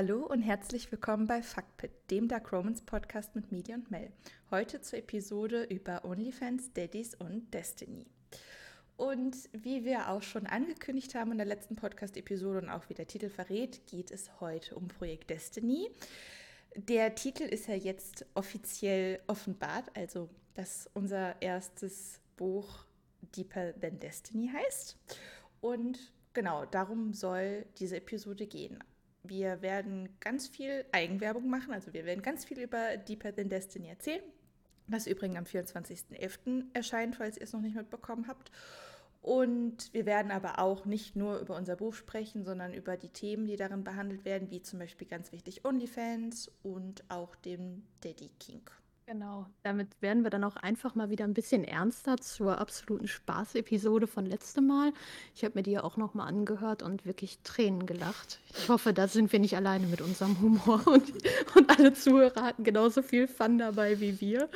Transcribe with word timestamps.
Hallo 0.00 0.24
und 0.24 0.42
herzlich 0.42 0.92
willkommen 0.92 1.26
bei 1.26 1.42
Fuckpit, 1.42 1.90
dem 2.12 2.28
Dark 2.28 2.52
Romans 2.52 2.82
Podcast 2.82 3.34
mit 3.34 3.50
Midi 3.50 3.74
und 3.74 3.90
Mel. 3.90 4.12
Heute 4.48 4.80
zur 4.80 5.00
Episode 5.00 5.64
über 5.64 6.04
OnlyFans, 6.04 6.72
Daddies 6.72 7.16
und 7.16 7.52
Destiny. 7.52 8.06
Und 8.96 9.36
wie 9.50 9.84
wir 9.84 10.10
auch 10.10 10.22
schon 10.22 10.46
angekündigt 10.46 11.16
haben 11.16 11.32
in 11.32 11.38
der 11.38 11.48
letzten 11.48 11.74
Podcast-Episode 11.74 12.58
und 12.58 12.68
auch 12.68 12.88
wie 12.88 12.94
der 12.94 13.08
Titel 13.08 13.28
verrät, 13.28 13.88
geht 13.88 14.12
es 14.12 14.40
heute 14.40 14.76
um 14.76 14.86
Projekt 14.86 15.30
Destiny. 15.30 15.90
Der 16.76 17.16
Titel 17.16 17.42
ist 17.42 17.66
ja 17.66 17.74
jetzt 17.74 18.24
offiziell 18.34 19.18
offenbart, 19.26 19.90
also 19.96 20.28
dass 20.54 20.88
unser 20.94 21.42
erstes 21.42 22.20
Buch 22.36 22.84
Deeper 23.34 23.72
Than 23.80 23.98
Destiny 23.98 24.48
heißt. 24.48 24.96
Und 25.60 26.12
genau 26.34 26.66
darum 26.66 27.14
soll 27.14 27.66
diese 27.80 27.96
Episode 27.96 28.46
gehen. 28.46 28.78
Wir 29.22 29.62
werden 29.62 30.08
ganz 30.20 30.48
viel 30.48 30.84
Eigenwerbung 30.92 31.48
machen, 31.48 31.72
also 31.72 31.92
wir 31.92 32.04
werden 32.04 32.22
ganz 32.22 32.44
viel 32.44 32.58
über 32.60 32.96
Deeper 32.96 33.34
Than 33.34 33.48
Destiny 33.48 33.88
erzählen, 33.88 34.22
was 34.86 35.06
übrigens 35.06 35.36
am 35.36 35.44
24.11. 35.44 36.66
erscheint, 36.72 37.16
falls 37.16 37.36
ihr 37.36 37.42
es 37.42 37.52
noch 37.52 37.60
nicht 37.60 37.76
mitbekommen 37.76 38.28
habt. 38.28 38.50
Und 39.20 39.92
wir 39.92 40.06
werden 40.06 40.30
aber 40.30 40.58
auch 40.58 40.86
nicht 40.86 41.16
nur 41.16 41.38
über 41.40 41.56
unser 41.56 41.76
Buch 41.76 41.92
sprechen, 41.92 42.44
sondern 42.44 42.72
über 42.72 42.96
die 42.96 43.10
Themen, 43.10 43.46
die 43.46 43.56
darin 43.56 43.84
behandelt 43.84 44.24
werden, 44.24 44.50
wie 44.50 44.62
zum 44.62 44.78
Beispiel 44.78 45.06
ganz 45.06 45.32
wichtig 45.32 45.64
OnlyFans 45.64 46.50
und 46.62 47.04
auch 47.10 47.34
dem 47.36 47.82
Daddy 48.00 48.30
King. 48.38 48.62
Genau, 49.10 49.46
damit 49.62 49.88
werden 50.02 50.22
wir 50.22 50.28
dann 50.28 50.44
auch 50.44 50.56
einfach 50.56 50.94
mal 50.94 51.08
wieder 51.08 51.24
ein 51.24 51.32
bisschen 51.32 51.64
ernster 51.64 52.18
zur 52.18 52.58
absoluten 52.58 53.08
Spaß-Episode 53.08 54.06
von 54.06 54.26
letztem 54.26 54.66
Mal. 54.66 54.92
Ich 55.34 55.44
habe 55.44 55.54
mir 55.54 55.62
die 55.62 55.70
ja 55.70 55.82
auch 55.82 55.96
noch 55.96 56.12
mal 56.12 56.26
angehört 56.26 56.82
und 56.82 57.06
wirklich 57.06 57.38
Tränen 57.42 57.86
gelacht. 57.86 58.38
Ich 58.54 58.68
hoffe, 58.68 58.92
da 58.92 59.08
sind 59.08 59.32
wir 59.32 59.38
nicht 59.38 59.56
alleine 59.56 59.86
mit 59.86 60.02
unserem 60.02 60.38
Humor 60.42 60.86
und, 60.86 61.10
und 61.56 61.70
alle 61.70 61.94
Zuhörer 61.94 62.42
hatten 62.42 62.64
genauso 62.64 63.00
viel 63.00 63.26
Fun 63.26 63.56
dabei 63.56 63.98
wie 63.98 64.20
wir. 64.20 64.50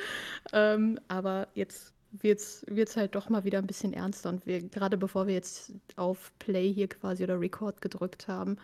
Ähm, 0.52 1.00
aber 1.08 1.48
jetzt 1.54 1.94
wird 2.10 2.40
es 2.40 2.96
halt 2.98 3.14
doch 3.14 3.30
mal 3.30 3.44
wieder 3.44 3.56
ein 3.56 3.66
bisschen 3.66 3.94
ernster 3.94 4.28
und 4.28 4.44
wir, 4.44 4.60
gerade 4.68 4.98
bevor 4.98 5.26
wir 5.28 5.34
jetzt 5.34 5.72
auf 5.96 6.30
Play 6.38 6.70
hier 6.70 6.90
quasi 6.90 7.24
oder 7.24 7.40
Record 7.40 7.80
gedrückt 7.80 8.28
haben, 8.28 8.58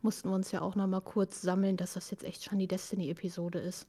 mussten 0.00 0.30
wir 0.30 0.34
uns 0.36 0.52
ja 0.52 0.62
auch 0.62 0.74
noch 0.74 0.86
mal 0.86 1.02
kurz 1.02 1.42
sammeln, 1.42 1.76
dass 1.76 1.92
das 1.92 2.10
jetzt 2.10 2.24
echt 2.24 2.44
schon 2.44 2.58
die 2.58 2.66
Destiny-Episode 2.66 3.58
ist. 3.58 3.86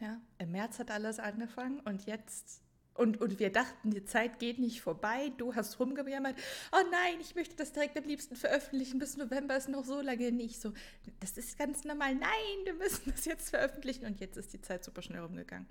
Ja, 0.00 0.20
im 0.38 0.52
März 0.52 0.78
hat 0.78 0.90
alles 0.90 1.18
angefangen 1.18 1.80
und 1.80 2.06
jetzt. 2.06 2.60
Und, 2.94 3.20
und 3.20 3.40
wir 3.40 3.50
dachten, 3.50 3.90
die 3.90 4.04
Zeit 4.04 4.38
geht 4.38 4.60
nicht 4.60 4.80
vorbei. 4.80 5.32
Du 5.36 5.54
hast 5.54 5.80
rumgejammert. 5.80 6.36
Oh 6.70 6.84
nein, 6.92 7.20
ich 7.20 7.34
möchte 7.34 7.56
das 7.56 7.72
direkt 7.72 7.98
am 7.98 8.04
liebsten 8.04 8.36
veröffentlichen. 8.36 9.00
Bis 9.00 9.16
November 9.16 9.56
ist 9.56 9.68
noch 9.68 9.84
so 9.84 10.00
lange 10.00 10.30
nicht. 10.30 10.60
So, 10.60 10.72
das 11.18 11.36
ist 11.36 11.58
ganz 11.58 11.82
normal. 11.84 12.14
Nein, 12.14 12.30
wir 12.64 12.74
müssen 12.74 13.10
das 13.10 13.24
jetzt 13.24 13.50
veröffentlichen. 13.50 14.06
Und 14.06 14.20
jetzt 14.20 14.36
ist 14.36 14.52
die 14.52 14.60
Zeit 14.60 14.84
super 14.84 15.02
schnell 15.02 15.22
rumgegangen. 15.22 15.66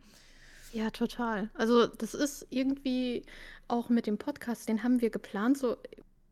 Ja, 0.73 0.89
total. 0.89 1.49
Also, 1.53 1.87
das 1.87 2.13
ist 2.13 2.45
irgendwie 2.49 3.25
auch 3.69 3.87
mit 3.87 4.05
dem 4.05 4.17
Podcast, 4.17 4.67
den 4.67 4.83
haben 4.83 4.99
wir 4.99 5.09
geplant, 5.09 5.57
so 5.57 5.77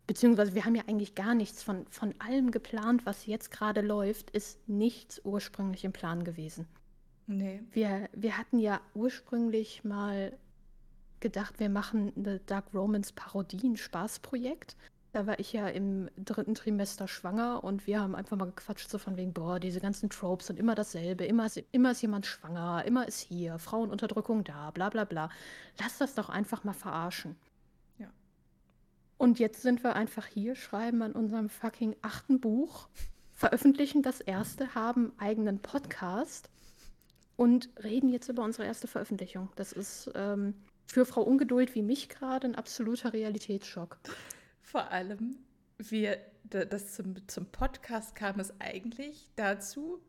beziehungsweise 0.08 0.55
wir 0.55 0.66
haben 0.66 0.76
ja 0.76 0.83
eigentlich 0.88 1.16
gar 1.16 1.36
nichts 1.36 1.64
von, 1.64 1.86
von 1.89 2.14
allem 2.20 2.52
geplant, 2.52 3.05
was 3.05 3.28
jetzt 3.28 3.50
gerade 3.50 3.80
läuft, 3.80 4.31
ist 4.31 4.67
nichts 4.67 5.22
ursprünglich 5.23 5.86
im 5.86 5.94
Plan 5.94 6.26
gewesen. 6.26 6.67
Nee. 7.32 7.62
Wir, 7.72 8.10
wir 8.14 8.38
hatten 8.38 8.60
ja 8.60 8.82
ursprünglich 8.94 9.84
mal 9.84 10.38
gedacht, 11.22 11.60
wir 11.60 11.70
machen 11.70 12.12
eine 12.18 12.40
Dark 12.40 12.66
Romans 12.73 13.14
Parodie, 13.14 13.70
ein 13.70 13.78
Spaßprojekt. 13.78 14.76
Da 15.14 15.28
war 15.28 15.39
ich 15.39 15.54
ja 15.54 15.67
im 15.67 16.10
dritten 16.17 16.55
Trimester 16.55 17.08
schwanger 17.08 17.64
und 17.64 17.86
wir 17.86 18.00
haben 18.02 18.16
einfach 18.16 18.38
mal 18.38 18.45
gequatscht, 18.45 18.89
so 18.89 18.98
von 18.98 19.17
wegen, 19.17 19.33
boah, 19.33 19.60
diese 19.60 19.82
ganzen 19.82 20.10
Tropes 20.10 20.48
sind 20.48 20.60
immer 20.60 20.76
dasselbe. 20.76 21.26
Immer 21.26 21.45
ist, 21.45 21.61
immer 21.72 21.92
ist 21.92 22.02
jemand 22.02 22.26
schwanger, 22.26 22.83
immer 22.86 23.08
ist 23.08 23.20
hier, 23.20 23.60
Frauenunterdrückung 23.60 24.44
da, 24.44 24.72
bla 24.72 24.89
bla 24.89 25.04
bla. 25.04 25.30
Lass 25.80 25.98
das 25.98 26.16
doch 26.16 26.30
einfach 26.30 26.64
mal 26.64 26.73
verarschen. 26.73 27.36
Ja. 27.98 28.08
Und 29.17 29.39
jetzt 29.39 29.61
sind 29.61 29.84
wir 29.84 29.95
einfach 29.95 30.26
hier, 30.26 30.55
schreiben 30.55 31.02
an 31.02 31.11
unserem 31.11 31.50
fucking 31.50 31.95
achten 32.02 32.39
Buch, 32.39 32.88
veröffentlichen 33.34 34.04
das 34.04 34.22
erste, 34.22 34.76
haben 34.76 35.11
eigenen 35.17 35.60
Podcast 35.60 36.50
und 37.42 37.72
reden 37.84 38.10
jetzt 38.10 38.30
über 38.30 38.44
unsere 38.44 38.68
erste 38.68 38.86
Veröffentlichung. 38.86 39.50
Das 39.56 39.72
ist 39.72 40.12
ähm, 40.14 40.54
für 40.86 41.08
Frau 41.08 41.24
Ungeduld 41.24 41.74
wie 41.74 41.82
mich 41.82 42.08
gerade 42.08 42.46
ein 42.46 42.54
absoluter 42.54 43.14
Realitätsschock. 43.14 43.98
Vor 44.62 44.92
allem, 44.92 45.38
wir, 45.80 46.20
das 46.44 46.94
zum, 46.94 47.28
zum 47.28 47.48
Podcast 47.48 48.14
kam 48.14 48.40
es 48.40 48.54
eigentlich 48.60 49.28
dazu, 49.38 50.00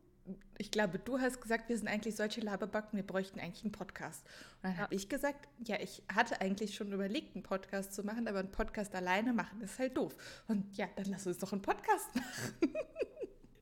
ich 0.59 0.71
glaube, 0.71 0.99
du 0.99 1.21
hast 1.21 1.41
gesagt, 1.41 1.71
wir 1.71 1.79
sind 1.79 1.89
eigentlich 1.89 2.17
solche 2.17 2.43
Laberbacken, 2.43 2.99
wir 2.99 3.07
bräuchten 3.07 3.41
eigentlich 3.41 3.65
einen 3.65 3.73
Podcast. 3.73 4.27
Und 4.57 4.65
dann 4.65 4.75
ja. 4.75 4.79
habe 4.83 4.95
ich 4.95 5.09
gesagt, 5.09 5.49
ja, 5.65 5.81
ich 5.81 6.03
hatte 6.15 6.39
eigentlich 6.43 6.75
schon 6.75 6.93
überlegt, 6.93 7.35
einen 7.35 7.43
Podcast 7.43 7.95
zu 7.95 8.05
machen, 8.05 8.29
aber 8.29 8.41
einen 8.41 8.53
Podcast 8.53 8.95
alleine 8.95 9.33
machen 9.33 9.63
ist 9.63 9.79
halt 9.79 9.97
doof. 9.97 10.15
Und 10.49 10.77
ja, 10.77 10.87
dann 10.97 11.07
lass 11.07 11.27
uns 11.27 11.39
doch 11.39 11.53
einen 11.53 11.63
Podcast 11.63 12.15
machen. 12.15 12.75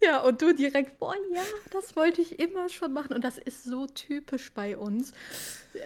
Ja, 0.04 0.20
und 0.22 0.40
du 0.40 0.54
direkt, 0.54 0.98
boah, 0.98 1.14
ja, 1.34 1.42
das 1.72 1.94
wollte 1.94 2.22
ich 2.22 2.38
immer 2.38 2.68
schon 2.70 2.92
machen. 2.92 3.14
Und 3.14 3.22
das 3.22 3.36
ist 3.36 3.64
so 3.64 3.86
typisch 3.86 4.52
bei 4.52 4.76
uns. 4.76 5.12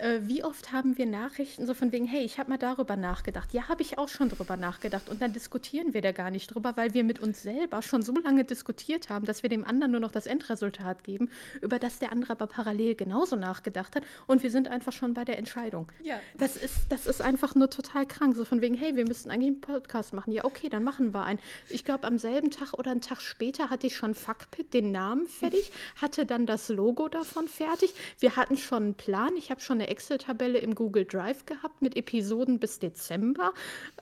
Äh, 0.00 0.20
wie 0.22 0.44
oft 0.44 0.72
haben 0.72 0.96
wir 0.96 1.06
Nachrichten 1.06 1.66
so 1.66 1.74
von 1.74 1.90
wegen, 1.90 2.06
hey, 2.06 2.24
ich 2.24 2.38
habe 2.38 2.50
mal 2.50 2.58
darüber 2.58 2.94
nachgedacht. 2.96 3.52
Ja, 3.52 3.68
habe 3.68 3.82
ich 3.82 3.98
auch 3.98 4.08
schon 4.08 4.28
darüber 4.28 4.56
nachgedacht. 4.56 5.08
Und 5.08 5.20
dann 5.20 5.32
diskutieren 5.32 5.92
wir 5.92 6.02
da 6.02 6.12
gar 6.12 6.30
nicht 6.30 6.54
drüber, 6.54 6.76
weil 6.76 6.94
wir 6.94 7.02
mit 7.02 7.18
uns 7.18 7.42
selber 7.42 7.82
schon 7.82 8.02
so 8.02 8.14
lange 8.14 8.44
diskutiert 8.44 9.08
haben, 9.08 9.26
dass 9.26 9.42
wir 9.42 9.50
dem 9.50 9.64
anderen 9.64 9.90
nur 9.90 10.00
noch 10.00 10.12
das 10.12 10.26
Endresultat 10.26 11.02
geben, 11.02 11.30
über 11.60 11.78
das 11.78 11.98
der 11.98 12.12
andere 12.12 12.32
aber 12.32 12.46
parallel 12.46 12.94
genauso 12.94 13.34
nachgedacht 13.34 13.96
hat. 13.96 14.04
Und 14.28 14.42
wir 14.44 14.50
sind 14.52 14.68
einfach 14.68 14.92
schon 14.92 15.12
bei 15.12 15.24
der 15.24 15.38
Entscheidung. 15.38 15.90
Ja. 16.02 16.20
Das 16.38 16.56
ist, 16.56 16.86
das 16.88 17.06
ist 17.06 17.20
einfach 17.20 17.56
nur 17.56 17.68
total 17.68 18.06
krank. 18.06 18.36
So 18.36 18.44
von 18.44 18.60
wegen, 18.60 18.76
hey, 18.76 18.94
wir 18.94 19.06
müssten 19.06 19.30
eigentlich 19.30 19.48
einen 19.48 19.60
Podcast 19.60 20.12
machen. 20.12 20.32
Ja, 20.32 20.44
okay, 20.44 20.68
dann 20.68 20.84
machen 20.84 21.12
wir 21.12 21.24
einen. 21.24 21.40
Ich 21.68 21.84
glaube, 21.84 22.06
am 22.06 22.18
selben 22.18 22.50
Tag 22.50 22.74
oder 22.74 22.92
einen 22.92 23.00
Tag 23.00 23.20
später 23.20 23.70
hatte 23.70 23.88
ich 23.88 23.96
schon 23.96 24.04
schon 24.04 24.14
Fuckpit, 24.14 24.74
den 24.74 24.92
Namen 24.92 25.26
fertig, 25.26 25.72
hatte 25.96 26.26
dann 26.26 26.44
das 26.44 26.68
Logo 26.68 27.08
davon 27.08 27.48
fertig. 27.48 27.94
Wir 28.18 28.36
hatten 28.36 28.58
schon 28.58 28.82
einen 28.82 28.94
Plan. 28.94 29.34
Ich 29.36 29.50
habe 29.50 29.62
schon 29.62 29.73
eine 29.74 29.88
Excel-Tabelle 29.88 30.58
im 30.58 30.74
Google 30.74 31.04
Drive 31.04 31.46
gehabt 31.46 31.82
mit 31.82 31.96
Episoden 31.96 32.58
bis 32.58 32.78
Dezember. 32.78 33.52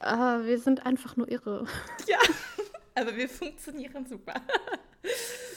Äh, 0.00 0.06
wir 0.06 0.58
sind 0.58 0.86
einfach 0.86 1.16
nur 1.16 1.30
irre. 1.30 1.66
Ja, 2.06 2.18
aber 2.94 3.16
wir 3.16 3.28
funktionieren 3.28 4.06
super. 4.06 4.34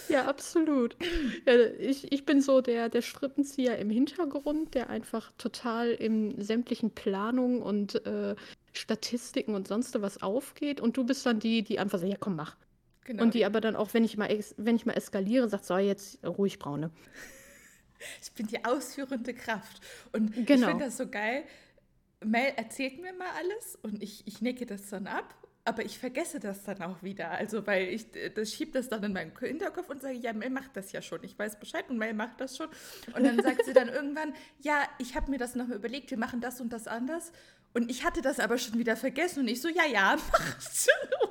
Ja, 0.10 0.26
absolut. 0.26 0.96
Ja, 1.46 1.54
ich, 1.80 2.12
ich 2.12 2.26
bin 2.26 2.42
so 2.42 2.62
der, 2.62 2.90
der 2.90 3.02
Strippenzieher 3.02 3.78
im 3.78 3.90
Hintergrund, 3.90 4.74
der 4.74 4.90
einfach 4.90 5.32
total 5.38 5.90
in 5.90 6.42
sämtlichen 6.42 6.92
Planungen 6.92 7.62
und 7.62 8.06
äh, 8.06 8.36
Statistiken 8.74 9.56
und 9.56 9.68
sonst 9.68 10.00
was 10.02 10.22
aufgeht. 10.22 10.80
Und 10.80 10.98
du 10.98 11.04
bist 11.04 11.26
dann 11.26 11.40
die, 11.40 11.64
die 11.64 11.80
einfach 11.80 12.00
sagt, 12.00 12.12
ja 12.12 12.18
komm, 12.20 12.36
mach. 12.36 12.56
Genau. 13.06 13.24
Und 13.24 13.34
die 13.34 13.46
aber 13.46 13.62
dann 13.62 13.76
auch, 13.76 13.94
wenn 13.94 14.04
ich 14.04 14.18
mal, 14.18 14.30
wenn 14.58 14.76
ich 14.76 14.86
mal 14.86 14.94
eskaliere, 14.94 15.48
sagt, 15.48 15.66
so 15.66 15.78
jetzt 15.78 16.24
ruhig 16.26 16.60
braune. 16.60 16.92
Ich 18.22 18.32
bin 18.32 18.48
die 18.48 18.64
ausführende 18.64 19.34
Kraft. 19.34 19.82
Und 20.12 20.34
genau. 20.46 20.54
ich 20.54 20.66
finde 20.66 20.86
das 20.86 20.98
so 20.98 21.08
geil. 21.08 21.44
Mel 22.24 22.54
erzählt 22.56 23.02
mir 23.02 23.14
mal 23.14 23.30
alles 23.38 23.78
und 23.82 24.02
ich, 24.02 24.26
ich 24.26 24.42
nicke 24.42 24.66
das 24.66 24.90
dann 24.90 25.08
ab, 25.08 25.36
aber 25.64 25.84
ich 25.84 25.98
vergesse 25.98 26.40
das 26.40 26.64
dann 26.64 26.82
auch 26.82 27.02
wieder. 27.04 27.32
Also, 27.32 27.66
weil 27.66 27.88
ich 27.90 28.08
das 28.36 28.52
schiebe 28.52 28.72
das 28.72 28.88
dann 28.88 29.04
in 29.04 29.14
meinen 29.14 29.38
Hinterkopf 29.38 29.90
und 29.90 30.02
sage, 30.02 30.16
ja, 30.16 30.32
Mel 30.34 30.50
macht 30.50 30.76
das 30.78 30.92
ja 30.92 31.02
schon. 31.02 31.24
Ich 31.24 31.38
weiß 31.38 31.60
Bescheid 31.60 31.90
und 31.90 31.98
Mel 31.98 32.14
macht 32.14 32.40
das 32.40 32.56
schon. 32.58 32.68
Und 33.16 33.24
dann 33.24 33.42
sagt 33.42 33.66
sie 33.66 33.74
dann 33.74 33.90
irgendwann, 33.90 34.34
ja, 34.62 34.84
ich 35.00 35.16
habe 35.16 35.32
mir 35.32 35.38
das 35.38 35.56
noch 35.56 35.70
überlegt, 35.70 36.12
wir 36.12 36.20
machen 36.20 36.40
das 36.40 36.62
und 36.62 36.72
das 36.72 36.88
anders. 36.88 37.32
Und 37.74 37.92
ich 37.92 38.06
hatte 38.06 38.22
das 38.22 38.40
aber 38.40 38.58
schon 38.58 38.78
wieder 38.78 38.96
vergessen 38.96 39.40
und 39.40 39.48
ich 39.48 39.62
so, 39.62 39.68
ja, 39.68 39.86
ja, 39.86 40.16
machst 40.32 40.88
du. 40.88 41.28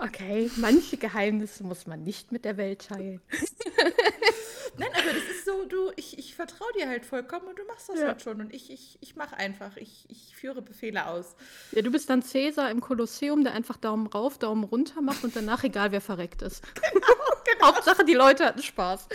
Okay, 0.00 0.50
manche 0.56 0.96
Geheimnisse 0.96 1.64
muss 1.64 1.86
man 1.86 2.02
nicht 2.02 2.32
mit 2.32 2.44
der 2.44 2.56
Welt 2.56 2.88
teilen. 2.88 3.20
Nein, 4.78 4.88
aber 4.94 5.12
das 5.12 5.24
ist 5.24 5.44
so, 5.44 5.64
du, 5.66 5.92
ich, 5.96 6.18
ich 6.18 6.34
vertraue 6.34 6.72
dir 6.74 6.88
halt 6.88 7.04
vollkommen 7.04 7.46
und 7.46 7.58
du 7.58 7.64
machst 7.64 7.88
das 7.88 8.00
ja. 8.00 8.06
halt 8.06 8.22
schon. 8.22 8.40
Und 8.40 8.54
ich, 8.54 8.70
ich, 8.70 8.98
ich 9.00 9.16
mache 9.16 9.36
einfach, 9.36 9.76
ich, 9.76 10.06
ich 10.08 10.34
führe 10.34 10.62
Befehle 10.62 11.06
aus. 11.06 11.36
Ja, 11.72 11.82
du 11.82 11.90
bist 11.90 12.08
dann 12.08 12.22
Cäsar 12.22 12.70
im 12.70 12.80
Kolosseum, 12.80 13.44
der 13.44 13.52
einfach 13.52 13.76
Daumen 13.76 14.06
rauf, 14.06 14.38
Daumen 14.38 14.64
runter 14.64 15.02
macht 15.02 15.24
und 15.24 15.36
danach 15.36 15.62
egal, 15.64 15.92
wer 15.92 16.00
verreckt 16.00 16.42
ist. 16.42 16.62
Genau, 16.92 17.42
genau. 17.44 17.66
Hauptsache, 17.66 18.04
die 18.04 18.14
Leute 18.14 18.44
hatten 18.44 18.62
Spaß. 18.62 19.08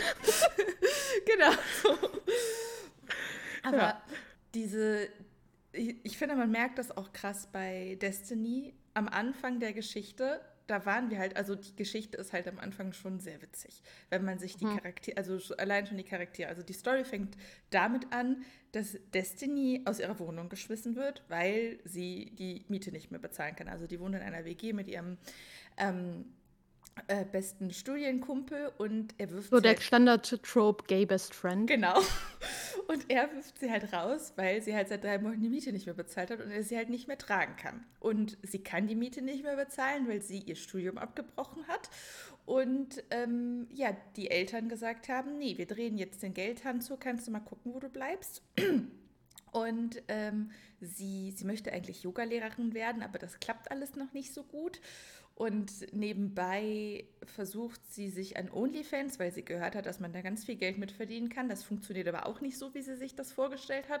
genau. 1.26 1.50
Aber 3.62 3.76
ja. 3.76 4.02
diese, 4.54 5.08
ich, 5.72 5.96
ich 6.02 6.18
finde, 6.18 6.36
man 6.36 6.50
merkt 6.50 6.78
das 6.78 6.96
auch 6.96 7.12
krass 7.12 7.48
bei 7.50 7.96
Destiny 8.00 8.74
am 8.94 9.08
Anfang 9.08 9.60
der 9.60 9.72
Geschichte 9.72 10.40
da 10.68 10.84
waren 10.84 11.10
wir 11.10 11.18
halt, 11.18 11.36
also 11.36 11.54
die 11.54 11.74
Geschichte 11.74 12.18
ist 12.18 12.32
halt 12.32 12.46
am 12.46 12.58
Anfang 12.58 12.92
schon 12.92 13.20
sehr 13.20 13.40
witzig, 13.42 13.82
wenn 14.10 14.24
man 14.24 14.38
sich 14.38 14.56
die 14.56 14.66
mhm. 14.66 14.76
Charaktere, 14.76 15.16
also 15.16 15.54
allein 15.56 15.86
schon 15.86 15.96
die 15.96 16.04
Charaktere, 16.04 16.48
also 16.48 16.62
die 16.62 16.74
Story 16.74 17.04
fängt 17.04 17.36
damit 17.70 18.12
an, 18.12 18.44
dass 18.72 18.98
Destiny 19.14 19.82
aus 19.86 19.98
ihrer 19.98 20.18
Wohnung 20.18 20.50
geschmissen 20.50 20.94
wird, 20.94 21.24
weil 21.28 21.78
sie 21.84 22.32
die 22.38 22.66
Miete 22.68 22.92
nicht 22.92 23.10
mehr 23.10 23.18
bezahlen 23.18 23.56
kann. 23.56 23.66
Also 23.66 23.86
die 23.86 23.98
wohnt 23.98 24.14
in 24.14 24.20
einer 24.20 24.44
WG 24.44 24.74
mit 24.74 24.88
ihrem 24.88 25.16
ähm, 25.78 26.26
äh, 27.06 27.24
besten 27.24 27.70
Studienkumpel 27.70 28.72
und 28.78 29.14
er 29.18 29.30
wirft 29.30 29.50
So 29.50 29.60
der 29.60 29.72
halt, 29.72 29.82
Standard-Trope 29.82 30.84
Gay 30.86 31.06
Best 31.06 31.34
Friend. 31.34 31.66
Genau. 31.66 32.00
Und 32.86 33.10
er 33.10 33.30
wirft 33.34 33.58
sie 33.58 33.70
halt 33.70 33.92
raus, 33.92 34.32
weil 34.36 34.62
sie 34.62 34.74
halt 34.74 34.88
seit 34.88 35.04
drei 35.04 35.18
Monaten 35.18 35.42
die 35.42 35.50
Miete 35.50 35.72
nicht 35.72 35.84
mehr 35.84 35.94
bezahlt 35.94 36.30
hat 36.30 36.40
und 36.40 36.50
er 36.50 36.62
sie 36.62 36.74
halt 36.74 36.88
nicht 36.88 37.06
mehr 37.06 37.18
tragen 37.18 37.54
kann. 37.56 37.84
Und 38.00 38.38
sie 38.42 38.60
kann 38.60 38.86
die 38.86 38.94
Miete 38.94 39.20
nicht 39.20 39.42
mehr 39.42 39.56
bezahlen, 39.56 40.08
weil 40.08 40.22
sie 40.22 40.38
ihr 40.38 40.56
Studium 40.56 40.96
abgebrochen 40.96 41.68
hat. 41.68 41.90
Und 42.46 43.04
ähm, 43.10 43.68
ja, 43.74 43.94
die 44.16 44.30
Eltern 44.30 44.70
gesagt 44.70 45.10
haben, 45.10 45.36
nee, 45.36 45.58
wir 45.58 45.66
drehen 45.66 45.98
jetzt 45.98 46.22
den 46.22 46.32
Geldhahn 46.32 46.80
zu, 46.80 46.96
kannst 46.96 47.26
du 47.26 47.30
mal 47.30 47.40
gucken, 47.40 47.74
wo 47.74 47.78
du 47.78 47.90
bleibst. 47.90 48.42
Und 49.52 50.02
ähm, 50.08 50.50
sie, 50.80 51.32
sie 51.32 51.44
möchte 51.44 51.72
eigentlich 51.72 52.02
Yogalehrerin 52.02 52.74
werden, 52.74 53.02
aber 53.02 53.18
das 53.18 53.40
klappt 53.40 53.70
alles 53.70 53.96
noch 53.96 54.12
nicht 54.12 54.32
so 54.32 54.44
gut. 54.44 54.80
Und 55.38 55.94
nebenbei 55.94 57.04
versucht 57.22 57.80
sie 57.92 58.10
sich 58.10 58.36
an 58.36 58.50
OnlyFans, 58.50 59.20
weil 59.20 59.30
sie 59.30 59.44
gehört 59.44 59.76
hat, 59.76 59.86
dass 59.86 60.00
man 60.00 60.12
da 60.12 60.20
ganz 60.20 60.44
viel 60.44 60.56
Geld 60.56 60.78
mit 60.78 60.90
verdienen 60.90 61.28
kann. 61.28 61.48
Das 61.48 61.62
funktioniert 61.62 62.08
aber 62.08 62.26
auch 62.26 62.40
nicht 62.40 62.58
so, 62.58 62.74
wie 62.74 62.82
sie 62.82 62.96
sich 62.96 63.14
das 63.14 63.30
vorgestellt 63.30 63.88
hat. 63.88 64.00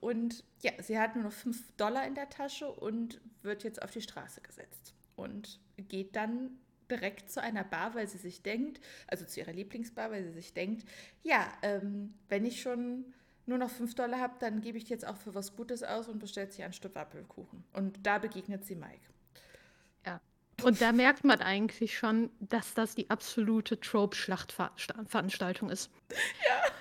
Und 0.00 0.42
ja, 0.62 0.72
sie 0.80 0.98
hat 0.98 1.16
nur 1.16 1.24
noch 1.24 1.34
5 1.34 1.72
Dollar 1.76 2.06
in 2.06 2.14
der 2.14 2.30
Tasche 2.30 2.72
und 2.72 3.20
wird 3.42 3.62
jetzt 3.62 3.82
auf 3.82 3.90
die 3.90 4.00
Straße 4.00 4.40
gesetzt. 4.40 4.94
Und 5.16 5.60
geht 5.76 6.16
dann 6.16 6.52
direkt 6.90 7.30
zu 7.30 7.42
einer 7.42 7.62
Bar, 7.64 7.94
weil 7.94 8.08
sie 8.08 8.16
sich 8.16 8.42
denkt, 8.42 8.80
also 9.06 9.26
zu 9.26 9.38
ihrer 9.40 9.52
Lieblingsbar, 9.52 10.10
weil 10.10 10.24
sie 10.24 10.32
sich 10.32 10.54
denkt, 10.54 10.88
ja, 11.22 11.46
ähm, 11.60 12.14
wenn 12.30 12.46
ich 12.46 12.62
schon 12.62 13.04
nur 13.44 13.58
noch 13.58 13.68
5 13.68 13.94
Dollar 13.96 14.18
habe, 14.18 14.36
dann 14.38 14.62
gebe 14.62 14.78
ich 14.78 14.84
die 14.84 14.94
jetzt 14.94 15.06
auch 15.06 15.18
für 15.18 15.34
was 15.34 15.54
Gutes 15.54 15.82
aus 15.82 16.08
und 16.08 16.20
bestellt 16.20 16.54
sich 16.54 16.64
ein 16.64 16.72
Stück 16.72 16.96
Apfelkuchen. 16.96 17.64
Und 17.74 17.98
da 18.06 18.16
begegnet 18.16 18.64
sie 18.64 18.76
Mike. 18.76 19.10
Und 20.62 20.80
da 20.80 20.92
merkt 20.92 21.24
man 21.24 21.40
eigentlich 21.40 21.96
schon, 21.96 22.30
dass 22.40 22.74
das 22.74 22.94
die 22.94 23.10
absolute 23.10 23.80
Trope-Schlachtveranstaltung 23.80 25.70
ist. 25.70 25.90
Ja. 26.10 26.72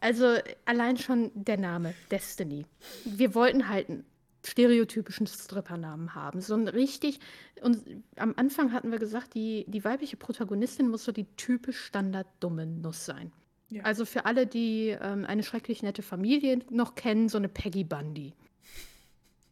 Also 0.00 0.36
allein 0.64 0.96
schon 0.96 1.30
der 1.34 1.58
Name, 1.58 1.94
Destiny. 2.10 2.66
Wir 3.04 3.34
wollten 3.34 3.68
halt 3.68 3.88
einen 3.88 4.04
stereotypischen 4.44 5.26
Strippernamen 5.26 6.14
haben. 6.14 6.40
So 6.40 6.54
ein 6.54 6.68
richtig, 6.68 7.18
und 7.62 7.82
am 8.16 8.34
Anfang 8.36 8.72
hatten 8.72 8.90
wir 8.90 8.98
gesagt, 8.98 9.34
die, 9.34 9.64
die 9.68 9.84
weibliche 9.84 10.16
Protagonistin 10.16 10.88
muss 10.88 11.04
so 11.04 11.12
die 11.12 11.26
typisch 11.36 11.78
standarddumme 11.80 12.66
Nuss 12.66 13.04
sein. 13.04 13.32
Ja. 13.70 13.82
Also 13.82 14.04
für 14.04 14.24
alle, 14.24 14.46
die 14.46 14.96
ähm, 15.00 15.24
eine 15.26 15.42
schrecklich 15.42 15.82
nette 15.82 16.02
Familie 16.02 16.60
noch 16.70 16.94
kennen, 16.94 17.28
so 17.28 17.36
eine 17.36 17.48
Peggy 17.48 17.84
Bundy. 17.84 18.34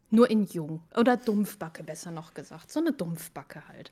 Nur 0.09 0.29
in 0.29 0.45
jung. 0.45 0.81
Oder 0.95 1.17
Dumpfbacke, 1.17 1.83
besser 1.83 2.11
noch 2.11 2.33
gesagt. 2.33 2.71
So 2.71 2.79
eine 2.79 2.93
Dumpfbacke 2.93 3.67
halt. 3.67 3.91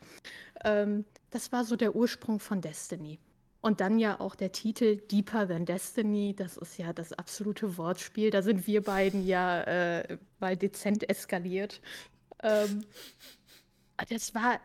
Ähm, 0.64 1.06
das 1.32 1.52
war 1.52 1.66
so 1.66 1.76
der 1.76 1.96
Ursprung 1.96 2.40
von 2.40 2.62
Destiny. 2.62 3.20
Und 3.60 3.82
dann 3.82 3.98
ja 3.98 4.20
auch 4.20 4.36
der 4.36 4.52
Titel 4.52 4.98
Deeper 4.98 5.48
Than 5.48 5.66
Destiny. 5.66 6.36
Das 6.36 6.56
ist 6.56 6.78
ja 6.78 6.94
das 6.94 7.14
absolute 7.14 7.78
Wortspiel. 7.78 8.30
Da 8.30 8.42
sind 8.44 8.68
wir 8.68 8.84
beiden 8.84 9.26
ja 9.26 9.62
äh, 9.64 10.18
mal 10.40 10.56
dezent 10.56 11.10
eskaliert. 11.10 11.82
Ähm, 12.44 12.86
das 14.10 14.36
war, 14.36 14.60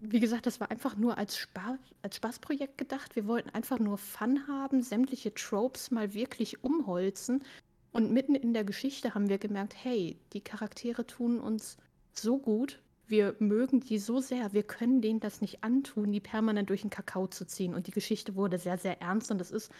wie 0.00 0.20
gesagt, 0.20 0.46
das 0.46 0.58
war 0.58 0.70
einfach 0.70 0.96
nur 0.96 1.18
als, 1.18 1.36
Spaß, 1.36 1.78
als 2.02 2.16
Spaßprojekt 2.16 2.78
gedacht. 2.78 3.14
Wir 3.14 3.26
wollten 3.26 3.50
einfach 3.50 3.78
nur 3.78 3.98
Fun 3.98 4.48
haben, 4.48 4.82
sämtliche 4.82 5.34
Tropes 5.34 5.90
mal 5.90 6.14
wirklich 6.14 6.64
umholzen. 6.64 7.44
Und 7.92 8.12
mitten 8.12 8.34
in 8.34 8.54
der 8.54 8.64
Geschichte 8.64 9.14
haben 9.14 9.28
wir 9.28 9.38
gemerkt, 9.38 9.74
hey, 9.82 10.18
die 10.32 10.40
Charaktere 10.40 11.06
tun 11.06 11.40
uns 11.40 11.76
so 12.12 12.38
gut, 12.38 12.80
wir 13.06 13.34
mögen 13.40 13.80
die 13.80 13.98
so 13.98 14.20
sehr, 14.20 14.52
wir 14.52 14.62
können 14.62 15.02
denen 15.02 15.18
das 15.18 15.40
nicht 15.40 15.64
antun, 15.64 16.12
die 16.12 16.20
permanent 16.20 16.70
durch 16.70 16.82
den 16.82 16.90
Kakao 16.90 17.26
zu 17.26 17.44
ziehen. 17.44 17.74
Und 17.74 17.88
die 17.88 17.92
Geschichte 17.92 18.36
wurde 18.36 18.58
sehr, 18.58 18.78
sehr 18.78 19.02
ernst 19.02 19.30
und 19.32 19.40
es 19.40 19.50
ist 19.50 19.72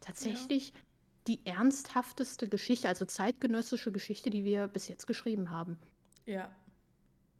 tatsächlich 0.00 0.72
die 1.26 1.44
ernsthafteste 1.44 2.48
Geschichte, 2.48 2.88
also 2.88 3.04
zeitgenössische 3.04 3.90
Geschichte, 3.90 4.30
die 4.30 4.44
wir 4.44 4.68
bis 4.68 4.86
jetzt 4.86 5.06
geschrieben 5.06 5.50
haben. 5.50 5.78
Ja. 6.24 6.54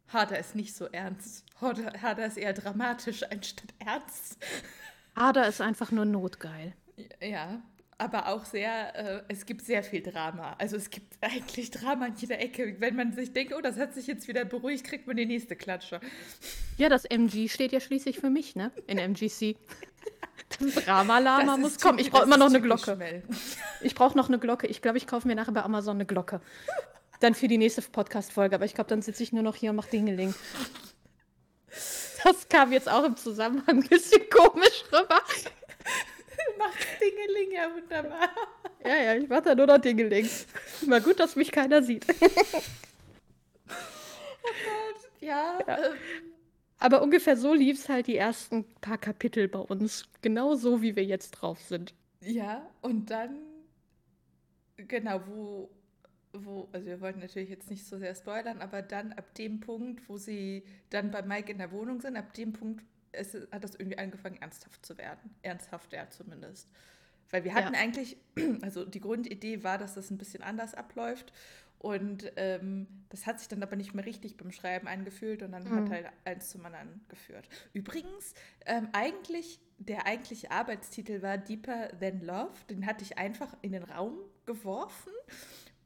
Harder 0.09 0.39
ist 0.39 0.57
nicht 0.57 0.75
so 0.75 0.87
ernst. 0.87 1.45
Harder, 1.61 1.93
Harder 2.01 2.27
ist 2.27 2.37
eher 2.37 2.53
dramatisch 2.53 3.23
anstatt 3.25 3.75
ernst. 3.79 4.39
Ada 5.15 5.45
ist 5.45 5.61
einfach 5.61 5.93
nur 5.93 6.05
notgeil. 6.05 6.75
Ja, 7.21 7.63
aber 7.99 8.29
auch 8.29 8.45
sehr, 8.45 8.95
äh, 8.95 9.23
es 9.29 9.47
gibt 9.47 9.65
sehr 9.65 9.83
viel 9.83 10.03
Drama. 10.03 10.55
Also 10.59 10.77
es 10.77 10.91
gibt 10.91 11.17
eigentlich 11.21 11.71
Drama 11.71 12.07
an 12.07 12.15
jeder 12.17 12.39
Ecke. 12.39 12.77
Wenn 12.79 12.97
man 12.97 13.13
sich 13.13 13.33
denkt, 13.33 13.55
oh, 13.55 13.61
das 13.61 13.77
hat 13.79 13.95
sich 13.95 14.07
jetzt 14.07 14.29
wieder 14.29 14.45
beruhigt, 14.45 14.85
kriegt 14.85 15.07
man 15.07 15.17
die 15.17 15.27
nächste 15.27 15.57
Klatsche. 15.57 16.01
Ja, 16.77 16.89
das 16.89 17.05
MG 17.05 17.49
steht 17.49 17.73
ja 17.73 17.81
schließlich 17.81 18.19
für 18.19 18.31
mich, 18.31 18.57
ne? 18.57 18.73
In 18.87 18.99
MGC. 18.99 19.57
Das 20.61 20.85
Drama-Lama 20.85 21.57
muss 21.57 21.81
kommen. 21.81 21.99
Ich 21.99 22.11
brauche 22.11 22.23
immer 22.23 22.37
noch 22.37 22.47
eine 22.47 22.61
Glocke. 22.61 22.95
Mel. 22.95 23.25
Ich 23.81 23.97
brauche 23.97 24.17
noch 24.17 24.29
eine 24.29 24.39
Glocke. 24.39 24.69
Ich 24.69 24.81
glaube, 24.81 24.97
ich 24.97 25.07
kaufe 25.07 25.27
mir 25.27 25.35
nachher 25.35 25.53
bei 25.53 25.63
Amazon 25.63 25.97
eine 25.97 26.07
Glocke. 26.07 26.41
Dann 27.19 27.35
für 27.35 27.49
die 27.49 27.59
nächste 27.59 27.83
Podcast-Folge. 27.83 28.55
Aber 28.55 28.65
ich 28.65 28.75
glaube, 28.75 28.89
dann 28.89 29.03
sitze 29.03 29.25
ich 29.25 29.33
nur 29.33 29.43
noch 29.43 29.57
hier 29.57 29.71
und 29.71 29.77
mache 29.77 29.91
Dingeling. 29.91 30.35
Das 32.23 32.49
kam 32.49 32.73
jetzt 32.73 32.89
auch 32.89 33.05
im 33.05 33.17
Zusammenhang 33.17 33.83
ein 33.83 33.89
bisschen 33.89 34.23
komisch 34.31 34.85
rüber. 34.93 35.21
Macht 36.59 36.87
Dingeling, 37.01 37.53
ja 37.53 37.75
wunderbar. 37.75 38.29
Ja, 38.85 38.97
ja, 39.03 39.15
ich 39.17 39.29
mache 39.29 39.43
da 39.43 39.55
nur 39.55 39.67
noch 39.67 39.79
Dingeling. 39.79 40.29
Mal 40.87 41.01
gut, 41.01 41.19
dass 41.21 41.37
mich 41.37 41.51
keiner 41.53 41.83
sieht. 41.83 42.07
Ja, 45.21 45.59
Ja. 45.67 45.89
Äh, 45.91 45.91
Aber 46.79 47.03
ungefähr 47.03 47.37
so 47.37 47.55
lief 47.55 47.79
es 47.79 47.89
halt 47.89 48.07
die 48.07 48.17
ersten 48.17 48.65
paar 48.81 48.99
Kapitel 48.99 49.49
bei 49.49 49.59
uns. 49.59 50.09
Genau 50.23 50.55
so, 50.55 50.83
wie 50.83 50.95
wir 50.95 51.05
jetzt 51.05 51.33
drauf 51.33 51.61
sind. 51.63 51.95
ja, 52.21 52.69
und 52.83 53.11
dann, 53.11 53.39
genau, 54.77 55.21
wo, 55.27 55.71
wo, 56.33 56.69
also 56.73 56.87
wir 56.87 57.01
wollten 57.01 57.21
natürlich 57.21 57.49
jetzt 57.51 57.71
nicht 57.71 57.85
so 57.87 57.99
sehr 57.99 58.15
spoilern, 58.15 58.61
aber 58.61 58.83
dann 58.83 59.13
ab 59.15 59.35
dem 59.35 59.59
Punkt, 59.61 60.09
wo 60.09 60.17
sie 60.17 60.65
dann 60.91 61.11
bei 61.11 61.23
Mike 61.23 61.51
in 61.51 61.59
der 61.59 61.73
Wohnung 61.73 62.01
sind, 62.01 62.17
ab 62.17 62.33
dem 62.35 62.53
Punkt 62.53 62.85
es, 63.17 63.35
hat 63.51 63.65
das 63.65 63.75
irgendwie 63.75 63.99
angefangen, 63.99 64.37
ernsthaft 64.41 64.85
zu 64.85 64.97
werden. 64.99 65.35
Ernsthaft, 65.43 65.93
ja, 65.93 66.09
zumindest. 66.11 66.69
Weil 67.31 67.45
wir 67.45 67.55
hatten 67.55 67.75
Ja. 67.75 67.81
eigentlich, 67.81 68.17
also 68.63 68.85
die 68.85 69.01
Grundidee 69.01 69.65
war, 69.65 69.79
dass 69.79 69.95
das 69.95 70.11
ein 70.11 70.19
bisschen 70.19 70.43
anders 70.43 70.75
abläuft. 70.75 71.33
Und 71.79 72.33
ähm, 72.37 72.87
das 73.11 73.27
hat 73.27 73.39
sich 73.39 73.49
dann 73.49 73.63
aber 73.63 73.77
nicht 73.77 73.95
mehr 73.95 74.07
richtig 74.07 74.37
beim 74.39 74.51
Schreiben 74.51 74.89
angefühlt 74.89 75.43
und 75.43 75.53
dann 75.53 75.69
hat 75.69 75.85
Mhm. 75.85 75.91
halt 75.91 76.07
eins 76.25 76.49
zum 76.49 76.65
anderen 76.65 77.05
geführt. 77.09 77.49
Übrigens, 77.75 78.33
ähm, 78.65 78.89
eigentlich, 78.93 79.61
der 79.79 80.07
eigentliche 80.07 80.51
Arbeitstitel 80.51 81.21
war 81.21 81.37
Deeper 81.37 81.89
Than 82.01 82.23
Love. 82.23 82.55
Den 82.71 82.87
hatte 82.87 83.05
ich 83.05 83.19
einfach 83.19 83.55
in 83.61 83.73
den 83.73 83.83
Raum 83.85 84.19
geworfen 84.47 85.13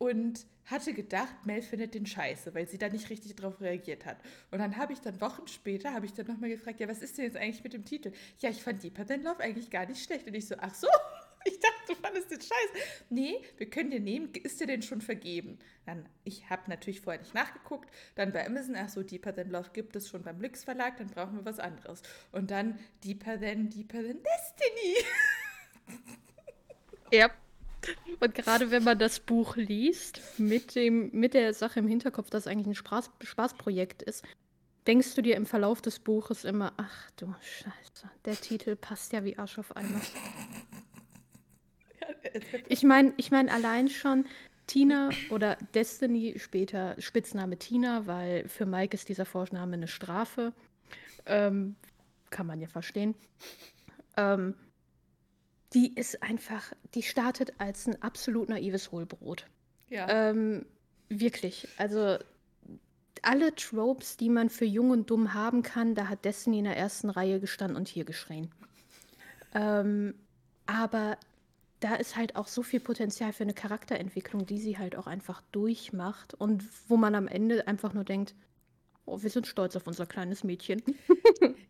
und 0.00 0.46
hatte 0.64 0.94
gedacht, 0.94 1.34
Mel 1.44 1.60
findet 1.60 1.94
den 1.94 2.06
scheiße, 2.06 2.54
weil 2.54 2.66
sie 2.66 2.78
da 2.78 2.88
nicht 2.88 3.10
richtig 3.10 3.36
drauf 3.36 3.60
reagiert 3.60 4.06
hat. 4.06 4.16
Und 4.50 4.58
dann 4.58 4.78
habe 4.78 4.94
ich 4.94 5.00
dann 5.00 5.20
Wochen 5.20 5.46
später, 5.46 5.92
habe 5.92 6.06
ich 6.06 6.14
dann 6.14 6.26
nochmal 6.26 6.48
gefragt, 6.48 6.80
ja, 6.80 6.88
was 6.88 7.02
ist 7.02 7.18
denn 7.18 7.26
jetzt 7.26 7.36
eigentlich 7.36 7.62
mit 7.62 7.74
dem 7.74 7.84
Titel? 7.84 8.12
Ja, 8.38 8.48
ich 8.48 8.62
fand 8.62 8.82
Deeper 8.82 9.06
Than 9.06 9.22
Love 9.22 9.40
eigentlich 9.40 9.70
gar 9.70 9.84
nicht 9.84 10.02
schlecht. 10.02 10.26
Und 10.26 10.32
ich 10.32 10.48
so, 10.48 10.54
ach 10.58 10.74
so, 10.74 10.88
ich 11.44 11.60
dachte, 11.60 11.74
du 11.88 11.94
fandest 11.96 12.30
den 12.30 12.40
scheiße. 12.40 12.86
Nee, 13.10 13.42
wir 13.58 13.68
können 13.68 13.90
den 13.90 14.04
nehmen, 14.04 14.32
ist 14.42 14.58
dir 14.58 14.66
denn 14.66 14.80
schon 14.80 15.02
vergeben? 15.02 15.58
Dann, 15.84 16.08
ich 16.24 16.48
habe 16.48 16.62
natürlich 16.70 17.02
vorher 17.02 17.20
nicht 17.20 17.34
nachgeguckt, 17.34 17.90
dann 18.14 18.32
bei 18.32 18.46
Amazon, 18.46 18.76
ach 18.76 18.88
so, 18.88 19.02
Deeper 19.02 19.34
Than 19.34 19.50
Love 19.50 19.68
gibt 19.74 19.96
es 19.96 20.08
schon 20.08 20.22
beim 20.22 20.40
Lux 20.40 20.64
Verlag, 20.64 20.96
dann 20.96 21.08
brauchen 21.08 21.36
wir 21.36 21.44
was 21.44 21.58
anderes. 21.58 22.00
Und 22.32 22.50
dann 22.50 22.78
Deeper 23.04 23.38
Than, 23.38 23.68
Deeper 23.68 24.02
Than 24.02 24.22
Destiny. 24.22 24.96
Ja. 27.12 27.28
Und 28.20 28.34
gerade 28.34 28.70
wenn 28.70 28.84
man 28.84 28.98
das 28.98 29.20
Buch 29.20 29.56
liest, 29.56 30.20
mit, 30.38 30.74
dem, 30.74 31.10
mit 31.12 31.34
der 31.34 31.54
Sache 31.54 31.80
im 31.80 31.88
Hinterkopf, 31.88 32.30
dass 32.30 32.42
es 32.42 32.46
eigentlich 32.46 32.66
ein 32.66 32.74
Spaß, 32.74 33.10
Spaßprojekt 33.22 34.02
ist, 34.02 34.24
denkst 34.86 35.14
du 35.14 35.22
dir 35.22 35.36
im 35.36 35.46
Verlauf 35.46 35.80
des 35.80 35.98
Buches 35.98 36.44
immer, 36.44 36.72
ach 36.76 37.10
du 37.16 37.34
Scheiße, 37.40 38.10
der 38.24 38.36
Titel 38.36 38.76
passt 38.76 39.12
ja 39.12 39.24
wie 39.24 39.38
Arsch 39.38 39.58
auf 39.58 39.76
einmal. 39.76 40.00
Ich 42.68 42.82
meine, 42.82 43.12
ich 43.16 43.30
mein 43.30 43.48
allein 43.48 43.88
schon 43.88 44.26
Tina 44.66 45.10
oder 45.30 45.56
Destiny, 45.74 46.38
später 46.38 46.94
Spitzname 47.00 47.56
Tina, 47.58 48.06
weil 48.06 48.48
für 48.48 48.66
Mike 48.66 48.94
ist 48.94 49.08
dieser 49.08 49.24
Vorname 49.24 49.74
eine 49.74 49.88
Strafe. 49.88 50.52
Ähm, 51.26 51.76
kann 52.30 52.46
man 52.46 52.60
ja 52.60 52.68
verstehen. 52.68 53.14
Ähm, 54.16 54.54
die 55.74 55.94
ist 55.94 56.22
einfach, 56.22 56.72
die 56.94 57.02
startet 57.02 57.54
als 57.58 57.86
ein 57.86 58.00
absolut 58.02 58.48
naives 58.48 58.90
Hohlbrot. 58.92 59.46
Ja. 59.88 60.08
Ähm, 60.08 60.66
wirklich. 61.08 61.68
Also 61.76 62.18
alle 63.22 63.54
Tropes, 63.54 64.16
die 64.16 64.30
man 64.30 64.50
für 64.50 64.64
jung 64.64 64.90
und 64.90 65.10
dumm 65.10 65.34
haben 65.34 65.62
kann, 65.62 65.94
da 65.94 66.08
hat 66.08 66.24
Destiny 66.24 66.58
in 66.58 66.64
der 66.64 66.76
ersten 66.76 67.10
Reihe 67.10 67.40
gestanden 67.40 67.76
und 67.76 67.88
hier 67.88 68.04
geschrien. 68.04 68.50
Ähm, 69.54 70.14
aber 70.66 71.18
da 71.80 71.94
ist 71.96 72.16
halt 72.16 72.36
auch 72.36 72.46
so 72.46 72.62
viel 72.62 72.80
Potenzial 72.80 73.32
für 73.32 73.42
eine 73.42 73.54
Charakterentwicklung, 73.54 74.46
die 74.46 74.58
sie 74.58 74.78
halt 74.78 74.96
auch 74.96 75.06
einfach 75.06 75.42
durchmacht 75.50 76.34
und 76.34 76.64
wo 76.88 76.96
man 76.96 77.14
am 77.14 77.26
Ende 77.26 77.66
einfach 77.66 77.94
nur 77.94 78.04
denkt, 78.04 78.34
Oh, 79.06 79.22
wir 79.22 79.30
sind 79.30 79.46
stolz 79.46 79.76
auf 79.76 79.86
unser 79.86 80.06
kleines 80.06 80.44
Mädchen. 80.44 80.82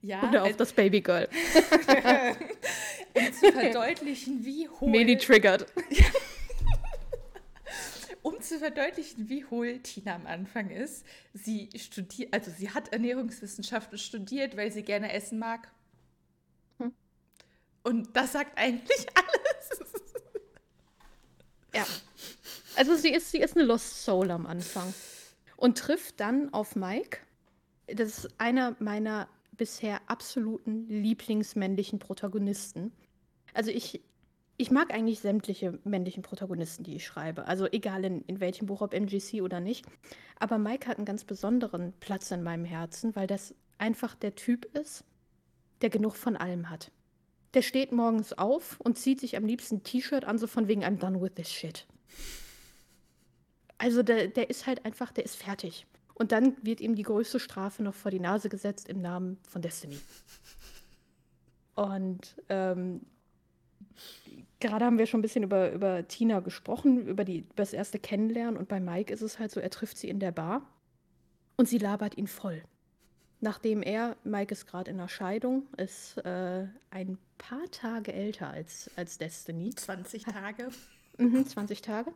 Ja, 0.03 0.27
Oder 0.27 0.41
auf 0.41 0.47
also- 0.47 0.59
das 0.59 0.73
Babygirl. 0.73 1.29
um 3.15 3.33
zu 3.35 3.53
verdeutlichen, 3.53 4.47
wie 4.47 4.67
hohl, 4.67 4.89
Meli 4.89 5.19
triggert. 5.19 5.67
um 8.23 8.41
zu 8.41 8.59
verdeutlichen, 8.59 9.29
wie 9.29 9.45
hohl 9.45 9.79
Tina 9.81 10.15
am 10.15 10.27
Anfang 10.27 10.71
ist. 10.71 11.05
Sie 11.35 11.69
studiert, 11.77 12.33
also 12.33 12.51
sie 12.51 12.71
hat 12.71 12.95
Ernährungswissenschaften 12.95 13.99
studiert, 13.99 14.57
weil 14.57 14.73
sie 14.73 14.83
gerne 14.83 15.13
essen 15.13 15.39
mag. 15.39 15.71
Hm. 16.79 16.95
Und 17.83 18.17
das 18.17 18.33
sagt 18.33 18.59
eigentlich 18.59 19.07
alles. 19.15 19.81
Ja. 21.75 21.87
Also 22.77 22.97
sie 22.97 23.11
ist, 23.11 23.31
sie 23.31 23.39
ist 23.39 23.55
eine 23.55 23.67
Lost 23.67 24.03
Soul 24.03 24.31
am 24.31 24.47
Anfang. 24.47 24.95
Und 25.61 25.77
trifft 25.77 26.21
dann 26.21 26.53
auf 26.55 26.75
Mike. 26.75 27.19
Das 27.87 28.19
ist 28.19 28.41
einer 28.41 28.77
meiner 28.79 29.29
bisher 29.53 30.01
absoluten 30.07 30.89
lieblingsmännlichen 30.89 31.99
Protagonisten. 31.99 32.93
Also 33.53 33.71
ich, 33.71 34.01
ich 34.57 34.71
mag 34.71 34.91
eigentlich 34.91 35.21
sämtliche 35.21 35.79
männlichen 35.85 36.23
Protagonisten, 36.23 36.83
die 36.83 36.97
ich 36.97 37.05
schreibe. 37.05 37.47
Also 37.47 37.67
egal 37.71 38.07
in, 38.07 38.23
in 38.23 38.41
welchem 38.41 38.69
Buch, 38.69 38.81
ob 38.81 38.95
MGC 38.95 39.43
oder 39.43 39.61
nicht. 39.61 39.85
Aber 40.39 40.57
Mike 40.57 40.89
hat 40.89 40.97
einen 40.97 41.05
ganz 41.05 41.25
besonderen 41.25 41.93
Platz 42.01 42.31
in 42.31 42.43
meinem 42.43 42.65
Herzen, 42.65 43.15
weil 43.15 43.27
das 43.27 43.55
einfach 43.77 44.15
der 44.15 44.35
Typ 44.35 44.65
ist, 44.75 45.05
der 45.83 45.91
genug 45.91 46.17
von 46.17 46.39
allem 46.39 46.71
hat. 46.71 46.91
Der 47.53 47.61
steht 47.61 47.93
morgens 47.93 48.33
auf 48.33 48.81
und 48.81 48.97
zieht 48.97 49.21
sich 49.21 49.37
am 49.37 49.45
liebsten 49.45 49.77
ein 49.77 49.83
T-Shirt 49.83 50.25
an, 50.25 50.39
so 50.39 50.47
von 50.47 50.69
wegen 50.69 50.85
I'm 50.85 50.97
done 50.97 51.21
with 51.21 51.35
this 51.35 51.53
shit. 51.53 51.87
Also 53.81 54.03
der, 54.03 54.29
der 54.29 54.51
ist 54.51 54.67
halt 54.67 54.85
einfach, 54.85 55.11
der 55.11 55.25
ist 55.25 55.37
fertig. 55.37 55.87
Und 56.13 56.33
dann 56.33 56.55
wird 56.63 56.83
ihm 56.83 56.95
die 56.95 57.03
größte 57.03 57.41
Strafe 57.41 57.83
noch 57.83 57.95
vor 57.95 58.11
die 58.11 58.21
Nase 58.21 58.51
gesetzt 58.51 58.91
im 58.91 59.01
Namen 59.01 59.39
von 59.49 59.63
Destiny. 59.63 59.99
Und 61.77 62.37
ähm, 62.51 63.01
gerade 64.61 64.85
haben 64.85 64.99
wir 64.99 65.07
schon 65.07 65.21
ein 65.21 65.23
bisschen 65.23 65.45
über, 65.45 65.73
über 65.73 66.07
Tina 66.07 66.41
gesprochen, 66.41 67.07
über, 67.07 67.25
die, 67.25 67.39
über 67.39 67.55
das 67.57 67.73
erste 67.73 67.99
Kennenlernen. 67.99 68.59
Und 68.59 68.69
bei 68.69 68.81
Mike 68.81 69.11
ist 69.11 69.23
es 69.23 69.39
halt 69.39 69.51
so, 69.51 69.61
er 69.61 69.71
trifft 69.71 69.97
sie 69.97 70.11
in 70.11 70.21
der 70.21 70.33
Bar 70.33 70.61
und 71.57 71.67
sie 71.67 71.79
labert 71.79 72.19
ihn 72.19 72.27
voll. 72.27 72.63
Nachdem 73.41 73.83
er, 73.83 74.19
Mike 74.25 74.53
ist 74.53 74.67
gerade 74.67 74.91
in 74.91 74.99
einer 74.99 75.09
Scheidung, 75.09 75.63
ist 75.79 76.19
äh, 76.19 76.67
ein 76.91 77.17
paar 77.39 77.71
Tage 77.71 78.13
älter 78.13 78.51
als, 78.51 78.91
als 78.95 79.17
Destiny. 79.17 79.71
20 79.71 80.25
Tage. 80.25 80.69
Mhm, 81.17 81.47
20 81.47 81.81
Tage. 81.81 82.13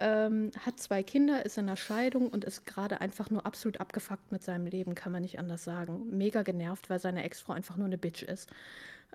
Ähm, 0.00 0.52
hat 0.64 0.78
zwei 0.78 1.02
Kinder, 1.02 1.44
ist 1.44 1.58
in 1.58 1.66
einer 1.66 1.76
Scheidung 1.76 2.28
und 2.28 2.44
ist 2.44 2.66
gerade 2.66 3.00
einfach 3.00 3.30
nur 3.30 3.44
absolut 3.44 3.80
abgefuckt 3.80 4.30
mit 4.30 4.44
seinem 4.44 4.66
Leben, 4.66 4.94
kann 4.94 5.10
man 5.10 5.22
nicht 5.22 5.40
anders 5.40 5.64
sagen. 5.64 6.16
Mega 6.16 6.42
genervt, 6.42 6.88
weil 6.88 7.00
seine 7.00 7.24
Ex-Frau 7.24 7.52
einfach 7.52 7.76
nur 7.76 7.86
eine 7.86 7.98
Bitch 7.98 8.22
ist. 8.22 8.48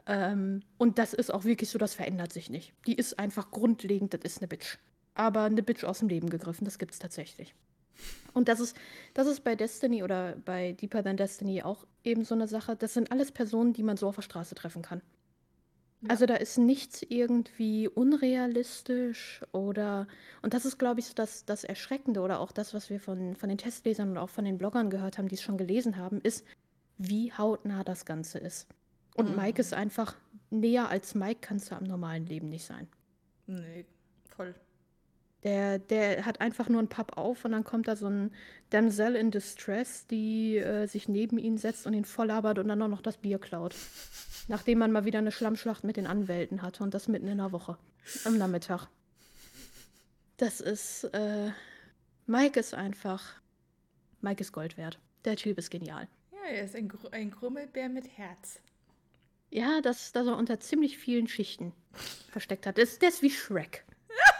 Ähm, 0.08 0.62
und 0.78 1.00
das 1.00 1.14
ist 1.14 1.34
auch 1.34 1.46
wirklich 1.46 1.70
so, 1.70 1.80
das 1.80 1.94
verändert 1.94 2.34
sich 2.34 2.50
nicht. 2.50 2.74
Die 2.86 2.96
ist 2.96 3.18
einfach 3.18 3.50
grundlegend, 3.52 4.14
das 4.14 4.22
ist 4.24 4.40
eine 4.40 4.50
Bitch. 4.50 4.78
Aber 5.16 5.44
eine 5.44 5.64
Bitch 5.64 5.86
aus 5.86 6.00
dem 6.00 6.10
Leben 6.10 6.30
gegriffen, 6.30 6.66
das 6.66 6.80
gibt's 6.80 7.00
tatsächlich. 7.00 7.56
Und 8.34 8.50
das 8.50 8.60
ist, 8.60 8.76
das 9.14 9.28
ist 9.28 9.44
bei 9.44 9.56
Destiny 9.56 10.04
oder 10.04 10.36
bei 10.44 10.74
Deeper 10.74 11.04
Than 11.04 11.18
Destiny 11.18 11.62
auch 11.62 11.86
eben 12.04 12.26
so 12.26 12.36
eine 12.36 12.48
Sache. 12.48 12.76
Das 12.76 12.94
sind 12.94 13.12
alles 13.12 13.32
Personen, 13.32 13.74
die 13.74 13.84
man 13.84 13.96
so 13.96 14.08
auf 14.08 14.16
der 14.16 14.24
Straße 14.24 14.56
treffen 14.56 14.82
kann. 14.82 15.02
Also 16.10 16.26
da 16.26 16.36
ist 16.36 16.58
nichts 16.58 17.02
irgendwie 17.08 17.88
unrealistisch 17.88 19.42
oder, 19.52 20.08
und 20.42 20.54
das 20.54 20.66
ist, 20.66 20.78
glaube 20.78 21.00
ich, 21.00 21.08
so 21.08 21.14
das, 21.14 21.46
das 21.46 21.64
Erschreckende 21.64 22.22
oder 22.22 22.40
auch 22.40 22.52
das, 22.52 22.74
was 22.74 22.90
wir 22.90 23.00
von, 23.00 23.36
von 23.36 23.50
den 23.50 23.58
Testlesern 23.58 24.12
und 24.12 24.18
auch 24.18 24.30
von 24.30 24.46
den 24.46 24.58
Bloggern 24.58 24.90
gehört 24.90 25.18
haben, 25.18 25.28
die 25.28 25.36
es 25.36 25.42
schon 25.42 25.58
gelesen 25.58 25.98
haben, 25.98 26.20
ist, 26.22 26.46
wie 26.98 27.32
hautnah 27.34 27.84
das 27.84 28.06
Ganze 28.06 28.40
ist. 28.40 28.68
Und 29.16 29.30
Mhm. 29.30 29.36
Mike 29.36 29.62
ist 29.62 29.74
einfach 29.74 30.16
näher 30.50 30.90
als 30.90 31.16
Mike 31.16 31.40
kannst 31.42 31.72
du 31.72 31.76
am 31.76 31.84
normalen 31.84 32.26
Leben 32.26 32.50
nicht 32.50 32.66
sein. 32.66 32.88
Nee, 33.48 33.86
voll. 34.36 34.54
Der, 35.44 35.78
der 35.78 36.26
hat 36.26 36.40
einfach 36.40 36.70
nur 36.70 36.80
einen 36.80 36.88
Papp 36.88 37.18
auf 37.18 37.44
und 37.44 37.52
dann 37.52 37.66
kommt 37.66 37.88
da 37.90 37.96
so 37.98 38.08
ein 38.08 38.32
Damsel 38.70 39.16
in 39.16 39.30
Distress, 39.30 40.08
die 40.08 40.58
äh, 40.58 40.86
sich 40.88 41.10
neben 41.10 41.38
ihn 41.38 41.58
setzt 41.58 41.86
und 41.86 41.94
ihn 41.94 42.06
voll 42.06 42.28
labert 42.28 42.60
und 42.60 42.70
dann 42.70 42.82
auch 42.82 42.88
noch 42.88 43.02
das 43.02 43.18
Bier 43.18 43.40
klaut. 43.40 43.76
Nachdem 44.48 44.80
man 44.80 44.92
mal 44.92 45.04
wieder 45.06 45.20
eine 45.20 45.32
Schlammschlacht 45.34 45.84
mit 45.84 45.98
den 45.98 46.08
Anwälten 46.08 46.62
hatte 46.62 46.84
und 46.84 46.94
das 46.94 47.10
mitten 47.10 47.28
in 47.28 47.40
der 47.40 47.52
Woche. 47.52 47.78
Am 48.24 48.38
Nachmittag. 48.38 48.88
Das 50.38 50.62
ist, 50.62 51.04
äh, 51.14 51.52
Mike 52.26 52.60
ist 52.60 52.74
einfach, 52.74 53.22
Mike 54.22 54.42
ist 54.42 54.54
Gold 54.54 54.78
wert. 54.78 54.98
Der 55.26 55.36
Typ 55.36 55.58
ist 55.58 55.70
genial. 55.70 56.08
Ja, 56.32 56.50
er 56.52 56.64
ist 56.66 56.76
ein, 56.76 56.88
Gru- 56.90 57.10
ein 57.12 57.32
Grummelbär 57.32 57.90
mit 57.90 58.18
Herz. 58.18 58.60
Ja, 59.50 59.82
das, 59.82 60.12
das 60.14 60.26
er 60.26 60.38
unter 60.38 60.60
ziemlich 60.60 60.98
vielen 60.98 61.28
Schichten 61.28 61.74
versteckt 62.32 62.66
hat. 62.66 62.78
Ist, 62.78 63.02
der 63.02 63.10
ist 63.10 63.22
wie 63.22 63.30
Shrek. 63.30 63.86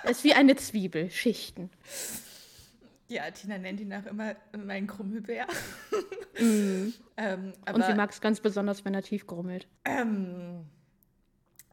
Ist 0.10 0.24
wie 0.24 0.34
eine 0.34 0.56
Zwiebel, 0.56 1.10
Schichten. 1.10 1.70
Ja, 3.08 3.30
Tina 3.32 3.58
nennt 3.58 3.80
ihn 3.80 3.94
auch 3.94 4.06
immer 4.06 4.36
mein 4.58 4.88
Grummelbär. 4.88 5.46
Mhm. 6.40 6.94
ähm, 7.18 7.54
Und 7.72 7.86
sie 7.86 7.94
mag 7.94 8.12
es 8.12 8.22
ganz 8.22 8.40
besonders, 8.40 8.86
wenn 8.86 8.94
er 8.94 9.04
tief 9.04 9.28
grummelt. 9.28 9.68
ähm, 9.86 10.66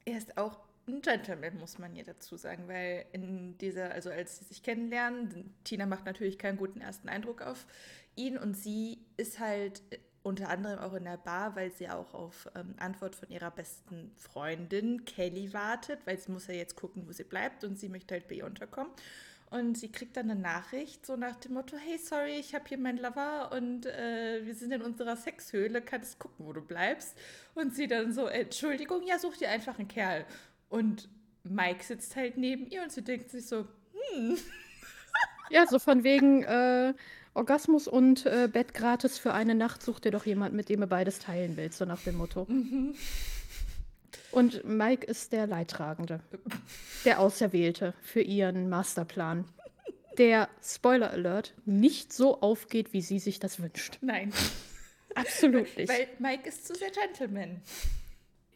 er 0.04 0.18
ist 0.18 0.36
auch 0.36 0.58
ein 0.86 1.02
Gentleman, 1.02 1.58
muss 1.58 1.78
man 1.78 1.94
hier 1.94 2.04
dazu 2.04 2.36
sagen, 2.36 2.66
weil 2.66 3.06
in 3.12 3.56
dieser, 3.58 3.92
also 3.92 4.10
als 4.10 4.38
sie 4.38 4.44
sich 4.44 4.62
kennenlernen, 4.62 5.54
Tina 5.64 5.86
macht 5.86 6.04
natürlich 6.04 6.38
keinen 6.38 6.56
guten 6.58 6.80
ersten 6.80 7.08
Eindruck 7.08 7.42
auf 7.42 7.66
ihn 8.16 8.36
und 8.36 8.56
sie 8.56 8.98
ist 9.16 9.38
halt 9.38 9.82
unter 10.22 10.50
anderem 10.50 10.78
auch 10.78 10.94
in 10.94 11.04
der 11.04 11.16
Bar, 11.16 11.56
weil 11.56 11.70
sie 11.72 11.88
auch 11.88 12.12
auf 12.14 12.48
ähm, 12.54 12.74
Antwort 12.78 13.14
von 13.14 13.30
ihrer 13.30 13.50
besten 13.50 14.12
Freundin 14.16 15.04
Kelly 15.04 15.52
wartet, 15.52 16.00
weil 16.04 16.18
sie 16.18 16.30
muss 16.30 16.46
ja 16.46 16.54
jetzt 16.54 16.76
gucken, 16.76 17.06
wo 17.06 17.12
sie 17.12 17.24
bleibt 17.24 17.64
und 17.64 17.78
sie 17.78 17.88
möchte 17.88 18.14
halt 18.14 18.28
bei 18.28 18.36
ihr 18.36 18.46
unterkommen. 18.46 18.92
Und 19.50 19.76
sie 19.76 19.90
kriegt 19.90 20.16
dann 20.16 20.30
eine 20.30 20.40
Nachricht, 20.40 21.04
so 21.04 21.16
nach 21.16 21.34
dem 21.36 21.54
Motto, 21.54 21.76
hey, 21.76 21.98
sorry, 21.98 22.38
ich 22.38 22.54
habe 22.54 22.64
hier 22.68 22.78
mein 22.78 22.98
Lover 22.98 23.50
und 23.52 23.84
äh, 23.84 24.46
wir 24.46 24.54
sind 24.54 24.72
in 24.72 24.82
unserer 24.82 25.16
Sexhöhle, 25.16 25.82
kannst 25.82 26.20
gucken, 26.20 26.46
wo 26.46 26.52
du 26.52 26.60
bleibst. 26.60 27.18
Und 27.54 27.74
sie 27.74 27.88
dann 27.88 28.12
so, 28.12 28.26
Entschuldigung, 28.26 29.04
ja, 29.06 29.18
such 29.18 29.38
dir 29.38 29.50
einfach 29.50 29.78
einen 29.78 29.88
Kerl. 29.88 30.24
Und 30.68 31.08
Mike 31.42 31.82
sitzt 31.82 32.14
halt 32.14 32.36
neben 32.36 32.66
ihr 32.68 32.82
und 32.82 32.92
sie 32.92 33.02
denkt 33.02 33.30
sich 33.30 33.48
so, 33.48 33.66
hm, 34.12 34.38
Ja, 35.50 35.66
so 35.66 35.80
von 35.80 36.04
wegen 36.04 36.44
äh, 36.44 36.94
Orgasmus 37.34 37.86
und 37.88 38.26
äh, 38.26 38.48
Bett 38.52 38.74
gratis 38.74 39.18
für 39.18 39.32
eine 39.32 39.54
Nacht. 39.54 39.82
Such 39.82 40.00
dir 40.00 40.10
doch 40.10 40.26
jemand, 40.26 40.54
mit 40.54 40.68
dem 40.68 40.80
du 40.80 40.86
beides 40.86 41.18
teilen 41.18 41.56
willst, 41.56 41.78
so 41.78 41.84
nach 41.84 42.02
dem 42.02 42.16
Motto. 42.16 42.46
Und 44.32 44.64
Mike 44.64 45.06
ist 45.06 45.32
der 45.32 45.46
Leidtragende, 45.46 46.20
der 47.04 47.20
Auserwählte 47.20 47.94
für 48.02 48.20
ihren 48.20 48.68
Masterplan, 48.68 49.44
der, 50.18 50.48
Spoiler 50.62 51.10
Alert, 51.10 51.54
nicht 51.64 52.12
so 52.12 52.40
aufgeht, 52.40 52.92
wie 52.92 53.00
sie 53.00 53.18
sich 53.18 53.38
das 53.38 53.60
wünscht. 53.60 53.98
nein. 54.00 54.32
Absolut 55.14 55.76
nicht. 55.76 55.88
Weil 55.88 56.06
Mike 56.18 56.48
ist 56.48 56.66
zu 56.66 56.74
sehr 56.74 56.90
Gentleman. 56.90 57.60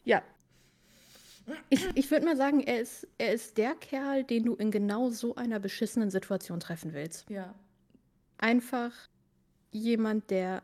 Ja. 0.05 0.21
Ich, 1.69 1.85
ich 1.95 2.09
würde 2.09 2.25
mal 2.25 2.37
sagen, 2.37 2.61
er 2.61 2.79
ist, 2.79 3.07
er 3.17 3.33
ist 3.33 3.57
der 3.57 3.75
Kerl, 3.75 4.23
den 4.23 4.45
du 4.45 4.55
in 4.55 4.71
genau 4.71 5.09
so 5.09 5.35
einer 5.35 5.59
beschissenen 5.59 6.09
Situation 6.09 6.59
treffen 6.59 6.93
willst. 6.93 7.29
Ja. 7.29 7.53
Einfach 8.37 8.91
jemand, 9.71 10.29
der 10.29 10.63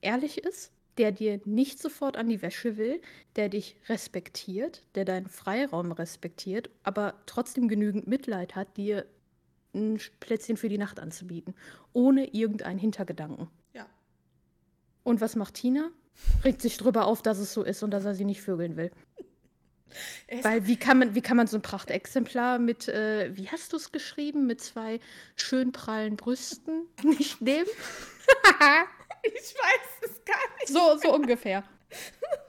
ehrlich 0.00 0.38
ist, 0.38 0.72
der 0.98 1.12
dir 1.12 1.40
nicht 1.44 1.80
sofort 1.80 2.16
an 2.16 2.28
die 2.28 2.42
Wäsche 2.42 2.76
will, 2.76 3.00
der 3.36 3.48
dich 3.48 3.76
respektiert, 3.88 4.82
der 4.94 5.04
deinen 5.04 5.28
Freiraum 5.28 5.92
respektiert, 5.92 6.70
aber 6.82 7.14
trotzdem 7.26 7.68
genügend 7.68 8.06
Mitleid 8.06 8.56
hat, 8.56 8.76
dir 8.76 9.06
ein 9.74 10.00
Plätzchen 10.18 10.56
für 10.56 10.68
die 10.68 10.78
Nacht 10.78 10.98
anzubieten, 10.98 11.54
ohne 11.92 12.26
irgendeinen 12.26 12.78
Hintergedanken. 12.78 13.48
Ja. 13.74 13.86
Und 15.04 15.20
was 15.20 15.36
macht 15.36 15.54
Tina? 15.54 15.90
Regt 16.44 16.62
sich 16.62 16.76
drüber 16.78 17.06
auf, 17.06 17.22
dass 17.22 17.38
es 17.38 17.52
so 17.52 17.62
ist 17.62 17.82
und 17.84 17.92
dass 17.92 18.04
er 18.04 18.14
sie 18.14 18.24
nicht 18.24 18.42
vögeln 18.42 18.76
will. 18.76 18.90
Weil 20.42 20.66
wie 20.66 20.76
kann 20.76 20.98
man, 20.98 21.14
wie 21.14 21.20
kann 21.20 21.36
man 21.36 21.46
so 21.46 21.56
ein 21.56 21.62
Prachtexemplar 21.62 22.58
mit, 22.58 22.88
äh, 22.88 23.36
wie 23.36 23.48
hast 23.48 23.72
du 23.72 23.76
es 23.76 23.92
geschrieben, 23.92 24.46
mit 24.46 24.60
zwei 24.60 25.00
schön 25.36 25.72
prallen 25.72 26.16
Brüsten 26.16 26.86
nicht 27.02 27.40
nehmen? 27.40 27.68
ich 29.22 29.32
weiß 29.32 29.88
es 30.02 30.24
gar 30.24 30.56
nicht. 30.58 30.68
So, 30.68 30.98
so 30.98 31.14
ungefähr. 31.14 31.64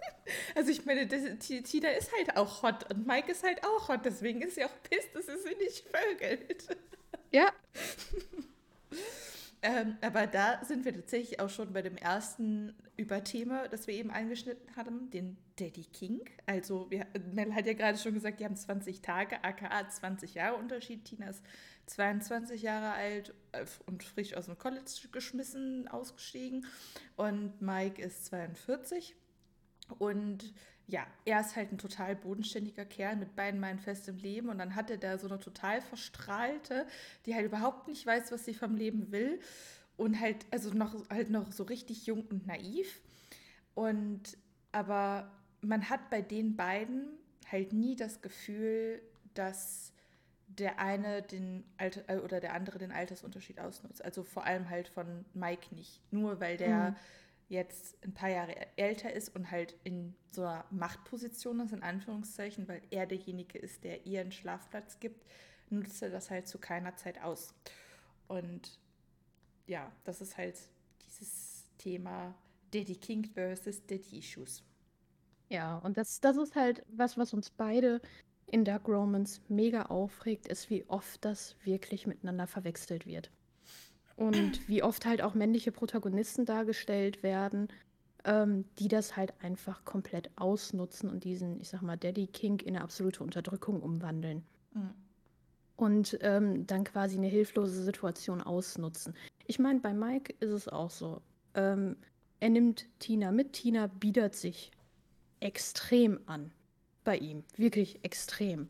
Also 0.53 0.69
ich 0.69 0.85
meine, 0.85 1.07
das, 1.07 1.21
Tina 1.39 1.89
ist 1.89 2.11
halt 2.15 2.37
auch 2.37 2.61
hot 2.61 2.87
und 2.93 3.07
Mike 3.07 3.31
ist 3.31 3.43
halt 3.43 3.63
auch 3.63 3.89
hot, 3.89 4.01
deswegen 4.05 4.43
ist 4.43 4.53
sie 4.53 4.63
auch 4.63 4.83
pisst, 4.87 5.09
dass 5.15 5.25
sie 5.25 5.39
sie 5.39 5.55
nicht 5.55 5.83
vögelt. 5.91 6.67
Ja, 7.31 7.51
Ähm, 9.61 9.97
aber 10.01 10.25
da 10.25 10.63
sind 10.63 10.85
wir 10.85 10.93
tatsächlich 10.93 11.39
auch 11.41 11.49
schon 11.49 11.73
bei 11.73 11.81
dem 11.81 11.97
ersten 11.97 12.73
Überthema, 12.95 13.67
das 13.67 13.87
wir 13.87 13.93
eben 13.93 14.09
angeschnitten 14.09 14.75
hatten, 14.77 15.09
den 15.09 15.37
Daddy 15.59 15.83
King. 15.83 16.21
Also, 16.45 16.89
wir, 16.89 17.05
Mel 17.33 17.53
hat 17.53 17.65
ja 17.65 17.73
gerade 17.73 17.97
schon 17.97 18.13
gesagt, 18.13 18.39
die 18.39 18.45
haben 18.45 18.55
20 18.55 19.01
Tage, 19.01 19.43
aka 19.43 19.89
20 19.89 20.35
Jahre 20.35 20.55
Unterschied. 20.55 21.03
Tina 21.03 21.29
ist 21.29 21.43
22 21.87 22.61
Jahre 22.61 22.93
alt 22.93 23.33
und 23.85 24.03
frisch 24.03 24.33
aus 24.33 24.45
dem 24.45 24.57
College 24.57 25.09
geschmissen, 25.11 25.89
ausgestiegen. 25.89 26.65
Und 27.17 27.61
Mike 27.61 28.01
ist 28.01 28.25
42. 28.25 29.15
Und 29.97 30.53
ja, 30.89 31.05
er 31.25 31.39
ist 31.39 31.55
halt 31.55 31.71
ein 31.71 31.77
total 31.77 32.15
bodenständiger 32.15 32.83
Kerl 32.83 33.15
mit 33.15 33.35
beiden 33.35 33.61
Beinen 33.61 33.79
fest 33.79 34.07
im 34.07 34.17
Leben 34.17 34.49
und 34.49 34.57
dann 34.57 34.75
hat 34.75 34.89
er 34.89 34.97
da 34.97 35.17
so 35.17 35.27
eine 35.27 35.39
total 35.39 35.81
verstrahlte, 35.81 36.87
die 37.25 37.35
halt 37.35 37.45
überhaupt 37.45 37.87
nicht 37.87 38.05
weiß, 38.05 38.31
was 38.31 38.45
sie 38.45 38.53
vom 38.53 38.75
Leben 38.75 39.11
will 39.11 39.39
und 39.97 40.19
halt, 40.19 40.45
also 40.51 40.73
noch, 40.73 41.07
halt 41.09 41.29
noch 41.29 41.51
so 41.51 41.63
richtig 41.63 42.07
jung 42.07 42.25
und 42.29 42.47
naiv. 42.47 43.01
Und 43.75 44.37
aber 44.71 45.31
man 45.61 45.89
hat 45.89 46.09
bei 46.09 46.21
den 46.21 46.55
beiden 46.55 47.07
halt 47.51 47.73
nie 47.73 47.95
das 47.95 48.21
Gefühl, 48.21 49.01
dass 49.33 49.93
der 50.47 50.79
eine 50.79 51.21
den 51.21 51.63
Alter 51.77 52.01
äh, 52.07 52.17
oder 52.17 52.39
der 52.39 52.53
andere 52.53 52.79
den 52.79 52.91
Altersunterschied 52.91 53.59
ausnutzt. 53.59 54.03
Also 54.03 54.23
vor 54.23 54.45
allem 54.45 54.69
halt 54.69 54.87
von 54.87 55.25
Mike 55.33 55.73
nicht. 55.75 56.01
Nur 56.11 56.39
weil 56.39 56.57
der 56.57 56.91
mhm 56.91 56.95
jetzt 57.49 57.97
ein 58.03 58.13
paar 58.13 58.29
Jahre 58.29 58.55
älter 58.77 59.11
ist 59.11 59.35
und 59.35 59.51
halt 59.51 59.75
in 59.83 60.15
so 60.31 60.43
einer 60.43 60.65
Machtposition 60.69 61.59
ist, 61.59 61.73
in 61.73 61.83
Anführungszeichen, 61.83 62.67
weil 62.67 62.81
er 62.91 63.07
derjenige 63.07 63.57
ist, 63.57 63.83
der 63.83 64.05
ihr 64.05 64.21
einen 64.21 64.31
Schlafplatz 64.31 64.99
gibt, 64.99 65.25
nutzt 65.69 66.01
er 66.01 66.11
das 66.11 66.29
halt 66.29 66.47
zu 66.47 66.59
keiner 66.59 66.95
Zeit 66.95 67.21
aus. 67.21 67.53
Und 68.27 68.79
ja, 69.65 69.91
das 70.03 70.21
ist 70.21 70.37
halt 70.37 70.55
dieses 71.05 71.65
Thema 71.79 72.35
Daddy 72.71 72.95
King 72.95 73.25
versus 73.25 73.83
Daddy 73.85 74.19
Issues. 74.19 74.63
Ja, 75.49 75.79
und 75.79 75.97
das, 75.97 76.21
das 76.21 76.37
ist 76.37 76.55
halt 76.55 76.85
was, 76.87 77.17
was 77.17 77.33
uns 77.33 77.49
beide 77.49 77.99
in 78.45 78.63
Dark 78.63 78.87
Romans 78.87 79.41
mega 79.47 79.83
aufregt, 79.83 80.47
ist, 80.47 80.69
wie 80.69 80.85
oft 80.87 81.25
das 81.25 81.55
wirklich 81.63 82.05
miteinander 82.05 82.45
verwechselt 82.45 83.07
wird 83.07 83.31
und 84.19 84.67
wie 84.67 84.83
oft 84.83 85.05
halt 85.05 85.21
auch 85.21 85.33
männliche 85.33 85.71
Protagonisten 85.71 86.43
dargestellt 86.43 87.23
werden, 87.23 87.69
ähm, 88.25 88.65
die 88.77 88.89
das 88.89 89.15
halt 89.15 89.33
einfach 89.41 89.85
komplett 89.85 90.29
ausnutzen 90.35 91.09
und 91.09 91.23
diesen, 91.23 91.61
ich 91.61 91.69
sag 91.69 91.81
mal, 91.81 91.95
Daddy 91.95 92.27
King 92.27 92.59
in 92.59 92.75
eine 92.75 92.83
absolute 92.83 93.23
Unterdrückung 93.23 93.81
umwandeln. 93.81 94.43
Mhm. 94.73 94.89
Und 95.77 96.19
ähm, 96.19 96.67
dann 96.67 96.83
quasi 96.83 97.15
eine 97.15 97.27
hilflose 97.27 97.81
Situation 97.81 98.41
ausnutzen. 98.41 99.13
Ich 99.47 99.57
meine, 99.57 99.79
bei 99.79 99.93
Mike 99.93 100.33
ist 100.41 100.51
es 100.51 100.67
auch 100.67 100.89
so. 100.89 101.21
Ähm, 101.53 101.95
er 102.41 102.49
nimmt 102.49 102.87
Tina 102.99 103.31
mit. 103.31 103.53
Tina 103.53 103.87
biedert 103.87 104.35
sich 104.35 104.69
extrem 105.39 106.19
an 106.25 106.51
bei 107.05 107.15
ihm. 107.15 107.45
Wirklich 107.55 108.03
extrem. 108.03 108.67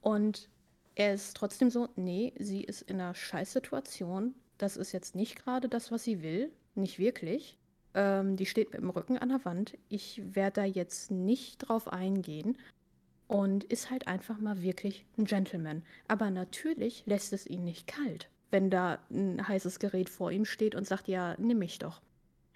Und 0.00 0.48
er 0.94 1.12
ist 1.12 1.36
trotzdem 1.36 1.68
so, 1.68 1.90
nee, 1.96 2.32
sie 2.38 2.64
ist 2.64 2.80
in 2.80 2.98
einer 2.98 3.14
Scheißsituation 3.14 4.34
das 4.62 4.76
ist 4.76 4.92
jetzt 4.92 5.14
nicht 5.14 5.36
gerade 5.36 5.68
das, 5.68 5.90
was 5.90 6.04
sie 6.04 6.22
will. 6.22 6.50
Nicht 6.74 6.98
wirklich. 6.98 7.56
Ähm, 7.94 8.36
die 8.36 8.46
steht 8.46 8.72
mit 8.72 8.80
dem 8.80 8.90
Rücken 8.90 9.18
an 9.18 9.30
der 9.30 9.44
Wand. 9.44 9.76
Ich 9.88 10.22
werde 10.34 10.60
da 10.60 10.64
jetzt 10.64 11.10
nicht 11.10 11.58
drauf 11.58 11.92
eingehen. 11.92 12.56
Und 13.26 13.62
ist 13.64 13.90
halt 13.90 14.08
einfach 14.08 14.38
mal 14.38 14.60
wirklich 14.60 15.06
ein 15.16 15.24
Gentleman. 15.24 15.82
Aber 16.08 16.30
natürlich 16.30 17.04
lässt 17.06 17.32
es 17.32 17.46
ihn 17.46 17.62
nicht 17.62 17.86
kalt, 17.86 18.28
wenn 18.50 18.70
da 18.70 18.98
ein 19.08 19.46
heißes 19.46 19.78
Gerät 19.78 20.10
vor 20.10 20.32
ihm 20.32 20.44
steht 20.44 20.74
und 20.74 20.84
sagt, 20.86 21.06
ja, 21.06 21.36
nimm 21.38 21.58
mich 21.58 21.78
doch. 21.78 22.00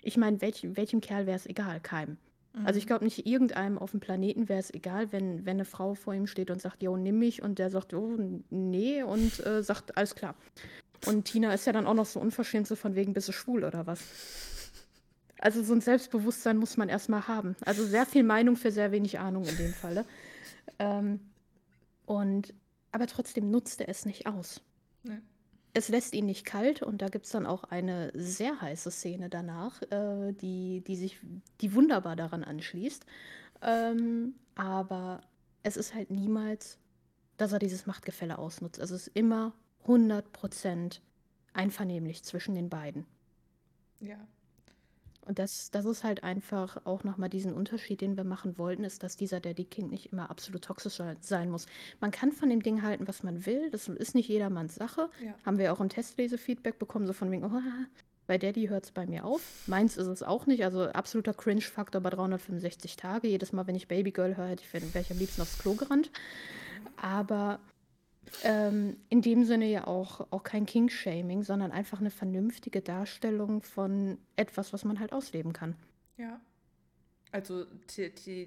Ich 0.02 0.16
meine, 0.16 0.40
welch, 0.40 0.66
welchem 0.76 1.00
Kerl 1.00 1.26
wäre 1.26 1.37
es 1.37 1.46
egal? 1.46 1.80
Keinem. 1.80 2.18
Mhm. 2.54 2.66
Also 2.66 2.78
ich 2.78 2.87
glaube 2.87 3.04
nicht 3.04 3.26
irgendeinem 3.26 3.78
auf 3.78 3.92
dem 3.92 4.00
Planeten 4.00 4.49
wäre 4.49 4.61
es 4.61 4.75
egal, 4.75 5.12
wenn, 5.12 5.44
wenn 5.46 5.58
eine 5.58 5.64
Frau 5.64 5.94
vor 5.94 6.14
ihm 6.14 6.26
steht 6.26 6.50
und 6.50 6.61
sagt, 6.61 6.82
jo, 6.82 6.96
nimm 6.96 7.18
mich 7.18 7.42
und 7.42 7.58
der 7.58 7.70
sagt, 7.70 7.94
oh, 7.94 8.16
nee 8.50 9.02
und 9.02 9.44
äh, 9.46 9.62
sagt, 9.62 9.96
alles 9.96 10.14
klar. 10.14 10.35
Und 11.07 11.24
Tina 11.24 11.52
ist 11.52 11.66
ja 11.66 11.72
dann 11.72 11.87
auch 11.87 11.94
noch 11.94 12.07
so 12.07 12.20
unverschämt, 12.20 12.66
so 12.66 12.76
von 12.76 12.94
wegen, 12.94 13.12
bist 13.12 13.28
du 13.28 13.33
schwul 13.33 13.64
oder 13.64 13.87
was? 13.87 14.00
Also 15.38 15.62
so 15.62 15.74
ein 15.74 15.80
Selbstbewusstsein 15.80 16.57
muss 16.57 16.76
man 16.76 16.88
erstmal 16.88 17.28
haben. 17.28 17.57
Also 17.64 17.85
sehr 17.85 18.07
viel 18.07 18.22
Meinung 18.22 18.57
für 18.57 18.70
sehr 18.70 18.92
wenig 18.92 19.18
Ahnung 19.18 19.44
in 19.44 19.57
dem 19.57 19.74
Falle. 19.74 20.07
Ähm, 20.78 21.20
und 22.07 22.54
aber 22.92 23.07
trotzdem 23.07 23.50
nutzt 23.50 23.80
er 23.80 23.88
es 23.88 24.07
nicht 24.07 24.26
aus. 24.26 24.62
Nee. 25.02 25.18
Es 25.74 25.88
lässt 25.88 26.14
ihn 26.14 26.26
nicht 26.26 26.46
kalt 26.46 26.83
und 26.83 27.02
da 27.02 27.09
gibt 27.09 27.26
es 27.26 27.33
dann 27.33 27.46
auch 27.46 27.64
eine 27.64 28.12
sehr 28.14 28.61
heiße 28.61 28.92
Szene 28.92 29.28
danach, 29.28 29.83
äh, 29.90 30.33
die, 30.33 30.83
die 30.87 30.94
sich, 30.94 31.18
die 31.61 31.74
wunderbar 31.74 32.14
daran 32.14 32.44
anschließt. 32.44 33.04
Ähm, 33.62 34.37
aber 34.54 35.22
es 35.64 35.76
ist 35.76 35.92
halt 35.92 36.11
niemals, 36.11 36.78
dass 37.37 37.52
er 37.52 37.59
dieses 37.59 37.87
Machtgefälle 37.87 38.38
ausnutzt. 38.38 38.80
Also 38.80 38.94
es 38.94 39.09
ist 39.09 39.16
immer 39.16 39.52
100% 39.87 41.01
einvernehmlich 41.53 42.23
zwischen 42.25 42.55
den 42.55 42.68
beiden. 42.68 43.07
Ja. 44.01 44.18
Und 45.27 45.38
das, 45.38 45.70
das 45.70 45.87
ist 45.87 46.05
halt 46.05 46.23
einfach 46.23 46.85
auch 46.85 47.03
nochmal 47.03 47.31
diesen 47.31 47.55
Unterschied, 47.55 48.03
den 48.03 48.16
wir 48.16 48.25
machen 48.25 48.59
wollten, 48.59 48.85
ist, 48.85 49.03
dass 49.03 49.16
dieser 49.16 49.40
Daddy 49.40 49.64
King 49.64 49.88
nicht 49.88 50.12
immer 50.12 50.31
absolut 50.31 50.64
toxisch 50.64 51.01
sein 51.20 51.51
muss. 51.51 51.66
Man 52.01 52.11
kann 52.11 52.31
von 52.31 52.51
dem 52.51 52.62
Ding 52.62 52.83
halten, 52.83 53.09
was 53.09 53.23
man 53.23 53.47
will. 53.47 53.70
Das 53.70 53.88
ist 53.88 54.14
nicht 54.14 54.29
jedermanns 54.29 54.75
Sache. 54.75 55.09
Ja. 55.25 55.35
Haben 55.47 55.59
wir 55.59 55.73
auch 55.73 55.81
im 55.81 55.88
Testlese-Feedback 55.88 56.79
bekommen, 56.79 57.07
so 57.07 57.14
von 57.14 57.31
wegen, 57.31 57.44
oh, 57.44 57.51
bei 58.27 58.37
Daddy 58.37 58.68
hört 58.68 58.85
es 58.85 58.90
bei 58.90 59.07
mir 59.07 59.25
auf. 59.25 59.42
Meins 59.66 59.97
ist 59.97 60.07
es 60.07 60.23
auch 60.23 60.47
nicht. 60.47 60.64
Also 60.64 60.85
absoluter 60.85 61.33
Cringe-Faktor 61.33 62.03
bei 62.03 62.11
365 62.11 62.97
Tage. 62.97 63.29
Jedes 63.29 63.53
Mal, 63.53 63.66
wenn 63.66 63.75
ich 63.75 63.88
Babygirl 63.88 64.37
höre, 64.37 64.49
hätte 64.49 64.64
ich, 64.64 64.73
wäre 64.75 65.01
ich 65.01 65.11
am 65.11 65.18
liebsten 65.18 65.40
aufs 65.40 65.59
Klo 65.59 65.75
gerannt. 65.75 66.11
Aber 66.97 67.61
ähm, 68.42 68.97
in 69.09 69.23
dem 69.23 69.44
Sinne 69.44 69.66
ja 69.66 69.87
auch, 69.87 70.27
auch 70.31 70.42
kein 70.42 70.66
King-Shaming, 70.66 71.42
sondern 71.42 71.70
einfach 71.70 72.01
eine 72.01 72.11
vernünftige 72.11 72.81
Darstellung 72.81 73.62
von 73.62 74.18
etwas, 74.37 74.73
was 74.73 74.85
man 74.85 75.01
halt 75.01 75.12
ausleben 75.12 75.53
kann. 75.53 75.77
Ja. 76.16 76.40
Also 77.35 77.66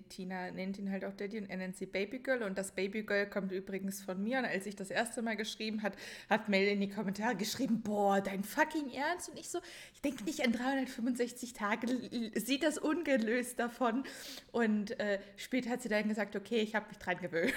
Tina 0.07 0.49
nennt 0.51 0.79
ihn 0.79 0.89
halt 0.89 1.03
auch 1.03 1.11
Daddy 1.11 1.39
und 1.39 1.49
er 1.49 1.57
nennt 1.57 1.75
sie 1.75 1.85
Babygirl 1.85 2.41
und 2.41 2.57
das 2.57 2.71
Babygirl 2.71 3.25
kommt 3.25 3.51
übrigens 3.51 4.01
von 4.01 4.23
mir 4.23 4.39
und 4.39 4.45
als 4.45 4.65
ich 4.65 4.77
das 4.77 4.89
erste 4.89 5.21
Mal 5.21 5.35
geschrieben 5.35 5.83
hat, 5.83 5.97
hat 6.29 6.47
Mel 6.47 6.69
in 6.69 6.79
die 6.79 6.87
Kommentare 6.87 7.35
geschrieben, 7.35 7.81
boah, 7.81 8.21
dein 8.21 8.45
fucking 8.45 8.89
Ernst 8.93 9.27
und 9.27 9.37
ich 9.37 9.49
so, 9.49 9.59
ich 9.93 10.01
denke 10.01 10.23
nicht 10.23 10.41
an 10.45 10.53
365 10.53 11.51
Tage, 11.51 11.87
sieht 12.35 12.63
das 12.63 12.77
ungelöst 12.77 13.59
davon 13.59 14.05
und 14.53 14.97
äh, 15.01 15.19
später 15.35 15.71
hat 15.71 15.81
sie 15.81 15.89
dann 15.89 16.07
gesagt, 16.07 16.37
okay, 16.37 16.61
ich 16.61 16.73
habe 16.73 16.87
mich 16.87 16.97
dran 16.97 17.17
gewöhnt. 17.17 17.53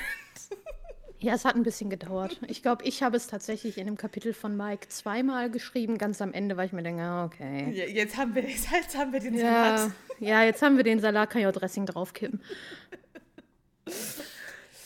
Ja, 1.20 1.34
es 1.34 1.44
hat 1.44 1.54
ein 1.54 1.62
bisschen 1.62 1.90
gedauert. 1.90 2.40
Ich 2.48 2.62
glaube, 2.62 2.84
ich 2.84 3.02
habe 3.02 3.16
es 3.16 3.26
tatsächlich 3.26 3.76
in 3.76 3.84
dem 3.84 3.98
Kapitel 3.98 4.32
von 4.32 4.56
Mike 4.56 4.88
zweimal 4.88 5.50
geschrieben, 5.50 5.98
ganz 5.98 6.22
am 6.22 6.32
Ende, 6.32 6.56
weil 6.56 6.66
ich 6.66 6.72
mir 6.72 6.82
denke, 6.82 7.02
ah, 7.02 7.26
okay. 7.26 7.70
Ja, 7.72 7.84
jetzt, 7.84 8.16
haben 8.16 8.34
wir, 8.34 8.42
jetzt 8.48 8.96
haben 8.96 9.12
wir 9.12 9.20
den 9.20 9.34
ja, 9.34 9.76
Salat. 9.76 9.92
Ja, 10.18 10.42
jetzt 10.44 10.62
haben 10.62 10.78
wir 10.78 10.84
den 10.84 10.98
Salat, 11.00 11.28
kann 11.28 11.42
ich 11.42 11.46
auch 11.46 11.52
Dressing 11.52 11.84
draufkippen. 11.84 12.40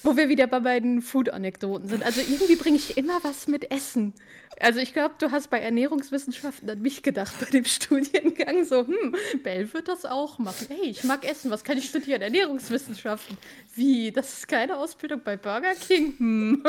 Wo 0.04 0.18
wir 0.18 0.28
wieder 0.28 0.46
bei 0.46 0.60
beiden 0.60 1.00
Food-Anekdoten 1.00 1.88
sind. 1.88 2.04
Also 2.04 2.20
irgendwie 2.20 2.56
bringe 2.56 2.76
ich 2.76 2.98
immer 2.98 3.24
was 3.24 3.48
mit 3.48 3.70
Essen. 3.70 4.12
Also 4.60 4.78
ich 4.78 4.92
glaube, 4.92 5.14
du 5.18 5.30
hast 5.30 5.48
bei 5.48 5.60
Ernährungswissenschaften 5.60 6.68
an 6.68 6.82
mich 6.82 7.02
gedacht 7.02 7.34
bei 7.40 7.46
dem 7.46 7.64
Studiengang. 7.64 8.64
So, 8.64 8.86
hm, 8.86 9.16
Bell 9.42 9.72
wird 9.72 9.88
das 9.88 10.04
auch 10.04 10.38
machen. 10.38 10.66
Hey, 10.68 10.90
ich 10.90 11.04
mag 11.04 11.24
Essen, 11.24 11.50
was 11.50 11.64
kann 11.64 11.78
ich 11.78 11.88
studieren? 11.88 12.20
Ernährungswissenschaften. 12.20 13.38
Wie? 13.74 14.12
Das 14.12 14.38
ist 14.38 14.46
keine 14.46 14.76
Ausbildung 14.76 15.22
bei 15.24 15.38
Burger 15.38 15.74
King? 15.74 16.18
Hm. 16.18 16.64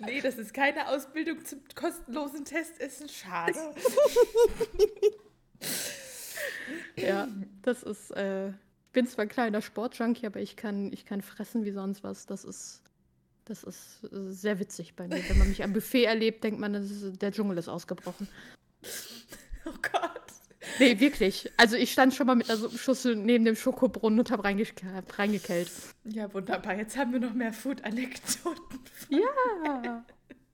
Nee, 0.00 0.20
das 0.20 0.36
ist 0.36 0.52
keine 0.52 0.88
Ausbildung 0.88 1.44
zum 1.44 1.60
kostenlosen 1.74 2.44
Testessen. 2.44 3.08
Schade. 3.08 3.54
ja, 6.96 7.28
das 7.62 7.84
ist... 7.84 8.10
Äh, 8.10 8.52
bin 8.96 9.06
zwar 9.06 9.26
ein 9.26 9.28
kleiner 9.28 9.60
Sportjunkie, 9.60 10.24
aber 10.24 10.40
ich 10.40 10.56
kann, 10.56 10.90
ich 10.90 11.04
kann 11.04 11.20
fressen 11.20 11.66
wie 11.66 11.70
sonst 11.70 12.02
was. 12.02 12.24
Das 12.24 12.44
ist, 12.44 12.80
das 13.44 13.62
ist 13.62 14.00
sehr 14.00 14.58
witzig 14.58 14.96
bei 14.96 15.06
mir. 15.06 15.22
Wenn 15.28 15.36
man 15.36 15.50
mich 15.50 15.62
am 15.62 15.74
Buffet 15.74 16.04
erlebt, 16.04 16.42
denkt 16.42 16.58
man, 16.58 16.72
ist, 16.72 17.20
der 17.20 17.30
Dschungel 17.30 17.58
ist 17.58 17.68
ausgebrochen. 17.68 18.26
Oh 19.68 19.78
Gott. 19.82 20.22
Nee, 20.78 21.00
wirklich. 21.00 21.50
Also 21.56 21.74
ich 21.74 21.90
stand 21.90 22.14
schon 22.14 22.28
mal 22.28 22.36
mit 22.36 22.48
einer 22.48 22.70
Schüssel 22.70 23.16
neben 23.16 23.44
dem 23.44 23.56
Schokobrunnen 23.56 24.20
und 24.20 24.30
habe 24.30 24.44
reinge 24.44 24.64
reingekellt. 25.18 25.72
Ja, 26.04 26.32
wunderbar. 26.32 26.76
Jetzt 26.76 26.96
haben 26.96 27.12
wir 27.12 27.18
noch 27.18 27.34
mehr 27.34 27.52
Food-Anekdoten. 27.52 28.78
Ja. 29.08 30.04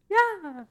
Ja. 0.09 0.67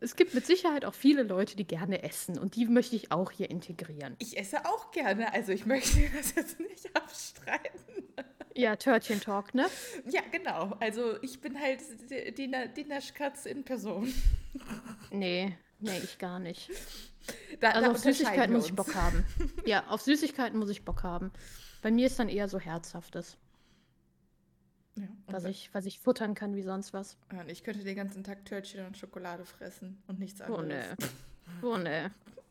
Es 0.00 0.16
gibt 0.16 0.34
mit 0.34 0.46
Sicherheit 0.46 0.84
auch 0.84 0.94
viele 0.94 1.22
Leute, 1.22 1.56
die 1.56 1.66
gerne 1.66 2.02
essen 2.02 2.38
und 2.38 2.56
die 2.56 2.66
möchte 2.66 2.96
ich 2.96 3.12
auch 3.12 3.30
hier 3.30 3.50
integrieren. 3.50 4.16
Ich 4.18 4.38
esse 4.38 4.64
auch 4.66 4.90
gerne, 4.90 5.32
also 5.32 5.52
ich 5.52 5.66
möchte 5.66 5.98
das 6.16 6.34
jetzt 6.34 6.58
nicht 6.58 6.96
abstreiten. 6.96 7.80
Ja, 8.56 8.76
Törtchen 8.76 9.20
Talk, 9.20 9.54
ne? 9.54 9.66
Ja, 10.10 10.22
genau. 10.32 10.76
Also 10.80 11.22
ich 11.22 11.40
bin 11.40 11.58
halt 11.60 11.80
die, 12.10 12.32
die, 12.34 12.50
die 12.76 12.84
Naschkatz 12.84 13.46
in 13.46 13.64
Person. 13.64 14.12
Nee, 15.10 15.56
Nee, 15.80 15.98
ich 16.04 16.18
gar 16.18 16.38
nicht. 16.38 16.70
Da, 17.58 17.70
Also 17.70 17.86
da 17.86 17.90
auf 17.92 17.98
Süßigkeiten 17.98 18.54
muss 18.54 18.66
ich. 18.66 18.74
Bock 18.74 18.94
haben. 18.94 19.24
Ja, 19.64 19.86
auf 19.88 20.02
Süßigkeiten 20.02 20.58
muss 20.58 20.68
ich 20.68 20.84
Bock 20.84 21.02
haben. 21.02 21.32
Bei 21.82 21.90
mir 21.90 22.06
ist 22.06 22.18
dann 22.18 22.28
eher 22.28 22.48
so 22.48 22.58
Herzhaftes, 22.60 23.38
Ja, 25.00 25.08
was 25.34 25.44
ich, 25.44 25.70
was 25.72 25.86
ich 25.86 25.98
futtern 25.98 26.34
kann 26.34 26.54
wie 26.56 26.62
sonst 26.62 26.92
was. 26.92 27.16
Ja, 27.32 27.40
und 27.40 27.50
ich 27.50 27.62
könnte 27.64 27.82
den 27.84 27.96
ganzen 27.96 28.22
Tag 28.24 28.44
Törtchen 28.44 28.86
und 28.86 28.96
Schokolade 28.98 29.44
fressen 29.44 30.02
und 30.06 30.18
nichts 30.18 30.40
Oh 30.42 30.56
anderes. 30.56 30.86
ne. 30.90 30.96
Oh 31.62 31.76
ne. 31.76 32.10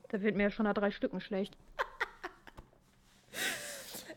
Da 0.09 0.21
wird 0.21 0.35
mir 0.35 0.43
ja 0.43 0.51
schon 0.51 0.65
nach 0.65 0.73
drei 0.73 0.91
Stücken 0.91 1.21
schlecht. 1.21 1.55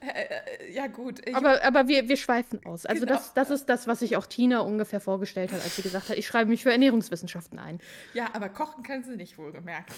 Äh, 0.00 0.24
äh, 0.68 0.72
ja 0.72 0.88
gut, 0.88 1.20
ich, 1.26 1.36
Aber, 1.36 1.62
aber 1.62 1.86
wir, 1.86 2.08
wir 2.08 2.16
schweifen 2.16 2.64
aus. 2.66 2.86
Also 2.86 3.02
Genau. 3.06 3.14
das, 3.16 3.34
das 3.34 3.50
ist 3.50 3.66
das, 3.68 3.86
was 3.86 4.00
sich 4.00 4.16
auch 4.16 4.26
Tina 4.26 4.58
ungefähr 4.60 5.00
vorgestellt 5.00 5.52
hat, 5.52 5.62
als 5.62 5.76
sie 5.76 5.82
gesagt 5.82 6.08
hat, 6.08 6.16
ich 6.16 6.26
schreibe 6.26 6.50
mich 6.50 6.64
für 6.64 6.72
Ernährungswissenschaften 6.72 7.58
ein. 7.60 7.78
ja, 8.12 8.28
aber 8.34 8.48
kochen 8.48 8.82
kann 8.82 9.04
sie 9.04 9.16
nicht 9.16 9.38
wohlgemerkt. 9.38 9.92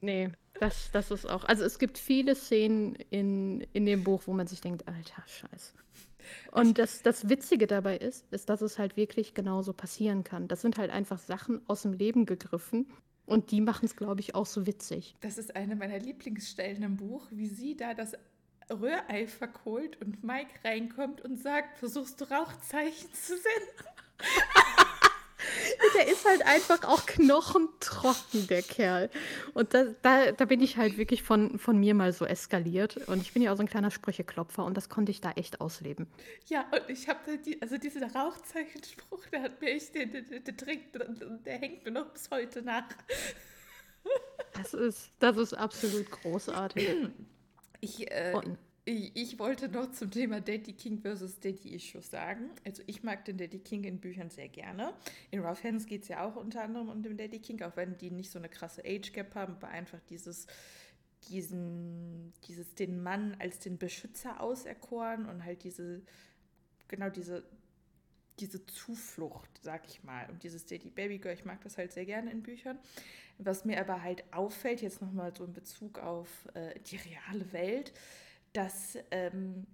Nee, 0.00 0.30
das, 0.58 0.90
das 0.92 1.10
ist 1.12 1.26
auch. 1.26 1.44
Also 1.44 1.62
es 1.64 1.78
gibt 1.78 1.98
viele 1.98 2.34
Szenen 2.34 2.96
in, 3.10 3.60
in 3.72 3.86
dem 3.86 4.02
Buch, 4.02 4.22
wo 4.26 4.32
man 4.32 4.48
sich 4.48 4.60
denkt, 4.60 4.88
alter 4.88 5.22
Scheiß. 5.28 5.74
Und 6.52 6.78
das, 6.78 7.02
das 7.02 7.28
Witzige 7.28 7.66
dabei 7.66 7.96
ist, 7.96 8.24
ist, 8.32 8.48
dass 8.48 8.60
es 8.62 8.78
halt 8.78 8.96
wirklich 8.96 9.34
genauso 9.34 9.72
passieren 9.72 10.24
kann. 10.24 10.48
Das 10.48 10.62
sind 10.62 10.78
halt 10.78 10.90
einfach 10.90 11.18
Sachen 11.18 11.60
aus 11.68 11.82
dem 11.82 11.92
Leben 11.92 12.26
gegriffen 12.26 12.86
und 13.26 13.50
die 13.50 13.60
machen 13.60 13.84
es, 13.84 13.96
glaube 13.96 14.20
ich, 14.20 14.34
auch 14.34 14.46
so 14.46 14.66
witzig. 14.66 15.14
Das 15.20 15.38
ist 15.38 15.54
eine 15.54 15.76
meiner 15.76 15.98
Lieblingsstellen 15.98 16.82
im 16.82 16.96
Buch, 16.96 17.26
wie 17.30 17.46
sie 17.46 17.76
da 17.76 17.94
das 17.94 18.14
Rührei 18.70 19.26
verkohlt 19.26 20.00
und 20.00 20.24
Mike 20.24 20.64
reinkommt 20.64 21.20
und 21.20 21.40
sagt, 21.40 21.78
versuchst 21.78 22.20
du 22.20 22.24
Rauchzeichen 22.24 23.12
zu 23.12 23.34
sehen? 23.34 23.68
Der 25.96 26.08
ist 26.08 26.24
halt 26.26 26.46
einfach 26.46 26.84
auch 26.84 27.06
knochentrocken, 27.06 28.46
der 28.48 28.62
Kerl. 28.62 29.10
Und 29.54 29.74
da, 29.74 29.84
da, 30.02 30.32
da 30.32 30.44
bin 30.44 30.60
ich 30.60 30.76
halt 30.76 30.96
wirklich 30.96 31.22
von, 31.22 31.58
von 31.58 31.78
mir 31.78 31.94
mal 31.94 32.12
so 32.12 32.24
eskaliert. 32.24 32.96
Und 33.08 33.22
ich 33.22 33.32
bin 33.32 33.42
ja 33.42 33.52
auch 33.52 33.56
so 33.56 33.62
ein 33.62 33.68
kleiner 33.68 33.90
Sprücheklopfer 33.90 34.64
und 34.64 34.76
das 34.76 34.88
konnte 34.88 35.10
ich 35.10 35.20
da 35.20 35.32
echt 35.32 35.60
ausleben. 35.60 36.06
Ja, 36.46 36.64
und 36.72 36.88
ich 36.88 37.08
habe 37.08 37.18
da 37.26 37.36
die, 37.36 37.60
also 37.62 37.76
diesen 37.78 38.04
Rauchzeichenspruch, 38.04 39.26
der 39.32 39.42
hat 39.42 39.60
mir 39.60 39.70
echt, 39.70 39.94
der, 39.94 40.06
der, 40.06 40.22
der, 40.22 40.40
der, 40.40 40.56
trägt- 40.56 40.96
der 41.46 41.58
hängt 41.58 41.84
mir 41.84 41.90
noch 41.90 42.06
bis 42.06 42.30
heute 42.30 42.62
nach. 42.62 42.84
Das 44.54 44.74
ist, 44.74 45.10
das 45.18 45.36
ist 45.36 45.54
absolut 45.54 46.10
großartig. 46.10 46.88
Ich, 47.80 48.10
äh, 48.10 48.32
Und 48.34 48.58
ich, 48.84 49.14
ich 49.14 49.38
wollte 49.38 49.68
noch 49.68 49.90
zum 49.92 50.10
Thema 50.10 50.40
Daddy 50.40 50.72
King 50.72 51.00
versus 51.00 51.38
Daddy 51.38 51.74
Issues 51.74 52.10
sagen. 52.10 52.50
Also 52.64 52.82
ich 52.86 53.02
mag 53.02 53.24
den 53.24 53.36
Daddy 53.36 53.58
King 53.58 53.84
in 53.84 54.00
Büchern 54.00 54.30
sehr 54.30 54.48
gerne. 54.48 54.94
In 55.30 55.40
Rough 55.40 55.62
Hands 55.64 55.84
geht 55.86 56.02
es 56.02 56.08
ja 56.08 56.24
auch 56.24 56.36
unter 56.36 56.62
anderem 56.62 56.88
um 56.88 57.02
den 57.02 57.16
Daddy 57.16 57.38
King, 57.40 57.62
auch 57.62 57.76
wenn 57.76 57.96
die 57.98 58.10
nicht 58.10 58.30
so 58.30 58.38
eine 58.38 58.48
krasse 58.48 58.82
Age 58.84 59.12
Gap 59.12 59.34
haben, 59.34 59.54
aber 59.54 59.68
einfach 59.68 60.00
dieses, 60.08 60.46
diesen, 61.28 62.32
dieses 62.48 62.74
den 62.74 63.02
Mann 63.02 63.36
als 63.38 63.58
den 63.58 63.78
Beschützer 63.78 64.40
auserkoren 64.40 65.26
und 65.26 65.44
halt 65.44 65.64
diese, 65.64 66.02
genau 66.88 67.10
diese, 67.10 67.44
diese 68.38 68.64
Zuflucht, 68.66 69.50
sag 69.62 69.86
ich 69.86 70.02
mal. 70.02 70.28
Und 70.30 70.42
dieses 70.42 70.64
Daddy 70.64 70.90
Baby 70.90 71.18
Girl, 71.18 71.34
ich 71.34 71.44
mag 71.44 71.60
das 71.62 71.76
halt 71.76 71.92
sehr 71.92 72.06
gerne 72.06 72.30
in 72.30 72.42
Büchern. 72.42 72.78
Was 73.38 73.64
mir 73.64 73.80
aber 73.80 74.02
halt 74.02 74.24
auffällt, 74.32 74.82
jetzt 74.82 75.00
nochmal 75.00 75.34
so 75.36 75.44
in 75.44 75.52
Bezug 75.52 75.98
auf 75.98 76.28
äh, 76.54 76.78
die 76.80 76.96
reale 76.96 77.52
Welt, 77.52 77.92
dass, 78.52 78.98
ähm, 79.10 79.66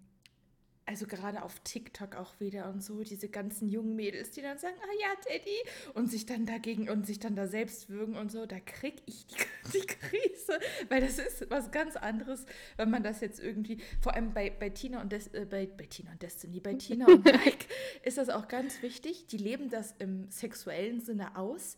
also 0.88 1.06
gerade 1.06 1.42
auf 1.42 1.58
TikTok 1.60 2.14
auch 2.14 2.38
wieder 2.38 2.68
und 2.68 2.82
so, 2.82 3.02
diese 3.02 3.28
ganzen 3.28 3.68
jungen 3.68 3.96
Mädels, 3.96 4.30
die 4.30 4.40
dann 4.40 4.56
sagen, 4.56 4.76
ah 4.80 4.94
ja, 5.00 5.08
Daddy, 5.28 5.94
und 5.94 6.10
sich 6.10 6.26
dann 6.26 6.46
dagegen 6.46 6.88
und 6.88 7.06
sich 7.06 7.18
dann 7.18 7.34
da 7.34 7.48
selbst 7.48 7.88
würgen 7.88 8.16
und 8.16 8.30
so, 8.30 8.46
da 8.46 8.60
krieg 8.60 9.02
ich 9.06 9.26
die, 9.26 9.34
die 9.72 9.86
Krise, 9.86 10.60
weil 10.88 11.00
das 11.00 11.18
ist 11.18 11.50
was 11.50 11.72
ganz 11.72 11.96
anderes, 11.96 12.46
wenn 12.76 12.90
man 12.90 13.02
das 13.02 13.20
jetzt 13.20 13.40
irgendwie, 13.40 13.82
vor 14.00 14.14
allem 14.14 14.32
bei, 14.32 14.50
bei 14.50 14.70
Tina 14.70 15.00
und 15.00 15.10
Des, 15.10 15.26
äh, 15.28 15.44
bei, 15.48 15.66
bei 15.66 15.86
Tina 15.86 16.12
und 16.12 16.22
Destiny, 16.22 16.60
bei 16.60 16.74
Tina 16.74 17.06
und 17.06 17.24
Mike 17.24 17.66
ist 18.04 18.18
das 18.18 18.28
auch 18.28 18.46
ganz 18.46 18.80
wichtig, 18.82 19.26
die 19.26 19.38
leben 19.38 19.70
das 19.70 19.94
im 19.98 20.30
sexuellen 20.30 21.00
Sinne 21.00 21.36
aus, 21.36 21.76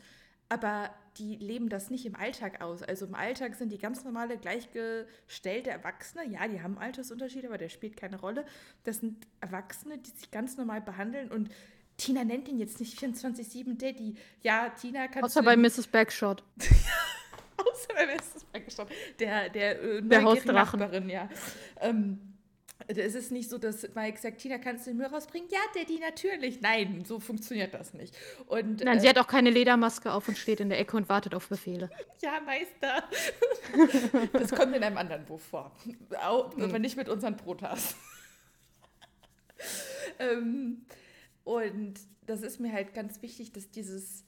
aber 0.48 0.90
die 1.18 1.36
leben 1.36 1.68
das 1.68 1.90
nicht 1.90 2.06
im 2.06 2.14
Alltag 2.14 2.60
aus. 2.60 2.82
Also 2.82 3.06
im 3.06 3.14
Alltag 3.14 3.56
sind 3.56 3.70
die 3.70 3.78
ganz 3.78 4.04
normale, 4.04 4.38
gleichgestellte 4.38 5.70
Erwachsene. 5.70 6.26
Ja, 6.26 6.46
die 6.46 6.62
haben 6.62 6.78
Altersunterschiede, 6.78 7.48
aber 7.48 7.58
der 7.58 7.68
spielt 7.68 7.96
keine 7.96 8.20
Rolle. 8.20 8.44
Das 8.84 8.98
sind 8.98 9.26
Erwachsene, 9.40 9.98
die 9.98 10.10
sich 10.10 10.30
ganz 10.30 10.56
normal 10.56 10.80
behandeln 10.80 11.30
und 11.30 11.50
Tina 11.96 12.22
nennt 12.22 12.46
ihn 12.48 12.58
jetzt 12.58 12.78
nicht 12.78 12.96
24-7 12.98 13.76
Daddy. 13.76 14.14
Ja, 14.42 14.68
Tina 14.68 15.08
kannst 15.08 15.24
außer 15.24 15.42
bei 15.42 15.56
Mrs. 15.56 15.88
Backshot. 15.88 16.44
Außer 17.58 18.08
erstes 18.08 18.46
Mal 18.52 18.62
gestorben. 18.62 18.92
Der, 19.18 19.48
der, 19.48 19.82
äh, 19.82 20.02
Der 20.02 20.22
Hausdrachen. 20.22 20.78
Nachbarin, 20.78 21.08
ja. 21.08 21.28
Ähm, 21.80 22.37
es 22.86 23.14
ist 23.14 23.32
nicht 23.32 23.50
so, 23.50 23.58
dass 23.58 23.94
Mike 23.94 24.18
sagt, 24.18 24.38
Tina, 24.38 24.58
kannst 24.58 24.86
du 24.86 24.90
den 24.90 24.98
Müll 24.98 25.06
rausbringen? 25.06 25.48
Ja, 25.50 25.58
Daddy, 25.74 25.98
natürlich. 25.98 26.60
Nein, 26.60 27.04
so 27.04 27.18
funktioniert 27.18 27.74
das 27.74 27.92
nicht. 27.92 28.16
Und 28.46 28.84
Nein, 28.84 28.98
äh, 28.98 29.00
sie 29.00 29.08
hat 29.08 29.18
auch 29.18 29.26
keine 29.26 29.50
Ledermaske 29.50 30.12
auf 30.12 30.28
und 30.28 30.38
steht 30.38 30.60
in 30.60 30.68
der 30.68 30.78
Ecke 30.78 30.96
und 30.96 31.08
wartet 31.08 31.34
auf 31.34 31.48
Befehle. 31.48 31.90
ja, 32.22 32.40
Meister. 32.40 33.04
das 34.32 34.52
kommt 34.52 34.74
in 34.76 34.82
einem 34.82 34.96
anderen 34.96 35.24
Buch 35.24 35.40
vor. 35.40 35.72
Auch, 36.22 36.56
aber 36.56 36.78
nicht 36.78 36.96
mit 36.96 37.08
unseren 37.08 37.36
Protas. 37.36 37.96
ähm, 40.18 40.86
und 41.44 41.94
das 42.26 42.42
ist 42.42 42.60
mir 42.60 42.72
halt 42.72 42.94
ganz 42.94 43.20
wichtig, 43.22 43.52
dass 43.52 43.70
dieses, 43.70 44.24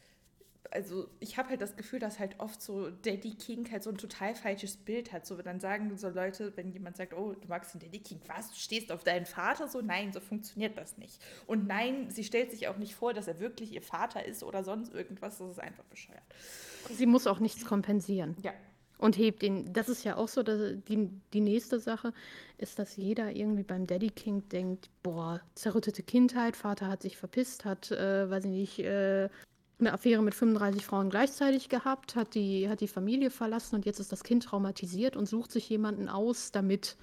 also 0.71 1.09
ich 1.19 1.37
habe 1.37 1.49
halt 1.49 1.61
das 1.61 1.77
Gefühl, 1.77 1.99
dass 1.99 2.19
halt 2.19 2.39
oft 2.39 2.63
so 2.63 2.91
Daddy 2.91 3.35
King 3.35 3.71
halt 3.71 3.83
so 3.83 3.91
ein 3.91 3.99
total 3.99 4.35
falsches 4.35 4.77
Bild 4.77 5.13
hat. 5.13 5.27
So, 5.27 5.37
dann 5.37 5.61
sagen 5.61 5.97
so 5.97 6.09
Leute, 6.09 6.53
wenn 6.57 6.71
jemand 6.73 6.97
sagt, 6.97 7.13
oh, 7.13 7.33
du 7.33 7.49
magst 7.49 7.75
den 7.75 7.81
Daddy 7.81 7.99
King, 7.99 8.21
was, 8.27 8.51
du 8.51 8.57
stehst 8.57 8.93
auf 8.93 9.03
deinen 9.03 9.27
Vater? 9.27 9.69
So, 9.69 9.81
nein, 9.81 10.13
so 10.13 10.21
funktioniert 10.21 10.79
das 10.79 10.97
nicht. 10.99 11.21
Und 11.47 11.67
nein, 11.67 12.11
sie 12.11 12.25
stellt 12.25 12.51
sich 12.51 12.69
auch 12.69 12.77
nicht 12.77 12.95
vor, 12.95 13.13
dass 13.13 13.27
er 13.27 13.41
wirklich 13.41 13.73
ihr 13.73 13.83
Vater 13.83 14.25
ist 14.25 14.43
oder 14.43 14.63
sonst 14.63 14.95
irgendwas. 14.95 15.39
Das 15.39 15.51
ist 15.51 15.61
einfach 15.61 15.85
bescheuert. 15.85 16.23
Sie 16.91 17.07
muss 17.07 17.27
auch 17.27 17.41
nichts 17.41 17.65
kompensieren. 17.65 18.37
Ja. 18.43 18.53
Und 18.99 19.17
hebt 19.17 19.43
ihn. 19.43 19.73
Das 19.73 19.89
ist 19.89 20.05
ja 20.05 20.17
auch 20.17 20.29
so, 20.29 20.43
dass 20.43 20.75
die, 20.89 21.09
die 21.33 21.41
nächste 21.41 21.81
Sache 21.81 22.13
ist, 22.59 22.79
dass 22.79 22.97
jeder 22.97 23.35
irgendwie 23.35 23.63
beim 23.63 23.87
Daddy 23.87 24.11
King 24.11 24.47
denkt, 24.51 24.91
boah, 25.03 25.41
zerrüttete 25.55 26.03
Kindheit, 26.03 26.55
Vater 26.55 26.89
hat 26.89 27.01
sich 27.01 27.17
verpisst, 27.17 27.65
hat, 27.65 27.91
äh, 27.91 28.29
weiß 28.29 28.45
ich 28.45 28.51
nicht, 28.51 28.79
äh, 28.81 29.31
eine 29.81 29.93
Affäre 29.93 30.23
mit 30.23 30.35
35 30.35 30.85
Frauen 30.85 31.11
gleichzeitig 31.11 31.69
gehabt, 31.69 32.17
hat 32.17 32.35
die, 32.35 32.69
hat 32.69 32.81
die 32.81 32.89
Familie 32.89 33.31
verlassen 33.31 33.77
und 33.77 33.87
jetzt 33.87 34.01
ist 34.01 34.13
das 34.13 34.25
Kind 34.25 34.45
traumatisiert 34.45 35.17
und 35.17 35.27
sucht 35.27 35.53
sich 35.53 35.69
jemanden 35.69 36.09
aus 36.09 36.53
damit. 36.53 36.97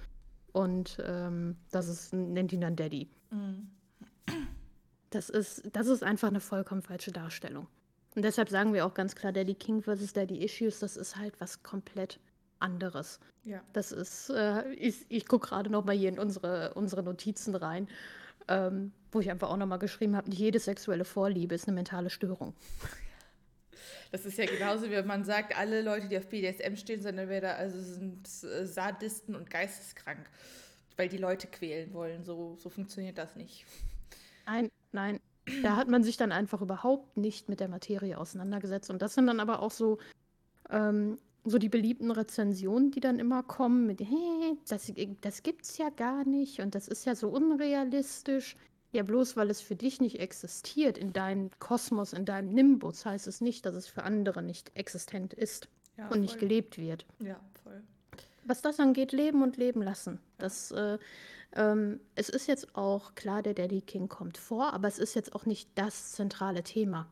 Und 0.52 0.98
ähm, 1.04 1.56
das 1.70 1.88
ist, 1.88 2.12
nennt 2.12 2.52
ihn 2.52 2.60
dann 2.60 2.76
Daddy. 2.76 3.08
Mhm. 3.30 3.70
Das 5.10 5.30
ist, 5.30 5.62
das 5.72 5.86
ist 5.86 6.02
einfach 6.02 6.28
eine 6.28 6.40
vollkommen 6.40 6.82
falsche 6.82 7.12
Darstellung. 7.12 7.66
Und 8.14 8.22
deshalb 8.22 8.48
sagen 8.48 8.74
wir 8.74 8.84
auch 8.84 8.94
ganz 8.94 9.14
klar, 9.14 9.32
Daddy 9.32 9.54
King 9.54 9.82
versus 9.82 10.12
Daddy 10.12 10.44
Issues, 10.44 10.80
das 10.80 10.96
ist 10.96 11.16
halt 11.16 11.40
was 11.40 11.62
komplett 11.62 12.18
anderes. 12.58 13.20
Ja. 13.44 13.62
Das 13.72 13.92
ist, 13.92 14.30
äh, 14.30 14.68
ich, 14.72 15.06
ich 15.08 15.26
gucke 15.26 15.48
gerade 15.48 15.70
noch 15.70 15.84
mal 15.84 15.96
hier 15.96 16.08
in 16.08 16.18
unsere, 16.18 16.74
unsere 16.74 17.02
Notizen 17.02 17.54
rein, 17.54 17.88
ähm, 18.48 18.92
wo 19.12 19.20
ich 19.20 19.30
einfach 19.30 19.50
auch 19.50 19.56
noch 19.56 19.66
mal 19.66 19.78
geschrieben 19.78 20.16
habe, 20.16 20.28
nicht 20.28 20.38
jede 20.38 20.58
sexuelle 20.58 21.04
Vorliebe 21.04 21.54
ist 21.54 21.66
eine 21.66 21.74
mentale 21.74 22.10
Störung. 22.10 22.54
Das 24.10 24.24
ist 24.24 24.38
ja 24.38 24.46
genauso, 24.46 24.86
wie 24.86 24.92
wenn 24.92 25.06
man 25.06 25.24
sagt, 25.24 25.56
alle 25.56 25.82
Leute, 25.82 26.08
die 26.08 26.16
auf 26.16 26.28
BDSM 26.28 26.76
stehen, 26.76 27.02
sind 27.02 27.18
entweder 27.18 27.56
also 27.56 27.78
sind 27.80 28.26
äh, 28.44 28.66
Sadisten 28.66 29.34
und 29.34 29.50
geisteskrank, 29.50 30.30
weil 30.96 31.08
die 31.08 31.18
Leute 31.18 31.46
quälen 31.46 31.92
wollen. 31.92 32.24
So, 32.24 32.56
so 32.56 32.70
funktioniert 32.70 33.18
das 33.18 33.36
nicht. 33.36 33.66
Nein, 34.46 34.70
nein. 34.92 35.20
Da 35.62 35.76
hat 35.76 35.88
man 35.88 36.02
sich 36.02 36.16
dann 36.16 36.32
einfach 36.32 36.60
überhaupt 36.60 37.16
nicht 37.16 37.48
mit 37.48 37.60
der 37.60 37.68
Materie 37.68 38.18
auseinandergesetzt. 38.18 38.90
Und 38.90 39.02
das 39.02 39.14
sind 39.14 39.26
dann 39.26 39.40
aber 39.40 39.62
auch 39.62 39.70
so, 39.70 39.98
ähm, 40.70 41.18
so 41.44 41.58
die 41.58 41.68
beliebten 41.68 42.10
Rezensionen, 42.10 42.90
die 42.90 43.00
dann 43.00 43.18
immer 43.18 43.42
kommen 43.42 43.86
mit, 43.86 44.00
hey, 44.00 44.58
das, 44.68 44.92
das 45.20 45.42
gibt's 45.42 45.78
ja 45.78 45.90
gar 45.90 46.24
nicht 46.24 46.60
und 46.60 46.74
das 46.74 46.88
ist 46.88 47.06
ja 47.06 47.14
so 47.14 47.28
unrealistisch. 47.28 48.56
Ja, 48.92 49.02
bloß 49.02 49.36
weil 49.36 49.50
es 49.50 49.60
für 49.60 49.76
dich 49.76 50.00
nicht 50.00 50.18
existiert 50.18 50.96
in 50.96 51.12
deinem 51.12 51.50
Kosmos, 51.58 52.12
in 52.14 52.24
deinem 52.24 52.48
Nimbus, 52.54 53.04
heißt 53.04 53.26
es 53.26 53.40
nicht, 53.40 53.66
dass 53.66 53.74
es 53.74 53.86
für 53.86 54.02
andere 54.02 54.42
nicht 54.42 54.70
existent 54.74 55.34
ist 55.34 55.68
Ja, 55.98 56.08
und 56.08 56.20
nicht 56.20 56.32
voll. 56.32 56.40
gelebt 56.40 56.78
wird 56.78 57.04
Ja, 57.20 57.38
voll. 57.62 57.82
was 58.44 58.62
das 58.62 58.80
angeht, 58.80 59.12
leben 59.12 59.42
und 59.42 59.56
leben 59.58 59.82
lassen. 59.82 60.20
Das, 60.38 60.70
äh, 60.70 60.98
ähm, 61.54 62.00
es 62.14 62.28
ist 62.30 62.46
jetzt 62.46 62.74
auch 62.76 63.14
klar, 63.14 63.42
der 63.42 63.54
Daddy 63.54 63.82
King 63.82 64.08
kommt 64.08 64.38
vor, 64.38 64.72
aber 64.72 64.88
es 64.88 64.98
ist 64.98 65.14
jetzt 65.14 65.34
auch 65.34 65.44
nicht 65.44 65.68
das 65.74 66.12
zentrale 66.12 66.62
Thema 66.62 67.06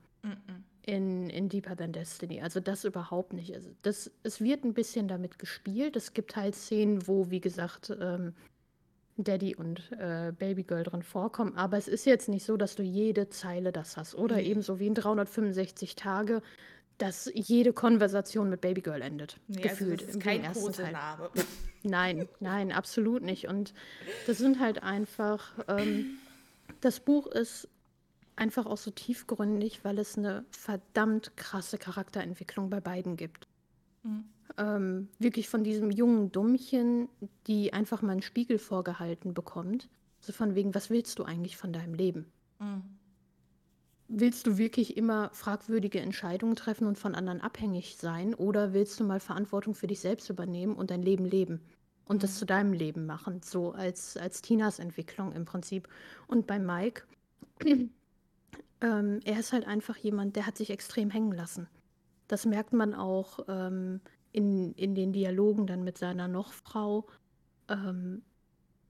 in, 0.83 1.29
in 1.31 1.49
Deeper 1.49 1.77
Than 1.77 1.93
Destiny. 1.93 2.41
Also 2.41 2.59
das 2.61 2.85
überhaupt 2.85 3.33
nicht. 3.33 3.55
Also 3.55 3.71
das, 3.83 4.11
es 4.23 4.41
wird 4.41 4.65
ein 4.65 4.73
bisschen 4.75 5.09
damit 5.09 5.39
gespielt. 5.39 5.95
Es 5.95 6.15
gibt 6.15 6.37
halt 6.37 6.55
Szenen, 6.55 7.07
wo, 7.07 7.31
wie 7.31 7.41
gesagt, 7.41 7.97
ähm, 8.01 8.35
Daddy 9.19 9.57
und 9.57 9.93
äh, 9.93 10.33
Babygirl 10.39 10.83
drin 10.85 11.03
vorkommen, 11.03 11.57
aber 11.57 11.77
es 11.79 11.89
ist 11.89 12.05
jetzt 12.05 12.29
nicht 12.29 12.45
so, 12.45 12.57
dass 12.57 12.77
du 12.77 12.83
jede 12.83 13.31
Zeile 13.31 13.73
das 13.73 13.97
hast. 13.97 14.15
Oder 14.15 14.37
Nee. 14.37 14.51
ebenso 14.51 14.79
wie 14.79 14.87
in 14.87 14.95
365 14.95 15.97
Tage 15.97 16.43
dass 16.99 17.31
jede 17.35 17.73
Konversation 17.73 18.49
mit 18.49 18.61
Babygirl 18.61 19.03
endet. 19.03 19.39
Nee, 19.49 19.61
gefühlt. 19.61 20.01
also 20.01 20.07
das 20.07 20.17
ist 20.17 20.23
kein 20.23 20.53
Kosename. 20.53 21.31
Nein, 21.83 22.27
nein, 22.41 22.73
absolut 22.73 23.23
nicht. 23.23 23.47
Und 23.47 23.73
das 24.27 24.39
sind 24.39 24.59
halt 24.59 24.83
einfach, 24.83 25.53
ähm, 25.69 26.19
das 26.81 26.99
Buch 26.99 27.29
ist 27.29 27.69
einfach 28.35 28.67
auch 28.67 28.77
so 28.79 28.91
tiefgründig, 28.91 29.85
weil 29.85 30.01
es 30.01 30.19
eine 30.19 30.45
verdammt 30.51 31.37
krasse 31.37 31.79
Charakterentwicklung 31.79 32.71
bei 32.71 32.81
beiden 32.81 33.17
gibt. 33.17 33.47
Mhm. 34.03 34.25
Ähm, 34.59 35.09
wirklich 35.19 35.49
von 35.49 35.65
diesem 35.65 35.91
jungen 35.91 36.33
Dummchen, 36.33 37.09
die 37.47 37.73
einfach 37.73 38.01
mal 38.01 38.13
einen 38.13 38.23
Spiegel 38.23 38.59
vorgehalten 38.59 39.35
bekommt. 39.35 39.89
So 40.21 40.33
von 40.33 40.55
wegen, 40.55 40.75
was 40.75 40.89
willst 40.89 41.19
du 41.19 41.25
eigentlich 41.25 41.57
von 41.57 41.73
deinem 41.73 41.95
Leben? 41.95 42.27
Mhm. 42.59 42.83
Willst 44.09 44.47
du 44.47 44.57
wirklich 44.57 44.97
immer 44.97 45.31
fragwürdige 45.33 46.01
Entscheidungen 46.01 46.55
treffen 46.55 46.87
und 46.87 46.97
von 46.97 47.15
anderen 47.15 47.41
abhängig 47.41 47.97
sein? 47.97 48.35
Oder 48.35 48.73
willst 48.73 49.01
du 49.01 49.05
mal 49.05 49.21
Verantwortung 49.21 49.75
für 49.75 49.89
dich 49.89 50.01
selbst 50.01 50.31
übernehmen 50.31 50.75
und 50.75 50.91
dein 50.91 51.03
Leben 51.03 51.25
leben? 51.25 51.61
Und 52.07 52.17
mhm. 52.17 52.21
das 52.21 52.39
zu 52.39 52.47
deinem 52.47 52.73
Leben 52.73 53.05
machen, 53.05 53.43
so 53.43 53.73
als, 53.73 54.17
als 54.17 54.43
Tinas 54.43 54.79
Entwicklung 54.79 55.33
im 55.33 55.45
Prinzip. 55.45 55.89
Und 56.29 56.47
bei 56.47 56.59
Mike, 56.59 57.03
ähm, 57.65 57.91
er 58.81 59.41
ist 59.41 59.53
halt 59.53 59.67
einfach 59.67 59.97
jemand, 59.97 60.37
der 60.37 60.47
hat 60.47 60.57
sich 60.57 60.71
extrem 60.71 61.11
hängen 61.11 61.33
lassen. 61.33 61.69
Das 62.29 62.47
merkt 62.47 62.73
man 62.73 62.95
auch 62.95 63.41
ähm, 63.49 64.01
in, 64.37 64.75
in 64.75 64.95
den 64.95 65.15
Dialogen 65.15 65.67
dann 65.67 65.83
mit 65.83 65.97
seiner 65.97 66.29
Nochfrau, 66.29 67.07
ähm, 67.69 68.23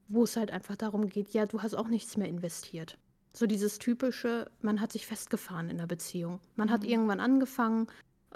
wo 0.09 0.23
es 0.23 0.35
halt 0.35 0.51
einfach 0.51 0.75
darum 0.75 1.07
geht, 1.07 1.29
ja, 1.29 1.45
du 1.45 1.61
hast 1.61 1.73
auch 1.73 1.87
nichts 1.87 2.17
mehr 2.17 2.27
investiert. 2.27 2.97
So 3.31 3.47
dieses 3.47 3.79
typische, 3.79 4.51
man 4.61 4.81
hat 4.81 4.91
sich 4.91 5.07
festgefahren 5.07 5.69
in 5.69 5.77
der 5.77 5.87
Beziehung. 5.87 6.41
Man 6.57 6.69
hat 6.69 6.83
mhm. 6.83 6.89
irgendwann 6.89 7.19
angefangen, 7.21 7.87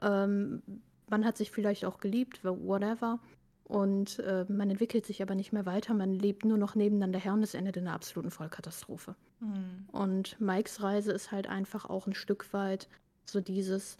ähm, 0.02 0.62
man 1.10 1.26
hat 1.26 1.36
sich 1.36 1.52
vielleicht 1.52 1.84
auch 1.84 2.00
geliebt, 2.00 2.45
whatever. 2.45 3.19
Und 3.65 4.19
äh, 4.19 4.45
man 4.47 4.69
entwickelt 4.69 5.06
sich 5.06 5.21
aber 5.21 5.36
nicht 5.36 5.52
mehr 5.52 5.65
weiter, 5.65 5.93
man 5.93 6.13
lebt 6.13 6.45
nur 6.45 6.58
noch 6.58 6.76
nebeneinander 6.76 7.19
her 7.19 7.34
und 7.34 7.43
es 7.43 7.54
endet 7.54 7.76
in 7.76 7.88
einer 7.88 7.95
absoluten 7.95 8.32
Vollkatastrophe. 8.32 9.15
Mhm. 9.41 9.88
Und 9.91 10.39
Mikes 10.39 10.82
Reise 10.82 11.12
ist 11.12 11.32
halt 11.34 11.47
einfach 11.47 11.86
auch 11.86 12.08
ein 12.08 12.13
Stück 12.13 12.54
weit 12.54 12.88
so 13.26 13.41
dieses, 13.41 13.97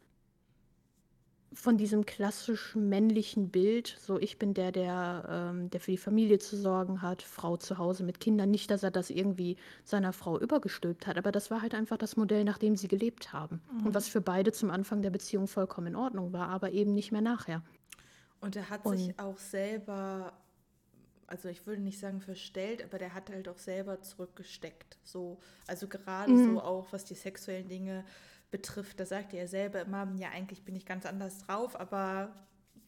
von 1.54 1.78
diesem 1.78 2.06
klassisch 2.06 2.76
männlichen 2.76 3.50
Bild, 3.50 3.98
so 4.00 4.18
ich 4.18 4.40
bin 4.40 4.54
der, 4.54 4.72
der, 4.72 5.52
ähm, 5.52 5.70
der 5.70 5.82
für 5.82 5.92
die 5.92 5.98
Familie 5.98 6.40
zu 6.40 6.56
sorgen 6.56 7.02
hat, 7.02 7.22
Frau 7.22 7.58
zu 7.58 7.78
Hause 7.78 8.04
mit 8.04 8.22
Kindern. 8.22 8.50
Nicht, 8.52 8.72
dass 8.72 8.84
er 8.84 8.92
das 8.92 9.10
irgendwie 9.10 9.58
seiner 9.84 10.14
Frau 10.14 10.40
übergestülpt 10.40 11.08
hat, 11.08 11.18
aber 11.18 11.32
das 11.32 11.52
war 11.52 11.62
halt 11.62 11.76
einfach 11.76 11.98
das 11.98 12.16
Modell, 12.16 12.46
nach 12.46 12.58
dem 12.58 12.78
sie 12.78 12.88
gelebt 12.88 13.34
haben. 13.34 13.62
Mhm. 13.72 13.88
Und 13.88 13.94
was 13.94 14.08
für 14.08 14.22
beide 14.22 14.54
zum 14.54 14.72
Anfang 14.72 15.02
der 15.02 15.10
Beziehung 15.10 15.48
vollkommen 15.48 15.88
in 15.88 15.96
Ordnung 15.96 16.32
war, 16.32 16.48
aber 16.48 16.72
eben 16.72 16.94
nicht 16.94 17.12
mehr 17.12 17.22
nachher. 17.22 17.62
Und 18.40 18.56
er 18.56 18.70
hat 18.70 18.86
Und 18.86 18.98
sich 18.98 19.20
auch 19.20 19.38
selber, 19.38 20.32
also 21.28 21.50
ich 21.50 21.68
würde 21.68 21.82
nicht 21.82 22.00
sagen 22.00 22.22
verstellt, 22.22 22.82
aber 22.82 22.98
der 22.98 23.14
hat 23.14 23.30
halt 23.30 23.50
auch 23.50 23.60
selber 23.60 24.02
zurückgesteckt. 24.02 24.98
So, 25.04 25.38
also 25.68 25.90
gerade 25.90 26.32
mhm. 26.32 26.54
so 26.54 26.62
auch, 26.62 26.88
was 26.92 27.04
die 27.04 27.16
sexuellen 27.16 27.68
Dinge 27.68 28.06
betrifft, 28.52 29.00
da 29.00 29.06
sagt 29.06 29.34
er 29.34 29.48
selber 29.48 29.82
immer, 29.82 30.12
ja, 30.18 30.30
eigentlich 30.30 30.64
bin 30.64 30.76
ich 30.76 30.86
ganz 30.86 31.06
anders 31.06 31.40
drauf, 31.40 31.80
aber 31.80 32.34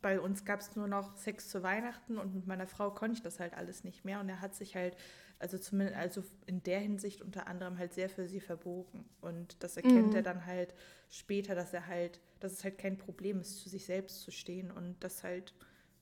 bei 0.04 0.20
uns 0.20 0.44
gab 0.44 0.60
es 0.60 0.76
nur 0.76 0.88
noch 0.88 1.16
Sex 1.16 1.50
zu 1.50 1.64
Weihnachten 1.64 2.18
und 2.18 2.36
mit 2.36 2.46
meiner 2.46 2.68
Frau 2.68 2.92
konnte 2.92 3.16
ich 3.16 3.22
das 3.24 3.40
halt 3.40 3.54
alles 3.54 3.86
nicht 3.86 4.04
mehr. 4.04 4.20
Und 4.20 4.28
er 4.28 4.42
hat 4.42 4.54
sich 4.54 4.76
halt, 4.76 4.98
also 5.40 5.58
zumindest, 5.58 5.98
also 5.98 6.24
in 6.46 6.62
der 6.62 6.80
Hinsicht 6.80 7.22
unter 7.22 7.48
anderem 7.48 7.78
halt 7.78 7.94
sehr 7.94 8.10
für 8.10 8.28
sie 8.28 8.42
verbogen. 8.42 9.06
Und 9.22 9.64
das 9.64 9.78
erkennt 9.78 10.10
mhm. 10.10 10.16
er 10.16 10.22
dann 10.22 10.46
halt 10.46 10.76
später, 11.10 11.56
dass 11.56 11.74
er 11.74 11.88
halt, 11.88 12.20
dass 12.42 12.52
es 12.52 12.64
halt 12.66 12.78
kein 12.78 12.98
Problem 12.98 13.40
ist, 13.40 13.60
zu 13.60 13.70
sich 13.70 13.86
selbst 13.86 14.22
zu 14.22 14.32
stehen 14.32 14.72
und 14.72 14.98
das 15.00 15.24
halt 15.24 15.54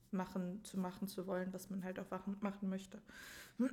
machen, 0.10 0.64
zu 0.64 0.80
machen 0.80 1.08
zu 1.08 1.28
wollen, 1.28 1.54
was 1.54 1.70
man 1.70 1.84
halt 1.84 2.00
auch 2.00 2.08
machen 2.42 2.70
möchte. 2.70 3.00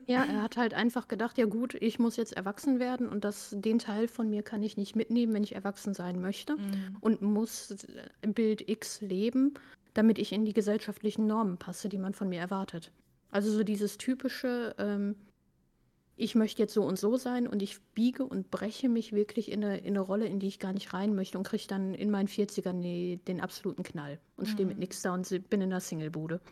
Ja, 0.06 0.24
er 0.24 0.42
hat 0.42 0.56
halt 0.56 0.74
einfach 0.74 1.08
gedacht, 1.08 1.38
ja 1.38 1.46
gut, 1.46 1.74
ich 1.74 1.98
muss 1.98 2.16
jetzt 2.16 2.34
erwachsen 2.34 2.78
werden 2.78 3.08
und 3.08 3.24
das, 3.24 3.54
den 3.56 3.78
Teil 3.78 4.08
von 4.08 4.28
mir 4.28 4.42
kann 4.42 4.62
ich 4.62 4.76
nicht 4.76 4.96
mitnehmen, 4.96 5.32
wenn 5.32 5.44
ich 5.44 5.54
erwachsen 5.54 5.94
sein 5.94 6.20
möchte 6.20 6.56
mhm. 6.56 6.96
und 7.00 7.22
muss 7.22 7.74
Bild 8.22 8.68
X 8.68 9.00
leben, 9.00 9.54
damit 9.94 10.18
ich 10.18 10.32
in 10.32 10.44
die 10.44 10.52
gesellschaftlichen 10.52 11.26
Normen 11.26 11.56
passe, 11.56 11.88
die 11.88 11.98
man 11.98 12.14
von 12.14 12.28
mir 12.28 12.40
erwartet. 12.40 12.92
Also 13.30 13.50
so 13.50 13.62
dieses 13.62 13.98
typische, 13.98 14.74
ähm, 14.78 15.16
ich 16.16 16.34
möchte 16.34 16.62
jetzt 16.62 16.74
so 16.74 16.82
und 16.82 16.98
so 16.98 17.16
sein 17.16 17.46
und 17.46 17.62
ich 17.62 17.80
biege 17.94 18.24
und 18.24 18.50
breche 18.50 18.88
mich 18.88 19.12
wirklich 19.12 19.50
in 19.50 19.64
eine, 19.64 19.78
in 19.78 19.88
eine 19.88 20.00
Rolle, 20.00 20.26
in 20.26 20.40
die 20.40 20.48
ich 20.48 20.58
gar 20.58 20.72
nicht 20.72 20.92
rein 20.92 21.14
möchte 21.14 21.38
und 21.38 21.44
kriege 21.44 21.64
dann 21.68 21.94
in 21.94 22.10
meinen 22.10 22.28
40ern 22.28 22.72
nee, 22.72 23.20
den 23.28 23.40
absoluten 23.40 23.82
Knall 23.82 24.18
und 24.36 24.48
mhm. 24.48 24.52
stehe 24.52 24.68
mit 24.68 24.78
nichts 24.78 25.02
da 25.02 25.14
und 25.14 25.28
bin 25.48 25.60
in 25.60 25.70
der 25.70 25.80
Singlebude. 25.80 26.40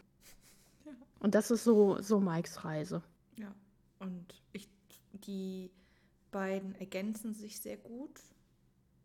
Ja. 0.85 0.93
Und 1.19 1.35
das 1.35 1.51
ist 1.51 1.65
so, 1.65 2.01
so 2.01 2.21
Mikes 2.21 2.65
Reise. 2.65 3.03
Ja, 3.39 3.55
und 3.99 4.43
ich, 4.53 4.69
die 5.13 5.71
beiden 6.31 6.75
ergänzen 6.77 7.35
sich 7.35 7.61
sehr 7.61 7.77
gut 7.77 8.21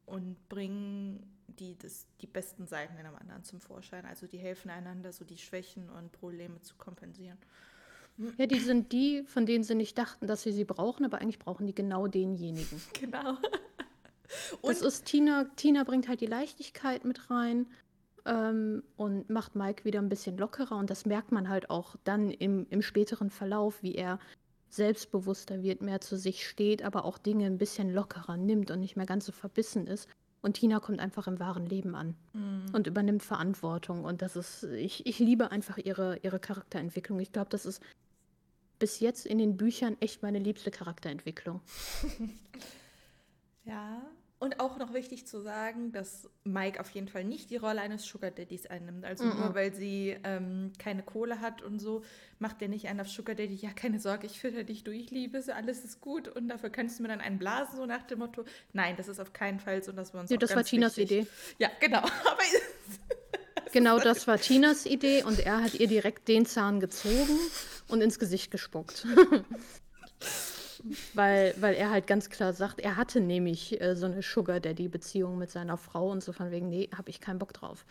und 0.05 0.37
bringen 0.49 1.25
die, 1.47 1.77
das, 1.77 2.07
die 2.21 2.27
besten 2.27 2.67
Seiten 2.67 2.97
in 2.97 3.05
einem 3.05 3.15
anderen 3.15 3.43
zum 3.43 3.59
Vorschein. 3.59 4.05
Also 4.05 4.27
die 4.27 4.37
helfen 4.37 4.69
einander, 4.69 5.13
so 5.13 5.25
die 5.25 5.37
Schwächen 5.37 5.89
und 5.89 6.11
Probleme 6.11 6.61
zu 6.61 6.75
kompensieren. 6.75 7.37
Ja, 8.37 8.45
die 8.45 8.59
sind 8.59 8.91
die, 8.91 9.23
von 9.23 9.45
denen 9.45 9.63
sie 9.63 9.75
nicht 9.75 9.97
dachten, 9.97 10.27
dass 10.27 10.43
sie 10.43 10.51
sie 10.51 10.65
brauchen, 10.65 11.05
aber 11.05 11.19
eigentlich 11.19 11.39
brauchen 11.39 11.65
die 11.65 11.75
genau 11.75 12.07
denjenigen. 12.07 12.81
Genau. 12.99 13.37
Und 14.61 14.71
das 14.71 14.81
ist 14.81 15.05
Tina, 15.05 15.45
Tina 15.57 15.83
bringt 15.83 16.07
halt 16.07 16.21
die 16.21 16.25
Leichtigkeit 16.25 17.03
mit 17.03 17.29
rein 17.29 17.67
ähm, 18.25 18.83
und 18.97 19.29
macht 19.29 19.55
Mike 19.55 19.85
wieder 19.85 19.99
ein 19.99 20.09
bisschen 20.09 20.37
lockerer. 20.37 20.77
Und 20.77 20.89
das 20.89 21.05
merkt 21.05 21.31
man 21.31 21.49
halt 21.49 21.69
auch 21.69 21.95
dann 22.03 22.31
im, 22.31 22.65
im 22.69 22.81
späteren 22.81 23.29
Verlauf, 23.29 23.81
wie 23.83 23.95
er 23.95 24.19
selbstbewusster 24.69 25.61
wird, 25.63 25.81
mehr 25.81 26.01
zu 26.01 26.17
sich 26.17 26.47
steht, 26.47 26.83
aber 26.83 27.05
auch 27.05 27.17
Dinge 27.17 27.45
ein 27.45 27.57
bisschen 27.57 27.93
lockerer 27.93 28.37
nimmt 28.37 28.71
und 28.71 28.79
nicht 28.79 28.95
mehr 28.95 29.05
ganz 29.05 29.25
so 29.25 29.31
verbissen 29.31 29.85
ist. 29.85 30.07
Und 30.41 30.53
Tina 30.53 30.79
kommt 30.79 30.99
einfach 30.99 31.27
im 31.27 31.39
wahren 31.39 31.67
Leben 31.67 31.93
an 31.93 32.15
mhm. 32.33 32.65
und 32.73 32.87
übernimmt 32.87 33.21
Verantwortung. 33.21 34.03
Und 34.05 34.21
das 34.21 34.35
ist, 34.35 34.63
ich, 34.63 35.05
ich 35.05 35.19
liebe 35.19 35.51
einfach 35.51 35.77
ihre, 35.77 36.17
ihre 36.23 36.39
Charakterentwicklung. 36.39 37.19
Ich 37.19 37.31
glaube, 37.31 37.49
das 37.49 37.65
ist 37.65 37.81
bis 38.79 38.99
jetzt 38.99 39.27
in 39.27 39.37
den 39.37 39.57
Büchern 39.57 39.95
echt 39.99 40.23
meine 40.23 40.39
liebste 40.39 40.71
Charakterentwicklung. 40.71 41.61
ja, 43.65 44.01
und 44.41 44.59
auch 44.59 44.79
noch 44.79 44.91
wichtig 44.95 45.27
zu 45.27 45.39
sagen, 45.39 45.91
dass 45.91 46.27
Mike 46.43 46.79
auf 46.79 46.89
jeden 46.89 47.07
Fall 47.07 47.23
nicht 47.23 47.51
die 47.51 47.57
Rolle 47.57 47.79
eines 47.79 48.03
Sugar 48.03 48.31
Daddys 48.31 48.65
einnimmt. 48.65 49.05
Also 49.05 49.23
mm 49.23 49.29
-mm. 49.29 49.39
nur 49.39 49.53
weil 49.53 49.71
sie 49.71 50.17
ähm, 50.23 50.71
keine 50.79 51.03
Kohle 51.03 51.41
hat 51.41 51.61
und 51.61 51.77
so, 51.77 52.03
macht 52.39 52.59
er 52.63 52.67
nicht 52.67 52.87
einen 52.87 52.99
auf 53.01 53.07
Sugar 53.07 53.35
Daddy. 53.35 53.53
Ja, 53.53 53.69
keine 53.71 53.99
Sorge, 53.99 54.25
ich 54.25 54.39
fütter 54.39 54.63
dich 54.63 54.83
durch, 54.83 55.11
Liebe, 55.11 55.43
alles 55.55 55.85
ist 55.85 56.01
gut 56.01 56.27
und 56.27 56.47
dafür 56.47 56.71
kannst 56.71 56.97
du 56.97 57.03
mir 57.03 57.09
dann 57.09 57.21
einen 57.21 57.37
blasen, 57.37 57.77
so 57.77 57.85
nach 57.85 58.01
dem 58.01 58.17
Motto. 58.17 58.43
Nein, 58.73 58.95
das 58.97 59.07
ist 59.07 59.19
auf 59.19 59.31
keinen 59.31 59.59
Fall 59.59 59.83
so, 59.83 59.91
dass 59.91 60.11
wir 60.11 60.19
uns. 60.19 60.31
Ja, 60.31 60.37
das 60.37 60.55
war 60.55 60.63
Tinas 60.63 60.97
wichtig... 60.97 61.19
Idee. 61.19 61.27
Ja, 61.59 61.69
genau. 61.79 61.99
Aber 62.01 62.43
genau 63.71 63.99
das 63.99 64.25
war 64.25 64.39
Tinas 64.39 64.87
Idee 64.87 65.21
und 65.23 65.39
er 65.39 65.63
hat 65.63 65.75
ihr 65.75 65.87
direkt 65.87 66.27
den 66.27 66.47
Zahn 66.47 66.79
gezogen 66.79 67.37
und 67.89 68.01
ins 68.01 68.17
Gesicht 68.17 68.49
gespuckt. 68.49 69.05
weil, 71.13 71.53
weil 71.59 71.75
er 71.75 71.89
halt 71.89 72.07
ganz 72.07 72.29
klar 72.29 72.53
sagt, 72.53 72.79
er 72.79 72.95
hatte 72.95 73.19
nämlich 73.19 73.79
äh, 73.81 73.95
so 73.95 74.05
eine 74.05 74.21
Sugar 74.21 74.59
Daddy-Beziehung 74.59 75.37
mit 75.37 75.51
seiner 75.51 75.77
Frau 75.77 76.09
und 76.09 76.23
so 76.23 76.33
von 76.33 76.51
wegen, 76.51 76.69
nee, 76.69 76.89
habe 76.95 77.09
ich 77.09 77.21
keinen 77.21 77.39
Bock 77.39 77.53
drauf. 77.53 77.85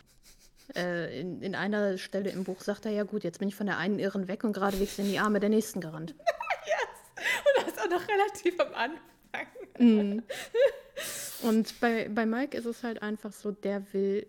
Äh, 0.75 1.19
in, 1.19 1.41
in 1.41 1.55
einer 1.55 1.97
Stelle 1.97 2.29
im 2.29 2.43
Buch 2.43 2.61
sagt 2.61 2.85
er 2.85 2.91
ja, 2.91 3.03
gut, 3.03 3.23
jetzt 3.23 3.39
bin 3.39 3.47
ich 3.47 3.55
von 3.55 3.65
der 3.65 3.77
einen 3.77 3.99
Irren 3.99 4.27
weg 4.27 4.43
und 4.43 4.53
geradewegs 4.53 4.99
in 4.99 5.05
die 5.05 5.19
Arme 5.19 5.39
der 5.39 5.49
nächsten 5.49 5.81
gerannt. 5.81 6.15
yes. 6.65 7.25
Und 7.57 7.67
das 7.67 7.83
auch 7.83 7.89
noch 7.89 8.07
relativ 8.07 8.59
am 8.59 8.73
Anfang. 8.73 9.47
Mm. 9.79 10.21
Und 11.41 11.79
bei, 11.79 12.09
bei 12.09 12.25
Mike 12.25 12.57
ist 12.57 12.65
es 12.65 12.83
halt 12.83 13.01
einfach 13.01 13.33
so, 13.33 13.51
der 13.51 13.91
will 13.93 14.27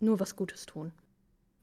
nur 0.00 0.20
was 0.20 0.36
Gutes 0.36 0.66
tun. 0.66 0.92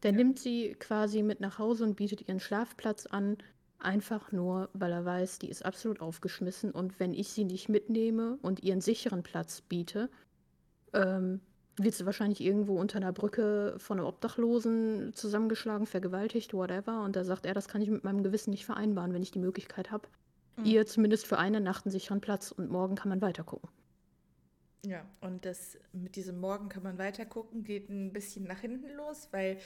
Der 0.03 0.11
ja. 0.11 0.17
nimmt 0.17 0.39
sie 0.39 0.75
quasi 0.79 1.21
mit 1.21 1.39
nach 1.39 1.59
Hause 1.59 1.83
und 1.83 1.95
bietet 1.95 2.27
ihren 2.27 2.39
Schlafplatz 2.39 3.05
an 3.05 3.37
Einfach 3.79 4.31
nur, 4.31 4.69
weil 4.73 4.91
er 4.91 5.05
weiß, 5.05 5.39
die 5.39 5.49
ist 5.49 5.65
absolut 5.65 6.01
aufgeschmissen 6.01 6.71
und 6.71 6.99
wenn 6.99 7.13
ich 7.13 7.29
sie 7.29 7.45
nicht 7.45 7.69
mitnehme 7.69 8.37
und 8.41 8.61
ihren 8.61 8.81
sicheren 8.81 9.23
Platz 9.23 9.61
biete, 9.61 10.09
ähm, 10.93 11.39
wird 11.77 11.93
sie 11.93 12.05
wahrscheinlich 12.05 12.41
irgendwo 12.41 12.77
unter 12.77 12.97
einer 12.97 13.13
Brücke 13.13 13.75
von 13.77 13.97
einem 13.97 14.07
Obdachlosen 14.07 15.13
zusammengeschlagen, 15.13 15.85
vergewaltigt, 15.85 16.53
whatever. 16.53 17.03
Und 17.03 17.15
da 17.15 17.23
sagt 17.23 17.45
er, 17.45 17.53
das 17.53 17.69
kann 17.69 17.81
ich 17.81 17.89
mit 17.89 18.03
meinem 18.03 18.21
Gewissen 18.21 18.51
nicht 18.51 18.65
vereinbaren, 18.65 19.13
wenn 19.13 19.23
ich 19.23 19.31
die 19.31 19.39
Möglichkeit 19.39 19.91
habe, 19.91 20.07
mhm. 20.57 20.65
ihr 20.65 20.85
zumindest 20.85 21.25
für 21.25 21.37
eine 21.37 21.61
Nacht 21.61 21.85
einen 21.85 21.91
sicheren 21.91 22.19
Platz 22.19 22.51
und 22.51 22.69
morgen 22.69 22.95
kann 22.95 23.09
man 23.09 23.21
weitergucken. 23.21 23.69
Ja, 24.85 25.05
und 25.21 25.45
das 25.45 25.77
mit 25.91 26.15
diesem 26.15 26.39
Morgen 26.39 26.69
kann 26.69 26.83
man 26.83 26.97
weitergucken, 26.97 27.63
geht 27.63 27.89
ein 27.89 28.13
bisschen 28.13 28.45
nach 28.45 28.59
hinten 28.59 28.89
los, 28.95 29.27
weil 29.31 29.57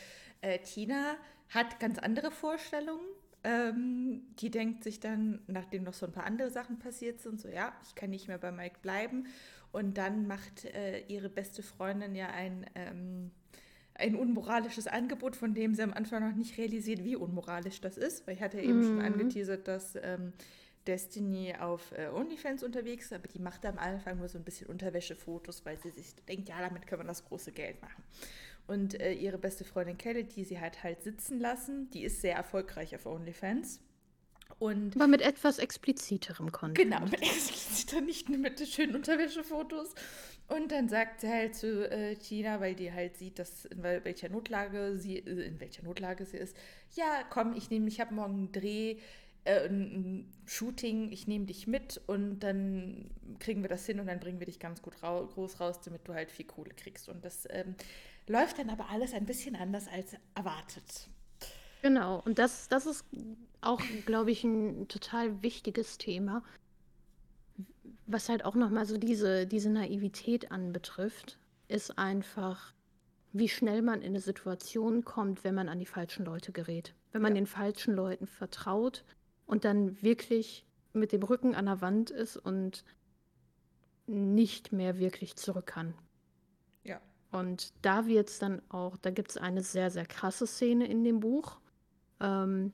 äh, 0.41 0.59
Tina 0.59 1.15
hat 1.49 1.79
ganz 1.79 1.99
andere 1.99 2.31
Vorstellungen 2.31 3.05
Ähm, 3.43 4.21
die 4.39 4.49
denkt 4.49 4.83
sich 4.83 4.99
dann, 4.99 5.41
nachdem 5.47 5.83
noch 5.83 5.93
so 5.93 6.05
ein 6.05 6.11
paar 6.11 6.25
andere 6.25 6.49
Sachen 6.49 6.79
passiert 6.79 7.19
sind, 7.19 7.41
so 7.41 7.49
ja, 7.49 7.73
ich 7.85 7.93
kann 7.95 8.09
nicht 8.09 8.27
mehr 8.27 8.37
bei 8.37 8.51
Mike 8.51 8.77
bleiben. 8.81 9.27
Und 9.71 9.97
dann 9.97 10.27
macht 10.27 10.65
äh, 10.65 10.99
ihre 11.07 11.29
beste 11.29 11.63
Freundin 11.63 12.15
ja 12.15 12.27
ein, 12.27 12.65
ähm, 12.75 13.31
ein 13.95 14.15
unmoralisches 14.15 14.87
Angebot, 14.87 15.35
von 15.35 15.53
dem 15.53 15.75
sie 15.75 15.81
am 15.81 15.93
Anfang 15.93 16.27
noch 16.27 16.35
nicht 16.35 16.57
realisiert, 16.57 17.03
wie 17.03 17.15
unmoralisch 17.15 17.81
das 17.81 17.97
ist. 17.97 18.25
Weil 18.25 18.35
ich 18.35 18.41
hatte 18.41 18.57
ja 18.57 18.63
eben 18.63 18.79
mm. 18.79 18.83
schon 18.83 18.95
mhm. 18.95 19.05
angeteasert, 19.05 19.67
dass 19.67 19.95
ähm, 20.01 20.33
Destiny 20.87 21.55
auf 21.59 21.91
äh, 21.93 22.07
OnlyFans 22.07 22.63
unterwegs 22.63 23.05
ist, 23.05 23.13
aber 23.13 23.27
die 23.27 23.39
macht 23.39 23.65
am 23.65 23.77
Anfang 23.77 24.17
nur 24.17 24.27
so 24.27 24.37
ein 24.37 24.43
bisschen 24.43 24.67
Unterwäschefotos, 24.67 25.65
weil 25.65 25.79
sie 25.79 25.91
sich 25.91 26.13
denkt, 26.27 26.49
ja, 26.49 26.59
damit 26.59 26.87
können 26.87 27.01
wir 27.01 27.07
das 27.07 27.25
große 27.25 27.51
Geld 27.51 27.81
machen. 27.81 28.03
Und 28.67 28.99
äh, 28.99 29.13
ihre 29.13 29.37
beste 29.37 29.65
Freundin 29.65 29.97
Kelly, 29.97 30.23
die 30.23 30.43
sie 30.43 30.59
hat 30.59 30.83
halt 30.83 31.03
sitzen 31.03 31.39
lassen, 31.39 31.89
die 31.91 32.03
ist 32.03 32.21
sehr 32.21 32.35
erfolgreich 32.35 32.95
auf 32.95 33.05
OnlyFans. 33.05 33.81
Und 34.59 34.95
Aber 34.95 35.07
mit 35.07 35.21
etwas 35.21 35.59
expliziterem 35.59 36.51
Content. 36.51 36.77
Genau, 36.77 37.01
mit 37.05 37.21
expliziter, 37.21 38.01
nicht 38.01 38.29
nur 38.29 38.37
mit 38.37 38.65
schönen 38.67 38.95
Unterwäschefotos. 38.95 39.93
Und 40.47 40.71
dann 40.71 40.89
sagt 40.89 41.21
sie 41.21 41.29
halt 41.29 41.55
zu 41.55 41.89
äh, 41.89 42.15
Tina, 42.15 42.59
weil 42.59 42.75
die 42.75 42.91
halt 42.91 43.17
sieht, 43.17 43.39
dass 43.39 43.65
in 43.65 43.81
welcher 43.81 44.29
Notlage 44.29 44.97
sie, 44.97 45.17
äh, 45.17 45.47
in 45.47 45.59
welcher 45.59 45.83
Notlage 45.83 46.25
sie 46.25 46.37
ist, 46.37 46.55
ja, 46.91 47.23
komm, 47.29 47.55
ich 47.55 47.69
nehme, 47.69 47.87
ich 47.87 47.99
habe 47.99 48.13
morgen 48.13 48.33
einen 48.33 48.51
Dreh, 48.51 48.97
äh, 49.45 49.67
ein 49.67 50.31
Shooting, 50.45 51.11
ich 51.11 51.27
nehme 51.27 51.45
dich 51.45 51.67
mit 51.67 52.01
und 52.07 52.39
dann 52.39 53.09
kriegen 53.39 53.61
wir 53.61 53.69
das 53.69 53.85
hin 53.85 53.99
und 53.99 54.07
dann 54.07 54.19
bringen 54.19 54.39
wir 54.39 54.45
dich 54.45 54.59
ganz 54.59 54.81
gut 54.81 55.01
rau 55.01 55.25
groß 55.25 55.59
raus, 55.59 55.81
damit 55.81 56.07
du 56.07 56.13
halt 56.13 56.31
viel 56.31 56.45
Kohle 56.45 56.73
kriegst. 56.75 57.09
Und 57.09 57.23
das 57.25 57.47
ähm, 57.49 57.75
läuft 58.27 58.59
dann 58.59 58.69
aber 58.69 58.89
alles 58.89 59.13
ein 59.13 59.25
bisschen 59.25 59.55
anders 59.55 59.87
als 59.87 60.15
erwartet. 60.35 61.09
Genau, 61.81 62.21
und 62.25 62.39
das, 62.39 62.69
das 62.69 62.85
ist 62.85 63.05
auch, 63.61 63.81
glaube 64.05 64.31
ich, 64.31 64.43
ein 64.43 64.87
total 64.87 65.43
wichtiges 65.43 65.97
Thema, 65.97 66.43
was 68.05 68.29
halt 68.29 68.45
auch 68.45 68.55
nochmal 68.55 68.85
so 68.85 68.97
diese, 68.97 69.47
diese 69.47 69.69
Naivität 69.69 70.51
anbetrifft, 70.51 71.37
ist 71.67 71.97
einfach, 71.97 72.73
wie 73.31 73.49
schnell 73.49 73.81
man 73.81 74.01
in 74.01 74.09
eine 74.09 74.19
Situation 74.19 75.03
kommt, 75.03 75.43
wenn 75.43 75.55
man 75.55 75.69
an 75.69 75.79
die 75.79 75.85
falschen 75.85 76.25
Leute 76.25 76.51
gerät. 76.51 76.93
Wenn 77.11 77.21
man 77.21 77.35
ja. 77.35 77.41
den 77.41 77.47
falschen 77.47 77.95
Leuten 77.95 78.27
vertraut 78.27 79.03
und 79.45 79.65
dann 79.65 80.01
wirklich 80.01 80.65
mit 80.93 81.11
dem 81.11 81.23
Rücken 81.23 81.55
an 81.55 81.65
der 81.65 81.81
Wand 81.81 82.11
ist 82.11 82.37
und 82.37 82.83
nicht 84.05 84.71
mehr 84.71 84.99
wirklich 84.99 85.35
zurück 85.35 85.67
kann. 85.67 85.93
Und 87.33 87.73
da 87.81 88.05
wird 88.05 88.29
es 88.29 88.37
dann 88.37 88.61
auch, 88.69 88.95
da 88.97 89.09
gibt 89.09 89.31
es 89.31 89.37
eine 89.37 89.63
sehr, 89.63 89.89
sehr 89.89 90.05
krasse 90.05 90.45
Szene 90.45 90.85
in 90.85 91.03
dem 91.03 91.19
Buch, 91.19 91.57
ähm, 92.19 92.71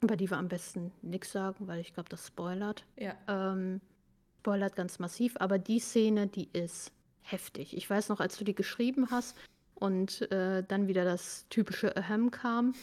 über 0.00 0.16
die 0.16 0.30
wir 0.30 0.38
am 0.38 0.46
besten 0.46 0.92
nichts 1.02 1.32
sagen, 1.32 1.66
weil 1.66 1.80
ich 1.80 1.92
glaube, 1.92 2.08
das 2.08 2.28
spoilert. 2.28 2.84
Ja. 2.96 3.14
Ähm, 3.26 3.80
spoilert 4.38 4.76
ganz 4.76 5.00
massiv, 5.00 5.34
aber 5.40 5.58
die 5.58 5.80
Szene, 5.80 6.28
die 6.28 6.48
ist 6.52 6.92
heftig. 7.22 7.76
Ich 7.76 7.90
weiß 7.90 8.08
noch, 8.08 8.20
als 8.20 8.38
du 8.38 8.44
die 8.44 8.54
geschrieben 8.54 9.10
hast 9.10 9.36
und 9.74 10.30
äh, 10.30 10.62
dann 10.62 10.86
wieder 10.86 11.04
das 11.04 11.46
typische 11.50 11.96
Ahem 11.96 12.30
kam. 12.30 12.74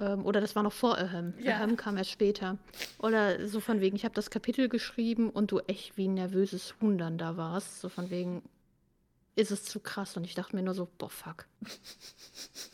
Ähm, 0.00 0.24
oder 0.24 0.40
das 0.40 0.56
war 0.56 0.62
noch 0.62 0.72
vor 0.72 0.96
Ahem. 0.96 1.34
Ja. 1.38 1.58
Ahem 1.58 1.76
kam 1.76 1.98
erst 1.98 2.10
später. 2.10 2.56
Oder 2.98 3.46
so 3.46 3.60
von 3.60 3.82
wegen, 3.82 3.94
ich 3.94 4.06
habe 4.06 4.14
das 4.14 4.30
Kapitel 4.30 4.70
geschrieben 4.70 5.28
und 5.28 5.52
du 5.52 5.58
echt 5.60 5.98
wie 5.98 6.08
ein 6.08 6.14
nervöses 6.14 6.74
Huhn 6.80 6.96
dann 6.96 7.18
da 7.18 7.36
warst. 7.36 7.82
So 7.82 7.90
von 7.90 8.08
wegen, 8.08 8.42
ist 9.36 9.50
es 9.50 9.64
zu 9.64 9.80
krass. 9.80 10.16
Und 10.16 10.24
ich 10.24 10.34
dachte 10.34 10.56
mir 10.56 10.62
nur 10.62 10.74
so, 10.74 10.88
boah, 10.98 11.10
fuck. 11.10 11.46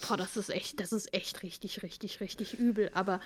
boah, 0.09 0.17
das 0.17 0.37
ist 0.37 0.51
echt, 0.51 0.81
das 0.81 0.93
ist 0.93 1.13
echt 1.15 1.43
richtig, 1.43 1.83
richtig, 1.83 2.21
richtig 2.21 2.59
übel. 2.59 2.91
Aber 2.95 3.21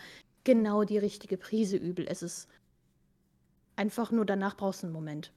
genau 0.44 0.84
die 0.84 0.98
richtige 0.98 1.36
Prise 1.36 1.76
übel. 1.76 2.06
Es 2.08 2.22
ist 2.22 2.48
einfach 3.76 4.10
nur, 4.10 4.24
danach 4.24 4.56
brauchst 4.56 4.82
du 4.82 4.86
einen 4.86 4.94
Moment. 4.94 5.32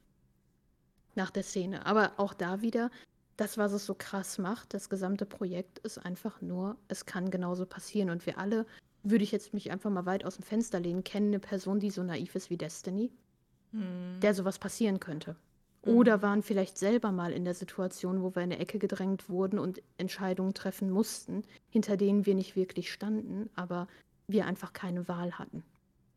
Nach 1.15 1.31
der 1.31 1.43
Szene. 1.43 1.85
Aber 1.85 2.13
auch 2.17 2.33
da 2.33 2.61
wieder, 2.61 2.91
das, 3.37 3.57
was 3.57 3.71
es 3.71 3.85
so 3.85 3.95
krass 3.95 4.37
macht, 4.37 4.73
das 4.73 4.89
gesamte 4.89 5.25
Projekt 5.25 5.79
ist 5.79 5.97
einfach 5.99 6.41
nur, 6.41 6.75
es 6.87 7.05
kann 7.05 7.31
genauso 7.31 7.65
passieren. 7.65 8.09
Und 8.09 8.25
wir 8.25 8.37
alle, 8.37 8.65
würde 9.03 9.23
ich 9.23 9.31
jetzt 9.31 9.53
mich 9.53 9.71
einfach 9.71 9.89
mal 9.89 10.05
weit 10.05 10.25
aus 10.25 10.35
dem 10.35 10.43
Fenster 10.43 10.79
lehnen, 10.79 11.03
kennen 11.03 11.27
eine 11.27 11.39
Person, 11.39 11.79
die 11.79 11.91
so 11.91 12.03
naiv 12.03 12.35
ist 12.35 12.49
wie 12.49 12.57
Destiny, 12.57 13.11
hm. 13.71 14.19
der 14.21 14.33
sowas 14.33 14.59
passieren 14.59 14.99
könnte. 14.99 15.35
Oder 15.83 16.17
mhm. 16.17 16.21
waren 16.21 16.43
vielleicht 16.43 16.77
selber 16.77 17.11
mal 17.11 17.31
in 17.31 17.45
der 17.45 17.53
Situation, 17.53 18.21
wo 18.21 18.35
wir 18.35 18.43
in 18.43 18.51
eine 18.51 18.59
Ecke 18.59 18.79
gedrängt 18.79 19.29
wurden 19.29 19.59
und 19.59 19.81
Entscheidungen 19.97 20.53
treffen 20.53 20.89
mussten, 20.89 21.43
hinter 21.69 21.97
denen 21.97 22.25
wir 22.25 22.35
nicht 22.35 22.55
wirklich 22.55 22.91
standen, 22.91 23.49
aber 23.55 23.87
wir 24.27 24.45
einfach 24.45 24.73
keine 24.73 25.07
Wahl 25.07 25.33
hatten, 25.33 25.63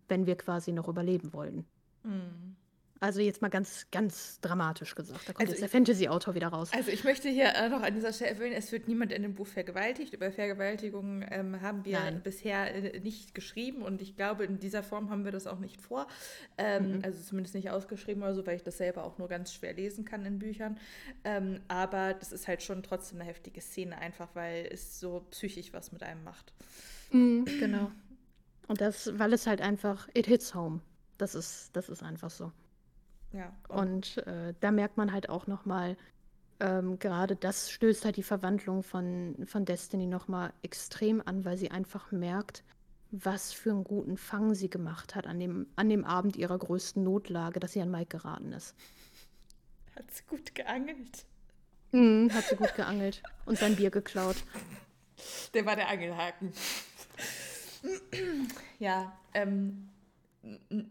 wenn 0.09 0.27
wir 0.27 0.37
quasi 0.37 0.73
noch 0.73 0.89
überleben 0.89 1.33
wollten. 1.33 1.67
Mhm. 2.03 2.57
Also 3.03 3.21
jetzt 3.21 3.41
mal 3.41 3.49
ganz, 3.49 3.87
ganz 3.91 4.41
dramatisch 4.43 4.95
gesagt. 4.95 5.23
Da 5.27 5.33
kommt 5.33 5.41
also 5.41 5.53
jetzt 5.53 5.63
der 5.63 5.71
Fantasy-Autor 5.71 6.35
wieder 6.35 6.49
raus. 6.49 6.71
Also 6.75 6.91
ich 6.91 7.03
möchte 7.03 7.31
hier 7.31 7.55
äh, 7.55 7.71
noch 7.71 7.81
an 7.81 7.95
dieser 7.95 8.13
Stelle 8.13 8.33
erwähnen, 8.33 8.55
es 8.55 8.71
wird 8.73 8.89
niemand 8.89 9.11
in 9.11 9.23
dem 9.23 9.35
Buch 9.35 9.47
vergewaltigt. 9.47 10.13
Über 10.13 10.31
Vergewaltigungen 10.31 11.25
ähm, 11.31 11.63
haben 11.63 11.87
wir 11.87 11.99
Nein. 11.99 12.21
bisher 12.23 12.75
äh, 12.75 13.01
nicht 13.01 13.35
geschrieben 13.35 13.81
und 13.81 14.03
ich 14.03 14.17
glaube, 14.17 14.45
in 14.45 14.59
dieser 14.59 14.83
Form 14.83 15.09
haben 15.09 15.25
wir 15.25 15.33
das 15.33 15.47
auch 15.47 15.61
nicht 15.61 15.81
vor. 15.81 16.09
Ähm, 16.59 16.99
mhm. 16.99 17.05
Also 17.05 17.23
zumindest 17.23 17.55
nicht 17.55 17.71
ausgeschrieben 17.71 18.23
oder 18.23 18.35
so, 18.35 18.47
weil 18.47 18.57
ich 18.57 18.65
das 18.65 18.77
selber 18.77 19.05
auch 19.05 19.17
nur 19.17 19.29
ganz 19.29 19.55
schwer 19.55 19.73
lesen 19.73 20.05
kann 20.05 20.27
in 20.27 20.39
Büchern. 20.39 20.79
Ähm, 21.25 21.61
aber 21.69 22.13
das 22.13 22.33
ist 22.33 22.49
halt 22.49 22.63
schon 22.63 22.83
trotzdem 22.83 23.19
eine 23.19 23.31
heftige 23.31 23.63
Szene, 23.63 23.97
einfach 23.97 24.29
weil 24.35 24.69
es 24.71 25.01
so 25.01 25.25
psychisch 25.31 25.73
was 25.73 25.91
mit 25.91 26.03
einem 26.03 26.23
macht. 26.23 26.53
Mhm, 27.13 27.47
genau. 27.47 27.91
Und 28.69 28.83
das, 28.83 29.19
weil 29.19 29.33
es 29.33 29.47
halt 29.47 29.63
einfach, 29.63 30.07
it 30.13 30.27
hits 30.27 30.55
home. 30.55 30.81
Das 31.17 31.35
ist, 31.35 31.71
das 31.73 31.89
ist 31.89 32.03
einfach 32.03 32.31
so. 32.31 32.53
Ja. 33.33 33.53
Und 33.69 34.19
äh, 34.27 34.55
da 34.61 34.71
merkt 34.71 34.97
man 34.97 35.13
halt 35.13 35.29
auch 35.29 35.47
nochmal, 35.47 35.97
ähm, 36.59 36.99
gerade 36.99 37.37
das 37.37 37.71
stößt 37.71 38.05
halt 38.05 38.17
die 38.17 38.23
Verwandlung 38.23 38.83
von, 38.83 39.37
von 39.47 39.65
Destiny 39.65 40.07
nochmal 40.07 40.53
extrem 40.63 41.23
an, 41.25 41.45
weil 41.45 41.57
sie 41.57 41.71
einfach 41.71 42.13
merkt, 42.13 42.65
was 43.13 43.53
für 43.53 43.71
einen 43.71 43.85
guten 43.85 44.17
Fang 44.17 44.55
sie 44.55 44.71
gemacht 44.71 45.15
hat 45.15 45.27
an 45.27 45.39
dem, 45.41 45.67
an 45.77 45.89
dem 45.89 46.05
Abend 46.05 46.37
ihrer 46.37 46.59
größten 46.59 47.03
Notlage, 47.03 47.61
dass 47.61 47.73
sie 47.73 47.81
an 47.81 47.91
Mike 47.91 48.19
geraten 48.19 48.53
ist. 48.53 48.75
Hat 49.97 50.11
sie 50.13 50.23
gut 50.29 50.55
geangelt. 50.55 51.25
Mhm, 51.93 52.33
hat 52.33 52.45
sie 52.45 52.57
gut 52.57 52.75
geangelt 52.77 53.23
und 53.47 53.59
sein 53.59 53.77
Bier 53.77 53.91
geklaut. 53.91 54.37
Der 55.55 55.67
war 55.67 55.77
der 55.77 55.89
Angelhaken. 55.89 56.53
ja, 58.79 59.19
ähm, 59.35 59.89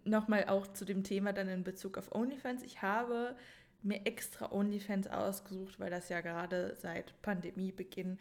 nochmal 0.04 0.46
auch 0.48 0.68
zu 0.68 0.86
dem 0.86 1.04
Thema 1.04 1.34
dann 1.34 1.48
in 1.48 1.64
Bezug 1.64 1.98
auf 1.98 2.14
OnlyFans. 2.14 2.64
Ich 2.64 2.82
habe 2.82 3.36
mir 3.82 4.06
extra 4.06 4.52
OnlyFans 4.52 5.08
ausgesucht, 5.08 5.80
weil 5.80 5.90
das 5.90 6.10
ja 6.10 6.22
gerade 6.22 6.76
seit 6.80 7.20
Pandemiebeginn 7.22 8.20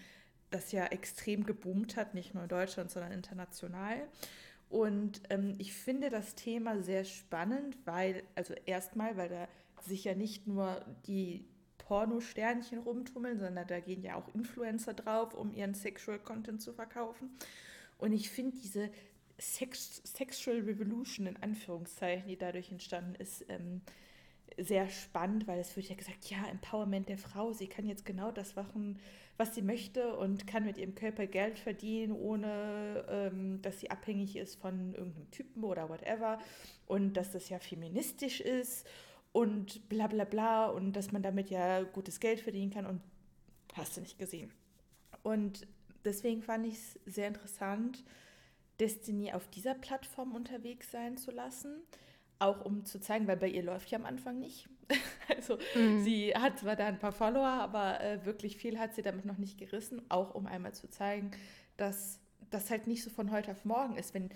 das 0.51 0.73
ja 0.73 0.87
extrem 0.87 1.45
geboomt 1.45 1.97
hat, 1.97 2.14
nicht 2.14 2.33
nur 2.35 2.45
in 2.45 2.49
Deutschland, 2.49 2.91
sondern 2.91 3.12
international. 3.12 4.09
Und 4.71 5.23
ähm, 5.31 5.55
ich 5.59 5.75
finde 5.75 6.11
das 6.11 6.35
Thema 6.35 6.83
sehr 6.83 7.05
spannend, 7.05 7.77
weil, 7.85 8.23
also 8.35 8.55
erstmal, 8.67 9.17
weil 9.17 9.29
da 9.29 9.49
sich 9.83 10.05
ja 10.05 10.14
nicht 10.14 10.47
nur 10.47 10.85
die 11.07 11.47
Porno-Sternchen 11.79 12.79
rumtummeln, 12.79 13.38
sondern 13.38 13.67
da 13.67 13.81
gehen 13.81 14.03
ja 14.03 14.17
auch 14.17 14.29
Influencer 14.35 14.95
drauf, 14.95 15.35
um 15.35 15.53
ihren 15.53 15.75
Sexual 15.75 16.19
Content 16.19 16.61
zu 16.61 16.73
verkaufen. 16.73 17.31
Und 17.99 18.12
ich 18.12 18.31
finde 18.31 18.59
diese 18.59 18.91
Sex 19.38 20.03
Sexual 20.05 20.61
Revolution 20.61 21.27
in 21.27 21.37
Anführungszeichen, 21.37 22.29
die 22.29 22.37
dadurch 22.37 22.70
entstanden 22.70 23.14
ist, 23.16 23.44
ähm, 23.48 23.83
sehr 24.57 24.88
spannend, 24.88 25.46
weil 25.46 25.61
es 25.61 25.77
wird 25.77 25.88
ja 25.88 25.94
gesagt, 25.94 26.31
ja, 26.31 26.44
Empowerment 26.51 27.09
der 27.09 27.18
Frau, 27.18 27.53
sie 27.53 27.68
kann 27.68 27.87
jetzt 27.87 28.05
genau 28.05 28.33
das 28.33 28.57
machen, 28.57 28.98
was 29.37 29.55
sie 29.55 29.62
möchte 29.62 30.16
und 30.16 30.48
kann 30.48 30.64
mit 30.64 30.79
ihrem 30.79 30.96
Körper 30.96 31.27
Geld 31.27 31.61
verdienen, 31.61 32.12
ohne 32.12 33.05
ähm, 33.09 33.62
dass 33.62 33.79
sie 33.79 33.90
abhängig 33.90 34.37
ist 34.37 34.57
von 34.57 34.94
irgendeinem 34.94 35.31
Typen 35.31 35.62
oder 35.62 35.88
whatever 35.88 36.40
und 36.87 37.12
dass 37.12 37.31
das 37.31 37.48
ja 37.48 37.61
feministisch 37.61 38.40
ist 38.40 38.87
und 39.31 39.88
bla 39.88 40.09
bla 40.09 40.24
bla 40.24 40.66
und 40.66 40.94
dass 40.94 41.12
man 41.12 41.22
damit 41.22 41.51
ja 41.51 41.83
gutes 41.83 42.18
Geld 42.18 42.40
verdienen 42.40 42.72
kann 42.72 42.87
und 42.87 43.01
hast 43.74 43.96
du 43.96 44.01
nicht 44.01 44.18
gesehen. 44.18 44.51
Und 45.22 45.68
deswegen 46.05 46.42
fand 46.42 46.66
ich 46.66 46.74
es 46.74 46.98
sehr 47.07 47.29
interessant, 47.29 48.03
Destiny 48.81 49.33
auf 49.33 49.49
dieser 49.49 49.74
Plattform 49.74 50.35
unterwegs 50.35 50.91
sein 50.91 51.16
zu 51.16 51.31
lassen. 51.31 51.83
Auch 52.41 52.64
um 52.64 52.85
zu 52.85 53.01
zeigen, 53.01 53.26
weil 53.26 53.37
bei 53.37 53.49
ihr 53.49 53.64
läuft 53.64 53.91
ja 53.91 53.99
am 53.99 54.05
Anfang 54.05 54.39
nicht. 54.39 54.68
also 55.37 55.59
mhm. 55.74 56.03
sie 56.03 56.33
hat 56.35 56.59
zwar 56.61 56.76
da 56.76 56.87
ein 56.87 57.01
paar 57.01 57.12
Follower, 57.12 57.47
aber 57.47 58.01
äh, 58.01 58.24
wirklich 58.24 58.57
viel 58.57 58.79
hat 58.79 58.95
sie 58.95 59.03
damit 59.03 59.24
noch 59.24 59.39
nicht 59.39 59.59
gerissen. 59.59 60.03
Auch 60.09 60.35
um 60.35 60.47
einmal 60.47 60.72
zu 60.72 60.89
zeigen, 60.89 61.33
dass 61.76 62.20
das 62.51 62.70
halt 62.70 62.87
nicht 62.87 63.03
so 63.03 63.11
von 63.11 63.33
heute 63.33 63.51
auf 63.51 63.64
morgen 63.64 63.97
ist. 63.97 64.14
Wenn, 64.14 64.31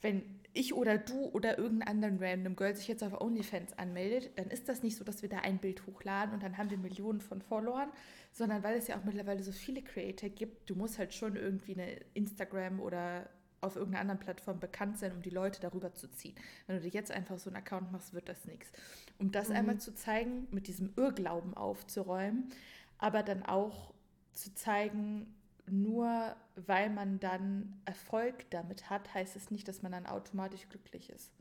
wenn 0.00 0.22
ich 0.52 0.74
oder 0.74 0.98
du 0.98 1.26
oder 1.30 1.58
irgendein 1.58 1.88
anderen 1.88 2.18
random 2.22 2.56
Girl 2.56 2.74
sich 2.74 2.86
jetzt 2.88 3.02
auf 3.02 3.20
OnlyFans 3.20 3.76
anmeldet, 3.76 4.30
dann 4.36 4.48
ist 4.48 4.68
das 4.68 4.82
nicht 4.82 4.96
so, 4.96 5.04
dass 5.04 5.22
wir 5.22 5.28
da 5.28 5.38
ein 5.38 5.58
Bild 5.58 5.86
hochladen 5.86 6.34
und 6.34 6.42
dann 6.42 6.58
haben 6.58 6.70
wir 6.70 6.78
Millionen 6.78 7.20
von 7.20 7.42
Followern, 7.42 7.90
sondern 8.32 8.62
weil 8.62 8.76
es 8.78 8.86
ja 8.86 8.98
auch 8.98 9.04
mittlerweile 9.04 9.42
so 9.42 9.52
viele 9.52 9.82
Creator 9.82 10.28
gibt, 10.28 10.70
du 10.70 10.76
musst 10.76 10.98
halt 10.98 11.12
schon 11.12 11.36
irgendwie 11.36 11.74
eine 11.74 11.96
Instagram 12.14 12.80
oder 12.80 13.28
auf 13.60 13.76
irgendeiner 13.76 14.02
anderen 14.02 14.20
Plattform 14.20 14.60
bekannt 14.60 14.98
sein, 14.98 15.12
um 15.12 15.22
die 15.22 15.30
Leute 15.30 15.60
darüber 15.60 15.92
zu 15.94 16.08
ziehen. 16.08 16.34
Wenn 16.66 16.76
du 16.76 16.82
dir 16.82 16.90
jetzt 16.90 17.10
einfach 17.10 17.38
so 17.38 17.50
einen 17.50 17.56
Account 17.56 17.92
machst, 17.92 18.14
wird 18.14 18.28
das 18.28 18.44
nichts. 18.44 18.70
Um 19.18 19.30
das 19.32 19.48
mhm. 19.48 19.56
einmal 19.56 19.78
zu 19.78 19.94
zeigen, 19.94 20.46
mit 20.50 20.68
diesem 20.68 20.92
Irrglauben 20.96 21.54
aufzuräumen, 21.54 22.50
aber 22.98 23.22
dann 23.22 23.42
auch 23.44 23.92
zu 24.32 24.54
zeigen, 24.54 25.34
nur 25.66 26.36
weil 26.56 26.90
man 26.90 27.20
dann 27.20 27.80
Erfolg 27.84 28.48
damit 28.50 28.90
hat, 28.90 29.12
heißt 29.14 29.36
es 29.36 29.50
nicht, 29.50 29.68
dass 29.68 29.82
man 29.82 29.92
dann 29.92 30.06
automatisch 30.06 30.68
glücklich 30.68 31.10
ist. 31.10 31.32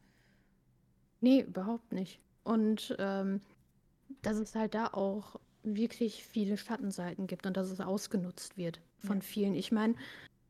Nee, 1.22 1.42
überhaupt 1.42 1.92
nicht. 1.92 2.20
Und 2.44 2.96
ähm, 3.00 3.42
dass 4.22 4.38
es 4.38 4.56
halt 4.56 4.74
da 4.74 4.88
auch 4.88 5.40
wirklich 5.64 6.26
viele 6.26 6.58
Schattenseiten 6.58 7.28
gibt 7.28 7.46
und 7.46 7.58
dass 7.58 7.70
es 7.70 7.82
ausgenutzt 7.82 8.58
wird 8.58 8.80
von 9.00 9.18
ja. 9.18 9.24
vielen. 9.24 9.54
Ich 9.54 9.72
meine, 9.72 9.96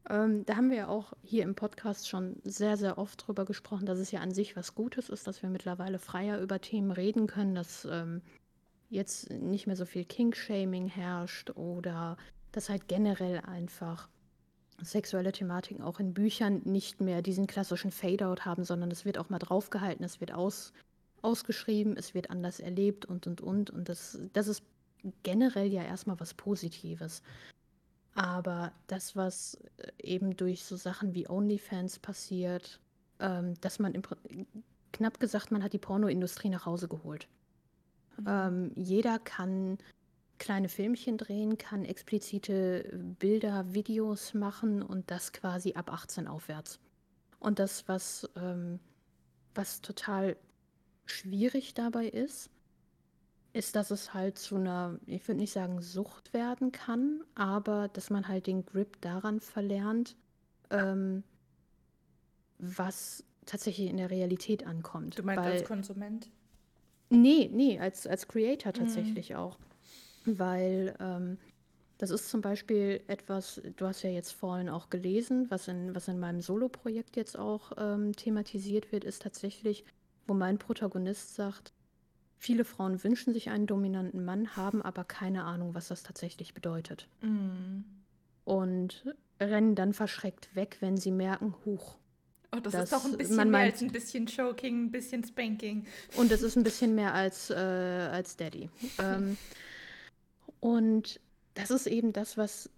ähm, 0.10 0.45
da 0.45 0.55
haben 0.55 0.70
wir 0.70 0.78
ja 0.78 0.88
auch 0.88 1.14
hier 1.24 1.43
im 1.43 1.55
Podcast 1.55 2.08
schon 2.08 2.38
sehr, 2.43 2.78
sehr 2.78 2.97
oft 2.97 3.28
drüber 3.28 3.45
gesprochen, 3.45 3.86
dass 3.86 3.99
es 3.99 4.12
ja 4.12 4.22
an 4.22 4.32
sich 4.32 4.55
was 4.55 4.76
Gutes 4.76 5.10
ist, 5.10 5.28
dass 5.28 5.41
wir 5.41 5.49
mittlerweile 5.49 5.99
freier 5.99 6.39
über 6.39 6.62
Themen 6.62 6.91
reden 6.91 7.28
können, 7.28 7.55
dass 7.55 7.86
ähm, 7.86 8.22
jetzt 8.89 9.30
nicht 9.32 9.68
mehr 9.68 9.76
so 9.76 9.86
viel 9.86 10.05
King-Shaming 10.05 10.88
herrscht 10.88 11.51
oder 11.55 12.18
dass 12.51 12.70
halt 12.70 12.88
generell 12.88 13.41
einfach 13.41 14.10
sexuelle 14.82 15.32
Thematiken 15.32 15.84
auch 15.84 15.99
in 15.99 16.14
Büchern 16.14 16.62
nicht 16.64 17.01
mehr 17.01 17.22
diesen 17.22 17.47
klassischen 17.47 17.91
Fade-out 17.91 18.45
haben, 18.45 18.64
sondern 18.64 18.91
es 18.91 19.05
wird 19.05 19.18
auch 19.18 19.30
mal 19.30 19.39
draufgehalten, 19.39 20.05
es 20.05 20.22
wird 20.22 20.32
aus, 20.32 20.72
ausgeschrieben, 21.22 21.97
es 21.97 22.14
wird 22.14 22.30
anders 22.30 22.60
erlebt 22.60 23.05
und 23.05 23.28
und 23.28 23.41
und. 23.41 23.70
Und 23.72 23.89
das, 23.89 24.20
das 24.34 24.47
ist 24.47 24.64
generell 25.24 25.68
ja 25.68 25.84
erstmal 25.84 26.20
was 26.20 26.34
Positives. 26.34 27.24
Aber 28.18 28.72
das, 28.88 29.15
was 29.15 29.59
äh, 29.78 29.91
eben 30.01 30.36
durch 30.36 30.65
so 30.65 30.76
Sachen 30.76 31.13
wie 31.13 31.30
OnlyFans 31.30 31.99
passiert, 31.99 32.80
ähm, 33.20 33.53
dass 33.61 33.78
man 33.78 33.93
im, 33.93 34.01
knapp 34.91 35.20
gesagt, 35.20 35.51
man 35.51 35.61
hat 35.61 35.74
die 35.74 35.78
Pornoindustrie 35.78 36.49
nach 36.49 36.65
Hause 36.65 36.88
geholt. 36.88 37.28
Mhm. 38.18 38.26
Ähm, 38.28 38.72
jeder 38.76 39.20
kann 39.20 39.78
kleine 40.39 40.68
Filmchen 40.68 41.20
drehen, 41.20 41.59
kann 41.59 41.86
explizite 41.86 42.89
Bilder, 43.20 43.72
Videos 43.76 44.34
machen 44.34 44.82
und 44.82 45.11
das 45.11 45.32
quasi 45.32 45.74
ab 45.74 45.93
18 45.93 46.28
aufwärts. 46.28 46.80
Und 47.39 47.59
das, 47.59 47.88
was, 47.88 48.28
ähm, 48.36 48.80
was 49.53 49.82
total 49.82 50.38
schwierig 51.05 51.76
dabei 51.76 52.07
ist, 52.07 52.49
ist, 53.58 53.76
dass 53.76 53.91
es 53.91 54.14
halt 54.14 54.38
zu 54.38 54.55
einer, 54.55 54.99
ich 55.08 55.28
würde 55.28 55.39
nicht 55.39 55.51
sagen 55.51 55.82
Sucht 55.82 56.34
werden 56.34 56.72
kann, 56.72 57.24
aber 57.36 57.88
dass 57.89 58.10
man 58.10 58.28
halt 58.28 58.47
den 58.47 58.66
Grip 58.66 59.01
daran 59.01 59.39
verlernt, 59.39 60.16
ähm, 60.70 61.24
was 62.60 63.24
tatsächlich 63.45 63.89
in 63.89 63.97
der 63.97 64.12
Realität 64.12 64.66
ankommt. 64.66 65.18
Du 65.18 65.24
meinst 65.24 65.43
Weil, 65.43 65.51
als 65.53 65.64
Konsument? 65.64 66.30
Nee, 67.10 67.49
nee, 67.51 67.80
als, 67.80 68.05
als 68.05 68.28
Creator 68.28 68.74
mhm. 68.74 68.78
tatsächlich 68.78 69.32
mhm. 69.32 69.36
auch. 69.38 69.58
Weil 70.26 70.95
ähm, 70.99 71.38
das 71.97 72.12
ist 72.12 72.30
zum 72.30 72.41
Beispiel 72.41 73.01
etwas, 73.08 73.62
du 73.76 73.88
hast 73.88 74.03
ja 74.03 74.12
jetzt 74.12 74.34
vorhin 74.34 74.70
auch 74.70 74.89
gelesen, 74.89 75.49
was 75.49 75.68
in, 75.68 75.95
was 75.95 76.08
in 76.08 76.20
meinem 76.20 76.41
Solo-Projekt 76.41 77.16
jetzt 77.16 77.39
auch 77.39 77.72
ähm, 77.78 78.16
thematisiert 78.16 78.91
wird, 78.91 79.03
ist 79.03 79.24
tatsächlich, 79.24 79.84
wo 80.28 80.36
mein 80.36 80.60
Protagonist 80.60 81.34
sagt, 81.34 81.74
Viele 82.39 82.65
Frauen 82.65 83.03
wünschen 83.03 83.33
sich 83.33 83.49
einen 83.49 83.65
dominanten 83.65 84.23
Mann, 84.23 84.55
haben 84.55 84.81
aber 84.81 85.03
keine 85.03 85.43
Ahnung, 85.43 85.73
was 85.73 85.88
das 85.88 86.03
tatsächlich 86.03 86.53
bedeutet. 86.53 87.07
Mm. 87.21 87.81
Und 88.45 89.03
rennen 89.39 89.75
dann 89.75 89.93
verschreckt 89.93 90.55
weg, 90.55 90.77
wenn 90.79 90.97
sie 90.97 91.11
merken, 91.11 91.55
huch. 91.65 91.97
Oh, 92.55 92.59
das 92.59 92.75
ist 92.75 92.93
doch 92.93 93.05
ein 93.05 93.17
bisschen 93.17 93.35
mehr 93.35 93.45
meint, 93.45 93.73
als 93.73 93.81
ein 93.81 93.91
bisschen 93.91 94.25
Choking, 94.25 94.85
ein 94.85 94.91
bisschen 94.91 95.23
Spanking. 95.23 95.85
Und 96.15 96.31
es 96.31 96.41
ist 96.43 96.55
ein 96.55 96.63
bisschen 96.63 96.95
mehr 96.95 97.13
als, 97.13 97.49
äh, 97.49 97.55
als 97.55 98.38
Daddy. 98.38 98.69
ähm, 98.99 99.38
und 100.59 101.19
das 101.55 101.71
ist 101.71 101.88
eben 101.88 102.13
das, 102.13 102.38
was, 102.38 102.69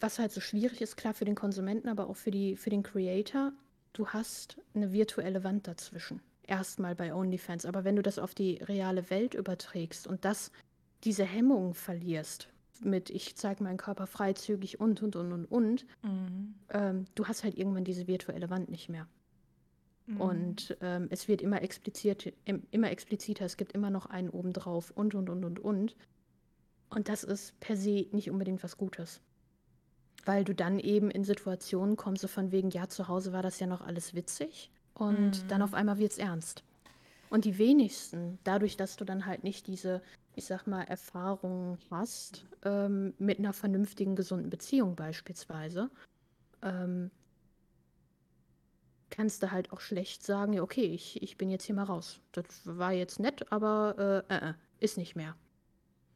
was 0.00 0.18
halt 0.18 0.32
so 0.32 0.40
schwierig 0.40 0.80
ist, 0.80 0.96
klar 0.96 1.12
für 1.12 1.24
den 1.24 1.34
Konsumenten, 1.34 1.88
aber 1.88 2.08
auch 2.08 2.16
für, 2.16 2.30
die, 2.30 2.56
für 2.56 2.70
den 2.70 2.82
Creator. 2.82 3.52
Du 3.92 4.08
hast 4.08 4.58
eine 4.74 4.92
virtuelle 4.92 5.44
Wand 5.44 5.66
dazwischen 5.66 6.20
erstmal 6.48 6.94
bei 6.94 7.14
OnlyFans. 7.14 7.64
Aber 7.66 7.84
wenn 7.84 7.96
du 7.96 8.02
das 8.02 8.18
auf 8.18 8.34
die 8.34 8.56
reale 8.56 9.10
Welt 9.10 9.34
überträgst 9.34 10.06
und 10.06 10.24
das, 10.24 10.50
diese 11.04 11.24
Hemmungen 11.24 11.74
verlierst, 11.74 12.48
mit 12.80 13.10
ich 13.10 13.36
zeige 13.36 13.62
meinen 13.62 13.76
Körper 13.76 14.06
freizügig 14.06 14.80
und 14.80 15.02
und 15.02 15.16
und 15.16 15.32
und 15.32 15.44
und, 15.46 15.86
mhm. 16.02 16.54
ähm, 16.70 17.04
du 17.14 17.26
hast 17.26 17.44
halt 17.44 17.56
irgendwann 17.56 17.84
diese 17.84 18.06
virtuelle 18.06 18.50
Wand 18.50 18.70
nicht 18.70 18.88
mehr. 18.88 19.06
Mhm. 20.06 20.20
Und 20.20 20.76
ähm, 20.80 21.06
es 21.10 21.28
wird 21.28 21.42
immer 21.42 21.62
explizit, 21.62 22.32
immer 22.70 22.90
expliziter, 22.90 23.44
es 23.44 23.56
gibt 23.56 23.72
immer 23.72 23.90
noch 23.90 24.06
einen 24.06 24.30
obendrauf 24.30 24.90
und 24.90 25.14
und 25.14 25.28
und 25.28 25.44
und 25.44 25.58
und. 25.58 25.96
Und 26.90 27.08
das 27.08 27.24
ist 27.24 27.58
per 27.60 27.76
se 27.76 28.06
nicht 28.12 28.30
unbedingt 28.30 28.62
was 28.62 28.78
Gutes. 28.78 29.20
Weil 30.24 30.44
du 30.44 30.54
dann 30.54 30.78
eben 30.78 31.10
in 31.10 31.24
Situationen 31.24 31.96
kommst, 31.96 32.22
so 32.22 32.28
von 32.28 32.50
wegen, 32.50 32.70
ja, 32.70 32.88
zu 32.88 33.08
Hause 33.08 33.32
war 33.32 33.42
das 33.42 33.60
ja 33.60 33.66
noch 33.66 33.82
alles 33.82 34.14
witzig. 34.14 34.70
Und 34.98 35.44
mhm. 35.44 35.48
dann 35.48 35.62
auf 35.62 35.74
einmal 35.74 35.98
wird 35.98 36.12
es 36.12 36.18
ernst. 36.18 36.64
Und 37.30 37.44
die 37.44 37.58
wenigsten, 37.58 38.38
dadurch, 38.44 38.76
dass 38.76 38.96
du 38.96 39.04
dann 39.04 39.26
halt 39.26 39.44
nicht 39.44 39.66
diese, 39.66 40.02
ich 40.34 40.46
sag 40.46 40.66
mal, 40.66 40.82
Erfahrung 40.82 41.78
hast, 41.90 42.46
ähm, 42.64 43.14
mit 43.18 43.38
einer 43.38 43.52
vernünftigen, 43.52 44.16
gesunden 44.16 44.50
Beziehung 44.50 44.96
beispielsweise, 44.96 45.90
ähm, 46.62 47.10
kannst 49.10 49.42
du 49.42 49.50
halt 49.50 49.72
auch 49.72 49.80
schlecht 49.80 50.24
sagen, 50.24 50.52
ja, 50.52 50.62
okay, 50.62 50.84
ich, 50.84 51.22
ich 51.22 51.36
bin 51.36 51.50
jetzt 51.50 51.64
hier 51.64 51.74
mal 51.74 51.84
raus. 51.84 52.20
Das 52.32 52.44
war 52.64 52.92
jetzt 52.92 53.20
nett, 53.20 53.50
aber 53.52 54.24
äh, 54.28 54.34
äh, 54.34 54.50
äh 54.50 54.54
ist 54.80 54.96
nicht 54.96 55.16
mehr. 55.16 55.34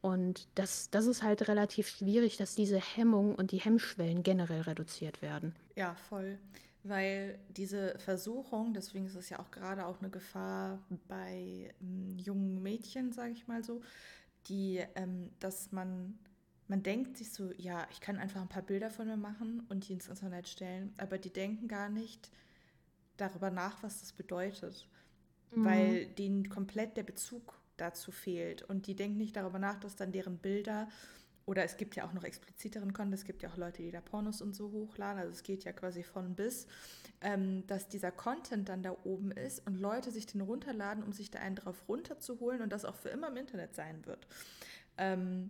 Und 0.01 0.47
das, 0.55 0.89
das 0.89 1.05
ist 1.05 1.21
halt 1.21 1.47
relativ 1.49 1.89
schwierig, 1.89 2.37
dass 2.37 2.55
diese 2.55 2.79
Hemmung 2.79 3.35
und 3.35 3.51
die 3.51 3.59
Hemmschwellen 3.59 4.23
generell 4.23 4.61
reduziert 4.61 5.21
werden. 5.21 5.53
Ja, 5.75 5.95
voll 5.95 6.39
weil 6.83 7.39
diese 7.49 7.97
Versuchung, 7.99 8.73
deswegen 8.73 9.05
ist 9.05 9.15
es 9.15 9.29
ja 9.29 9.39
auch 9.39 9.51
gerade 9.51 9.85
auch 9.85 9.99
eine 9.99 10.09
Gefahr 10.09 10.83
bei 11.07 11.73
ähm, 11.81 12.17
jungen 12.17 12.61
Mädchen, 12.61 13.13
sage 13.13 13.31
ich 13.31 13.47
mal 13.47 13.63
so, 13.63 13.81
die, 14.47 14.83
ähm, 14.95 15.31
dass 15.39 15.71
man, 15.71 16.19
man 16.67 16.83
denkt 16.83 17.17
sich 17.17 17.31
so, 17.31 17.51
ja, 17.57 17.87
ich 17.91 18.01
kann 18.01 18.17
einfach 18.17 18.41
ein 18.41 18.49
paar 18.49 18.63
Bilder 18.63 18.89
von 18.89 19.07
mir 19.07 19.17
machen 19.17 19.65
und 19.69 19.87
die 19.87 19.93
ins 19.93 20.09
Internet 20.09 20.49
stellen, 20.49 20.93
aber 20.97 21.17
die 21.17 21.31
denken 21.31 21.69
gar 21.69 21.89
nicht 21.89 22.29
darüber 23.15 23.49
nach, 23.49 23.81
was 23.81 24.01
das 24.01 24.11
bedeutet, 24.11 24.89
mhm. 25.51 25.65
weil 25.65 26.05
denen 26.07 26.49
komplett 26.49 26.97
der 26.97 27.03
Bezug 27.03 27.53
dazu 27.77 28.11
fehlt 28.11 28.61
und 28.63 28.87
die 28.87 28.95
denken 28.95 29.17
nicht 29.17 29.35
darüber 29.35 29.59
nach, 29.59 29.79
dass 29.79 29.95
dann 29.95 30.11
deren 30.11 30.37
Bilder 30.37 30.89
oder 31.45 31.63
es 31.63 31.77
gibt 31.77 31.95
ja 31.95 32.05
auch 32.05 32.13
noch 32.13 32.23
expliziteren 32.23 32.93
Content, 32.93 33.15
es 33.15 33.25
gibt 33.25 33.43
ja 33.43 33.49
auch 33.49 33.57
Leute, 33.57 33.81
die 33.81 33.91
da 33.91 34.01
Pornos 34.01 34.41
und 34.41 34.55
so 34.55 34.71
hochladen, 34.71 35.19
also 35.19 35.31
es 35.31 35.43
geht 35.43 35.63
ja 35.65 35.73
quasi 35.73 36.03
von 36.03 36.35
bis, 36.35 36.67
ähm, 37.21 37.67
dass 37.67 37.89
dieser 37.89 38.11
Content 38.11 38.69
dann 38.69 38.81
da 38.81 38.95
oben 39.03 39.31
ist 39.31 39.65
und 39.67 39.75
Leute 39.75 40.11
sich 40.11 40.25
den 40.25 40.41
runterladen, 40.41 41.03
um 41.03 41.11
sich 41.11 41.31
da 41.31 41.39
einen 41.39 41.55
drauf 41.55 41.83
runterzuholen 41.87 42.61
und 42.61 42.71
das 42.71 42.85
auch 42.85 42.95
für 42.95 43.09
immer 43.09 43.27
im 43.27 43.37
Internet 43.37 43.75
sein 43.75 44.05
wird. 44.05 44.27
Ähm, 44.97 45.49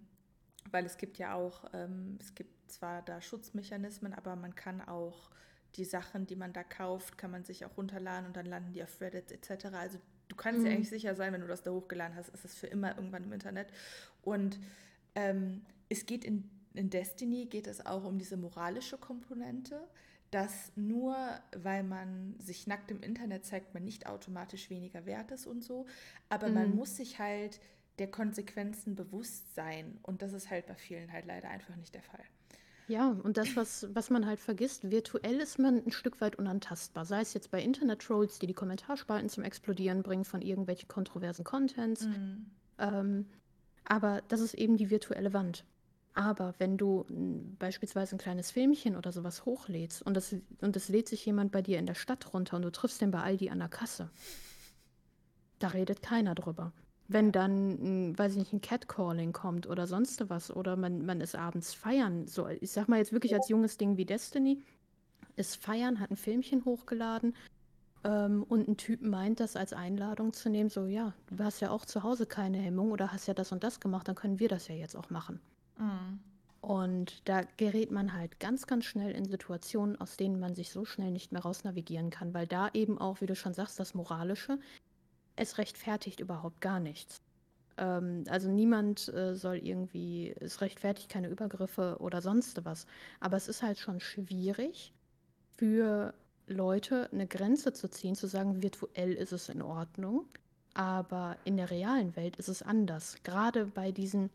weil 0.72 0.86
es 0.86 0.98
gibt 0.98 1.18
ja 1.18 1.34
auch, 1.34 1.66
ähm, 1.74 2.18
es 2.20 2.34
gibt 2.36 2.72
zwar 2.72 3.02
da 3.02 3.22
Schutzmechanismen, 3.22 4.14
aber 4.14 4.36
man 4.36 4.56
kann 4.56 4.82
auch 4.82 5.30
die 5.76 5.86
Sachen, 5.86 6.26
die 6.26 6.36
man 6.36 6.54
da 6.54 6.64
kauft, 6.64 7.18
kann 7.18 7.32
man 7.32 7.44
sich 7.44 7.66
auch 7.66 7.78
runterladen 7.78 8.28
und 8.28 8.38
dann 8.38 8.46
landen 8.46 8.74
die 8.74 8.84
auf 8.84 9.02
Reddit 9.02 9.32
etc. 9.32 9.66
Also 9.74 10.00
du 10.30 10.36
kannst 10.36 10.62
mhm. 10.62 10.68
ja 10.68 10.72
eigentlich 10.74 10.90
sicher 10.90 11.16
sein, 11.16 11.34
wenn 11.34 11.42
du 11.42 11.48
das 11.48 11.64
da 11.64 11.72
hochgeladen 11.72 12.16
hast, 12.16 12.30
ist 12.30 12.46
es 12.46 12.56
für 12.56 12.68
immer 12.68 12.96
irgendwann 12.96 13.24
im 13.24 13.34
Internet. 13.34 13.68
Und 14.22 14.60
ähm, 15.16 15.66
es 15.94 16.06
geht 16.06 16.26
in, 16.26 16.50
in 16.74 16.90
Destiny 16.90 17.46
geht 17.46 17.68
es 17.68 17.86
auch 17.86 18.04
um 18.04 18.18
diese 18.18 18.38
moralische 18.38 18.98
Komponente, 18.98 19.88
dass 20.32 20.72
nur 20.76 21.16
weil 21.56 21.84
man 21.84 22.36
sich 22.40 22.66
nackt 22.68 22.90
im 22.92 23.02
Internet 23.02 23.46
zeigt, 23.46 23.74
man 23.74 23.84
nicht 23.84 24.08
automatisch 24.08 24.70
weniger 24.70 25.06
wert 25.06 25.32
ist 25.32 25.46
und 25.46 25.64
so. 25.64 25.86
Aber 26.30 26.48
mhm. 26.50 26.54
man 26.56 26.76
muss 26.76 26.98
sich 26.98 27.20
halt 27.20 27.60
der 28.00 28.10
Konsequenzen 28.10 28.96
bewusst 28.96 29.54
sein. 29.54 30.00
Und 30.02 30.24
das 30.24 30.34
ist 30.34 30.50
halt 30.50 30.66
bei 30.66 30.76
vielen 30.76 31.12
halt 31.12 31.28
leider 31.28 31.50
einfach 31.50 31.76
nicht 31.76 31.94
der 31.94 32.02
Fall. 32.02 32.24
Ja, 32.88 33.10
und 33.10 33.38
das, 33.38 33.56
was, 33.56 33.88
was 33.94 34.10
man 34.10 34.26
halt 34.26 34.40
vergisst, 34.40 34.90
virtuell 34.90 35.40
ist 35.40 35.58
man 35.58 35.86
ein 35.86 35.92
Stück 35.92 36.20
weit 36.20 36.36
unantastbar. 36.36 37.06
Sei 37.06 37.22
es 37.22 37.34
jetzt 37.34 37.52
bei 37.52 37.62
Internet-Trolls, 37.62 38.40
die 38.40 38.48
die 38.48 38.54
Kommentarspalten 38.54 39.30
zum 39.30 39.44
Explodieren 39.44 40.04
bringen 40.04 40.26
von 40.26 40.42
irgendwelchen 40.42 40.88
kontroversen 40.88 41.46
Contents. 41.46 42.08
Mhm. 42.08 42.46
Ähm, 42.80 43.26
aber 43.86 44.22
das 44.28 44.42
ist 44.42 44.56
eben 44.56 44.78
die 44.78 44.90
virtuelle 44.90 45.34
Wand. 45.34 45.66
Aber 46.16 46.54
wenn 46.60 46.78
du 46.78 47.06
beispielsweise 47.58 48.16
ein 48.16 48.20
kleines 48.20 48.52
Filmchen 48.52 48.96
oder 48.96 49.12
sowas 49.12 49.46
hochlädst 49.46 50.04
und 50.04 50.16
das, 50.16 50.36
und 50.62 50.76
das 50.76 50.90
lädt 50.90 51.08
sich 51.08 51.26
jemand 51.26 51.52
bei 51.52 51.62
dir 51.62 51.80
in 51.80 51.88
der 51.88 51.96
Stadt 51.96 52.34
runter 52.34 52.58
und 52.58 52.62
du 52.62 52.72
triffst 52.72 53.02
den 53.02 53.12
bei 53.12 53.22
Aldi 53.22 53.50
an 53.50 53.60
der 53.60 53.70
Kasse, 53.70 54.12
da 55.58 55.70
redet 55.70 56.02
keiner 56.02 56.36
drüber. 56.36 56.72
Wenn 57.08 57.32
dann, 57.32 58.18
weiß 58.18 58.34
ich 58.34 58.38
nicht, 58.38 58.54
ein 58.54 58.62
Catcalling 58.62 59.34
kommt 59.34 59.68
oder 59.68 59.88
sonst 59.88 60.30
was 60.30 60.56
oder 60.56 60.76
man, 60.76 61.06
man 61.06 61.20
ist 61.20 61.36
abends 61.36 61.74
feiern, 61.74 62.28
so, 62.28 62.48
ich 62.48 62.72
sag 62.72 62.88
mal 62.88 62.98
jetzt 62.98 63.12
wirklich 63.12 63.34
als 63.34 63.50
junges 63.50 63.78
Ding 63.78 63.98
wie 63.98 64.06
Destiny, 64.06 64.64
ist 65.36 65.58
feiern, 65.58 66.00
hat 66.00 66.12
ein 66.12 66.18
Filmchen 66.18 66.64
hochgeladen 66.64 67.36
ähm, 68.04 68.44
und 68.44 68.68
ein 68.68 68.78
Typ 68.78 69.02
meint, 69.02 69.40
das 69.40 69.56
als 69.56 69.74
Einladung 69.74 70.34
zu 70.34 70.50
nehmen, 70.50 70.70
so 70.70 70.86
ja, 70.86 71.14
du 71.28 71.44
hast 71.44 71.60
ja 71.60 71.72
auch 71.72 71.86
zu 71.86 72.04
Hause 72.04 72.26
keine 72.28 72.58
Hemmung 72.58 72.92
oder 72.92 73.12
hast 73.12 73.28
ja 73.28 73.34
das 73.34 73.52
und 73.52 73.64
das 73.64 73.80
gemacht, 73.80 74.08
dann 74.08 74.16
können 74.16 74.40
wir 74.40 74.48
das 74.48 74.68
ja 74.68 74.76
jetzt 74.76 74.96
auch 74.96 75.10
machen. 75.10 75.42
Mhm. 75.78 76.20
Und 76.62 77.28
da 77.28 77.42
gerät 77.58 77.92
man 77.92 78.14
halt 78.14 78.40
ganz, 78.40 78.68
ganz 78.68 78.86
schnell 78.86 79.12
in 79.12 79.26
Situationen, 79.26 80.00
aus 80.00 80.16
denen 80.16 80.40
man 80.40 80.56
sich 80.56 80.72
so 80.72 80.86
schnell 80.86 81.12
nicht 81.12 81.34
mehr 81.34 81.42
rausnavigieren 81.42 82.10
kann, 82.10 82.34
weil 82.34 82.48
da 82.48 82.70
eben 82.74 82.98
auch, 82.98 83.20
wie 83.20 83.26
du 83.26 83.36
schon 83.36 83.54
sagst, 83.54 83.80
das 83.80 83.94
Moralische, 83.94 84.60
es 85.36 85.58
rechtfertigt 85.58 86.22
überhaupt 86.22 86.62
gar 86.62 86.80
nichts. 86.80 87.22
Ähm, 87.78 88.24
also 88.30 88.50
niemand 88.50 89.14
äh, 89.14 89.36
soll 89.36 89.58
irgendwie, 89.58 90.34
es 90.40 90.62
rechtfertigt 90.62 91.10
keine 91.10 91.28
Übergriffe 91.28 91.98
oder 92.00 92.22
sonst 92.22 92.64
was. 92.66 92.86
Aber 93.20 93.38
es 93.38 93.48
ist 93.48 93.64
halt 93.64 93.80
schon 93.80 94.00
schwierig 94.00 94.94
für 95.58 96.14
Leute 96.48 97.10
eine 97.12 97.28
Grenze 97.28 97.74
zu 97.74 97.90
ziehen, 97.90 98.16
zu 98.16 98.28
sagen, 98.28 98.62
virtuell 98.62 99.14
ist 99.14 99.32
es 99.32 99.50
in 99.50 99.62
Ordnung, 99.62 100.26
aber 100.74 101.38
in 101.46 101.58
der 101.58 101.72
realen 101.72 102.16
Welt 102.16 102.36
ist 102.38 102.50
es 102.50 102.62
anders. 102.62 103.18
Gerade 103.24 103.66
bei 103.66 103.92
diesen, 103.92 104.30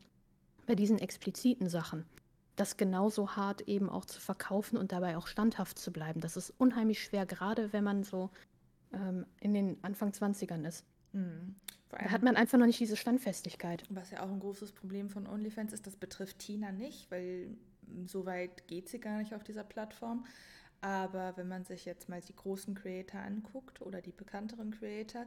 bei 0.69 0.77
diesen 0.77 1.01
expliziten 1.01 1.69
Sachen 1.69 2.05
das 2.59 2.77
genauso 2.77 3.37
hart 3.37 3.62
eben 3.62 3.89
auch 3.89 4.05
zu 4.05 4.21
verkaufen 4.21 4.77
und 4.77 4.93
dabei 4.93 5.16
auch 5.16 5.27
standhaft 5.27 5.79
zu 5.79 5.93
bleiben. 5.93 6.21
Das 6.21 6.37
ist 6.37 6.53
unheimlich 6.59 7.03
schwer, 7.03 7.25
gerade 7.25 7.73
wenn 7.73 7.85
man 7.85 8.03
so 8.03 8.31
ähm, 8.93 9.27
in 9.41 9.55
den 9.55 9.79
Anfang 9.83 10.11
20ern 10.11 10.66
ist. 10.66 10.85
Mhm. 11.12 11.55
Da 11.91 11.99
hat 12.11 12.23
man 12.23 12.37
einfach 12.37 12.59
noch 12.59 12.66
nicht 12.66 12.81
diese 12.81 12.97
Standfestigkeit. 12.97 13.85
Was 13.89 14.11
ja 14.11 14.23
auch 14.23 14.31
ein 14.31 14.41
großes 14.41 14.73
Problem 14.73 15.09
von 15.09 15.27
OnlyFans 15.27 15.73
ist, 15.73 15.87
das 15.87 15.97
betrifft 15.97 16.41
Tina 16.41 16.73
nicht, 16.73 17.11
weil 17.11 17.57
so 18.05 18.27
weit 18.27 18.66
geht 18.66 18.89
sie 18.89 18.99
gar 18.99 19.19
nicht 19.19 19.35
auf 19.35 19.43
dieser 19.43 19.64
Plattform. 19.64 20.27
Aber 20.81 21.37
wenn 21.37 21.49
man 21.49 21.64
sich 21.64 21.87
jetzt 21.87 22.09
mal 22.09 22.21
die 22.21 22.37
großen 22.37 22.75
Creator 22.75 23.21
anguckt 23.21 23.81
oder 23.81 24.03
die 24.03 24.12
bekannteren 24.12 24.73
Creator, 24.73 25.27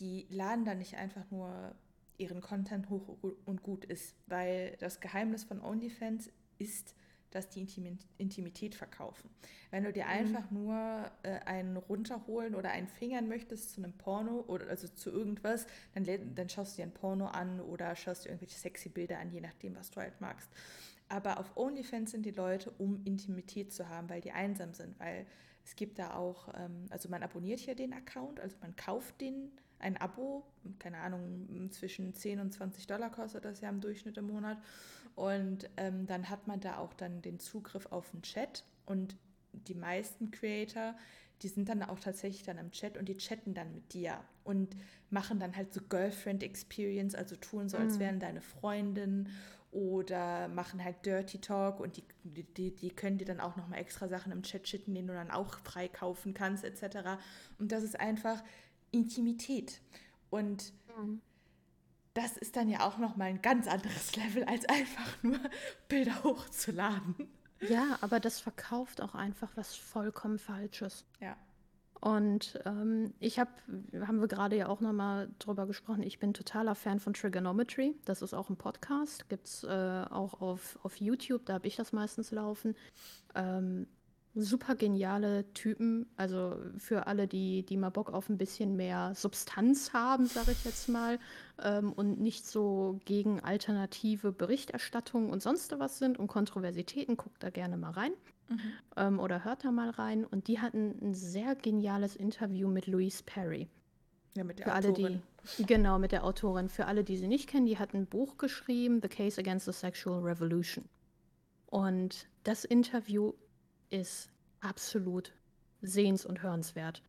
die 0.00 0.26
laden 0.28 0.64
dann 0.64 0.78
nicht 0.78 0.96
einfach 0.96 1.30
nur 1.30 1.74
ihren 2.22 2.40
Content 2.40 2.88
hoch 2.88 3.16
und 3.44 3.62
gut 3.62 3.84
ist, 3.84 4.14
weil 4.26 4.76
das 4.78 5.00
Geheimnis 5.00 5.44
von 5.44 5.60
OnlyFans 5.60 6.30
ist, 6.58 6.94
dass 7.32 7.48
die 7.48 7.66
Intimität 8.18 8.74
verkaufen. 8.74 9.30
Wenn 9.70 9.84
du 9.84 9.92
dir 9.92 10.04
mhm. 10.04 10.10
einfach 10.10 10.50
nur 10.50 11.10
äh, 11.22 11.40
einen 11.46 11.78
runterholen 11.78 12.54
oder 12.54 12.70
einen 12.70 12.88
fingern 12.88 13.26
möchtest 13.26 13.72
zu 13.72 13.82
einem 13.82 13.94
Porno 13.94 14.44
oder 14.48 14.68
also 14.68 14.86
zu 14.86 15.10
irgendwas, 15.10 15.66
dann, 15.94 16.34
dann 16.34 16.48
schaust 16.48 16.74
du 16.74 16.82
dir 16.82 16.88
ein 16.88 16.94
Porno 16.94 17.26
an 17.26 17.60
oder 17.60 17.96
schaust 17.96 18.24
dir 18.24 18.28
irgendwelche 18.28 18.58
sexy 18.58 18.90
Bilder 18.90 19.18
an, 19.18 19.32
je 19.32 19.40
nachdem, 19.40 19.74
was 19.76 19.90
du 19.90 20.00
halt 20.00 20.20
magst. 20.20 20.50
Aber 21.08 21.40
auf 21.40 21.56
OnlyFans 21.56 22.10
sind 22.10 22.26
die 22.26 22.30
Leute, 22.30 22.70
um 22.78 23.02
Intimität 23.04 23.72
zu 23.72 23.88
haben, 23.88 24.10
weil 24.10 24.20
die 24.20 24.32
einsam 24.32 24.74
sind, 24.74 24.98
weil 25.00 25.26
es 25.64 25.74
gibt 25.74 25.98
da 25.98 26.14
auch, 26.14 26.48
ähm, 26.54 26.86
also 26.90 27.08
man 27.08 27.22
abonniert 27.22 27.60
hier 27.60 27.74
den 27.74 27.92
Account, 27.92 28.40
also 28.40 28.56
man 28.60 28.76
kauft 28.76 29.20
den 29.20 29.52
ein 29.82 29.96
Abo, 29.96 30.44
keine 30.78 30.98
Ahnung, 30.98 31.70
zwischen 31.70 32.14
10 32.14 32.40
und 32.40 32.52
20 32.52 32.86
Dollar 32.86 33.10
kostet 33.10 33.44
das 33.44 33.60
ja 33.60 33.68
im 33.68 33.80
Durchschnitt 33.80 34.16
im 34.16 34.26
Monat. 34.26 34.58
Und 35.14 35.68
ähm, 35.76 36.06
dann 36.06 36.30
hat 36.30 36.46
man 36.46 36.60
da 36.60 36.78
auch 36.78 36.94
dann 36.94 37.20
den 37.20 37.38
Zugriff 37.38 37.86
auf 37.86 38.10
den 38.10 38.22
Chat 38.22 38.64
und 38.86 39.16
die 39.52 39.74
meisten 39.74 40.30
Creator, 40.30 40.94
die 41.42 41.48
sind 41.48 41.68
dann 41.68 41.82
auch 41.82 41.98
tatsächlich 41.98 42.44
dann 42.44 42.58
im 42.58 42.70
Chat 42.70 42.96
und 42.96 43.08
die 43.08 43.16
chatten 43.16 43.52
dann 43.52 43.74
mit 43.74 43.92
dir 43.92 44.20
und 44.44 44.74
machen 45.10 45.38
dann 45.38 45.56
halt 45.56 45.74
so 45.74 45.80
Girlfriend 45.82 46.42
Experience, 46.42 47.14
also 47.14 47.36
tun 47.36 47.68
so, 47.68 47.76
als 47.76 47.96
mhm. 47.96 48.00
wären 48.00 48.20
deine 48.20 48.40
Freundin 48.40 49.28
oder 49.72 50.48
machen 50.48 50.84
halt 50.84 51.04
Dirty 51.04 51.40
Talk 51.40 51.80
und 51.80 51.96
die, 51.96 52.04
die, 52.44 52.74
die 52.74 52.90
können 52.90 53.18
dir 53.18 53.24
dann 53.24 53.40
auch 53.40 53.56
nochmal 53.56 53.80
extra 53.80 54.06
Sachen 54.08 54.30
im 54.30 54.42
Chat 54.42 54.68
schicken, 54.68 54.94
den 54.94 55.06
du 55.06 55.14
dann 55.14 55.30
auch 55.30 55.58
freikaufen 55.60 56.34
kannst, 56.34 56.64
etc. 56.64 57.18
Und 57.58 57.72
das 57.72 57.82
ist 57.82 57.98
einfach 57.98 58.42
Intimität. 58.92 59.80
Und 60.30 60.72
mhm 60.96 61.20
das 62.14 62.36
ist 62.36 62.56
dann 62.56 62.68
ja 62.68 62.80
auch 62.86 62.98
nochmal 62.98 63.28
ein 63.28 63.42
ganz 63.42 63.66
anderes 63.66 64.14
Level, 64.16 64.44
als 64.44 64.68
einfach 64.68 65.22
nur 65.22 65.40
Bilder 65.88 66.22
hochzuladen. 66.24 67.28
Ja, 67.68 67.98
aber 68.00 68.20
das 68.20 68.40
verkauft 68.40 69.00
auch 69.00 69.14
einfach 69.14 69.50
was 69.54 69.74
vollkommen 69.74 70.38
Falsches. 70.38 71.04
Ja. 71.20 71.36
Und 72.00 72.60
ähm, 72.64 73.14
ich 73.20 73.38
habe, 73.38 73.52
haben 74.04 74.20
wir 74.20 74.26
gerade 74.26 74.56
ja 74.56 74.66
auch 74.66 74.80
nochmal 74.80 75.30
drüber 75.38 75.68
gesprochen, 75.68 76.02
ich 76.02 76.18
bin 76.18 76.34
totaler 76.34 76.74
Fan 76.74 76.98
von 76.98 77.14
Trigonometry. 77.14 77.94
Das 78.04 78.22
ist 78.22 78.34
auch 78.34 78.50
ein 78.50 78.56
Podcast, 78.56 79.28
gibt 79.28 79.46
es 79.46 79.62
äh, 79.62 80.04
auch 80.10 80.40
auf, 80.40 80.80
auf 80.82 80.96
YouTube, 80.96 81.46
da 81.46 81.54
habe 81.54 81.68
ich 81.68 81.76
das 81.76 81.92
meistens 81.92 82.32
laufen. 82.32 82.74
Ähm, 83.36 83.86
super 84.34 84.74
geniale 84.74 85.52
Typen. 85.52 86.06
Also 86.16 86.56
für 86.78 87.06
alle, 87.06 87.28
die, 87.28 87.64
die 87.64 87.76
mal 87.76 87.90
Bock 87.90 88.12
auf 88.12 88.28
ein 88.28 88.38
bisschen 88.38 88.76
mehr 88.76 89.14
Substanz 89.14 89.92
haben, 89.92 90.26
sage 90.26 90.52
ich 90.52 90.64
jetzt 90.64 90.88
mal, 90.88 91.18
ähm, 91.62 91.92
und 91.92 92.20
nicht 92.20 92.46
so 92.46 92.98
gegen 93.04 93.40
alternative 93.40 94.32
Berichterstattung 94.32 95.30
und 95.30 95.42
sonst 95.42 95.78
was 95.78 95.98
sind 95.98 96.18
und 96.18 96.28
Kontroversitäten, 96.28 97.16
guckt 97.16 97.42
da 97.42 97.50
gerne 97.50 97.76
mal 97.76 97.92
rein. 97.92 98.12
Mhm. 98.48 98.60
Ähm, 98.96 99.20
oder 99.20 99.44
hört 99.44 99.64
da 99.64 99.70
mal 99.70 99.90
rein. 99.90 100.24
Und 100.24 100.48
die 100.48 100.60
hatten 100.60 100.94
ein 101.02 101.14
sehr 101.14 101.54
geniales 101.54 102.16
Interview 102.16 102.68
mit 102.68 102.86
Louise 102.86 103.22
Perry. 103.24 103.68
Ja, 104.34 104.44
mit 104.44 104.58
der 104.58 104.66
Für 104.66 104.74
Autorin. 104.76 105.04
Alle, 105.04 105.22
die, 105.58 105.64
genau, 105.66 105.98
mit 105.98 106.12
der 106.12 106.24
Autorin. 106.24 106.68
Für 106.70 106.86
alle, 106.86 107.04
die 107.04 107.18
sie 107.18 107.28
nicht 107.28 107.48
kennen, 107.48 107.66
die 107.66 107.78
hat 107.78 107.92
ein 107.92 108.06
Buch 108.06 108.38
geschrieben, 108.38 109.00
The 109.02 109.08
Case 109.08 109.38
Against 109.38 109.66
the 109.66 109.72
Sexual 109.72 110.22
Revolution. 110.22 110.86
Und 111.66 112.28
das 112.44 112.64
Interview 112.64 113.32
ist 113.92 114.30
absolut 114.60 115.32
sehens- 115.82 116.26
und 116.26 116.42
hörenswert. 116.42 117.02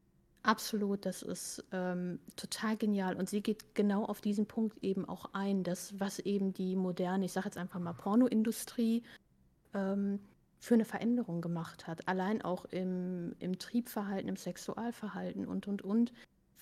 Absolut, 0.44 1.06
das 1.06 1.22
ist 1.22 1.64
ähm, 1.72 2.20
total 2.36 2.76
genial. 2.76 3.16
Und 3.16 3.30
sie 3.30 3.42
geht 3.42 3.76
genau 3.76 4.04
auf 4.04 4.20
diesen 4.20 4.46
Punkt 4.46 4.84
eben 4.84 5.08
auch 5.08 5.30
ein, 5.34 5.64
dass 5.64 5.98
was 6.00 6.20
eben 6.20 6.54
die 6.54 6.76
moderne, 6.76 7.26
ich 7.26 7.32
sage 7.32 7.46
jetzt 7.48 7.58
einfach 7.58 7.80
mal 7.80 7.94
Pornoindustrie, 7.94 9.04
ähm, 9.74 10.20
für 10.60 10.74
eine 10.74 10.86
Veränderung 10.86 11.42
gemacht 11.42 11.88
hat. 11.88 12.08
Allein 12.08 12.42
auch 12.42 12.66
im, 12.66 13.36
im 13.40 13.58
Triebverhalten, 13.58 14.30
im 14.30 14.36
Sexualverhalten 14.36 15.48
und, 15.48 15.68
und, 15.68 15.82
und, 15.82 16.14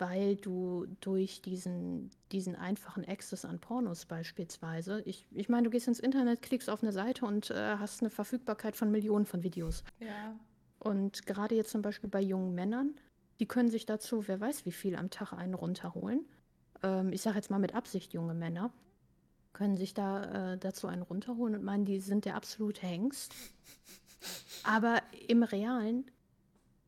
weil 0.02 0.36
du 0.36 0.88
durch 1.00 1.44
diesen, 1.44 2.10
diesen 2.32 2.56
einfachen 2.56 3.08
Access 3.08 3.46
an 3.46 3.60
Pornos 3.60 4.08
beispielsweise, 4.08 5.04
ich, 5.06 5.28
ich 5.30 5.48
meine, 5.48 5.66
du 5.66 5.70
gehst 5.70 5.88
ins 5.88 6.00
Internet, 6.00 6.42
klickst 6.42 6.72
auf 6.72 6.82
eine 6.82 6.92
Seite 6.92 7.24
und 7.24 7.52
äh, 7.52 7.78
hast 7.78 8.02
eine 8.02 8.10
Verfügbarkeit 8.10 8.76
von 8.76 8.90
Millionen 8.90 9.28
von 9.28 9.44
Videos. 9.44 9.84
Ja. 10.00 10.36
Und 10.80 11.28
gerade 11.28 11.54
jetzt 11.54 11.70
zum 11.70 11.84
Beispiel 11.84 12.10
bei 12.10 12.20
jungen 12.20 12.56
Männern, 12.56 12.96
die 13.40 13.46
können 13.46 13.70
sich 13.70 13.86
dazu, 13.86 14.28
wer 14.28 14.42
weiß 14.42 14.66
wie 14.66 14.72
viel 14.72 14.96
am 14.96 15.12
Tag 15.12 15.34
einen 15.34 15.54
runterholen. 15.54 16.26
Ähm, 16.82 17.14
ich 17.14 17.22
sage 17.22 17.36
jetzt 17.36 17.52
mal 17.52 17.60
mit 17.60 17.76
Absicht 17.76 18.12
junge 18.12 18.34
Männer, 18.34 18.74
können 19.54 19.78
sich 19.78 19.94
da 19.94 20.54
äh, 20.54 20.58
dazu 20.58 20.88
einen 20.88 21.04
runterholen 21.04 21.54
und 21.54 21.64
meinen, 21.64 21.86
die 21.86 22.00
sind 22.00 22.26
der 22.26 22.36
absolute 22.36 22.82
Hengst. 22.82 23.36
Aber 24.64 25.04
im 25.28 25.44
Realen 25.44 26.10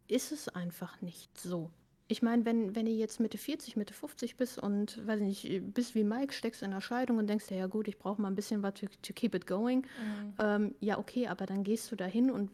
ist 0.07 0.31
es 0.31 0.49
einfach 0.49 0.99
nicht 1.01 1.37
so. 1.37 1.69
Ich 2.07 2.21
meine, 2.21 2.45
wenn, 2.45 2.75
wenn 2.75 2.85
ihr 2.85 2.95
jetzt 2.95 3.19
Mitte 3.19 3.37
40, 3.37 3.77
Mitte 3.77 3.93
50 3.93 4.35
bist 4.35 4.59
und, 4.59 5.05
weiß 5.07 5.21
nicht, 5.21 5.73
bist 5.73 5.95
wie 5.95 6.03
Mike, 6.03 6.33
steckst 6.33 6.61
in 6.61 6.71
der 6.71 6.81
Scheidung 6.81 7.17
und 7.17 7.27
denkst 7.27 7.47
dir, 7.47 7.57
ja 7.57 7.67
gut, 7.67 7.87
ich 7.87 7.97
brauche 7.97 8.21
mal 8.21 8.27
ein 8.27 8.35
bisschen 8.35 8.61
was 8.61 8.73
to, 8.73 8.87
to 9.01 9.13
keep 9.13 9.33
it 9.33 9.47
going. 9.47 9.79
Mhm. 9.79 10.33
Ähm, 10.39 10.75
ja, 10.81 10.97
okay, 10.97 11.27
aber 11.27 11.45
dann 11.45 11.63
gehst 11.63 11.91
du 11.91 11.95
da 11.95 12.05
hin 12.05 12.29
und 12.29 12.51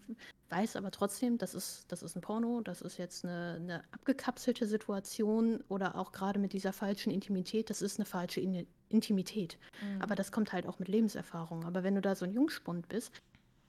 weißt 0.50 0.78
aber 0.78 0.92
trotzdem, 0.92 1.38
das 1.38 1.56
ist, 1.56 1.86
das 1.92 2.04
ist 2.04 2.16
ein 2.16 2.22
Porno, 2.22 2.62
das 2.62 2.82
ist 2.82 2.98
jetzt 2.98 3.26
eine, 3.26 3.58
eine 3.60 3.84
abgekapselte 3.92 4.68
Situation 4.68 5.64
oder 5.68 5.96
auch 5.96 6.12
gerade 6.12 6.40
mit 6.40 6.54
dieser 6.54 6.74
falschen 6.74 7.12
Intimität, 7.12 7.70
das 7.70 7.82
ist 7.82 8.00
eine 8.00 8.06
falsche 8.06 8.42
In 8.42 8.68
Intimität. 8.90 9.60
Mhm. 9.82 10.02
Aber 10.02 10.16
das 10.16 10.32
kommt 10.32 10.52
halt 10.52 10.66
auch 10.66 10.80
mit 10.80 10.88
Lebenserfahrung. 10.88 11.64
Aber 11.64 11.84
wenn 11.84 11.94
du 11.94 12.02
da 12.02 12.16
so 12.16 12.26
ein 12.26 12.32
Jungspund 12.32 12.88
bist, 12.88 13.12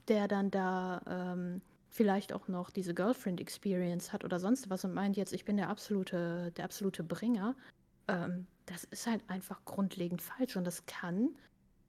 der 0.09 0.29
dann 0.29 0.51
da 0.51 1.03
ähm, 1.07 1.61
vielleicht 1.91 2.33
auch 2.33 2.49
noch 2.49 2.71
diese 2.71 2.95
Girlfriend-Experience 2.95 4.13
hat 4.13 4.25
oder 4.25 4.39
sonst 4.39 4.71
was 4.71 4.85
und 4.85 4.95
meint 4.95 5.17
jetzt, 5.17 5.33
ich 5.33 5.45
bin 5.45 5.57
der 5.57 5.69
absolute, 5.69 6.53
der 6.57 6.65
absolute 6.65 7.03
Bringer, 7.03 7.57
ähm, 8.09 8.47
das 8.67 8.85
ist 8.85 9.07
halt 9.07 9.23
einfach 9.29 9.65
grundlegend 9.65 10.23
falsch 10.23 10.57
und 10.57 10.65
das 10.65 10.87
kann 10.87 11.31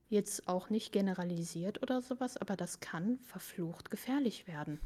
jetzt 0.10 0.48
auch 0.48 0.70
nicht 0.70 0.92
generalisiert 0.92 1.82
oder 1.82 2.02
sowas, 2.02 2.36
aber 2.36 2.56
das 2.56 2.80
kann 2.80 3.20
verflucht 3.20 3.92
gefährlich 3.92 4.48
werden. 4.48 4.80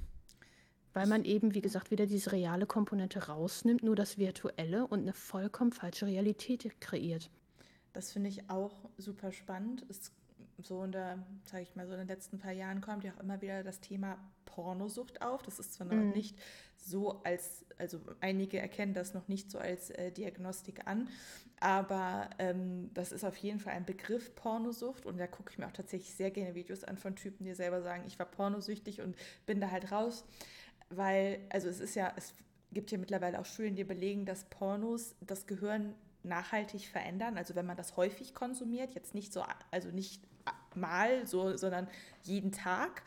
Weil 0.93 1.07
man 1.07 1.26
eben, 1.26 1.55
wie 1.55 1.61
gesagt, 1.61 1.91
wieder 1.91 2.05
diese 2.05 2.32
reale 2.32 2.66
Komponente 2.66 3.28
rausnimmt, 3.28 3.84
nur 3.84 3.95
das 3.95 4.18
Virtuelle 4.18 4.86
und 4.88 4.99
eine 5.01 5.13
vollkommen 5.13 5.72
falsche 5.72 6.05
Realität 6.05 6.80
kreiert. 6.80 7.30
Das 7.91 8.11
finde 8.11 8.30
ich 8.30 8.49
auch 8.49 8.89
super 8.97 9.32
spannend. 9.32 9.86
Es 9.89 10.11
so 10.60 10.84
in 10.84 10.91
der, 10.91 11.20
sage 11.45 11.64
ich 11.64 11.76
mal, 11.76 11.88
so 11.88 11.93
in 11.93 11.99
den 11.99 12.08
letzten 12.08 12.39
paar 12.39 12.51
Jahren 12.51 12.82
kommt 12.82 13.03
ja 13.03 13.14
auch 13.14 13.20
immer 13.20 13.41
wieder 13.41 13.64
das 13.64 13.82
Thema 13.82 14.18
Pornosucht 14.45 15.22
auf. 15.22 15.43
Das 15.43 15.60
ist 15.60 15.74
zwar 15.74 15.88
noch 15.88 15.93
mhm. 15.93 16.12
nicht 16.12 16.38
so 16.78 17.22
als, 17.24 17.66
also 17.78 17.99
einige 18.22 18.60
erkennen 18.60 18.93
das 18.93 19.14
noch 19.14 19.28
nicht 19.28 19.49
so 19.49 19.58
als 19.58 19.89
äh, 19.89 20.12
Diagnostik 20.12 20.88
an, 20.88 21.10
aber 21.60 22.30
ähm, 22.38 22.91
das 22.93 23.12
ist 23.12 23.24
auf 23.24 23.38
jeden 23.38 23.60
Fall 23.60 23.74
ein 23.74 23.86
Begriff 23.86 24.36
Pornosucht 24.36 25.06
und 25.06 25.18
da 25.18 25.26
gucke 25.26 25.51
ich 25.51 25.58
mir 25.58 25.68
auch 25.68 25.72
tatsächlich 25.72 26.14
sehr 26.14 26.30
gerne 26.30 26.53
Videos 26.53 26.84
an 26.84 26.97
von 26.97 27.16
Typen, 27.16 27.45
die 27.45 27.56
selber 27.56 27.82
sagen, 27.82 28.03
ich 28.06 28.20
war 28.20 28.28
pornosüchtig 28.28 29.01
und 29.01 29.16
bin 29.45 29.60
da 29.60 29.72
halt 29.72 29.91
raus 29.91 30.26
weil, 30.89 31.39
also 31.49 31.68
es 31.70 31.80
ist 31.80 31.95
ja, 31.95 32.14
es 32.16 32.34
gibt 32.72 32.91
ja 32.91 32.97
mittlerweile 32.97 33.39
auch 33.39 33.45
Studien, 33.45 33.76
die 33.76 33.84
belegen, 33.84 34.26
dass 34.26 34.45
Pornos 34.45 35.16
das 35.22 35.47
Gehirn 35.47 35.95
nachhaltig 36.24 36.88
verändern. 36.88 37.38
Also 37.38 37.56
wenn 37.56 37.66
man 37.66 37.78
das 37.78 37.97
häufig 37.97 38.34
konsumiert, 38.34 38.93
jetzt 38.93 39.14
nicht 39.14 39.32
so, 39.32 39.43
also 39.72 39.89
nicht 39.89 40.24
mal 40.76 41.26
so, 41.28 41.55
sondern 41.57 41.88
jeden 42.23 42.51
Tag. 42.51 43.03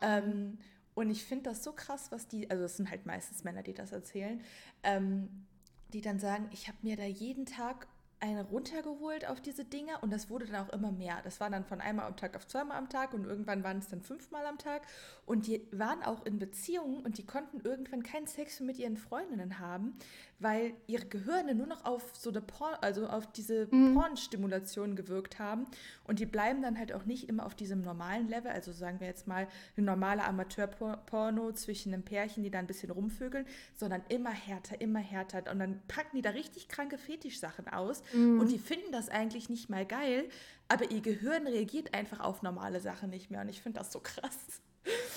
Ähm, 0.00 0.58
und 0.94 1.10
ich 1.10 1.24
finde 1.24 1.50
das 1.50 1.62
so 1.62 1.72
krass, 1.72 2.10
was 2.10 2.26
die, 2.26 2.50
also 2.50 2.64
es 2.64 2.76
sind 2.76 2.90
halt 2.90 3.06
meistens 3.06 3.44
Männer, 3.44 3.62
die 3.62 3.74
das 3.74 3.92
erzählen, 3.92 4.42
ähm, 4.82 5.46
die 5.92 6.00
dann 6.00 6.18
sagen, 6.18 6.48
ich 6.52 6.68
habe 6.68 6.78
mir 6.82 6.96
da 6.96 7.04
jeden 7.04 7.46
Tag 7.46 7.86
eine 8.20 8.42
runtergeholt 8.44 9.28
auf 9.28 9.40
diese 9.40 9.64
Dinge 9.64 9.98
und 10.00 10.12
das 10.12 10.28
wurde 10.28 10.46
dann 10.46 10.66
auch 10.66 10.72
immer 10.72 10.90
mehr. 10.90 11.20
Das 11.22 11.40
war 11.40 11.50
dann 11.50 11.64
von 11.64 11.80
einmal 11.80 12.06
am 12.06 12.16
Tag 12.16 12.34
auf 12.36 12.46
zweimal 12.46 12.76
am 12.76 12.88
Tag 12.88 13.14
und 13.14 13.24
irgendwann 13.24 13.62
waren 13.62 13.78
es 13.78 13.88
dann 13.88 14.02
fünfmal 14.02 14.44
am 14.46 14.58
Tag 14.58 14.82
und 15.24 15.46
die 15.46 15.66
waren 15.70 16.02
auch 16.02 16.26
in 16.26 16.38
Beziehungen 16.38 17.04
und 17.04 17.18
die 17.18 17.26
konnten 17.26 17.60
irgendwann 17.60 18.02
keinen 18.02 18.26
Sex 18.26 18.60
mit 18.60 18.78
ihren 18.78 18.96
Freundinnen 18.96 19.58
haben, 19.58 19.96
weil 20.40 20.74
ihre 20.86 21.06
Gehirne 21.06 21.54
nur 21.54 21.66
noch 21.66 21.84
auf 21.84 22.02
so 22.14 22.30
eine 22.30 22.40
Porn, 22.40 22.76
also 22.80 23.06
auf 23.06 23.30
diese 23.32 23.68
mhm. 23.70 23.94
Pornstimulation 23.94 24.96
gewirkt 24.96 25.38
haben 25.38 25.66
und 26.04 26.18
die 26.18 26.26
bleiben 26.26 26.62
dann 26.62 26.78
halt 26.78 26.92
auch 26.92 27.04
nicht 27.04 27.28
immer 27.28 27.46
auf 27.46 27.54
diesem 27.54 27.82
normalen 27.82 28.28
Level, 28.28 28.50
also 28.50 28.72
sagen 28.72 29.00
wir 29.00 29.06
jetzt 29.06 29.26
mal 29.26 29.48
ein 29.76 29.84
normaler 29.84 30.26
Amateurporno 30.26 31.52
zwischen 31.52 31.94
einem 31.94 32.02
Pärchen, 32.02 32.42
die 32.42 32.50
da 32.50 32.58
ein 32.58 32.66
bisschen 32.66 32.90
rumvögeln, 32.90 33.46
sondern 33.74 34.02
immer 34.08 34.30
härter, 34.30 34.80
immer 34.80 35.00
härter 35.00 35.50
und 35.50 35.58
dann 35.58 35.80
packen 35.88 36.16
die 36.16 36.22
da 36.22 36.30
richtig 36.30 36.68
kranke 36.68 36.98
Fetischsachen 36.98 37.68
aus 37.68 38.02
Mhm. 38.12 38.40
Und 38.40 38.50
die 38.50 38.58
finden 38.58 38.92
das 38.92 39.08
eigentlich 39.08 39.48
nicht 39.48 39.68
mal 39.68 39.86
geil, 39.86 40.28
aber 40.68 40.90
ihr 40.90 41.00
Gehirn 41.00 41.46
reagiert 41.46 41.94
einfach 41.94 42.20
auf 42.20 42.42
normale 42.42 42.80
Sachen 42.80 43.10
nicht 43.10 43.30
mehr. 43.30 43.40
Und 43.40 43.48
ich 43.48 43.62
finde 43.62 43.78
das 43.78 43.92
so 43.92 44.00
krass. 44.00 44.38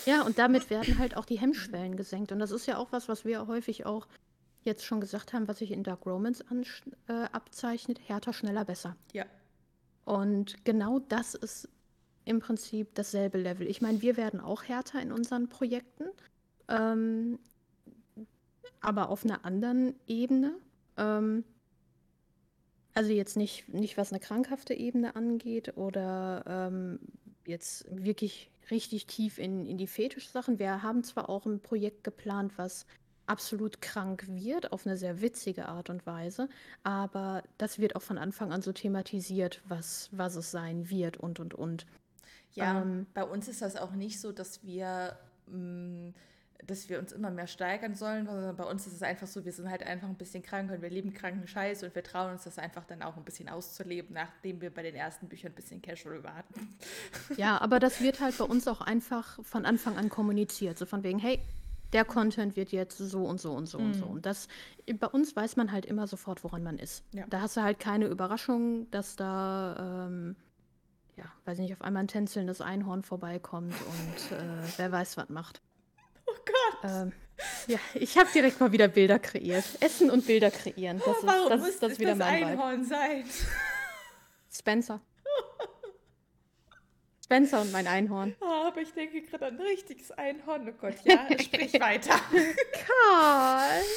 Ja, 0.06 0.24
und 0.24 0.38
damit 0.38 0.70
werden 0.70 0.98
halt 1.00 1.18
auch 1.18 1.26
die 1.26 1.40
Hemmschwellen 1.40 1.98
gesenkt. 1.98 2.32
Und 2.32 2.40
das 2.40 2.52
ist 2.52 2.66
ja 2.66 2.78
auch 2.78 2.92
was, 2.92 3.10
was 3.10 3.26
wir 3.26 3.48
häufig 3.48 3.86
auch 3.86 4.08
jetzt 4.64 4.86
schon 4.86 5.02
gesagt 5.02 5.34
haben, 5.34 5.48
was 5.48 5.60
sich 5.60 5.72
in 5.72 5.84
Dark 5.84 6.06
Romance 6.06 6.44
an, 6.50 6.64
äh, 7.08 7.28
abzeichnet. 7.32 8.00
Härter, 8.08 8.34
schneller, 8.34 8.66
besser. 8.66 8.96
Ja. 9.14 9.26
Und 10.06 10.64
genau 10.66 11.00
das 11.00 11.36
ist 11.36 11.70
im 12.26 12.40
Prinzip 12.40 12.94
dasselbe 12.96 13.38
Level. 13.38 13.68
Ich 13.68 13.82
meine, 13.82 14.02
wir 14.02 14.18
werden 14.18 14.40
auch 14.40 14.64
härter 14.64 15.02
in 15.02 15.12
unseren 15.12 15.50
Projekten, 15.50 16.06
ähm, 16.68 17.40
aber 18.80 19.10
auf 19.10 19.26
einer 19.26 19.46
anderen 19.46 19.96
Ebene. 20.08 20.54
Ähm, 20.98 21.44
also 22.94 23.12
jetzt 23.12 23.38
nicht, 23.38 23.70
nicht 23.70 23.98
was 23.98 24.12
eine 24.12 24.20
krankhafte 24.20 24.74
Ebene 24.74 25.16
angeht 25.16 25.78
oder 25.78 26.44
ähm, 26.46 27.00
jetzt 27.46 27.86
wirklich 27.90 28.52
richtig 28.70 29.08
tief 29.08 29.38
in, 29.38 29.66
in 29.66 29.78
die 29.78 29.88
Fetisch-Sachen. 29.88 30.60
Wir 30.60 30.84
haben 30.84 31.04
zwar 31.04 31.30
auch 31.30 31.46
ein 31.46 31.62
Projekt 31.62 32.04
geplant, 32.04 32.54
was 32.58 32.86
absolut 33.32 33.82
krank 33.82 34.26
wird, 34.28 34.74
auf 34.74 34.86
eine 34.86 34.98
sehr 34.98 35.22
witzige 35.22 35.70
Art 35.70 35.90
und 35.90 36.06
Weise, 36.06 36.50
aber 36.84 37.44
das 37.58 37.80
wird 37.80 37.96
auch 37.96 38.02
von 38.02 38.18
Anfang 38.18 38.52
an 38.52 38.62
so 38.62 38.74
thematisiert, 38.74 39.62
was, 39.70 40.10
was 40.12 40.36
es 40.36 40.52
sein 40.52 40.90
wird 40.90 41.16
und 41.16 41.40
und 41.40 41.54
und. 41.54 41.86
Ja, 42.54 42.82
ähm, 42.82 43.08
bei 43.14 43.24
uns 43.24 43.48
ist 43.48 43.62
das 43.62 43.78
auch 43.78 43.92
nicht 43.92 44.20
so, 44.20 44.34
dass 44.34 44.64
wir 44.64 45.18
mh, 45.48 45.58
mm, 45.58 46.14
dass 46.68 46.90
wir 46.90 47.00
uns 47.00 47.12
immer 47.12 47.32
mehr 47.32 47.48
steigern 47.48 47.96
sollen, 47.96 48.26
sondern 48.26 48.56
bei 48.56 48.64
uns 48.64 48.86
ist 48.88 48.94
es 48.94 49.04
einfach 49.04 49.28
so, 49.28 49.46
wir 49.46 49.52
sind 49.52 49.70
halt 49.70 49.84
einfach 49.84 50.08
ein 50.08 50.16
bisschen 50.16 50.44
krank 50.44 50.72
und 50.72 50.82
wir 50.82 50.90
leben 50.90 51.14
kranken 51.14 51.48
Scheiß 51.48 51.84
und 51.84 51.96
wir 51.96 52.04
trauen 52.04 52.34
uns 52.34 52.44
das 52.44 52.58
einfach 52.58 52.86
dann 52.86 53.02
auch 53.02 53.18
ein 53.18 53.24
bisschen 53.24 53.50
auszuleben, 53.50 54.14
nachdem 54.14 54.62
wir 54.62 54.70
bei 54.70 54.84
den 54.84 54.96
ersten 54.96 55.28
Büchern 55.28 55.52
ein 55.52 55.56
bisschen 55.56 55.82
casual 55.82 56.24
waren. 56.24 56.44
Ja, 57.38 57.60
aber 57.62 57.80
das 57.80 58.02
wird 58.02 58.20
halt 58.20 58.38
bei 58.38 58.44
uns 58.44 58.68
auch 58.68 58.82
einfach 58.82 59.44
von 59.44 59.66
Anfang 59.66 59.98
an 59.98 60.10
kommuniziert, 60.10 60.78
so 60.78 60.86
von 60.86 61.04
wegen, 61.04 61.20
hey, 61.20 61.40
der 61.94 62.06
Content 62.06 62.56
wird 62.56 62.72
jetzt 62.72 62.98
so 62.98 63.26
und 63.26 63.40
so 63.40 63.52
und 63.52 63.66
so 63.68 63.80
mhm. 63.80 63.86
und 63.86 63.94
so. 63.94 64.06
Mhm. 64.06 64.12
Und 64.12 64.26
das 64.26 64.48
bei 65.00 65.08
uns 65.08 65.36
weiß 65.36 65.56
man 65.56 65.72
halt 65.72 65.86
immer 65.86 66.08
sofort, 66.08 66.44
woran 66.44 66.64
man 66.64 66.78
ist. 66.78 67.04
Ja. 67.14 67.26
Da 67.30 67.42
hast 67.42 67.58
du 67.58 67.62
halt 67.62 67.80
keine 67.80 68.08
Überraschung, 68.08 68.90
dass 68.92 69.16
da 69.16 70.08
ähm, 70.08 70.36
ja, 71.18 71.26
weiß 71.46 71.60
nicht, 71.60 71.74
auf 71.74 71.82
einmal 71.82 72.04
ein 72.04 72.08
tänzelndes 72.08 72.62
Einhorn 72.62 73.04
vorbeikommt 73.04 73.74
und 73.74 74.38
äh, 74.38 74.64
wer 74.78 74.92
weiß, 74.92 75.18
was 75.18 75.30
macht. 75.30 75.62
Oh 76.26 76.34
Gott. 76.46 76.92
Ähm, 76.92 77.12
ja, 77.68 77.80
ich 77.94 78.18
habe 78.18 78.30
direkt 78.34 78.60
mal 78.60 78.72
wieder 78.72 78.88
Bilder 78.88 79.20
kreiert. 79.20 79.66
Essen 79.80 80.10
und 80.10 80.26
Bilder 80.26 80.52
kreieren. 80.52 81.00
Das 81.00 81.08
oh, 81.22 81.28
warum 81.28 81.44
ist, 81.44 81.50
das, 81.52 81.62
muss 81.62 81.80
das, 81.80 82.00
wieder 82.00 82.16
das 82.16 82.20
mein 82.20 82.44
Einhorn 82.44 82.82
Vibe. 82.82 82.86
sein? 82.86 83.24
Spencer. 84.52 85.02
Spencer 87.32 87.62
und 87.62 87.72
mein 87.72 87.88
Einhorn. 87.88 88.36
Oh, 88.42 88.46
aber 88.68 88.82
ich 88.82 88.94
denke 88.94 89.22
gerade 89.22 89.46
an 89.46 89.56
ein 89.58 89.62
richtiges 89.62 90.12
Einhorn. 90.12 90.68
Oh 90.68 90.74
Gott, 90.82 90.96
ja, 91.06 91.26
sprich 91.40 91.80
weiter. 91.80 92.20
Karl. 92.86 93.82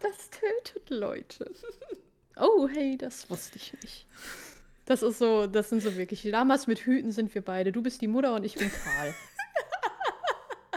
Das 0.00 0.30
tötet 0.30 0.90
Leute. 0.90 1.52
Oh, 2.36 2.68
hey, 2.68 2.96
das 2.96 3.28
wusste 3.28 3.56
ich 3.56 3.72
nicht. 3.82 4.06
Das 4.84 5.02
ist 5.02 5.18
so, 5.18 5.48
das 5.48 5.70
sind 5.70 5.82
so 5.82 5.96
wirklich 5.96 6.22
Lamas 6.22 6.68
mit 6.68 6.78
Hüten 6.86 7.10
sind 7.10 7.34
wir 7.34 7.42
beide. 7.42 7.72
Du 7.72 7.82
bist 7.82 8.00
die 8.00 8.06
Mutter 8.06 8.32
und 8.36 8.44
ich 8.44 8.54
bin 8.54 8.70
Karl. 8.70 9.12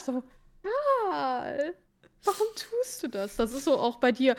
So, 0.04 0.24
Karl, 0.64 1.76
warum 2.24 2.48
tust 2.56 3.04
du 3.04 3.08
das? 3.08 3.36
Das 3.36 3.54
ist 3.54 3.66
so 3.66 3.78
auch 3.78 3.98
bei 3.98 4.12
dir. 4.12 4.36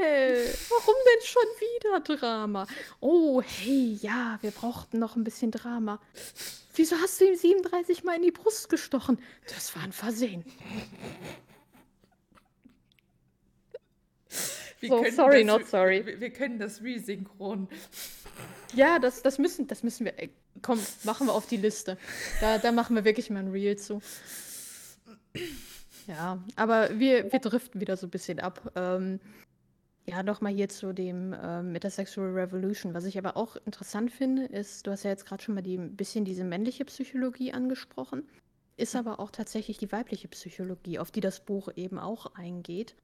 Mel, 0.00 0.54
warum 0.68 0.94
denn 1.06 1.26
schon 1.26 1.42
wieder 1.60 2.00
Drama? 2.00 2.66
Oh, 3.00 3.42
hey, 3.42 3.98
ja, 4.00 4.38
wir 4.40 4.50
brauchten 4.50 4.98
noch 4.98 5.16
ein 5.16 5.24
bisschen 5.24 5.50
Drama. 5.50 6.00
Wieso 6.74 6.96
hast 6.96 7.20
du 7.20 7.26
ihm 7.26 7.36
37 7.36 8.04
Mal 8.04 8.16
in 8.16 8.22
die 8.22 8.30
Brust 8.30 8.68
gestochen? 8.68 9.18
Das 9.52 9.74
war 9.76 9.82
ein 9.82 9.92
Versehen. 9.92 10.44
so, 14.80 15.04
sorry, 15.10 15.44
das, 15.44 15.58
not 15.58 15.68
sorry. 15.68 16.06
Wir, 16.06 16.20
wir, 16.20 16.30
können 16.30 16.58
das 16.58 16.82
resynchron. 16.82 17.68
Ja, 18.74 18.98
das, 18.98 19.22
das, 19.22 19.38
müssen, 19.38 19.66
das 19.66 19.82
müssen 19.82 20.06
wir. 20.06 20.14
Komm, 20.62 20.80
machen 21.04 21.26
wir 21.26 21.34
auf 21.34 21.46
die 21.46 21.56
Liste. 21.56 21.98
Da, 22.40 22.58
da 22.58 22.72
machen 22.72 22.96
wir 22.96 23.04
wirklich 23.04 23.30
mal 23.30 23.40
ein 23.40 23.50
Reel 23.50 23.76
zu. 23.76 24.00
Ja, 26.10 26.42
aber 26.56 26.98
wir, 26.98 27.32
wir 27.32 27.38
driften 27.38 27.80
wieder 27.80 27.96
so 27.96 28.08
ein 28.08 28.10
bisschen 28.10 28.40
ab. 28.40 28.72
Ähm, 28.74 29.20
ja, 30.06 30.24
nochmal 30.24 30.52
hier 30.52 30.68
zu 30.68 30.92
dem 30.92 31.36
ähm, 31.40 31.70
mit 31.70 31.84
der 31.84 31.92
Sexual 31.92 32.32
Revolution. 32.32 32.94
Was 32.94 33.04
ich 33.04 33.16
aber 33.16 33.36
auch 33.36 33.54
interessant 33.64 34.10
finde, 34.10 34.46
ist, 34.46 34.86
du 34.86 34.90
hast 34.90 35.04
ja 35.04 35.10
jetzt 35.10 35.24
gerade 35.24 35.40
schon 35.40 35.54
mal 35.54 35.62
die, 35.62 35.76
ein 35.76 35.94
bisschen 35.94 36.24
diese 36.24 36.42
männliche 36.42 36.84
Psychologie 36.84 37.52
angesprochen, 37.52 38.24
ist 38.76 38.96
aber 38.96 39.20
auch 39.20 39.30
tatsächlich 39.30 39.78
die 39.78 39.92
weibliche 39.92 40.26
Psychologie, 40.26 40.98
auf 40.98 41.12
die 41.12 41.20
das 41.20 41.44
Buch 41.44 41.68
eben 41.76 42.00
auch 42.00 42.34
eingeht. 42.34 42.96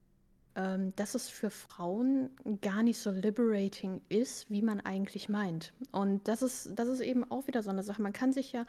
Ähm, 0.56 0.92
dass 0.96 1.14
es 1.14 1.28
für 1.28 1.50
Frauen 1.50 2.30
gar 2.60 2.82
nicht 2.82 2.98
so 2.98 3.10
liberating 3.12 4.00
ist, 4.08 4.50
wie 4.50 4.62
man 4.62 4.80
eigentlich 4.80 5.28
meint. 5.28 5.74
Und 5.92 6.26
das 6.26 6.42
ist, 6.42 6.70
das 6.74 6.88
ist 6.88 7.00
eben 7.00 7.30
auch 7.30 7.46
wieder 7.46 7.62
so 7.62 7.70
eine 7.70 7.84
Sache. 7.84 8.02
Man 8.02 8.14
kann 8.14 8.32
sich 8.32 8.52
ja 8.52 8.66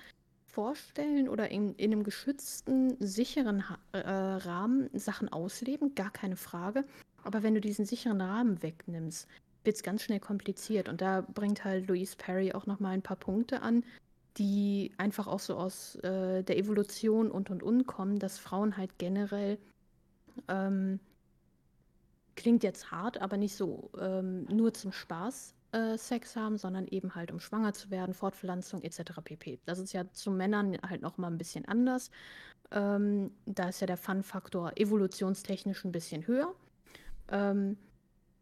vorstellen 0.58 1.30
oder 1.30 1.51
in, 1.51 1.76
in 1.76 1.91
einem 1.93 2.03
geschützten, 2.03 2.97
sicheren 2.99 3.64
äh, 3.91 3.99
Rahmen 3.99 4.89
Sachen 4.91 5.30
ausleben, 5.32 5.93
gar 5.93 6.10
keine 6.10 6.36
Frage. 6.36 6.84
Aber 7.24 7.43
wenn 7.43 7.53
du 7.53 7.62
diesen 7.62 7.86
sicheren 7.86 8.20
Rahmen 8.22 8.64
wegnimmst, 8.64 9.28
wird 9.64 9.76
es 9.76 9.84
ganz 9.84 10.01
schnell 10.01 10.20
kompliziert. 10.20 10.89
Und 10.89 10.99
da 10.99 11.22
bringt 11.22 11.64
halt 11.64 11.88
Louise 11.88 12.16
Perry 12.18 12.53
auch 12.53 12.66
nochmal 12.66 12.93
ein 12.93 13.03
paar 13.03 13.18
Punkte 13.18 13.62
an, 13.62 13.84
die 14.38 14.93
einfach 14.97 15.28
auch 15.28 15.39
so 15.39 15.58
aus 15.58 15.97
äh, 15.97 16.41
der 16.41 16.58
Evolution 16.58 17.30
und 17.30 17.51
und 17.51 17.62
und 17.62 17.86
kommen, 17.86 18.18
dass 18.18 18.39
Frauen 18.39 18.78
halt 18.78 18.97
generell 18.97 19.60
ähm, 20.47 20.99
klingt 22.36 22.64
jetzt 22.64 22.89
hart, 22.89 23.22
aber 23.22 23.38
nicht 23.38 23.55
so 23.55 23.91
ähm, 24.01 24.45
nur 24.45 24.74
zum 24.74 24.91
Spaß 24.91 25.53
äh, 25.72 25.97
Sex 25.97 26.36
haben, 26.36 26.57
sondern 26.57 26.88
eben 26.88 27.15
halt 27.15 27.32
um 27.32 27.39
schwanger 27.39 27.74
zu 27.74 27.91
werden, 27.91 28.13
Fortpflanzung 28.13 28.82
etc. 28.84 29.22
pp. 29.24 29.59
Das 29.65 29.80
ist 29.80 29.93
ja 29.93 30.09
zu 30.11 30.32
Männern 30.32 30.78
halt 30.88 31.01
noch 31.01 31.18
mal 31.18 31.28
ein 31.28 31.38
bisschen 31.38 31.65
anders. 31.65 32.09
Ähm, 32.72 33.32
da 33.45 33.70
ist 33.70 33.82
ja 33.82 33.88
der 33.88 33.97
Fun-Faktor 33.97 34.74
evolutionstechnisch 34.76 35.86
ein 35.86 35.91
bisschen 35.91 36.28
höher. 36.28 36.53
Ähm, 37.30 37.78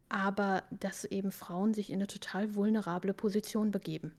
aber 0.09 0.63
dass 0.71 1.05
eben 1.05 1.31
Frauen 1.31 1.73
sich 1.73 1.89
in 1.89 1.95
eine 1.95 2.07
total 2.07 2.55
vulnerable 2.55 3.13
Position 3.13 3.71
begeben. 3.71 4.13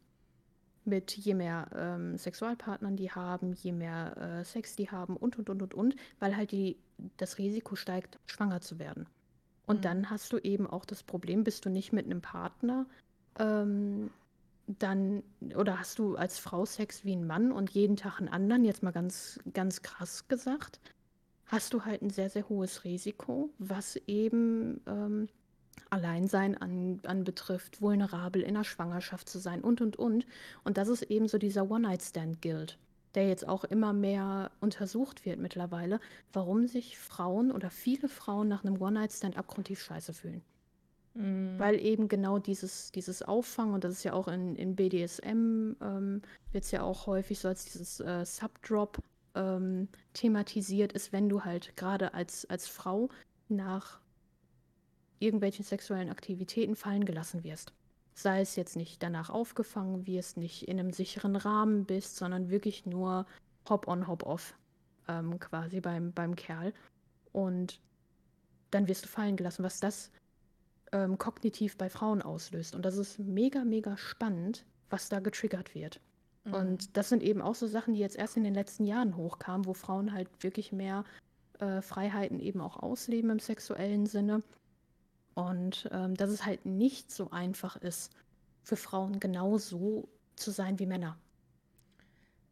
Mit 0.84 1.12
je 1.12 1.34
mehr 1.34 1.68
ähm, 1.74 2.16
Sexualpartnern 2.16 2.96
die 2.96 3.11
haben, 3.11 3.54
je 3.54 3.72
mehr 3.72 4.16
äh, 4.16 4.44
Sex 4.44 4.76
die 4.76 4.90
haben 4.90 5.16
und 5.16 5.38
und 5.38 5.50
und 5.50 5.62
und 5.62 5.74
und, 5.74 5.96
weil 6.20 6.36
halt 6.36 6.52
die, 6.52 6.78
das 7.16 7.38
Risiko 7.38 7.76
steigt, 7.76 8.18
schwanger 8.26 8.61
zu 8.61 8.78
werden. 8.78 9.07
Und 9.66 9.78
mhm. 9.78 9.82
dann 9.82 10.10
hast 10.10 10.32
du 10.32 10.38
eben 10.38 10.66
auch 10.66 10.84
das 10.84 11.02
Problem, 11.02 11.44
bist 11.44 11.64
du 11.64 11.70
nicht 11.70 11.92
mit 11.92 12.06
einem 12.06 12.22
Partner, 12.22 12.86
ähm, 13.38 14.10
dann, 14.66 15.22
oder 15.56 15.78
hast 15.78 15.98
du 15.98 16.16
als 16.16 16.38
Frau 16.38 16.64
Sex 16.64 17.04
wie 17.04 17.14
ein 17.14 17.26
Mann 17.26 17.52
und 17.52 17.70
jeden 17.70 17.96
Tag 17.96 18.18
einen 18.18 18.28
anderen, 18.28 18.64
jetzt 18.64 18.82
mal 18.82 18.90
ganz, 18.90 19.38
ganz 19.52 19.82
krass 19.82 20.26
gesagt, 20.28 20.80
hast 21.46 21.72
du 21.72 21.84
halt 21.84 22.02
ein 22.02 22.10
sehr, 22.10 22.30
sehr 22.30 22.48
hohes 22.48 22.82
Risiko, 22.84 23.50
was 23.58 23.96
eben 24.06 24.80
ähm, 24.86 25.28
Alleinsein 25.90 26.56
an, 26.56 27.00
anbetrifft, 27.04 27.80
vulnerabel 27.80 28.42
in 28.42 28.54
der 28.54 28.64
Schwangerschaft 28.64 29.28
zu 29.28 29.38
sein 29.38 29.60
und, 29.60 29.80
und, 29.80 29.96
und. 29.96 30.26
Und 30.64 30.78
das 30.78 30.88
ist 30.88 31.02
eben 31.02 31.28
so 31.28 31.38
dieser 31.38 31.70
One-Night-Stand-Guild 31.70 32.76
der 33.16 33.26
jetzt 33.26 33.48
auch 33.48 33.64
immer 33.64 33.92
mehr 33.92 34.50
untersucht 34.60 35.24
wird 35.24 35.40
mittlerweile, 35.40 36.00
warum 36.32 36.68
sich 36.68 36.98
Frauen 36.98 37.50
oder 37.50 37.70
viele 37.70 38.08
Frauen 38.08 38.46
nach 38.46 38.64
einem 38.64 38.80
One-Night-Stand 38.80 39.36
abgrundtief 39.36 39.82
scheiße 39.82 40.12
fühlen. 40.12 40.42
Mhm. 41.14 41.58
Weil 41.58 41.80
eben 41.80 42.08
genau 42.08 42.38
dieses, 42.38 42.92
dieses 42.92 43.22
Auffangen, 43.22 43.74
und 43.74 43.84
das 43.84 43.92
ist 43.92 44.04
ja 44.04 44.12
auch 44.12 44.28
in, 44.28 44.54
in 44.54 44.76
BDSM, 44.76 45.72
ähm, 45.80 46.22
wird 46.52 46.64
es 46.64 46.70
ja 46.70 46.82
auch 46.82 47.06
häufig 47.06 47.38
so 47.38 47.48
als 47.48 47.64
dieses 47.64 48.00
äh, 48.00 48.24
Subdrop 48.24 48.98
ähm, 49.34 49.88
thematisiert 50.12 50.92
ist, 50.92 51.12
wenn 51.12 51.28
du 51.28 51.42
halt 51.42 51.74
gerade 51.76 52.12
als, 52.12 52.48
als 52.50 52.68
Frau 52.68 53.08
nach 53.48 54.00
irgendwelchen 55.18 55.64
sexuellen 55.64 56.10
Aktivitäten 56.10 56.76
fallen 56.76 57.06
gelassen 57.06 57.44
wirst. 57.44 57.72
Sei 58.18 58.40
es 58.40 58.56
jetzt 58.56 58.76
nicht 58.76 59.02
danach 59.02 59.28
aufgefangen 59.28 60.06
wirst, 60.06 60.38
nicht 60.38 60.66
in 60.66 60.80
einem 60.80 60.90
sicheren 60.90 61.36
Rahmen 61.36 61.84
bist, 61.84 62.16
sondern 62.16 62.48
wirklich 62.48 62.86
nur 62.86 63.26
Hop-on, 63.68 64.06
Hop-off 64.06 64.56
ähm, 65.06 65.38
quasi 65.38 65.80
beim, 65.80 66.12
beim 66.12 66.34
Kerl. 66.34 66.72
Und 67.32 67.78
dann 68.70 68.88
wirst 68.88 69.04
du 69.04 69.08
fallen 69.08 69.36
gelassen, 69.36 69.64
was 69.64 69.80
das 69.80 70.10
ähm, 70.92 71.18
kognitiv 71.18 71.76
bei 71.76 71.90
Frauen 71.90 72.22
auslöst. 72.22 72.74
Und 72.74 72.86
das 72.86 72.96
ist 72.96 73.18
mega, 73.18 73.64
mega 73.64 73.98
spannend, 73.98 74.64
was 74.88 75.10
da 75.10 75.20
getriggert 75.20 75.74
wird. 75.74 76.00
Mhm. 76.44 76.54
Und 76.54 76.96
das 76.96 77.10
sind 77.10 77.22
eben 77.22 77.42
auch 77.42 77.54
so 77.54 77.66
Sachen, 77.66 77.92
die 77.92 78.00
jetzt 78.00 78.16
erst 78.16 78.38
in 78.38 78.44
den 78.44 78.54
letzten 78.54 78.84
Jahren 78.84 79.14
hochkamen, 79.16 79.66
wo 79.66 79.74
Frauen 79.74 80.14
halt 80.14 80.30
wirklich 80.42 80.72
mehr 80.72 81.04
äh, 81.58 81.82
Freiheiten 81.82 82.40
eben 82.40 82.62
auch 82.62 82.78
ausleben 82.78 83.28
im 83.28 83.40
sexuellen 83.40 84.06
Sinne. 84.06 84.42
Und 85.37 85.89
ähm, 85.93 86.16
dass 86.16 86.30
es 86.30 86.45
halt 86.47 86.66
nicht 86.66 87.12
so 87.12 87.30
einfach 87.30 87.76
ist, 87.76 88.12
für 88.64 88.76
Frauen 88.76 89.20
genauso 89.20 90.09
zu 90.34 90.51
sein 90.51 90.80
wie 90.80 90.87
Männer. 90.87 91.20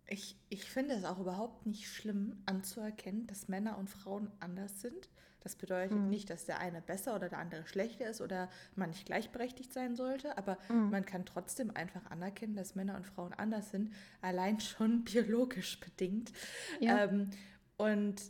Ich, 0.06 0.36
ich 0.50 0.64
finde 0.64 0.94
es 0.94 1.04
auch 1.04 1.18
überhaupt 1.18 1.64
nicht 1.66 1.88
schlimm 1.88 2.42
anzuerkennen, 2.46 3.26
dass 3.26 3.48
Männer 3.48 3.78
und 3.78 3.88
Frauen 3.88 4.30
anders 4.38 4.82
sind. 4.82 5.08
Das 5.40 5.56
bedeutet 5.56 5.92
Mhm. 5.92 6.10
nicht, 6.10 6.28
dass 6.30 6.44
der 6.46 6.58
eine 6.58 6.82
besser 6.82 7.14
oder 7.16 7.28
der 7.30 7.38
andere 7.38 7.66
schlechter 7.66 8.08
ist 8.08 8.20
oder 8.20 8.50
man 8.76 8.90
nicht 8.90 9.06
gleichberechtigt 9.06 9.72
sein 9.72 9.96
sollte, 9.96 10.36
aber 10.38 10.58
Mhm. 10.68 10.90
man 10.90 11.06
kann 11.06 11.24
trotzdem 11.26 11.70
einfach 11.74 12.04
anerkennen, 12.10 12.54
dass 12.54 12.74
Männer 12.74 12.96
und 12.96 13.06
Frauen 13.06 13.32
anders 13.34 13.70
sind, 13.70 13.92
allein 14.20 14.60
schon 14.60 15.04
biologisch 15.04 15.80
bedingt. 15.80 16.32
Ja. 16.80 17.04
Ähm, 17.04 17.30
und 17.78 18.22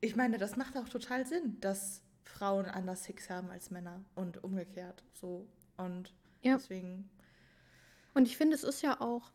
ich 0.00 0.16
meine, 0.16 0.38
das 0.38 0.56
macht 0.56 0.76
auch 0.76 0.88
total 0.88 1.26
Sinn, 1.26 1.58
dass 1.60 2.02
Frauen 2.42 2.66
anders 2.66 3.04
Sex 3.04 3.30
haben 3.30 3.50
als 3.50 3.70
Männer 3.70 4.04
und 4.16 4.42
umgekehrt 4.42 5.04
so. 5.12 5.46
Und 5.76 6.12
Ja. 6.42 6.56
deswegen, 6.56 7.08
Und 8.14 8.26
ich 8.26 8.36
finde, 8.36 8.56
es 8.56 8.64
ist 8.64 8.82
ja 8.82 9.00
auch, 9.00 9.30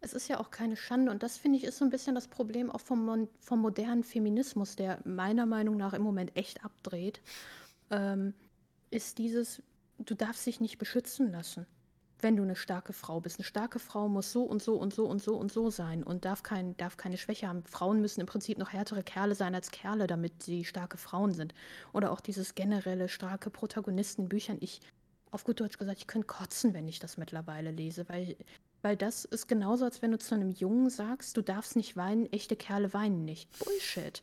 es 0.00 0.12
ist 0.14 0.28
ja 0.28 0.38
auch 0.38 0.52
keine 0.52 0.76
Schande. 0.76 1.10
Und 1.10 1.24
das 1.24 1.38
finde 1.38 1.58
ich 1.58 1.64
ist 1.64 1.78
so 1.78 1.84
ein 1.84 1.90
bisschen 1.90 2.14
das 2.14 2.28
Problem 2.28 2.70
auch 2.70 2.80
vom, 2.80 3.28
vom 3.40 3.58
modernen 3.60 4.04
Feminismus, 4.04 4.76
der 4.76 5.00
meiner 5.04 5.44
Meinung 5.44 5.76
nach 5.76 5.92
im 5.92 6.02
Moment 6.02 6.36
echt 6.36 6.64
abdreht, 6.64 7.20
ähm, 7.90 8.32
ist 8.90 9.18
dieses, 9.18 9.60
du 9.98 10.14
darfst 10.14 10.46
dich 10.46 10.60
nicht 10.60 10.78
beschützen 10.78 11.32
lassen, 11.32 11.66
wenn 12.22 12.36
du 12.36 12.42
eine 12.42 12.56
starke 12.56 12.92
Frau 12.92 13.20
bist. 13.20 13.38
Eine 13.38 13.44
starke 13.44 13.78
Frau 13.78 14.08
muss 14.08 14.32
so 14.32 14.42
und 14.42 14.62
so 14.62 14.76
und 14.76 14.94
so 14.94 15.06
und 15.06 15.22
so 15.22 15.36
und 15.36 15.52
so 15.52 15.70
sein 15.70 16.02
und 16.02 16.24
darf, 16.24 16.42
kein, 16.42 16.76
darf 16.76 16.96
keine 16.96 17.18
Schwäche 17.18 17.48
haben. 17.48 17.64
Frauen 17.64 18.00
müssen 18.00 18.20
im 18.20 18.26
Prinzip 18.26 18.58
noch 18.58 18.72
härtere 18.72 19.02
Kerle 19.02 19.34
sein 19.34 19.54
als 19.54 19.70
Kerle, 19.70 20.06
damit 20.06 20.42
sie 20.42 20.64
starke 20.64 20.98
Frauen 20.98 21.34
sind. 21.34 21.54
Oder 21.92 22.12
auch 22.12 22.20
dieses 22.20 22.54
generelle 22.54 23.08
starke 23.08 23.50
Protagonisten 23.50 24.22
in 24.22 24.28
Büchern. 24.28 24.58
Ich, 24.60 24.80
auf 25.30 25.44
gut 25.44 25.60
Deutsch 25.60 25.78
gesagt, 25.78 25.98
ich 25.98 26.06
könnte 26.06 26.26
kotzen, 26.26 26.74
wenn 26.74 26.88
ich 26.88 26.98
das 26.98 27.16
mittlerweile 27.16 27.70
lese, 27.70 28.08
weil, 28.08 28.36
weil 28.82 28.96
das 28.96 29.24
ist 29.24 29.48
genauso, 29.48 29.84
als 29.84 30.02
wenn 30.02 30.12
du 30.12 30.18
zu 30.18 30.34
einem 30.34 30.50
Jungen 30.50 30.90
sagst, 30.90 31.36
du 31.36 31.42
darfst 31.42 31.76
nicht 31.76 31.96
weinen, 31.96 32.32
echte 32.32 32.56
Kerle 32.56 32.92
weinen 32.92 33.24
nicht. 33.24 33.48
Bullshit. 33.58 34.22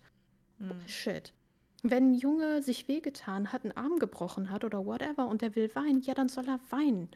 hm, 0.60 0.70
Bullshit. 0.70 1.34
Wenn 1.82 2.12
ein 2.12 2.14
Junge 2.14 2.62
sich 2.62 2.88
wehgetan 2.90 3.54
hat, 3.54 3.64
einen 3.64 3.78
Arm 3.78 4.00
gebrochen 4.00 4.50
hat 4.52 4.66
oder 4.66 4.86
whatever 4.86 5.28
und 5.28 5.42
der 5.42 5.56
will 5.56 5.74
weinen, 5.76 6.02
ja, 6.02 6.14
dann 6.14 6.28
soll 6.28 6.48
er 6.48 6.60
weinen. 6.70 7.10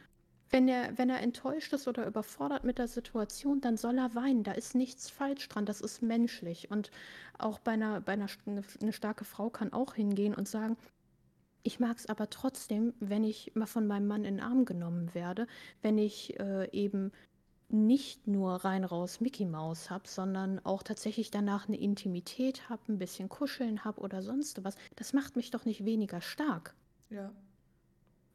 Wenn 0.53 0.67
er, 0.67 0.95
wenn 0.99 1.09
er 1.09 1.19
enttäuscht 1.19 1.73
ist 1.73 1.87
oder 1.87 2.05
überfordert 2.05 2.63
mit 2.63 2.77
der 2.77 2.87
Situation, 2.87 3.59
dann 3.59 3.75
soll 3.75 3.97
er 3.97 4.13
weinen. 4.13 4.43
Da 4.43 4.51
ist 4.51 4.75
nichts 4.75 5.09
falsch 5.09 5.49
dran. 5.49 5.65
Das 5.65 5.81
ist 5.81 6.03
menschlich. 6.03 6.69
Und 6.69 6.91
auch 7.39 7.57
bei 7.57 7.71
einer, 7.71 8.01
bei 8.01 8.11
einer 8.11 8.27
eine, 8.45 8.93
starke 8.93 9.25
Frau 9.25 9.49
kann 9.49 9.73
auch 9.73 9.95
hingehen 9.95 10.35
und 10.35 10.47
sagen, 10.47 10.77
ich 11.63 11.79
mag 11.79 11.97
es 11.97 12.07
aber 12.07 12.29
trotzdem, 12.29 12.93
wenn 12.99 13.23
ich 13.23 13.55
mal 13.55 13.65
von 13.65 13.87
meinem 13.87 14.05
Mann 14.05 14.25
in 14.25 14.35
den 14.35 14.43
Arm 14.43 14.65
genommen 14.65 15.15
werde, 15.15 15.47
wenn 15.81 15.97
ich 15.97 16.39
äh, 16.39 16.69
eben 16.71 17.11
nicht 17.69 18.27
nur 18.27 18.57
rein 18.57 18.83
raus 18.83 19.21
Mickey 19.21 19.45
Maus 19.45 19.89
habe, 19.89 20.07
sondern 20.07 20.63
auch 20.63 20.83
tatsächlich 20.83 21.31
danach 21.31 21.67
eine 21.67 21.79
Intimität 21.79 22.69
habe, 22.69 22.93
ein 22.93 22.99
bisschen 22.99 23.27
kuscheln 23.27 23.83
habe 23.85 23.99
oder 24.01 24.21
sonst 24.21 24.63
was. 24.63 24.75
Das 24.97 25.13
macht 25.13 25.35
mich 25.35 25.49
doch 25.49 25.65
nicht 25.65 25.83
weniger 25.83 26.21
stark. 26.21 26.75
ja. 27.09 27.31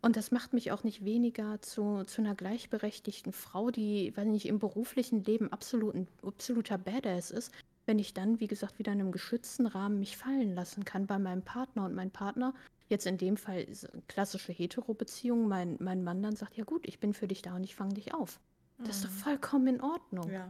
Und 0.00 0.16
das 0.16 0.30
macht 0.30 0.52
mich 0.52 0.70
auch 0.70 0.84
nicht 0.84 1.04
weniger 1.04 1.60
zu, 1.60 2.04
zu 2.04 2.22
einer 2.22 2.34
gleichberechtigten 2.36 3.32
Frau, 3.32 3.70
die, 3.70 4.16
weiß 4.16 4.26
nicht, 4.26 4.46
im 4.46 4.58
beruflichen 4.60 5.24
Leben 5.24 5.52
absolut, 5.52 5.94
ein 5.94 6.06
absoluter 6.22 6.78
Badass 6.78 7.30
ist, 7.32 7.52
wenn 7.86 7.98
ich 7.98 8.14
dann, 8.14 8.38
wie 8.38 8.46
gesagt, 8.46 8.78
wieder 8.78 8.92
in 8.92 9.00
einem 9.00 9.12
geschützten 9.12 9.66
Rahmen 9.66 9.98
mich 9.98 10.16
fallen 10.16 10.54
lassen 10.54 10.84
kann 10.84 11.06
bei 11.06 11.18
meinem 11.18 11.42
Partner 11.42 11.84
und 11.84 11.94
mein 11.94 12.10
Partner, 12.12 12.54
jetzt 12.88 13.06
in 13.06 13.18
dem 13.18 13.36
Fall 13.36 13.66
klassische 14.06 14.52
Hetero-Beziehung, 14.52 15.48
mein, 15.48 15.76
mein 15.80 16.04
Mann 16.04 16.22
dann 16.22 16.36
sagt, 16.36 16.56
ja 16.56 16.64
gut, 16.64 16.86
ich 16.86 17.00
bin 17.00 17.12
für 17.12 17.26
dich 17.26 17.42
da 17.42 17.56
und 17.56 17.64
ich 17.64 17.74
fange 17.74 17.94
dich 17.94 18.14
auf. 18.14 18.38
Das 18.78 18.96
ist 18.96 19.04
doch 19.06 19.10
Mhm. 19.10 19.14
vollkommen 19.14 19.66
in 19.66 19.80
Ordnung. 19.80 20.30
Ja. 20.30 20.48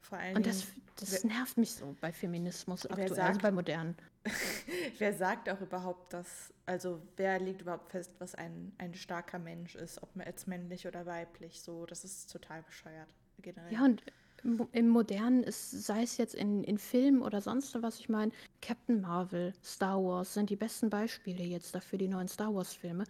Vor 0.00 0.18
allen 0.18 0.36
Und 0.38 0.46
das, 0.46 0.66
das 0.96 1.22
nervt 1.22 1.56
mich 1.56 1.72
so 1.74 1.94
bei 2.00 2.10
Feminismus 2.10 2.82
Wer 2.84 2.90
aktuell, 2.92 3.10
also 3.10 3.14
sagt- 3.14 3.42
bei 3.42 3.52
modernen. 3.52 3.94
wer 4.98 5.14
sagt 5.14 5.48
auch 5.48 5.60
überhaupt, 5.60 6.12
dass, 6.12 6.52
also 6.66 7.00
wer 7.16 7.38
legt 7.40 7.62
überhaupt 7.62 7.90
fest, 7.90 8.14
was 8.18 8.34
ein, 8.34 8.72
ein 8.78 8.94
starker 8.94 9.38
Mensch 9.38 9.74
ist, 9.74 10.02
ob 10.02 10.14
man 10.14 10.26
jetzt 10.26 10.46
männlich 10.46 10.86
oder 10.86 11.06
weiblich, 11.06 11.62
so, 11.62 11.86
das 11.86 12.04
ist 12.04 12.30
total 12.30 12.62
bescheuert, 12.62 13.08
generell. 13.40 13.72
Ja, 13.72 13.84
und 13.84 14.02
im, 14.42 14.68
im 14.72 14.88
Modernen 14.88 15.42
ist, 15.42 15.70
sei 15.70 16.02
es 16.02 16.16
jetzt 16.16 16.34
in, 16.34 16.64
in 16.64 16.78
Filmen 16.78 17.22
oder 17.22 17.40
sonst 17.40 17.80
was, 17.82 18.00
ich 18.00 18.08
meine, 18.08 18.32
Captain 18.60 19.00
Marvel, 19.00 19.54
Star 19.64 20.02
Wars 20.02 20.34
sind 20.34 20.50
die 20.50 20.56
besten 20.56 20.90
Beispiele 20.90 21.44
jetzt 21.44 21.74
dafür, 21.74 21.98
die 21.98 22.08
neuen 22.08 22.28
Star 22.28 22.54
Wars-Filme, 22.54 23.04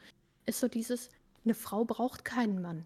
ist 0.46 0.60
so 0.60 0.68
dieses, 0.68 1.10
eine 1.44 1.54
Frau 1.54 1.84
braucht 1.84 2.24
keinen 2.24 2.60
Mann. 2.60 2.84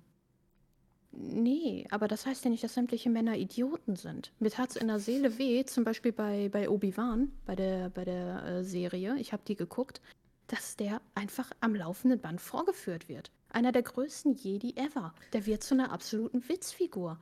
Nee, 1.17 1.87
aber 1.91 2.09
das 2.09 2.27
heißt 2.27 2.45
ja 2.45 2.51
nicht, 2.51 2.65
dass 2.65 2.75
sämtliche 2.75 3.11
Männer 3.11 3.37
Idioten 3.37 3.97
sind. 3.97 4.33
Mir 4.41 4.51
tat's 4.51 4.77
in 4.77 4.89
der 4.89 4.99
Seele 4.99 5.39
weh, 5.39 5.65
zum 5.65 5.85
Beispiel 5.85 6.13
bei, 6.13 6.49
bei 6.49 6.69
Obi-Wan, 6.69 7.31
bei 7.47 7.55
der, 7.55 7.91
bei 7.91 8.05
der 8.05 8.45
äh, 8.45 8.65
Serie, 8.65 9.17
ich 9.19 9.33
habe 9.33 9.43
die 9.47 9.55
geguckt, 9.55 10.01
dass 10.49 10.77
der 10.77 11.01
einfach 11.15 11.51
am 11.61 11.75
laufenden 11.75 12.21
Band 12.21 12.41
vorgeführt 12.41 13.09
wird. 13.09 13.31
Einer 13.51 13.73
der 13.73 13.83
größten 13.83 14.35
Jedi 14.35 14.77
ever. 14.77 15.15
Der 15.33 15.47
wird 15.47 15.63
zu 15.63 15.75
einer 15.75 15.93
absoluten 15.93 16.49
Witzfigur 16.49 17.19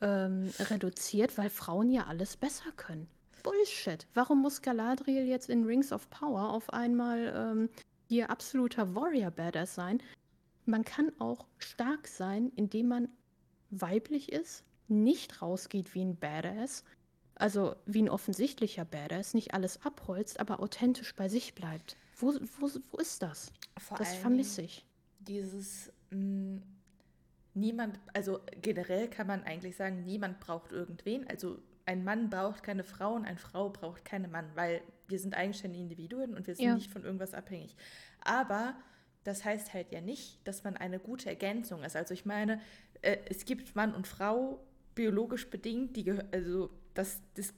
ähm, 0.00 0.50
reduziert, 0.58 1.38
weil 1.38 1.50
Frauen 1.50 1.90
ja 1.90 2.06
alles 2.06 2.36
besser 2.36 2.72
können. 2.76 3.08
Bullshit. 3.42 4.06
Warum 4.14 4.42
muss 4.42 4.60
Galadriel 4.60 5.26
jetzt 5.26 5.48
in 5.48 5.64
Rings 5.64 5.92
of 5.92 6.10
Power 6.10 6.50
auf 6.50 6.72
einmal 6.72 7.32
ähm, 7.34 7.68
hier 8.08 8.30
absoluter 8.30 8.94
Warrior 8.94 9.30
Badass 9.30 9.74
sein? 9.74 10.02
Man 10.66 10.84
kann 10.84 11.12
auch 11.18 11.46
stark 11.58 12.06
sein, 12.06 12.52
indem 12.56 12.88
man 12.88 13.08
weiblich 13.70 14.32
ist, 14.32 14.64
nicht 14.88 15.40
rausgeht 15.42 15.94
wie 15.94 16.02
ein 16.04 16.16
Badass, 16.16 16.84
also 17.36 17.74
wie 17.86 18.02
ein 18.02 18.08
offensichtlicher 18.08 18.84
Badass, 18.84 19.34
nicht 19.34 19.54
alles 19.54 19.84
abholzt, 19.84 20.40
aber 20.40 20.60
authentisch 20.60 21.14
bei 21.14 21.28
sich 21.28 21.54
bleibt. 21.54 21.96
Wo, 22.16 22.34
wo, 22.58 22.70
wo 22.90 22.96
ist 22.98 23.22
das? 23.22 23.52
Vor 23.78 23.96
Das 23.96 24.14
vermisse 24.14 24.62
ich. 24.62 24.84
Dieses, 25.20 25.90
mh, 26.10 26.60
niemand, 27.54 27.98
also 28.12 28.40
generell 28.60 29.08
kann 29.08 29.26
man 29.26 29.42
eigentlich 29.44 29.76
sagen, 29.76 30.04
niemand 30.04 30.40
braucht 30.40 30.72
irgendwen. 30.72 31.26
Also 31.28 31.58
ein 31.86 32.04
Mann 32.04 32.28
braucht 32.30 32.62
keine 32.62 32.84
Frau 32.84 33.14
und 33.14 33.24
eine 33.24 33.38
Frau 33.38 33.70
braucht 33.70 34.04
keine 34.04 34.28
Mann, 34.28 34.50
weil 34.54 34.82
wir 35.08 35.18
sind 35.18 35.34
eigenständige 35.34 35.82
Individuen 35.82 36.34
und 36.34 36.46
wir 36.46 36.54
sind 36.54 36.64
Ja. 36.66 36.74
nicht 36.74 36.90
von 36.90 37.04
irgendwas 37.04 37.34
abhängig. 37.34 37.74
Aber 38.20 38.74
das 39.24 39.44
heißt 39.44 39.74
halt 39.74 39.92
ja 39.92 40.00
nicht, 40.00 40.46
dass 40.46 40.62
man 40.64 40.76
eine 40.76 40.98
gute 40.98 41.28
Ergänzung 41.28 41.82
ist. 41.82 41.96
Also 41.96 42.14
ich 42.14 42.24
meine, 42.24 42.60
äh, 43.02 43.18
es 43.28 43.44
gibt 43.44 43.74
Mann 43.76 43.94
und 43.94 44.06
Frau 44.06 44.60
biologisch 44.94 45.48
bedingt, 45.48 45.96
die 45.96 46.10
also 46.32 46.70
das, 46.94 47.20
das, 47.34 47.54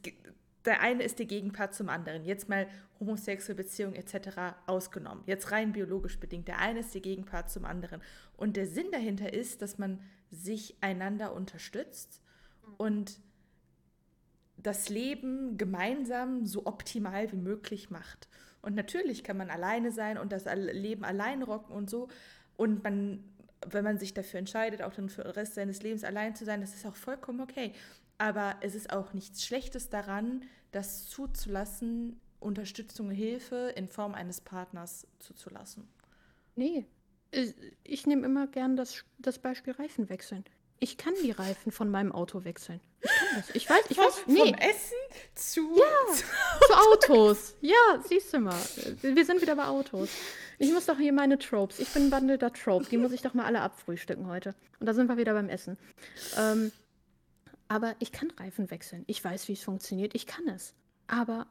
der 0.65 0.81
eine 0.81 1.03
ist 1.03 1.19
der 1.19 1.27
Gegenpart 1.27 1.75
zum 1.75 1.89
anderen. 1.89 2.25
Jetzt 2.25 2.49
mal 2.49 2.69
homosexuelle 3.01 3.63
Beziehung 3.63 3.95
etc. 3.95 4.57
ausgenommen. 4.67 5.25
Jetzt 5.27 5.51
rein 5.51 5.73
biologisch 5.73 6.19
bedingt. 6.19 6.49
Der 6.49 6.59
eine 6.59 6.81
ist 6.81 6.95
der 6.95 7.01
Gegenpart 7.01 7.51
zum 7.51 7.65
anderen. 7.65 8.01
Und 8.37 8.57
der 8.57 8.67
Sinn 8.67 8.87
dahinter 8.93 9.33
ist, 9.33 9.63
dass 9.63 9.79
man 9.79 10.01
sich 10.31 10.77
einander 10.81 11.35
unterstützt 11.35 12.21
und 12.77 13.21
das 14.57 14.89
Leben 14.89 15.59
gemeinsam 15.59 16.47
so 16.47 16.67
optimal 16.67 17.33
wie 17.33 17.37
möglich 17.37 17.91
macht. 17.91 18.29
Und 18.61 18.77
natürlich 18.77 19.25
kann 19.25 19.37
man 19.37 19.51
alleine 19.51 19.91
sein 19.91 20.19
und 20.19 20.31
das 20.31 20.45
Leben 20.55 21.05
allein 21.05 21.43
rocken 21.43 21.75
und 21.75 21.91
so. 21.91 22.09
Und 22.57 22.85
man, 22.85 23.25
wenn 23.67 23.85
man 23.85 23.99
sich 23.99 24.15
dafür 24.15 24.39
entscheidet, 24.39 24.83
auch 24.83 24.95
dann 24.95 25.09
für 25.09 25.23
den 25.23 25.33
Rest 25.33 25.55
seines 25.55 25.83
Lebens 25.83 26.05
allein 26.05 26.35
zu 26.35 26.45
sein, 26.45 26.61
das 26.61 26.75
ist 26.75 26.87
auch 26.87 26.97
vollkommen 26.97 27.41
okay. 27.41 27.73
aber 28.19 28.57
es 28.61 28.75
ist 28.75 28.93
auch 28.93 29.13
nichts 29.13 29.45
Schlechtes 29.45 29.91
daran, 29.91 30.45
das 30.71 31.09
zuzulassen, 31.09 32.21
Unterstützung, 32.41 33.11
Hilfe 33.11 33.73
in 33.77 33.89
Form 33.89 34.15
eines 34.15 34.41
Partners 34.41 35.07
zuzulassen. 35.19 35.89
Nee, 36.57 36.87
ich 37.85 38.07
nehme 38.07 38.27
immer 38.27 38.47
gern 38.47 38.77
das, 38.77 39.05
das 39.19 39.39
Beispiel 39.39 39.73
Reifen 39.75 40.09
wechseln. 40.09 40.45
Ich 40.81 40.97
kann 40.97 41.15
die 41.23 41.31
Reifen 41.31 41.71
von 41.71 41.89
meinem 41.89 42.11
Auto 42.11 42.45
wechseln. 42.45 42.81
Ich 43.01 43.09
kann 43.09 43.29
das. 43.37 43.55
Ich 43.55 43.71
weiß, 43.71 43.85
ich 43.89 43.99
weiß. 43.99 44.23
Nee. 44.27 44.39
Vom 44.39 44.55
Essen 44.55 44.97
zu, 45.35 45.77
ja, 45.79 46.15
zu 46.67 46.73
Autos. 46.75 47.55
Ja, 47.61 48.03
siehst 48.05 48.33
du 48.33 48.41
mal. 48.41 48.61
Wir 49.01 49.25
sind 49.25 49.41
wieder 49.41 49.55
bei 49.55 49.67
Autos. 49.67 50.11
Ich 50.63 50.73
muss 50.73 50.87
doch 50.87 50.97
hier 50.97 51.13
meine 51.13 51.41
Tropes. 51.41 51.81
Ich 51.81 51.89
bin 51.89 52.05
ein 52.05 52.13
wandelnder 52.13 52.53
Trope. 52.53 52.87
Die 52.89 52.97
muss 52.97 53.11
ich 53.11 53.21
doch 53.21 53.35
mal 53.35 53.47
alle 53.47 53.63
abfrühstücken 53.63 54.29
heute. 54.29 54.55
Und 54.79 54.87
da 54.87 54.95
sind 54.95 55.09
wir 55.09 55.17
wieder 55.17 55.33
beim 55.33 55.49
Essen. 55.49 55.77
Ähm, 56.39 56.71
aber 57.67 57.97
ich 57.99 58.13
kann 58.13 58.31
Reifen 58.31 58.71
wechseln. 58.71 59.03
Ich 59.09 59.25
weiß, 59.25 59.49
wie 59.49 59.55
es 59.55 59.65
funktioniert. 59.65 60.15
Ich 60.15 60.25
kann 60.25 60.47
es. 60.47 60.73
Aber 61.09 61.49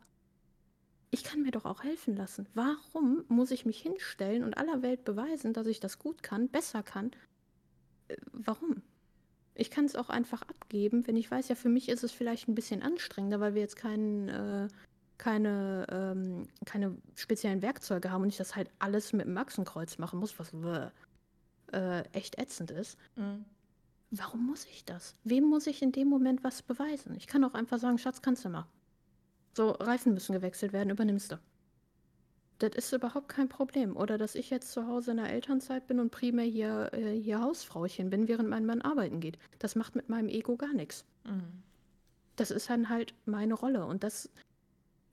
ich 1.10 1.26
kann 1.26 1.42
mir 1.42 1.52
doch 1.52 1.66
auch 1.66 1.84
helfen 1.84 2.16
lassen. 2.16 2.48
Warum 2.54 3.26
muss 3.28 3.52
ich 3.52 3.66
mich 3.66 3.82
hinstellen 3.82 4.46
und 4.46 4.56
aller 4.58 4.82
Welt 4.82 5.04
beweisen, 5.04 5.52
dass 5.52 5.68
ich 5.68 5.82
das 5.82 6.00
gut 6.00 6.24
kann, 6.24 6.48
besser 6.48 6.82
kann? 6.82 7.12
Äh, 8.08 8.16
warum? 8.32 8.82
Ich 9.56 9.72
kann 9.72 9.84
es 9.84 9.98
auch 9.98 10.10
einfach 10.10 10.44
abgeben, 10.44 11.06
wenn 11.06 11.18
ich 11.18 11.30
weiß, 11.30 11.50
ja, 11.50 11.56
für 11.56 11.68
mich 11.68 11.90
ist 11.90 12.06
es 12.06 12.14
vielleicht 12.14 12.48
ein 12.48 12.56
bisschen 12.56 12.82
anstrengender, 12.82 13.42
weil 13.42 13.56
wir 13.56 13.62
jetzt 13.62 13.76
kein, 13.76 14.30
äh, 14.30 14.68
keine, 15.22 15.86
ähm, 15.90 16.48
keine 16.66 16.98
speziellen 17.16 17.62
Werkzeuge 17.62 18.10
haben 18.10 18.24
und 18.24 18.30
ich 18.30 18.38
das 18.38 18.56
halt 18.56 18.72
alles 18.80 19.14
mit 19.14 19.28
dem 19.28 19.38
Achsenkreuz 19.38 20.00
machen 20.00 20.20
muss, 20.20 20.38
was 20.40 20.52
äh, 21.72 22.02
echt 22.12 22.40
ätzend 22.40 22.72
ist. 22.72 22.98
Mhm. 23.16 23.46
Warum 24.10 24.48
muss 24.48 24.66
ich 24.66 24.84
das? 24.84 25.16
Wem 25.24 25.44
muss 25.44 25.68
ich 25.68 25.84
in 25.84 25.92
dem 25.92 26.10
Moment 26.10 26.44
was 26.44 26.64
beweisen? 26.64 27.16
Ich 27.16 27.28
kann 27.28 27.44
auch 27.44 27.54
einfach 27.54 27.78
sagen, 27.78 28.00
Schatz, 28.00 28.24
kannst 28.24 28.44
du 28.46 28.50
mal. 28.50 28.66
So, 29.54 29.70
Reifen 29.70 30.16
müssen 30.16 30.34
gewechselt 30.34 30.74
werden, 30.74 30.90
übernimmst 30.90 31.32
du. 31.32 31.40
Das 32.58 32.72
ist 32.76 32.92
überhaupt 32.92 33.30
kein 33.30 33.48
Problem. 33.48 33.96
Oder 33.96 34.18
dass 34.18 34.34
ich 34.34 34.50
jetzt 34.50 34.72
zu 34.72 34.88
Hause 34.88 35.12
in 35.12 35.18
der 35.18 35.30
Elternzeit 35.30 35.86
bin 35.86 36.00
und 36.00 36.10
primär 36.10 36.46
hier, 36.46 36.90
äh, 36.94 37.14
hier 37.14 37.42
Hausfrauchen 37.42 38.10
bin, 38.10 38.28
während 38.28 38.50
mein 38.50 38.66
Mann 38.66 38.82
arbeiten 38.82 39.20
geht. 39.20 39.38
Das 39.60 39.76
macht 39.76 39.96
mit 39.96 40.10
meinem 40.10 40.30
Ego 40.30 40.58
gar 40.58 40.74
nichts. 40.74 41.06
Mhm. 41.26 41.62
Das 42.38 42.50
ist 42.50 42.72
dann 42.72 42.90
halt 42.90 43.14
meine 43.26 43.54
Rolle. 43.54 43.86
Und 43.86 44.04
das 44.04 44.32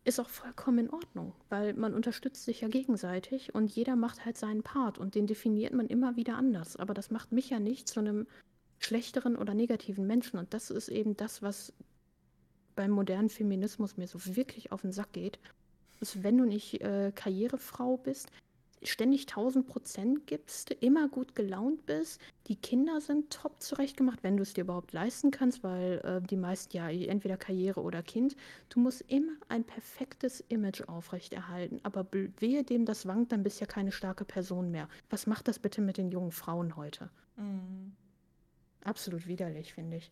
ist 0.05 0.20
auch 0.20 0.28
vollkommen 0.28 0.78
in 0.78 0.90
Ordnung, 0.90 1.34
weil 1.49 1.74
man 1.74 1.94
unterstützt 1.94 2.44
sich 2.44 2.62
ja 2.62 2.68
gegenseitig 2.68 3.55
und 3.55 3.70
jeder 3.70 3.96
macht 3.96 4.24
halt 4.24 4.38
seinen 4.38 4.62
Part 4.62 4.99
und 4.99 5.14
den 5.14 5.26
definiert 5.26 5.74
man 5.74 5.86
immer 5.86 6.16
wieder 6.16 6.36
anders. 6.36 6.76
Aber 6.76 6.94
das 6.94 7.11
macht 7.11 7.32
mich 7.32 7.51
ja 7.51 7.61
nicht 7.61 7.88
zu 7.88 8.01
einem 8.01 8.26
schlechteren 8.78 9.36
oder 9.36 9.55
negativen 9.55 10.07
Menschen. 10.07 10.38
Und 10.38 10.55
das 10.55 10.70
ist 10.70 10.88
eben 10.88 11.16
das, 11.16 11.42
was 11.42 11.72
beim 12.74 12.90
modernen 12.90 13.28
Feminismus 13.28 13.96
mir 13.96 14.07
so 14.07 14.36
wirklich 14.36 14.72
auf 14.72 14.82
den 14.82 14.92
Sack 14.92 15.12
geht 15.12 15.38
ist, 16.01 16.22
wenn 16.22 16.38
du 16.38 16.44
nicht 16.44 16.80
äh, 16.80 17.12
Karrierefrau 17.14 17.96
bist, 17.96 18.30
ständig 18.83 19.22
1000 19.22 19.66
Prozent 19.66 20.26
gibst, 20.26 20.70
immer 20.70 21.09
gut 21.09 21.35
gelaunt 21.35 21.87
bist, 21.87 22.20
die 22.47 22.57
Kinder 22.57 23.01
sind 23.01 23.31
top 23.31 23.62
zurechtgemacht, 23.62 24.22
wenn 24.22 24.37
du 24.37 24.43
es 24.43 24.55
dir 24.55 24.62
überhaupt 24.62 24.93
leisten 24.93 25.31
kannst, 25.31 25.62
weil 25.62 26.01
äh, 26.05 26.26
die 26.26 26.37
meisten 26.37 26.76
ja 26.76 26.89
entweder 26.89 27.37
Karriere 27.37 27.81
oder 27.81 28.03
Kind. 28.03 28.37
Du 28.68 28.81
musst 28.81 29.03
immer 29.09 29.33
ein 29.49 29.64
perfektes 29.64 30.41
Image 30.49 30.83
aufrechterhalten, 30.89 31.81
aber 31.83 32.07
wehe 32.39 32.64
dem 32.64 32.85
das 32.85 33.07
wankt, 33.07 33.33
dann 33.33 33.43
bist 33.43 33.61
du 33.61 33.64
ja 33.64 33.66
keine 33.66 33.93
starke 33.93 34.24
Person 34.24 34.70
mehr. 34.70 34.89
Was 35.11 35.26
macht 35.26 35.49
das 35.49 35.59
bitte 35.59 35.81
mit 35.81 35.99
den 35.99 36.11
jungen 36.11 36.33
Frauen 36.33 36.76
heute? 36.76 37.11
Mhm. 37.37 37.93
Absolut 38.85 39.26
widerlich, 39.26 39.74
finde 39.74 39.99
ich. 39.99 40.11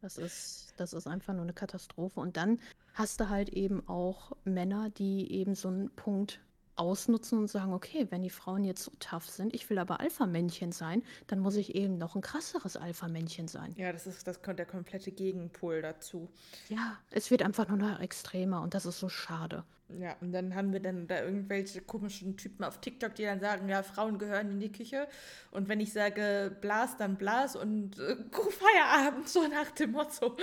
Das 0.00 0.18
ist, 0.18 0.74
das 0.76 0.92
ist 0.92 1.06
einfach 1.06 1.34
nur 1.34 1.42
eine 1.42 1.52
Katastrophe. 1.52 2.20
Und 2.20 2.36
dann 2.36 2.60
hast 2.94 3.20
du 3.20 3.28
halt 3.28 3.48
eben 3.50 3.86
auch 3.88 4.32
Männer, 4.44 4.90
die 4.90 5.32
eben 5.32 5.54
so 5.54 5.68
einen 5.68 5.90
Punkt 5.90 6.40
ausnutzen 6.78 7.38
und 7.38 7.48
sagen, 7.48 7.72
okay, 7.72 8.06
wenn 8.10 8.22
die 8.22 8.30
Frauen 8.30 8.64
jetzt 8.64 8.82
so 8.84 8.92
tough 9.00 9.28
sind, 9.28 9.54
ich 9.54 9.68
will 9.70 9.78
aber 9.78 10.00
Alpha-Männchen 10.00 10.72
sein, 10.72 11.02
dann 11.26 11.38
muss 11.40 11.56
ich 11.56 11.74
eben 11.74 11.98
noch 11.98 12.14
ein 12.14 12.22
krasseres 12.22 12.76
Alpha-Männchen 12.76 13.48
sein. 13.48 13.74
Ja, 13.76 13.92
das 13.92 14.06
ist 14.06 14.26
das, 14.26 14.40
der 14.40 14.66
komplette 14.66 15.12
Gegenpol 15.12 15.82
dazu. 15.82 16.28
Ja, 16.68 16.96
es 17.10 17.30
wird 17.30 17.42
einfach 17.42 17.68
nur 17.68 17.78
noch 17.78 18.00
extremer 18.00 18.62
und 18.62 18.74
das 18.74 18.86
ist 18.86 18.98
so 18.98 19.08
schade. 19.08 19.64
Ja, 19.98 20.16
und 20.20 20.32
dann 20.32 20.54
haben 20.54 20.72
wir 20.72 20.80
dann 20.80 21.06
da 21.06 21.22
irgendwelche 21.22 21.80
komischen 21.80 22.36
Typen 22.36 22.62
auf 22.64 22.78
TikTok, 22.80 23.14
die 23.14 23.22
dann 23.22 23.40
sagen, 23.40 23.68
ja, 23.70 23.82
Frauen 23.82 24.18
gehören 24.18 24.50
in 24.50 24.60
die 24.60 24.70
Küche. 24.70 25.08
Und 25.50 25.68
wenn 25.68 25.80
ich 25.80 25.94
sage 25.94 26.54
Blas, 26.60 26.98
dann 26.98 27.16
Blas 27.16 27.56
und 27.56 27.98
äh, 27.98 28.16
Feierabend, 28.50 29.28
so 29.28 29.46
nach 29.48 29.70
dem 29.70 29.92
Motto. 29.92 30.36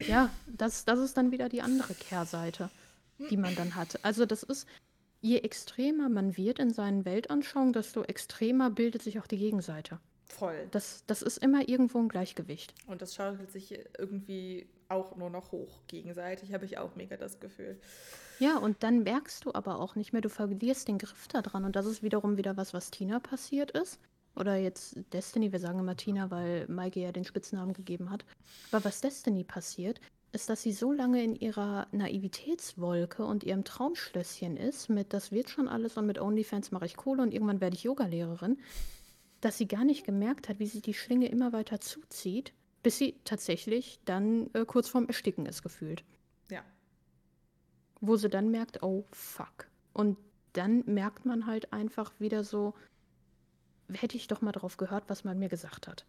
Ja, 0.00 0.30
das, 0.48 0.84
das 0.84 0.98
ist 0.98 1.16
dann 1.16 1.30
wieder 1.30 1.48
die 1.48 1.62
andere 1.62 1.94
Kehrseite, 1.94 2.70
die 3.30 3.36
man 3.36 3.54
dann 3.54 3.76
hat. 3.76 4.04
Also 4.04 4.26
das 4.26 4.42
ist, 4.42 4.66
je 5.20 5.38
extremer 5.38 6.08
man 6.08 6.36
wird 6.36 6.58
in 6.58 6.70
seinen 6.70 7.04
Weltanschauungen, 7.04 7.72
desto 7.72 8.02
extremer 8.02 8.70
bildet 8.70 9.02
sich 9.02 9.18
auch 9.18 9.26
die 9.26 9.38
Gegenseite. 9.38 9.98
Voll. 10.26 10.68
Das, 10.70 11.04
das 11.06 11.22
ist 11.22 11.38
immer 11.38 11.68
irgendwo 11.68 11.98
ein 11.98 12.08
Gleichgewicht. 12.08 12.74
Und 12.86 13.02
das 13.02 13.14
schaukelt 13.14 13.50
sich 13.50 13.78
irgendwie 13.98 14.68
auch 14.88 15.16
nur 15.16 15.30
noch 15.30 15.52
hoch 15.52 15.80
gegenseitig, 15.86 16.52
habe 16.52 16.64
ich 16.64 16.78
auch 16.78 16.94
mega 16.96 17.16
das 17.16 17.40
Gefühl. 17.40 17.78
Ja, 18.38 18.56
und 18.58 18.82
dann 18.82 19.02
merkst 19.02 19.44
du 19.44 19.52
aber 19.52 19.78
auch 19.78 19.96
nicht 19.96 20.12
mehr, 20.12 20.22
du 20.22 20.28
verlierst 20.28 20.88
den 20.88 20.98
Griff 20.98 21.28
da 21.28 21.42
dran. 21.42 21.64
Und 21.64 21.76
das 21.76 21.86
ist 21.86 22.02
wiederum 22.02 22.36
wieder 22.36 22.56
was, 22.56 22.72
was 22.72 22.90
Tina 22.90 23.20
passiert 23.20 23.72
ist. 23.72 24.00
Oder 24.36 24.56
jetzt 24.56 24.98
Destiny, 25.12 25.52
wir 25.52 25.58
sagen 25.58 25.80
immer 25.80 25.96
Tina, 25.96 26.30
weil 26.30 26.66
Maike 26.68 27.00
ja 27.00 27.12
den 27.12 27.24
Spitznamen 27.24 27.72
gegeben 27.72 28.10
hat. 28.10 28.24
Aber 28.70 28.84
was 28.84 29.00
Destiny 29.00 29.44
passiert, 29.44 30.00
ist, 30.32 30.48
dass 30.48 30.62
sie 30.62 30.72
so 30.72 30.92
lange 30.92 31.22
in 31.22 31.34
ihrer 31.34 31.88
Naivitätswolke 31.92 33.24
und 33.24 33.44
ihrem 33.44 33.64
Traumschlösschen 33.64 34.56
ist, 34.56 34.88
mit 34.88 35.12
das 35.12 35.32
wird 35.32 35.50
schon 35.50 35.68
alles 35.68 35.96
und 35.96 36.06
mit 36.06 36.20
OnlyFans 36.20 36.70
mache 36.70 36.86
ich 36.86 36.96
Kohle 36.96 37.22
und 37.22 37.32
irgendwann 37.32 37.60
werde 37.60 37.76
ich 37.76 37.82
Yogalehrerin, 37.82 38.58
dass 39.40 39.58
sie 39.58 39.66
gar 39.66 39.84
nicht 39.84 40.04
gemerkt 40.04 40.48
hat, 40.48 40.58
wie 40.58 40.66
sie 40.66 40.82
die 40.82 40.94
Schlinge 40.94 41.28
immer 41.28 41.52
weiter 41.52 41.80
zuzieht, 41.80 42.52
bis 42.82 42.98
sie 42.98 43.16
tatsächlich 43.24 44.00
dann 44.04 44.50
äh, 44.54 44.64
kurz 44.64 44.88
vorm 44.88 45.06
Ersticken 45.06 45.46
ist 45.46 45.62
gefühlt. 45.62 46.04
Ja. 46.50 46.62
Wo 48.00 48.16
sie 48.16 48.28
dann 48.28 48.50
merkt, 48.50 48.82
oh 48.82 49.04
fuck. 49.10 49.68
Und 49.92 50.16
dann 50.52 50.84
merkt 50.86 51.26
man 51.26 51.46
halt 51.46 51.72
einfach 51.72 52.12
wieder 52.20 52.44
so, 52.44 52.74
hätte 53.92 54.16
ich 54.16 54.28
doch 54.28 54.40
mal 54.40 54.52
drauf 54.52 54.76
gehört, 54.76 55.04
was 55.08 55.24
man 55.24 55.38
mir 55.38 55.48
gesagt 55.48 55.88
hat. 55.88 56.06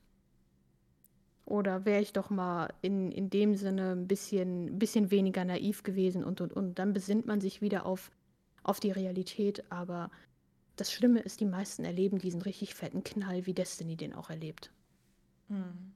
Oder 1.51 1.83
wäre 1.83 2.01
ich 2.01 2.13
doch 2.13 2.29
mal 2.29 2.73
in, 2.81 3.11
in 3.11 3.29
dem 3.29 3.55
Sinne 3.55 3.91
ein 3.91 4.07
bisschen, 4.07 4.79
bisschen 4.79 5.11
weniger 5.11 5.43
naiv 5.43 5.83
gewesen 5.83 6.23
und 6.23 6.39
und 6.39 6.53
und. 6.53 6.79
Dann 6.79 6.93
besinnt 6.93 7.25
man 7.25 7.41
sich 7.41 7.61
wieder 7.61 7.85
auf, 7.85 8.09
auf 8.63 8.79
die 8.79 8.91
Realität. 8.91 9.69
Aber 9.69 10.09
das 10.77 10.93
Schlimme 10.93 11.19
ist, 11.19 11.41
die 11.41 11.45
meisten 11.45 11.83
erleben 11.83 12.19
diesen 12.19 12.41
richtig 12.41 12.73
fetten 12.73 13.03
Knall, 13.03 13.45
wie 13.45 13.53
Destiny 13.53 13.97
den 13.97 14.13
auch 14.13 14.29
erlebt. 14.29 14.71
Hm. 15.49 15.91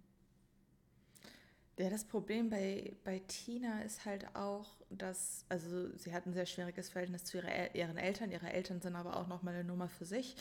Ja, 1.79 1.89
das 1.89 2.03
Problem 2.03 2.49
bei, 2.49 2.93
bei 3.05 3.19
Tina 3.19 3.81
ist 3.81 4.03
halt 4.03 4.35
auch, 4.35 4.75
dass, 4.89 5.45
also 5.47 5.89
sie 5.95 6.13
hat 6.13 6.25
ein 6.25 6.33
sehr 6.33 6.45
schwieriges 6.45 6.89
Verhältnis 6.89 7.23
zu 7.23 7.37
ihrer, 7.37 7.73
ihren 7.73 7.95
Eltern. 7.95 8.29
Ihre 8.29 8.51
Eltern 8.51 8.81
sind 8.81 8.97
aber 8.97 9.15
auch 9.15 9.27
nochmal 9.27 9.53
eine 9.53 9.63
Nummer 9.63 9.87
für 9.87 10.05
sich. 10.05 10.35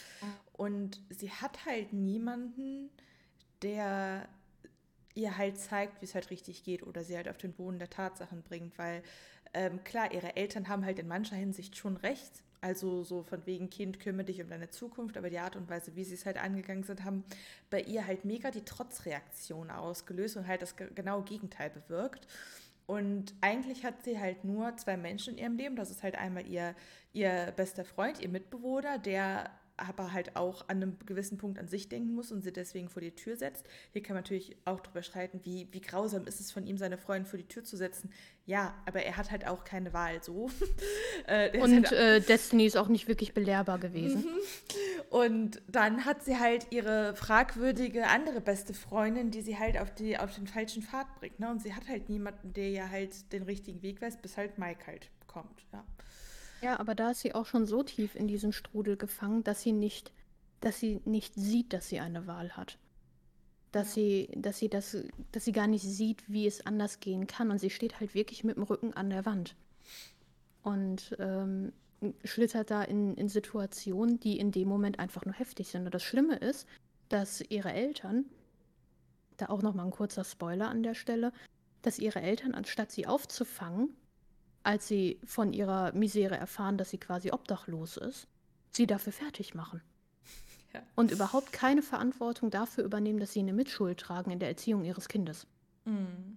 Und 0.55 1.01
sie 1.09 1.31
hat 1.31 1.67
halt 1.67 1.93
niemanden, 1.93 2.91
der 3.63 4.29
ihr 5.15 5.37
halt 5.37 5.59
zeigt, 5.59 6.01
wie 6.01 6.07
es 6.07 6.15
halt 6.15 6.31
richtig 6.31 6.65
geht 6.65 6.83
oder 6.83 7.05
sie 7.05 7.17
halt 7.17 7.29
auf 7.29 7.39
den 7.39 7.53
Boden 7.53 7.79
der 7.79 7.91
Tatsachen 7.91 8.43
bringt, 8.43 8.77
weil 8.79 9.03
ähm, 9.53 9.85
klar, 9.85 10.13
ihre 10.13 10.37
Eltern 10.37 10.69
haben 10.69 10.85
halt 10.85 10.99
in 10.99 11.07
mancher 11.07 11.37
Hinsicht 11.37 11.77
schon 11.77 11.97
recht, 11.97 12.43
also 12.61 13.05
so 13.05 13.23
von 13.23 13.45
wegen 13.47 13.71
Kind, 13.71 14.01
kümmere 14.01 14.25
dich 14.25 14.41
um 14.41 14.49
deine 14.49 14.71
Zukunft, 14.71 15.17
aber 15.17 15.31
die 15.31 15.39
Art 15.39 15.55
und 15.55 15.69
Weise, 15.69 15.95
wie 15.97 16.05
sie 16.05 16.15
es 16.15 16.27
halt 16.27 16.39
angegangen 16.39 16.83
sind, 16.83 17.05
haben 17.05 17.23
bei 17.71 17.81
ihr 17.83 18.07
halt 18.07 18.25
mega 18.25 18.51
die 18.51 18.65
Trotzreaktion 18.65 19.71
ausgelöst 19.71 20.37
und 20.37 20.47
halt 20.47 20.63
das 20.63 20.75
genaue 20.77 21.23
Gegenteil 21.25 21.71
bewirkt. 21.71 22.27
Und 22.87 23.35
eigentlich 23.41 23.85
hat 23.85 24.03
sie 24.03 24.19
halt 24.19 24.45
nur 24.45 24.77
zwei 24.77 24.97
Menschen 24.97 25.35
in 25.35 25.39
ihrem 25.39 25.57
Leben. 25.57 25.77
Das 25.77 25.91
ist 25.91 26.03
halt 26.03 26.17
einmal 26.17 26.47
ihr, 26.47 26.75
ihr 27.13 27.53
bester 27.57 27.85
Freund, 27.85 28.21
ihr 28.21 28.29
Mitbewohner, 28.29 28.99
der 28.99 29.51
aber 29.77 30.13
halt 30.13 30.37
auch 30.37 30.69
an 30.69 30.83
einem 30.83 30.97
gewissen 31.05 31.39
Punkt 31.39 31.59
an 31.59 31.69
sich 31.69 31.89
denken 31.89 32.15
muss 32.15 32.31
und 32.31 32.43
sie 32.43 32.53
deswegen 32.53 32.89
vor 32.89 33.03
die 33.03 33.11
Tür 33.11 33.37
setzt. 33.37 33.67
Hier 33.93 34.03
kann 34.03 34.15
man 34.15 34.23
natürlich 34.23 34.57
auch 34.65 34.81
drüber 34.81 35.03
streiten, 35.03 35.41
wie, 35.43 35.69
wie 35.73 35.81
grausam 35.81 36.27
ist 36.27 36.41
es 36.41 36.53
von 36.53 36.67
ihm, 36.67 36.79
seine 36.79 36.97
Freundin 36.97 37.27
vor 37.27 37.39
die 37.39 37.49
Tür 37.49 37.65
zu 37.65 37.77
setzen. 37.77 38.11
Ja, 38.47 38.75
aber 38.87 39.03
er 39.03 39.17
hat 39.17 39.31
halt 39.31 39.47
auch 39.47 39.65
keine 39.65 39.93
Wahl 39.93 40.23
so. 40.23 40.51
äh, 41.27 41.59
und 41.59 41.91
halt 41.91 41.93
äh, 41.93 42.21
Destiny 42.21 42.67
ist 42.67 42.77
auch 42.77 42.89
nicht 42.89 43.09
wirklich 43.09 43.35
belehrbar 43.35 43.79
gewesen. 43.79 44.23
Mhm. 44.23 45.05
Und 45.11 45.63
dann 45.69 46.05
hat 46.05 46.25
sie 46.25 46.39
halt 46.39 46.67
ihre 46.71 47.15
fragwürdige 47.17 48.07
andere 48.07 48.41
beste 48.41 48.75
Freundin, 48.75 49.31
die 49.31 49.43
sie 49.43 49.59
halt 49.59 49.79
auf, 49.79 49.93
die, 49.95 50.19
auf 50.19 50.35
den 50.35 50.47
falschen 50.47 50.83
Pfad 50.83 51.07
bringt. 51.19 51.41
Ne? 51.41 51.51
Und 51.51 51.63
sie 51.63 51.75
hat 51.75 51.89
halt 51.89 52.09
niemanden, 52.09 52.53
der 52.53 52.71
ja 52.71 52.89
halt 52.89 53.33
den 53.33 53.43
richtigen 53.43 53.83
Weg 53.83 54.01
weiß, 54.01 54.19
bis 54.19 54.37
halt 54.37 54.59
Mike 54.59 54.87
halt 54.87 55.11
kommt. 55.27 55.67
Ja. 55.73 55.85
Ja, 56.65 56.81
aber 56.81 56.95
da 56.95 57.11
ist 57.11 57.21
sie 57.21 57.35
auch 57.35 57.45
schon 57.45 57.67
so 57.67 57.83
tief 57.83 58.15
in 58.15 58.27
diesen 58.27 58.51
Strudel 58.55 58.97
gefangen, 58.97 59.45
dass 59.45 59.61
sie 59.61 59.73
nicht, 59.73 60.13
dass 60.61 60.81
sie 60.81 61.03
nicht 61.05 61.35
sieht, 61.35 61.75
dass 61.75 61.91
sie 61.91 62.01
eine 62.01 62.27
Wahl 62.27 62.57
hat. 62.57 62.79
dass 63.71 63.93
sie, 63.93 64.31
dass 64.37 64.59
sie 64.59 64.69
das, 64.71 64.97
dass 65.33 65.45
sie 65.45 65.53
gar 65.53 65.67
nicht 65.67 65.85
sieht, 65.85 66.23
wie 66.27 66.47
es 66.47 66.65
anders 66.65 67.01
gehen 67.01 67.27
kann. 67.27 67.51
Und 67.51 67.59
sie 67.59 67.69
steht 67.71 68.01
halt 68.01 68.15
wirklich 68.15 68.45
mit 68.45 68.57
dem 68.57 68.63
Rücken 68.63 68.95
an 68.95 69.11
der 69.11 69.27
Wand. 69.27 69.57
Und 70.63 71.15
ähm, 71.19 71.73
schlittert 72.25 72.71
da 72.71 72.83
in, 72.83 73.15
in 73.17 73.29
Situationen, 73.29 74.19
die 74.21 74.39
in 74.39 74.51
dem 74.51 74.69
Moment 74.69 74.99
einfach 75.01 75.27
nur 75.27 75.35
heftig 75.35 75.69
sind. 75.69 75.85
Und 75.85 75.93
das 75.95 76.03
Schlimme 76.03 76.37
ist, 76.37 76.67
dass 77.11 77.43
ihre 77.43 77.73
Eltern, 77.73 78.25
da 79.37 79.47
auch 79.51 79.61
nochmal 79.61 79.87
ein 79.87 79.93
kurzer 79.93 80.25
Spoiler 80.25 80.69
an 80.71 80.83
der 80.83 80.95
Stelle, 80.95 81.33
dass 81.83 81.99
ihre 81.99 82.23
Eltern, 82.23 82.55
anstatt 82.55 82.91
sie 82.91 83.07
aufzufangen, 83.07 83.91
als 84.65 84.89
sie 84.89 85.21
von 85.25 85.53
ihrer 85.53 85.93
Misere 85.93 86.37
erfahren, 86.37 86.79
dass 86.79 86.91
sie 86.91 86.99
quasi 86.99 87.31
obdachlos 87.31 87.97
ist, 87.97 88.27
sie 88.71 88.87
dafür 88.87 89.13
fertig 89.13 89.55
machen. 89.55 89.81
Ja. 90.73 90.83
Und 90.97 91.13
überhaupt 91.13 91.53
keine 91.53 91.83
Verantwortung 91.83 92.51
dafür 92.51 92.83
übernehmen, 92.83 93.21
dass 93.21 93.33
sie 93.33 93.39
eine 93.39 93.53
Mitschuld 93.53 94.01
tragen 94.01 94.33
in 94.33 94.41
der 94.41 94.49
Erziehung 94.49 94.83
ihres 94.83 95.07
Kindes. 95.07 95.47
Mhm. 95.85 96.37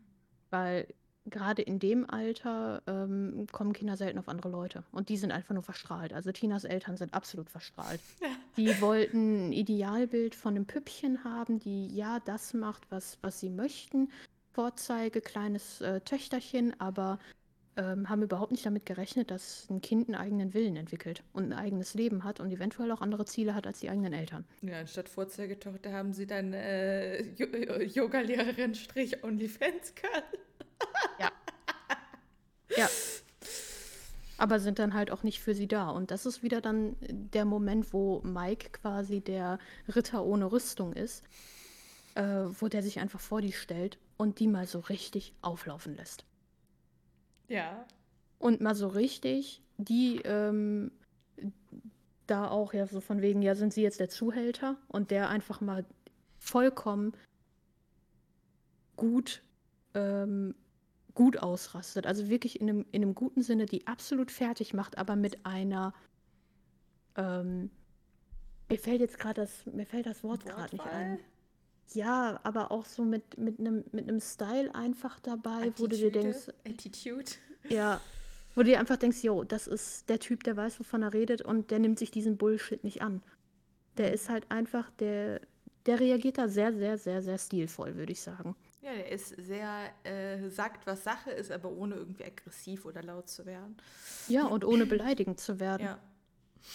Weil 0.52 0.94
gerade 1.30 1.62
in 1.62 1.80
dem 1.80 2.10
Alter 2.10 2.82
ähm, 2.88 3.48
kommen 3.52 3.74
Kinder 3.74 3.98
selten 3.98 4.20
auf 4.20 4.30
andere 4.30 4.50
Leute. 4.50 4.84
Und 4.92 5.10
die 5.10 5.18
sind 5.18 5.32
einfach 5.32 5.54
nur 5.54 5.64
verstrahlt. 5.64 6.14
Also 6.14 6.32
Tinas 6.32 6.64
Eltern 6.64 6.98
sind 6.98 7.14
absolut 7.14 7.50
verstrahlt. 7.50 8.00
Ja. 8.22 8.30
Die 8.58 8.82
wollten 8.82 9.50
ein 9.50 9.52
Idealbild 9.54 10.34
von 10.34 10.56
einem 10.56 10.66
Püppchen 10.66 11.24
haben, 11.24 11.60
die 11.60 11.88
ja 11.96 12.20
das 12.26 12.56
macht, 12.56 12.90
was, 12.90 13.20
was 13.22 13.40
sie 13.40 13.52
möchten. 13.52 14.10
Vorzeige, 14.52 15.22
kleines 15.22 15.82
äh, 15.82 16.02
Töchterchen, 16.02 16.80
aber 16.80 17.20
ähm, 17.78 18.10
haben 18.10 18.24
überhaupt 18.24 18.52
nicht 18.52 18.66
damit 18.66 18.86
gerechnet, 18.86 19.32
dass 19.32 19.68
ein 19.70 19.82
Kind 19.82 20.08
einen 20.08 20.16
eigenen 20.16 20.54
Willen 20.54 20.76
entwickelt 20.76 21.24
und 21.32 21.46
ein 21.46 21.54
eigenes 21.54 21.94
Leben 21.94 22.24
hat 22.24 22.40
und 22.40 22.52
eventuell 22.52 22.92
auch 22.92 23.02
andere 23.02 23.26
Ziele 23.26 23.54
hat 23.54 23.68
als 23.68 23.80
die 23.80 23.90
eigenen 23.90 24.14
Eltern. 24.14 24.46
Ja, 24.62 24.80
anstatt 24.80 25.08
Vorzeigetochter 25.08 25.94
haben 25.94 26.12
sie 26.12 26.26
dann 26.26 26.54
äh, 26.54 27.22
Yoga-Lehrerin 27.84 28.74
Strich 28.74 29.24
OnlyFans-Girl. 29.24 30.24
ja. 31.20 31.32
Ja. 32.76 32.90
Aber 34.40 34.60
sind 34.60 34.80
dann 34.80 34.94
halt 34.94 35.12
auch 35.12 35.24
nicht 35.24 35.40
für 35.40 35.54
sie 35.54 35.68
da. 35.68 35.90
Und 35.90 36.12
das 36.12 36.26
ist 36.26 36.44
wieder 36.44 36.62
dann 36.62 36.96
der 37.02 37.46
Moment, 37.46 37.94
wo 37.94 38.22
Mike 38.22 38.70
quasi 38.72 39.22
der 39.22 39.60
Ritter 39.88 40.24
ohne 40.26 40.52
Rüstung 40.52 40.94
ist, 40.94 41.24
äh, 42.16 42.46
wo 42.60 42.68
der 42.68 42.84
sich 42.84 43.00
einfach 43.00 43.20
vor 43.20 43.42
die 43.42 43.52
stellt 43.52 43.98
und 44.18 44.40
die 44.40 44.48
mal 44.48 44.68
so 44.68 44.80
richtig 44.80 45.34
auflaufen 45.42 45.96
lässt. 45.96 46.26
Ja. 47.48 47.86
Und 48.40 48.62
mal 48.62 48.76
so 48.76 48.88
richtig, 48.88 49.62
die 49.78 50.22
ähm, 50.24 50.92
da 52.28 52.48
auch 52.50 52.74
ja 52.74 52.86
so 52.86 53.02
von 53.02 53.22
wegen, 53.22 53.42
ja, 53.42 53.56
sind 53.56 53.74
sie 53.74 53.82
jetzt 53.82 54.00
der 54.00 54.10
Zuhälter 54.10 54.78
und 54.88 55.12
der 55.12 55.30
einfach 55.30 55.62
mal 55.62 55.86
vollkommen 56.40 57.14
gut, 58.96 59.42
ähm, 59.94 60.56
gut 61.14 61.38
ausrastet. 61.38 62.06
Also 62.06 62.30
wirklich 62.30 62.60
in 62.62 62.70
einem, 62.70 62.86
in 62.92 63.04
einem 63.04 63.16
guten 63.16 63.42
Sinne, 63.42 63.66
die 63.66 63.88
absolut 63.88 64.32
fertig 64.32 64.74
macht, 64.74 64.98
aber 64.98 65.16
mit 65.16 65.46
einer, 65.46 65.94
ähm, 67.16 67.72
mir 68.70 68.78
fällt 68.78 69.00
jetzt 69.00 69.18
gerade 69.18 69.42
das, 69.42 69.66
mir 69.66 69.86
fällt 69.86 70.06
das 70.06 70.24
Wort 70.24 70.46
gerade 70.46 70.76
nicht 70.76 70.86
ein. 70.86 71.20
Ja, 71.94 72.40
aber 72.44 72.72
auch 72.72 72.86
so 72.86 73.04
mit, 73.04 73.38
mit 73.38 73.60
einem 73.60 73.84
mit 73.92 74.24
Style 74.24 74.74
einfach 74.76 75.20
dabei, 75.20 75.68
Attitude, 75.68 75.80
wo 75.80 75.88
du 75.88 75.98
dir 75.98 76.12
denkst. 76.12 76.48
Attitude. 76.66 77.32
Ja. 77.70 78.02
Wo 78.56 78.62
du 78.62 78.70
dir 78.70 78.80
einfach 78.80 78.98
denkst, 78.98 79.24
yo, 79.24 79.44
das 79.44 79.68
ist 79.68 80.10
der 80.10 80.20
Typ, 80.20 80.44
der 80.44 80.58
weiß, 80.58 80.80
wovon 80.80 81.04
er 81.04 81.14
redet 81.14 81.42
und 81.42 81.70
der 81.70 81.80
nimmt 81.80 82.00
sich 82.00 82.12
diesen 82.12 82.38
Bullshit 82.38 82.84
nicht 82.84 83.02
an. 83.02 83.22
Der 83.98 84.14
ist 84.14 84.30
halt 84.30 84.50
einfach, 84.50 84.90
der, 85.00 85.42
der 85.86 86.00
reagiert 86.00 86.38
da 86.38 86.48
sehr, 86.48 86.74
sehr, 86.74 86.98
sehr, 86.98 87.22
sehr 87.22 87.38
stilvoll, 87.38 87.96
würde 87.96 88.12
ich 88.12 88.22
sagen. 88.22 88.56
Ja, 88.82 88.94
der 88.94 89.12
ist 89.12 89.36
sehr, 89.38 89.90
äh, 90.04 90.50
sagt, 90.50 90.88
was 90.88 91.04
Sache 91.04 91.32
ist, 91.32 91.52
aber 91.52 91.70
ohne 91.70 91.96
irgendwie 91.96 92.24
aggressiv 92.24 92.86
oder 92.86 93.04
laut 93.04 93.30
zu 93.30 93.46
werden. 93.46 93.78
Ja, 94.28 94.46
und 94.46 94.66
ohne 94.66 94.86
beleidigend 94.86 95.40
zu 95.40 95.60
werden. 95.60 95.84
Ja. 95.84 96.00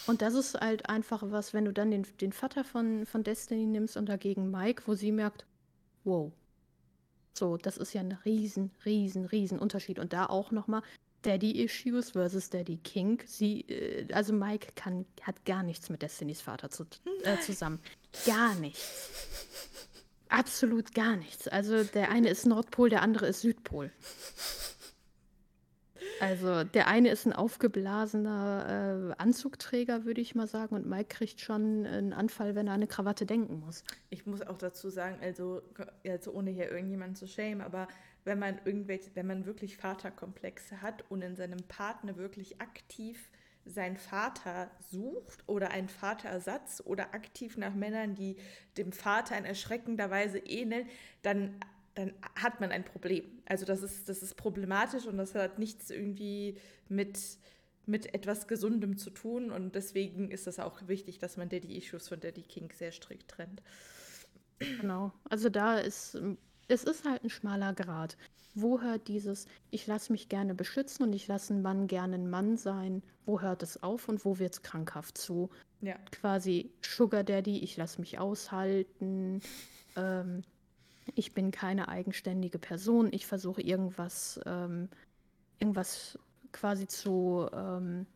Und 0.07 0.23
das 0.23 0.35
ist 0.35 0.55
halt 0.55 0.89
einfach 0.89 1.23
was, 1.27 1.55
wenn 1.55 1.65
du 1.65 1.73
dann 1.73 1.91
den, 1.91 2.07
den 2.21 2.33
Vater 2.33 2.65
von, 2.65 3.07
von 3.07 3.25
Destiny 3.25 3.67
nimmst 3.67 3.97
und 3.97 4.07
dagegen 4.07 4.51
Mike, 4.51 4.83
wo 4.87 4.95
sie 4.95 5.13
merkt, 5.13 5.47
wow. 6.05 6.33
So, 7.35 7.57
das 7.57 7.77
ist 7.79 7.95
ja 7.95 8.01
ein 8.01 8.13
riesen, 8.25 8.71
riesen, 8.85 9.25
riesen 9.25 9.59
Unterschied. 9.59 9.99
Und 9.99 10.13
da 10.13 10.27
auch 10.27 10.51
nochmal 10.51 10.83
Daddy-Issues 11.23 12.11
versus 12.11 12.51
Daddy 12.51 12.77
King. 12.79 13.23
Sie, 13.27 13.63
äh, 13.63 14.13
also 14.13 14.33
Mike 14.33 14.73
kann, 14.75 15.07
hat 15.23 15.45
gar 15.45 15.63
nichts 15.63 15.89
mit 15.89 16.03
Destinys 16.03 16.41
Vater 16.41 16.71
zu, 16.71 16.85
äh, 17.23 17.39
zusammen. 17.39 17.81
Gar 18.27 18.55
nichts. 18.57 19.09
Absolut 20.29 20.95
gar 20.95 21.17
nichts. 21.17 21.47
Also 21.49 21.85
der 21.85 22.11
eine 22.11 22.31
ist 22.31 22.47
Nordpol, 22.47 22.89
der 22.89 23.03
andere 23.03 23.27
ist 23.27 23.43
Südpol. 23.43 23.93
Also 26.23 26.63
der 26.63 26.87
eine 26.87 27.09
ist 27.09 27.27
ein 27.27 27.33
aufgeblasener 27.33 29.11
äh, 29.11 29.21
Anzugträger, 29.21 30.05
würde 30.05 30.21
ich 30.21 30.37
mal 30.37 30.47
sagen, 30.47 30.77
und 30.77 30.87
Mike 30.87 31.17
kriegt 31.17 31.41
schon 31.41 31.85
einen 31.85 32.13
Anfall, 32.13 32.55
wenn 32.55 32.69
er 32.69 32.75
an 32.75 32.79
eine 32.79 32.87
Krawatte 32.87 33.27
denken 33.27 33.59
muss. 33.59 33.83
Ich 34.09 34.25
muss 34.25 34.41
auch 34.41 34.57
dazu 34.57 34.89
sagen, 34.89 35.19
also, 35.21 35.63
also 36.07 36.31
ohne 36.31 36.53
hier 36.53 36.71
irgendjemanden 36.71 37.17
zu 37.17 37.27
schämen, 37.27 37.61
aber 37.61 37.89
wenn 38.23 38.39
man 38.39 38.61
irgendwelche, 38.65 39.11
wenn 39.15 39.27
man 39.27 39.47
wirklich 39.47 39.77
Vaterkomplexe 39.77 40.81
hat 40.81 41.05
und 41.11 41.23
in 41.23 41.35
seinem 41.35 41.65
Partner 41.65 42.17
wirklich 42.17 42.61
aktiv 42.61 43.29
seinen 43.65 43.97
Vater 43.97 44.71
sucht 44.91 45.43
oder 45.49 45.73
einen 45.73 45.89
Vaterersatz 45.89 46.83
oder 46.85 47.15
aktiv 47.15 47.57
nach 47.57 47.75
Männern, 47.75 48.15
die 48.15 48.37
dem 48.77 48.93
Vater 48.93 49.37
in 49.37 49.45
erschreckender 49.45 50.09
Weise 50.09 50.39
ähneln, 50.39 50.87
dann 51.23 51.57
dann 51.95 52.13
hat 52.35 52.61
man 52.61 52.71
ein 52.71 52.85
Problem. 52.85 53.25
Also 53.47 53.65
das 53.65 53.83
ist, 53.83 54.09
das 54.09 54.23
ist 54.23 54.37
problematisch 54.37 55.07
und 55.07 55.19
das 55.19 55.35
hat 55.35 55.59
nichts 55.59 55.91
irgendwie 55.91 56.57
mit, 56.89 57.19
mit 57.87 58.15
etwas 58.15 58.49
Gesundem 58.49 58.97
zu 58.97 59.11
tun. 59.11 59.51
Und 59.51 59.75
deswegen 59.75 60.31
ist 60.31 60.47
es 60.47 60.59
auch 60.59 60.87
wichtig, 60.89 61.19
dass 61.19 61.37
man 61.37 61.49
Daddy-Issues 61.49 62.09
von 62.09 62.21
Daddy 62.21 62.43
King 62.43 62.73
sehr 62.73 62.93
strikt 62.93 63.31
trennt. 63.31 63.63
Genau. 64.59 65.13
Also 65.29 65.49
da 65.49 65.79
ist, 65.79 66.19
es 66.69 66.85
ist 66.85 67.05
halt 67.05 67.25
ein 67.25 67.31
schmaler 67.31 67.75
Grad. 67.75 68.17
Wo 68.55 68.81
hört 68.81 69.09
dieses, 69.09 69.47
ich 69.71 69.87
lasse 69.87 70.13
mich 70.13 70.29
gerne 70.29 70.55
beschützen 70.55 71.05
und 71.05 71.13
ich 71.15 71.27
lasse 71.27 71.55
einen 71.55 71.63
Mann 71.63 71.87
gerne 71.87 72.17
ein 72.17 72.29
Mann 72.29 72.57
sein, 72.59 73.03
wo 73.25 73.41
hört 73.41 73.63
es 73.63 73.83
auf 73.83 74.09
und 74.09 74.25
wo 74.25 74.39
wird 74.39 74.53
es 74.53 74.63
krankhaft 74.63 75.17
zu? 75.17 75.51
Ja. 75.81 75.97
Quasi 76.11 76.71
Sugar 76.83 77.25
Daddy, 77.25 77.59
ich 77.61 77.77
lasse 77.77 78.01
mich 78.01 78.19
aushalten. 78.19 79.41
Ähm, 79.97 80.43
ich 81.15 81.35
bin 81.35 81.51
keine 81.51 81.89
eigenständige 81.89 82.59
Person, 82.59 83.09
ich 83.13 83.27
versuche 83.27 83.63
irgendwas, 83.63 84.41
ähm, 84.47 84.89
irgendwas 85.59 86.19
quasi 86.53 86.87
zu 86.87 87.49
ähm, 87.53 88.07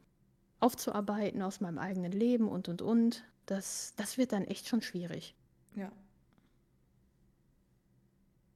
aufzuarbeiten 0.61 1.43
aus 1.43 1.61
meinem 1.61 1.79
eigenen 1.79 2.13
Leben 2.13 2.49
und 2.49 2.69
und 2.69 2.83
und. 2.83 3.25
Das, 3.47 3.95
das 3.97 4.19
wird 4.19 4.33
dann 4.33 4.45
echt 4.45 4.67
schon 4.69 4.83
schwierig. 4.83 5.35
Ja. 5.77 5.93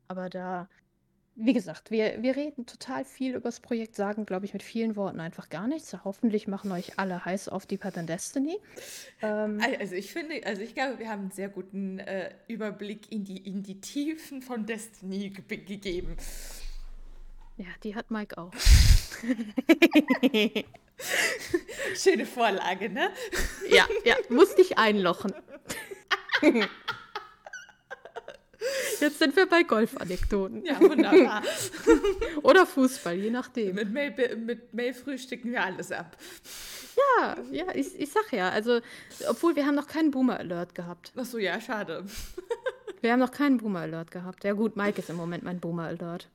Aber 0.09 0.28
da, 0.28 0.68
wie 1.43 1.53
gesagt, 1.53 1.91
wir, 1.91 2.22
wir 2.22 2.36
reden 2.36 2.64
total 2.66 3.05
viel 3.05 3.34
über 3.34 3.49
das 3.49 3.59
Projekt, 3.61 3.97
sagen, 3.97 4.26
glaube 4.26 4.45
ich, 4.45 4.53
mit 4.53 4.62
vielen 4.62 4.95
Worten 4.97 5.20
einfach 5.20 5.49
gar 5.49 5.66
nichts. 5.66 5.97
Hoffentlich 6.05 6.47
machen 6.47 6.70
euch 6.72 6.99
alle 6.99 7.24
heiß 7.24 7.49
auf 7.49 7.64
die 7.66 7.78
Pattern 7.78 8.07
Destiny. 8.07 8.59
Ähm, 9.22 9.61
also 9.80 9.95
ich 9.95 10.12
finde, 10.12 10.43
also 10.45 10.61
ich 10.62 10.74
glaube, 10.74 10.99
wir 10.99 11.09
haben 11.09 11.22
einen 11.22 11.30
sehr 11.30 11.49
guten 11.49 11.99
äh, 11.99 12.34
Überblick 12.49 13.11
in 13.11 13.24
die, 13.24 13.38
in 13.38 13.62
die 13.62 13.80
Tiefen 13.80 14.43
von 14.43 14.66
Destiny 14.66 15.30
ge 15.30 15.57
gegeben. 15.57 16.16
Ja, 17.57 17.68
die 17.82 17.95
hat 17.95 18.11
Mike 18.11 18.36
auch. 18.38 18.53
Schöne 21.95 22.26
Vorlage, 22.26 22.91
ne? 22.91 23.11
Ja, 23.70 23.86
ja, 24.05 24.16
muss 24.28 24.55
dich 24.55 24.76
einlochen. 24.78 25.32
Jetzt 29.01 29.19
sind 29.19 29.35
wir 29.37 29.47
bei 29.47 29.63
Golf-Anekdoten. 29.63 30.65
Ja, 30.65 30.81
wunderbar. 30.81 31.43
Oder 32.43 32.67
Fußball, 32.67 33.15
je 33.15 33.31
nachdem. 33.31 33.75
Mit 33.75 33.91
Mail, 33.91 34.37
mit 34.37 34.75
Mail 34.75 34.95
frühstücken 34.95 35.53
wir 35.53 35.65
alles 35.65 35.91
ab. 35.93 36.17
Ja, 36.97 37.37
ja, 37.51 37.65
ich, 37.75 37.99
ich 37.99 38.11
sag 38.11 38.33
ja, 38.33 38.51
also, 38.51 38.81
obwohl 39.29 39.57
wir 39.57 39.67
haben 39.67 39.75
noch 39.75 39.87
keinen 39.87 40.11
Boomer-Alert 40.11 40.75
gehabt. 40.75 41.13
Ach 41.17 41.25
so, 41.25 41.39
ja, 41.39 41.61
schade. 41.61 42.05
Wir 43.03 43.13
haben 43.13 43.21
noch 43.21 43.31
keinen 43.31 43.57
Boomer-Alert 43.57 44.11
gehabt. 44.11 44.45
Ja 44.45 44.53
gut, 44.53 44.77
Mike 44.77 44.99
ist 44.99 45.09
im 45.09 45.17
Moment 45.17 45.43
mein 45.43 45.59
Boomer-Alert. 45.59 46.29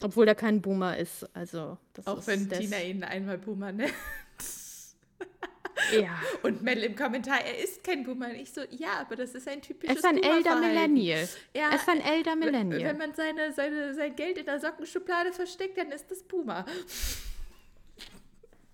Obwohl 0.00 0.24
der 0.24 0.34
kein 0.34 0.62
Boomer 0.62 0.96
ist, 0.96 1.28
also. 1.34 1.76
Auch 2.06 2.26
wenn 2.26 2.48
Tina 2.48 2.80
ihn 2.80 3.04
einmal 3.04 3.36
Boomer 3.36 3.72
nennt. 3.72 3.92
Ja. 5.92 6.20
Und 6.42 6.62
Mel 6.62 6.82
im 6.82 6.96
Kommentar, 6.96 7.40
er 7.44 7.62
ist 7.62 7.84
kein 7.84 8.04
Boomer. 8.04 8.26
Und 8.28 8.36
ich 8.36 8.50
so, 8.50 8.62
ja, 8.70 9.00
aber 9.00 9.16
das 9.16 9.34
ist 9.34 9.48
ein 9.48 9.60
typisches 9.60 9.94
Er 9.94 9.98
ist 9.98 10.04
ein 10.04 10.22
Elder 10.22 10.56
Millennial. 10.56 11.28
Ja, 11.54 11.70
er 11.70 11.76
ist 11.76 11.88
ein 11.88 12.00
Elder 12.00 12.36
Millennial. 12.36 12.82
Wenn 12.82 12.98
man 12.98 13.14
seine, 13.14 13.52
seine, 13.52 13.94
sein 13.94 14.16
Geld 14.16 14.38
in 14.38 14.46
der 14.46 14.60
Sockenschublade 14.60 15.32
versteckt, 15.32 15.78
dann 15.78 15.90
ist 15.92 16.10
das 16.10 16.22
Boomer. 16.22 16.64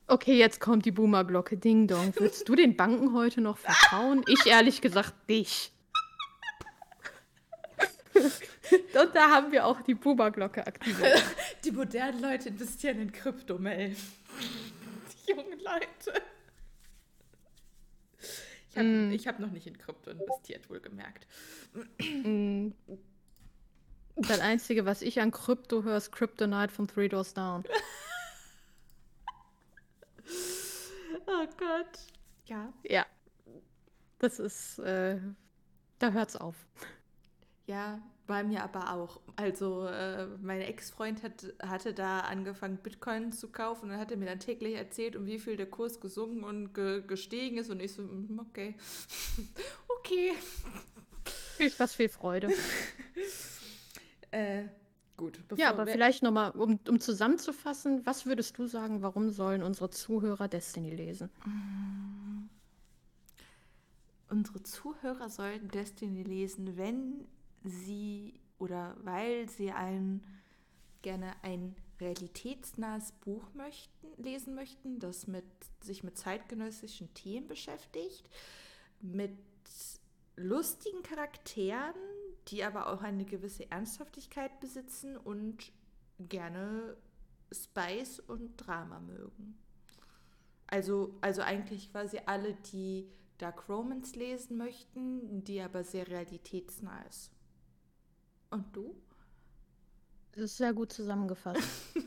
Okay, 0.06 0.36
jetzt 0.36 0.60
kommt 0.60 0.84
die 0.84 0.90
Boomer-Glocke. 0.90 1.56
Ding 1.56 1.86
Dong. 1.86 2.12
Willst 2.18 2.48
du 2.48 2.54
den 2.54 2.76
Banken 2.76 3.14
heute 3.14 3.40
noch 3.40 3.58
vertrauen? 3.58 4.24
ich 4.26 4.46
ehrlich 4.46 4.80
gesagt 4.80 5.14
nicht. 5.28 5.72
Und 8.94 9.14
da 9.14 9.30
haben 9.30 9.52
wir 9.52 9.66
auch 9.66 9.80
die 9.80 9.94
Boomer-Glocke 9.94 10.66
aktiviert. 10.66 11.22
Die 11.64 11.70
modernen 11.70 12.20
Leute 12.20 12.48
investieren 12.48 13.00
in 13.00 13.12
Krypto, 13.12 13.58
Mel. 13.58 13.94
Die 15.26 15.30
jungen 15.30 15.60
Leute. 15.60 16.22
Ich 18.72 18.78
habe 18.78 18.88
Mm. 18.88 19.12
hab 19.26 19.38
noch 19.38 19.50
nicht 19.50 19.66
in 19.66 19.76
Krypto 19.76 20.10
investiert, 20.10 20.68
wohlgemerkt. 20.70 21.26
Mm. 22.00 22.70
Das 24.16 24.40
Einzige, 24.40 24.84
was 24.86 25.02
ich 25.02 25.20
an 25.20 25.30
Krypto 25.30 25.82
höre, 25.84 25.96
ist 25.96 26.10
Kryptonite 26.12 26.72
von 26.72 26.88
Three 26.88 27.08
Doors 27.08 27.34
Down. 27.34 27.64
Oh 31.26 31.46
Gott. 31.58 31.98
Ja. 32.46 32.72
Ja. 32.84 33.06
Das 34.18 34.38
ist, 34.38 34.78
äh, 34.80 35.18
da 35.98 36.10
hört's 36.10 36.36
auf. 36.36 36.54
Ja, 37.66 38.00
bei 38.26 38.44
mir 38.44 38.62
aber 38.62 38.92
auch. 38.92 39.20
Also, 39.36 39.86
äh, 39.86 40.26
mein 40.40 40.60
Ex-Freund 40.60 41.22
hat, 41.22 41.52
hatte 41.60 41.92
da 41.92 42.20
angefangen, 42.20 42.78
Bitcoin 42.78 43.32
zu 43.32 43.48
kaufen 43.48 43.90
und 43.90 43.98
hat 43.98 44.10
er 44.10 44.16
mir 44.16 44.26
dann 44.26 44.40
täglich 44.40 44.74
erzählt, 44.74 45.16
um 45.16 45.26
wie 45.26 45.38
viel 45.38 45.56
der 45.56 45.66
Kurs 45.66 46.00
gesunken 46.00 46.44
und 46.44 46.74
ge 46.74 47.02
gestiegen 47.06 47.58
ist. 47.58 47.70
Und 47.70 47.80
ich 47.80 47.92
so, 47.92 48.02
mm, 48.02 48.38
okay. 48.38 48.74
okay. 49.98 50.32
Viel 51.56 51.70
Spaß, 51.70 51.94
viel 51.94 52.08
Freude. 52.08 52.48
Äh, 54.34 54.64
gut. 55.18 55.38
Ja, 55.56 55.68
aber 55.68 55.86
vielleicht 55.86 56.22
nochmal, 56.22 56.52
um, 56.52 56.80
um 56.88 57.00
zusammenzufassen, 57.00 58.06
was 58.06 58.24
würdest 58.24 58.56
du 58.56 58.66
sagen, 58.66 59.02
warum 59.02 59.28
sollen 59.28 59.62
unsere 59.62 59.90
Zuhörer 59.90 60.48
Destiny 60.48 60.88
lesen? 60.88 61.28
Unsere 64.30 64.62
Zuhörer 64.62 65.28
sollten 65.28 65.68
Destiny 65.68 66.22
lesen, 66.22 66.78
wenn 66.78 67.26
sie 67.64 68.40
oder 68.58 68.96
weil 69.02 69.48
sie 69.48 69.72
ein, 69.72 70.22
gerne 71.02 71.32
ein 71.42 71.74
realitätsnahes 72.00 73.12
Buch 73.12 73.54
möchten, 73.54 74.06
lesen 74.22 74.54
möchten, 74.54 74.98
das 74.98 75.26
mit, 75.26 75.44
sich 75.80 76.02
mit 76.02 76.16
zeitgenössischen 76.16 77.12
Themen 77.14 77.48
beschäftigt, 77.48 78.28
mit 79.00 79.36
lustigen 80.36 81.02
Charakteren, 81.02 81.94
die 82.48 82.64
aber 82.64 82.92
auch 82.92 83.02
eine 83.02 83.24
gewisse 83.24 83.70
Ernsthaftigkeit 83.70 84.60
besitzen 84.60 85.16
und 85.16 85.72
gerne 86.18 86.96
Spice 87.52 88.20
und 88.20 88.56
Drama 88.56 89.00
mögen. 89.00 89.58
Also, 90.66 91.14
also 91.20 91.42
eigentlich 91.42 91.90
quasi 91.90 92.18
alle, 92.24 92.54
die 92.72 93.08
Dark 93.38 93.68
Romance 93.68 94.16
lesen 94.16 94.56
möchten, 94.56 95.44
die 95.44 95.60
aber 95.60 95.84
sehr 95.84 96.08
realitätsnah 96.08 97.02
ist. 97.02 97.30
Und 98.52 98.64
du? 98.76 98.94
Das 100.32 100.44
ist 100.44 100.58
sehr 100.58 100.74
gut 100.74 100.92
zusammengefasst. 100.92 101.62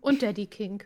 Und 0.00 0.22
Daddy 0.22 0.46
King. 0.46 0.82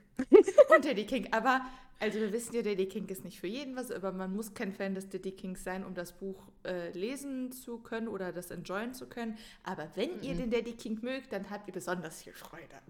Und 0.74 0.84
Daddy 0.84 1.04
King. 1.04 1.32
Aber, 1.32 1.64
also 1.98 2.18
wir 2.20 2.32
wissen 2.32 2.54
ja, 2.54 2.62
Daddy 2.62 2.86
King 2.86 3.08
ist 3.08 3.24
nicht 3.24 3.40
für 3.40 3.48
jeden 3.48 3.74
was, 3.76 3.90
aber 3.90 4.12
man 4.12 4.32
muss 4.34 4.54
kein 4.54 4.72
Fan 4.72 4.94
des 4.94 5.08
Daddy 5.08 5.32
Kings 5.32 5.64
sein, 5.64 5.84
um 5.84 5.94
das 5.94 6.12
Buch 6.12 6.40
äh, 6.64 6.90
lesen 6.92 7.50
zu 7.52 7.78
können 7.78 8.06
oder 8.08 8.32
das 8.32 8.50
enjoyen 8.52 8.94
zu 8.94 9.08
können. 9.08 9.36
Aber 9.64 9.90
wenn 9.96 10.22
ihr 10.22 10.34
den 10.34 10.50
Daddy 10.50 10.72
King 10.72 11.00
mögt, 11.02 11.32
dann 11.32 11.50
habt 11.50 11.66
ihr 11.68 11.74
besonders 11.74 12.22
viel 12.22 12.32
Freude. 12.32 12.80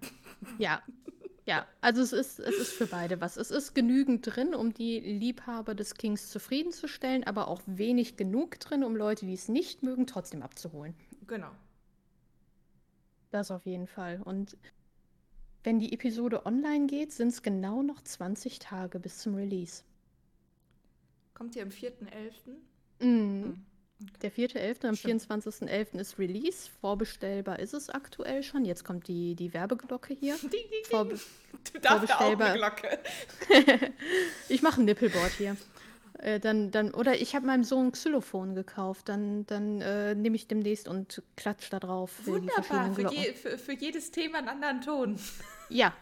Ja. 0.58 0.82
Ja, 1.50 1.66
also 1.80 2.00
es 2.00 2.12
ist, 2.12 2.38
es 2.38 2.56
ist 2.58 2.72
für 2.74 2.86
beide 2.86 3.20
was. 3.20 3.36
Es 3.36 3.50
ist 3.50 3.74
genügend 3.74 4.24
drin, 4.24 4.54
um 4.54 4.72
die 4.72 5.00
Liebhaber 5.00 5.74
des 5.74 5.94
Kings 5.94 6.30
zufriedenzustellen, 6.30 7.24
aber 7.24 7.48
auch 7.48 7.60
wenig 7.66 8.16
genug 8.16 8.60
drin, 8.60 8.84
um 8.84 8.94
Leute, 8.94 9.26
die 9.26 9.32
es 9.32 9.48
nicht 9.48 9.82
mögen, 9.82 10.06
trotzdem 10.06 10.42
abzuholen. 10.42 10.94
Genau. 11.26 11.50
Das 13.32 13.50
auf 13.50 13.66
jeden 13.66 13.88
Fall. 13.88 14.22
Und 14.22 14.56
wenn 15.64 15.80
die 15.80 15.92
Episode 15.92 16.46
online 16.46 16.86
geht, 16.86 17.10
sind 17.10 17.28
es 17.28 17.42
genau 17.42 17.82
noch 17.82 18.00
20 18.00 18.60
Tage 18.60 19.00
bis 19.00 19.18
zum 19.18 19.34
Release. 19.34 19.82
Kommt 21.34 21.56
ihr 21.56 21.64
am 21.64 21.70
4.11.? 21.70 23.04
Mhm. 23.04 23.66
Der 24.22 24.32
4.11. 24.32 24.86
am 24.86 24.96
Stimmt. 24.96 25.22
24.11. 25.22 25.98
ist 25.98 26.18
Release. 26.18 26.70
Vorbestellbar 26.80 27.58
ist 27.58 27.72
es 27.72 27.88
aktuell 27.88 28.42
schon. 28.42 28.64
Jetzt 28.64 28.84
kommt 28.84 29.08
die, 29.08 29.34
die 29.34 29.54
Werbeglocke 29.54 30.14
hier. 30.14 30.34
Ding, 30.42 30.50
ding, 30.50 30.60
ding. 30.70 30.84
Vorbe 30.90 31.18
Du 31.72 31.78
darfst 31.80 32.12
auch 32.12 32.18
vorbestellbar. 32.18 32.48
eine 32.48 32.58
Glocke. 32.58 33.92
ich 34.48 34.62
mache 34.62 34.80
ein 34.80 34.84
Nippelboard 34.84 35.32
hier. 35.32 35.56
Äh, 36.18 36.38
dann, 36.38 36.70
dann, 36.70 36.92
oder 36.92 37.20
ich 37.20 37.34
habe 37.34 37.46
meinem 37.46 37.64
Sohn 37.64 37.86
ein 37.86 37.92
Xylophon 37.92 38.54
gekauft. 38.54 39.08
Dann, 39.08 39.46
dann 39.46 39.80
äh, 39.80 40.14
nehme 40.14 40.36
ich 40.36 40.46
demnächst 40.46 40.86
und 40.86 41.22
klatsch 41.36 41.68
da 41.70 41.80
drauf. 41.80 42.12
Wunderbar. 42.24 42.94
Für, 42.94 43.10
je, 43.12 43.32
für, 43.32 43.58
für 43.58 43.72
jedes 43.72 44.10
Thema 44.10 44.38
einen 44.38 44.48
anderen 44.48 44.80
Ton. 44.82 45.16
Ja, 45.70 45.94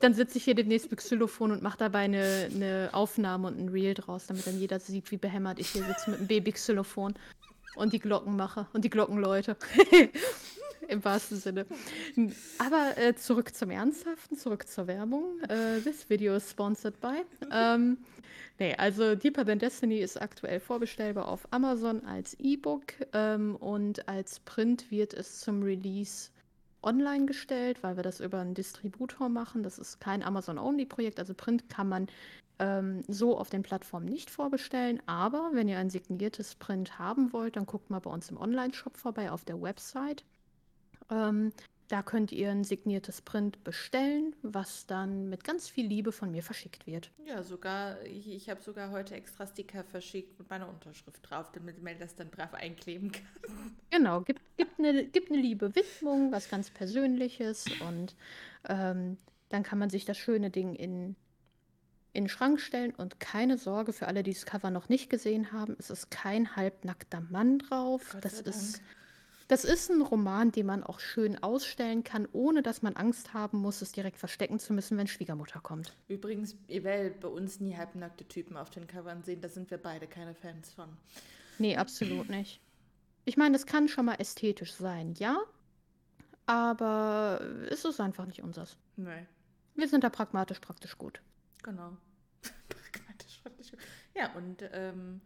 dann 0.00 0.14
sitze 0.14 0.38
ich 0.38 0.44
hier 0.44 0.54
demnächst 0.54 0.90
mit 0.90 0.98
Xylophon 0.98 1.52
und 1.52 1.62
mache 1.62 1.78
dabei 1.78 2.00
eine, 2.00 2.48
eine 2.52 2.90
Aufnahme 2.92 3.48
und 3.48 3.58
ein 3.58 3.68
Reel 3.68 3.94
draus, 3.94 4.26
damit 4.26 4.46
dann 4.46 4.58
jeder 4.58 4.80
sieht, 4.80 5.10
wie 5.10 5.16
behämmert 5.16 5.58
ich 5.58 5.68
hier 5.68 5.84
sitze 5.84 6.10
mit 6.10 6.18
einem 6.18 6.28
Baby-Xylophon 6.28 7.14
und 7.76 7.92
die 7.92 7.98
Glocken 7.98 8.36
mache 8.36 8.66
und 8.72 8.84
die 8.84 8.90
Glockenleute. 8.90 9.56
Im 10.88 11.04
wahrsten 11.04 11.38
Sinne. 11.38 11.66
Aber 12.58 12.96
äh, 12.96 13.14
zurück 13.16 13.54
zum 13.54 13.70
Ernsthaften, 13.70 14.36
zurück 14.36 14.68
zur 14.68 14.86
Werbung. 14.86 15.40
Äh, 15.48 15.80
this 15.80 16.08
video 16.08 16.36
is 16.36 16.48
sponsored 16.48 17.00
by. 17.00 17.22
Ähm, 17.50 17.98
nee, 18.58 18.74
also 18.76 19.16
Deeper 19.16 19.44
Than 19.44 19.58
Destiny 19.58 19.98
ist 19.98 20.20
aktuell 20.20 20.60
vorbestellbar 20.60 21.26
auf 21.26 21.48
Amazon 21.50 22.04
als 22.04 22.34
E-Book 22.38 22.94
ähm, 23.12 23.56
und 23.56 24.08
als 24.08 24.40
Print 24.40 24.90
wird 24.90 25.12
es 25.12 25.40
zum 25.40 25.62
Release 25.62 26.30
online 26.82 27.26
gestellt, 27.26 27.82
weil 27.82 27.96
wir 27.96 28.04
das 28.04 28.20
über 28.20 28.38
einen 28.38 28.54
Distributor 28.54 29.28
machen. 29.28 29.64
Das 29.64 29.78
ist 29.78 30.00
kein 30.00 30.22
Amazon-Only-Projekt, 30.22 31.18
also 31.18 31.34
Print 31.34 31.68
kann 31.68 31.88
man 31.88 32.06
ähm, 32.58 33.02
so 33.08 33.38
auf 33.38 33.50
den 33.50 33.62
Plattformen 33.62 34.06
nicht 34.06 34.30
vorbestellen. 34.30 35.00
Aber 35.06 35.50
wenn 35.52 35.68
ihr 35.68 35.78
ein 35.78 35.90
signiertes 35.90 36.54
Print 36.54 36.98
haben 36.98 37.32
wollt, 37.32 37.56
dann 37.56 37.66
guckt 37.66 37.90
mal 37.90 38.00
bei 38.00 38.10
uns 38.10 38.30
im 38.30 38.38
Online-Shop 38.38 38.96
vorbei 38.96 39.30
auf 39.30 39.44
der 39.44 39.60
Website. 39.60 40.24
Ähm, 41.10 41.52
da 41.88 42.02
könnt 42.02 42.32
ihr 42.32 42.50
ein 42.50 42.64
signiertes 42.64 43.22
Print 43.22 43.62
bestellen, 43.62 44.34
was 44.42 44.86
dann 44.86 45.28
mit 45.28 45.44
ganz 45.44 45.68
viel 45.68 45.86
Liebe 45.86 46.10
von 46.10 46.32
mir 46.32 46.42
verschickt 46.42 46.86
wird. 46.86 47.12
Ja, 47.24 47.44
sogar, 47.44 48.02
ich, 48.02 48.28
ich 48.28 48.50
habe 48.50 48.60
sogar 48.60 48.90
heute 48.90 49.14
extra 49.14 49.46
Sticker 49.46 49.84
verschickt 49.84 50.36
mit 50.38 50.50
meiner 50.50 50.68
Unterschrift 50.68 51.30
drauf, 51.30 51.52
damit 51.52 51.80
Mel 51.82 51.96
das 51.96 52.16
dann 52.16 52.28
brav 52.28 52.54
einkleben 52.54 53.12
kann. 53.12 53.76
Genau, 53.90 54.20
gibt, 54.20 54.40
gibt, 54.56 54.78
eine, 54.80 55.06
gibt 55.06 55.30
eine 55.30 55.40
liebe 55.40 55.74
Widmung, 55.76 56.32
was 56.32 56.48
ganz 56.48 56.70
Persönliches 56.70 57.66
und 57.86 58.16
ähm, 58.68 59.16
dann 59.48 59.62
kann 59.62 59.78
man 59.78 59.88
sich 59.88 60.04
das 60.04 60.18
schöne 60.18 60.50
Ding 60.50 60.74
in, 60.74 61.14
in 62.16 62.24
den 62.24 62.30
Schrank 62.30 62.60
stellen 62.60 62.92
und 62.94 63.20
keine 63.20 63.58
Sorge 63.58 63.92
für 63.92 64.08
alle, 64.08 64.22
die 64.22 64.32
das 64.32 64.46
Cover 64.46 64.70
noch 64.70 64.88
nicht 64.88 65.10
gesehen 65.10 65.52
haben, 65.52 65.76
es 65.78 65.90
ist 65.90 66.10
kein 66.10 66.56
halbnackter 66.56 67.20
Mann 67.20 67.58
drauf. 67.58 68.10
Gott 68.12 68.24
das 68.24 68.40
ist, 68.40 68.80
das 69.48 69.64
ist 69.64 69.90
ein 69.90 70.02
Roman, 70.02 70.50
den 70.50 70.66
man 70.66 70.82
auch 70.82 70.98
schön 70.98 71.40
ausstellen 71.42 72.02
kann, 72.02 72.26
ohne 72.32 72.62
dass 72.62 72.82
man 72.82 72.96
Angst 72.96 73.32
haben 73.34 73.58
muss, 73.58 73.80
es 73.82 73.92
direkt 73.92 74.18
verstecken 74.18 74.58
zu 74.58 74.72
müssen, 74.72 74.98
wenn 74.98 75.06
Schwiegermutter 75.06 75.60
kommt. 75.60 75.94
Übrigens, 76.08 76.56
ihr 76.66 76.82
werdet 76.82 77.20
bei 77.20 77.28
uns 77.28 77.60
nie 77.60 77.76
halbnackte 77.76 78.26
Typen 78.26 78.56
auf 78.56 78.70
den 78.70 78.86
Covern 78.86 79.22
sehen, 79.22 79.40
da 79.40 79.48
sind 79.48 79.70
wir 79.70 79.78
beide 79.78 80.06
keine 80.08 80.34
Fans 80.34 80.72
von. 80.72 80.88
Nee, 81.58 81.76
absolut 81.76 82.28
nicht. 82.28 82.60
Ich 83.24 83.36
meine, 83.36 83.56
es 83.56 83.66
kann 83.66 83.88
schon 83.88 84.06
mal 84.06 84.14
ästhetisch 84.16 84.72
sein, 84.74 85.14
ja, 85.18 85.38
aber 86.46 87.40
es 87.70 87.84
ist 87.84 88.00
einfach 88.00 88.26
nicht 88.26 88.42
unseres. 88.42 88.76
Nee, 88.96 89.26
Wir 89.74 89.88
sind 89.88 90.04
da 90.04 90.10
pragmatisch 90.10 90.60
praktisch 90.60 90.96
gut. 90.98 91.20
genau. 91.62 91.96
Ja, 94.14 94.32
und 94.32 94.64
ähm, 94.72 95.20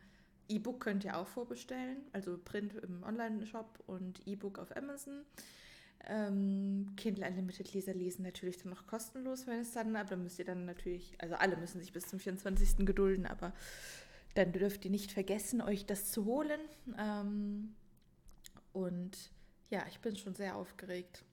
E-Book 0.49 0.81
könnt 0.81 1.05
ihr 1.05 1.17
auch 1.17 1.29
vorbestellen, 1.29 1.99
also 2.13 2.37
Print 2.37 2.75
im 2.75 3.05
Online-Shop 3.05 3.85
und 3.87 4.27
E-Book 4.27 4.59
auf 4.59 4.77
Amazon. 4.77 5.25
Ähm, 6.07 6.93
Kindle 6.97 7.27
Unlimited 7.27 7.73
Leser 7.73 7.95
lesen 7.95 8.25
natürlich 8.25 8.59
dann 8.59 8.71
noch 8.71 8.87
kostenlos, 8.87 9.47
wenn 9.47 9.61
es 9.61 9.73
dann, 9.73 9.95
aber 9.95 10.11
dann 10.11 10.23
müsst 10.25 10.39
ihr 10.39 10.45
dann 10.45 10.65
natürlich, 10.65 11.15
also 11.19 11.37
alle 11.37 11.57
müssen 11.57 11.81
sich 11.81 11.93
bis 11.93 12.09
zum 12.09 12.19
24. 12.19 12.85
gedulden, 12.85 13.27
aber 13.27 13.53
dann 14.35 14.53
dürft 14.53 14.85
ihr 14.85 14.91
nicht 14.91 15.13
vergessen, 15.13 15.61
euch 15.61 15.87
das 15.87 16.11
zu 16.11 16.25
holen. 16.25 16.61
Ähm, 16.99 17.75
und 18.73 19.31
ja, 19.69 19.85
ich 19.89 20.01
bin 20.01 20.17
schon 20.17 20.35
sehr 20.35 20.57
aufgeregt. 20.57 21.25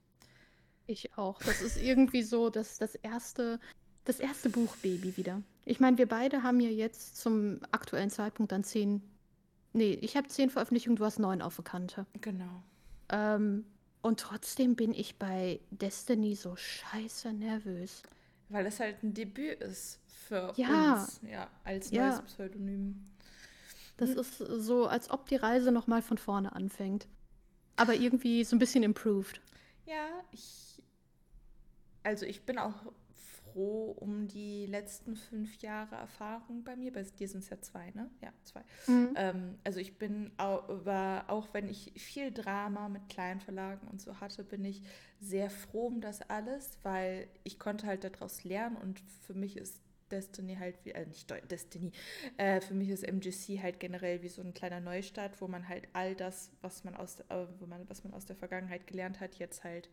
Ich 0.85 1.18
auch. 1.18 1.39
Das 1.41 1.61
ist 1.61 1.81
irgendwie 1.81 2.23
so 2.23 2.49
das, 2.49 2.77
das 2.77 2.95
erste, 2.95 3.59
das 4.07 4.19
erste 4.19 4.49
Buchbaby 4.49 5.17
wieder. 5.17 5.41
Ich 5.65 5.79
meine, 5.79 5.97
wir 5.97 6.07
beide 6.07 6.43
haben 6.43 6.59
ja 6.59 6.69
jetzt 6.69 7.17
zum 7.17 7.59
aktuellen 7.71 8.09
Zeitpunkt 8.09 8.51
dann 8.51 8.63
zehn. 8.63 9.01
Nee, 9.73 9.93
ich 10.01 10.15
habe 10.15 10.27
zehn 10.27 10.49
Veröffentlichungen, 10.49 10.95
du 10.95 11.05
hast 11.05 11.19
neun 11.19 11.41
auf 11.41 11.55
der 11.55 11.65
Kante. 11.65 12.05
Genau. 12.21 12.63
Ähm, 13.09 13.65
und 14.01 14.19
trotzdem 14.19 14.75
bin 14.75 14.93
ich 14.93 15.17
bei 15.17 15.59
Destiny 15.71 16.35
so 16.35 16.55
scheiße 16.55 17.34
nervös. 17.34 18.03
Weil 18.49 18.65
es 18.65 18.79
halt 18.79 19.03
ein 19.03 19.13
Debüt 19.13 19.61
ist 19.61 19.99
für 20.07 20.53
Ja. 20.55 20.93
uns, 20.93 21.19
ja, 21.29 21.49
als 21.65 21.91
Ja. 21.91 22.07
neues 22.09 22.21
Pseudonym. 22.21 23.05
Das 23.97 24.11
mhm. 24.11 24.19
ist 24.19 24.38
so, 24.38 24.88
als 24.88 25.09
ob 25.09 25.27
die 25.27 25.35
Reise 25.35 25.71
nochmal 25.71 26.01
von 26.01 26.17
vorne 26.17 26.55
anfängt. 26.55 27.07
Aber 27.75 27.93
irgendwie 27.93 28.43
so 28.43 28.55
ein 28.55 28.59
bisschen 28.59 28.84
improved. 28.84 29.41
Ja, 29.85 30.07
ich. 30.31 30.81
Also 32.03 32.25
ich 32.25 32.43
bin 32.43 32.57
auch 32.57 32.73
froh 33.57 33.95
um 33.99 34.27
die 34.27 34.67
letzten 34.67 35.15
fünf 35.15 35.61
Jahre 35.61 35.95
Erfahrung 35.95 36.63
bei 36.63 36.75
mir. 36.75 36.93
Bei 36.93 37.01
dir 37.01 37.27
sind 37.27 37.43
es 37.43 37.49
ja 37.49 37.59
zwei, 37.59 37.89
ne? 37.91 38.09
Ja, 38.21 38.31
zwei. 38.43 38.61
Mhm. 38.85 39.13
Ähm, 39.15 39.55
also 39.63 39.79
ich 39.79 39.97
bin 39.97 40.31
auch, 40.38 40.63
war, 40.85 41.29
auch 41.29 41.47
wenn 41.53 41.67
ich 41.67 41.91
viel 41.95 42.31
Drama 42.31 42.88
mit 42.88 43.09
kleinen 43.09 43.39
Verlagen 43.39 43.88
und 43.88 43.99
so 43.99 44.19
hatte, 44.19 44.43
bin 44.43 44.63
ich 44.63 44.84
sehr 45.19 45.49
froh 45.49 45.88
um 45.88 46.01
das 46.01 46.21
alles, 46.29 46.77
weil 46.84 47.27
ich 47.43 47.57
konnte 47.57 47.88
halt 47.88 48.03
daraus 48.03 48.43
lernen 48.43 48.77
und 48.77 48.99
für 49.25 49.34
mich 49.34 49.57
ist 49.57 49.81
Destiny 50.11 50.55
halt 50.55 50.77
wie, 50.85 50.91
äh, 50.91 51.05
nicht 51.05 51.29
Destiny, 51.51 51.91
äh, 52.38 52.61
für 52.61 52.75
mich 52.75 52.89
ist 52.89 53.03
MGC 53.03 53.61
halt 53.61 53.79
generell 53.79 54.21
wie 54.21 54.29
so 54.29 54.41
ein 54.41 54.53
kleiner 54.53 54.79
Neustart, 54.79 55.41
wo 55.41 55.47
man 55.47 55.67
halt 55.67 55.88
all 55.93 56.15
das, 56.15 56.51
was 56.61 56.84
man 56.84 56.95
aus, 56.95 57.19
äh, 57.21 57.47
wo 57.59 57.65
man, 57.65 57.89
was 57.89 58.03
man 58.03 58.13
aus 58.13 58.25
der 58.25 58.35
Vergangenheit 58.35 58.85
gelernt 58.88 59.19
hat, 59.19 59.35
jetzt 59.35 59.63
halt 59.63 59.89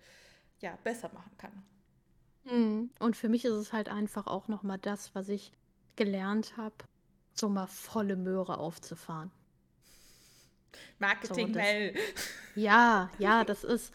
ja 0.61 0.79
besser 0.85 1.11
machen 1.13 1.33
kann. 1.39 1.65
Mhm. 2.45 2.91
Und 2.99 3.17
für 3.17 3.29
mich 3.29 3.45
ist 3.45 3.53
es 3.53 3.73
halt 3.73 3.89
einfach 3.89 4.27
auch 4.27 4.49
nochmal 4.49 4.79
das, 4.79 5.15
was 5.15 5.29
ich 5.29 5.53
gelernt 5.97 6.57
habe, 6.57 6.75
so 7.35 7.49
mal 7.49 7.67
volle 7.67 8.17
Möhre 8.17 8.59
aufzufahren. 8.59 9.31
Marketing 10.99 11.49
so, 11.49 11.61
das, 11.61 12.03
Ja, 12.55 13.11
ja, 13.19 13.45
das 13.45 13.65
ist, 13.65 13.93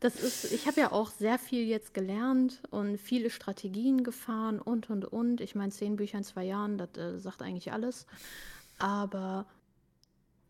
das 0.00 0.16
ist, 0.16 0.44
ich 0.52 0.66
habe 0.66 0.80
ja 0.80 0.92
auch 0.92 1.10
sehr 1.10 1.38
viel 1.38 1.66
jetzt 1.66 1.94
gelernt 1.94 2.62
und 2.70 2.98
viele 2.98 3.30
Strategien 3.30 4.04
gefahren 4.04 4.60
und 4.60 4.90
und 4.90 5.04
und. 5.04 5.40
Ich 5.40 5.54
meine, 5.54 5.72
zehn 5.72 5.96
Bücher 5.96 6.18
in 6.18 6.24
zwei 6.24 6.44
Jahren, 6.44 6.78
das 6.78 6.96
äh, 6.96 7.18
sagt 7.18 7.42
eigentlich 7.42 7.72
alles. 7.72 8.06
Aber 8.78 9.46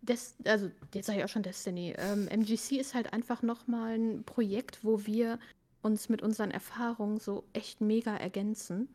Des, 0.00 0.34
also 0.44 0.70
jetzt 0.94 1.06
sage 1.06 1.18
ich 1.20 1.24
auch 1.24 1.28
schon 1.28 1.42
Destiny. 1.44 1.94
Ähm, 1.96 2.26
MGC 2.28 2.78
ist 2.78 2.94
halt 2.94 3.12
einfach 3.12 3.42
nochmal 3.42 3.94
ein 3.98 4.24
Projekt, 4.24 4.84
wo 4.84 5.06
wir 5.06 5.38
uns 5.82 6.08
mit 6.08 6.22
unseren 6.22 6.50
Erfahrungen 6.50 7.18
so 7.18 7.44
echt 7.52 7.80
mega 7.80 8.16
ergänzen 8.16 8.88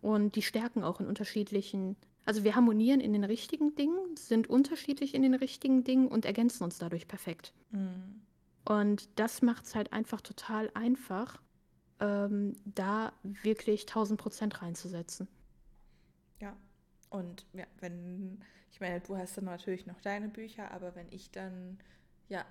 und 0.00 0.36
die 0.36 0.42
Stärken 0.42 0.84
auch 0.84 1.00
in 1.00 1.06
unterschiedlichen, 1.06 1.96
also 2.24 2.44
wir 2.44 2.54
harmonieren 2.54 3.00
in 3.00 3.12
den 3.12 3.24
richtigen 3.24 3.74
Dingen, 3.74 4.16
sind 4.16 4.48
unterschiedlich 4.48 5.14
in 5.14 5.22
den 5.22 5.34
richtigen 5.34 5.84
Dingen 5.84 6.08
und 6.08 6.24
ergänzen 6.24 6.64
uns 6.64 6.78
dadurch 6.78 7.08
perfekt. 7.08 7.52
Mhm. 7.70 8.20
Und 8.64 9.08
das 9.18 9.42
macht 9.42 9.64
es 9.64 9.74
halt 9.74 9.92
einfach 9.92 10.20
total 10.20 10.70
einfach, 10.74 11.40
ähm, 12.00 12.54
da 12.64 13.12
wirklich 13.22 13.86
1000 13.86 14.20
Prozent 14.20 14.62
reinzusetzen. 14.62 15.26
Ja, 16.40 16.56
und 17.10 17.46
ja, 17.54 17.64
wenn, 17.80 18.40
ich 18.70 18.80
meine, 18.80 19.00
du 19.00 19.16
hast 19.16 19.36
dann 19.36 19.46
natürlich 19.46 19.86
noch 19.86 20.00
deine 20.00 20.28
Bücher, 20.28 20.70
aber 20.70 20.94
wenn 20.94 21.10
ich 21.10 21.30
dann, 21.30 21.78
ja, 22.28 22.44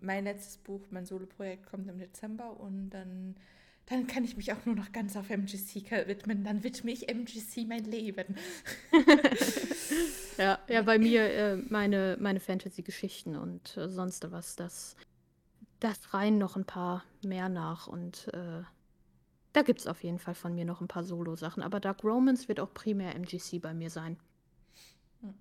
mein 0.00 0.24
letztes 0.24 0.58
Buch, 0.58 0.82
mein 0.90 1.06
Solo-Projekt 1.06 1.66
kommt 1.66 1.88
im 1.88 1.98
Dezember 1.98 2.58
und 2.60 2.90
dann, 2.90 3.36
dann 3.86 4.06
kann 4.06 4.24
ich 4.24 4.36
mich 4.36 4.52
auch 4.52 4.64
nur 4.66 4.74
noch 4.74 4.92
ganz 4.92 5.16
auf 5.16 5.30
MGC 5.30 5.90
widmen. 6.06 6.44
Dann 6.44 6.62
widme 6.62 6.90
ich 6.90 7.08
MGC 7.08 7.66
mein 7.66 7.84
Leben. 7.84 8.36
ja, 10.38 10.58
ja, 10.68 10.82
bei 10.82 10.98
mir 10.98 11.22
äh, 11.22 11.56
meine, 11.56 12.16
meine 12.20 12.40
Fantasy-Geschichten 12.40 13.36
und 13.36 13.76
äh, 13.76 13.88
sonst 13.88 14.30
was, 14.30 14.56
das 14.56 14.96
das 15.80 16.12
rein 16.12 16.38
noch 16.38 16.56
ein 16.56 16.66
paar 16.66 17.04
mehr 17.22 17.48
nach 17.48 17.86
und 17.86 18.28
äh, 18.34 18.62
da 19.52 19.62
gibt 19.62 19.80
es 19.80 19.86
auf 19.86 20.04
jeden 20.04 20.18
Fall 20.18 20.34
von 20.34 20.54
mir 20.54 20.64
noch 20.64 20.80
ein 20.80 20.88
paar 20.88 21.02
Solo-Sachen. 21.02 21.62
Aber 21.62 21.80
Dark 21.80 22.04
Romance 22.04 22.46
wird 22.46 22.60
auch 22.60 22.72
primär 22.72 23.16
MGC 23.16 23.58
bei 23.60 23.74
mir 23.74 23.90
sein. 23.90 24.16
Hm. 25.22 25.34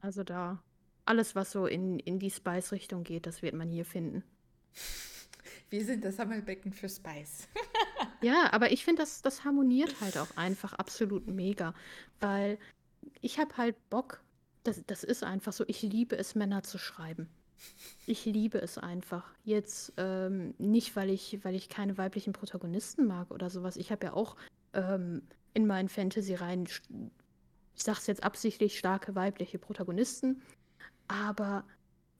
Also 0.00 0.22
da 0.22 0.62
alles, 1.04 1.34
was 1.34 1.52
so 1.52 1.66
in, 1.66 1.98
in 1.98 2.18
die 2.18 2.30
Spice-Richtung 2.30 3.04
geht, 3.04 3.26
das 3.26 3.42
wird 3.42 3.54
man 3.54 3.70
hier 3.70 3.84
finden. 3.84 4.22
Wir 5.70 5.84
sind 5.84 6.04
das 6.04 6.16
Sammelbecken 6.16 6.72
für 6.72 6.88
Spice. 6.88 7.48
ja, 8.20 8.52
aber 8.52 8.72
ich 8.72 8.84
finde, 8.84 9.02
das, 9.02 9.22
das 9.22 9.42
harmoniert 9.44 10.02
halt 10.02 10.18
auch 10.18 10.36
einfach 10.36 10.74
absolut 10.74 11.26
mega. 11.26 11.72
Weil 12.20 12.58
ich 13.22 13.38
habe 13.38 13.56
halt 13.56 13.76
Bock, 13.88 14.20
das, 14.64 14.82
das 14.86 15.02
ist 15.02 15.24
einfach 15.24 15.54
so, 15.54 15.64
ich 15.66 15.80
liebe 15.80 16.16
es, 16.16 16.34
Männer 16.34 16.62
zu 16.62 16.76
schreiben. 16.76 17.30
Ich 18.06 18.26
liebe 18.26 18.60
es 18.60 18.76
einfach. 18.76 19.32
Jetzt 19.44 19.94
ähm, 19.96 20.54
nicht, 20.58 20.94
weil 20.94 21.08
ich, 21.08 21.42
weil 21.42 21.54
ich 21.54 21.68
keine 21.68 21.96
weiblichen 21.96 22.34
Protagonisten 22.34 23.06
mag 23.06 23.30
oder 23.30 23.48
sowas. 23.48 23.76
Ich 23.76 23.90
habe 23.90 24.06
ja 24.06 24.12
auch 24.12 24.36
ähm, 24.74 25.22
in 25.54 25.66
meinen 25.66 25.88
Fantasy-Reihen, 25.88 26.66
ich 27.74 27.82
sag's 27.82 28.06
jetzt 28.06 28.24
absichtlich, 28.24 28.78
starke 28.78 29.14
weibliche 29.14 29.58
Protagonisten. 29.58 30.42
Aber 31.12 31.64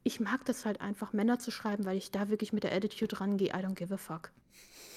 ich 0.04 0.20
mag 0.20 0.44
das 0.44 0.66
halt 0.66 0.80
einfach, 0.80 1.12
Männer 1.12 1.38
zu 1.38 1.50
schreiben, 1.50 1.84
weil 1.86 1.96
ich 1.96 2.10
da 2.10 2.28
wirklich 2.28 2.52
mit 2.52 2.64
der 2.64 2.72
Attitude 2.72 3.20
rangehe, 3.20 3.48
I 3.48 3.64
don't 3.64 3.74
give 3.74 3.94
a 3.94 3.96
fuck. 3.96 4.32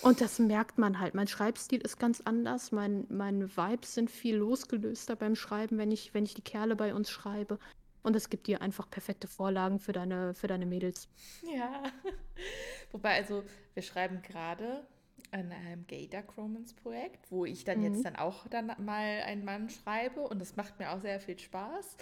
Und 0.02 0.20
das 0.22 0.38
merkt 0.38 0.78
man 0.78 1.00
halt. 1.00 1.16
Mein 1.16 1.28
Schreibstil 1.28 1.80
ist 1.80 1.98
ganz 1.98 2.22
anders. 2.22 2.72
Mein, 2.72 3.06
meine 3.10 3.56
Vibes 3.56 3.96
sind 3.96 4.12
viel 4.12 4.36
losgelöster 4.36 5.16
beim 5.16 5.36
Schreiben, 5.36 5.78
wenn 5.78 5.92
ich, 5.92 6.14
wenn 6.14 6.26
ich 6.26 6.34
die 6.34 6.42
Kerle 6.42 6.76
bei 6.76 6.94
uns 6.94 7.10
schreibe. 7.10 7.58
Und 8.04 8.16
es 8.16 8.30
gibt 8.30 8.48
dir 8.48 8.62
einfach 8.62 8.90
perfekte 8.90 9.28
Vorlagen 9.28 9.80
für 9.80 9.94
deine, 9.94 10.34
für 10.36 10.48
deine 10.48 10.66
Mädels. 10.66 11.08
Ja. 11.42 11.84
Wobei, 12.92 13.16
also, 13.16 13.44
wir 13.74 13.82
schreiben 13.82 14.22
gerade 14.22 14.86
an 15.32 15.52
einem 15.52 15.88
Gay 15.88 16.08
Dark 16.08 16.38
Romance 16.38 16.76
Projekt, 16.76 17.32
wo 17.32 17.46
ich 17.46 17.64
dann 17.64 17.80
mhm. 17.80 17.86
jetzt 17.86 18.06
dann 18.06 18.16
auch 18.16 18.48
dann 18.48 18.68
mal 18.78 19.22
einen 19.26 19.44
Mann 19.44 19.70
schreibe 19.70 20.22
und 20.22 20.40
das 20.40 20.56
macht 20.56 20.78
mir 20.78 20.92
auch 20.92 21.02
sehr 21.02 21.20
viel 21.20 21.40
Spaß. 21.40 21.98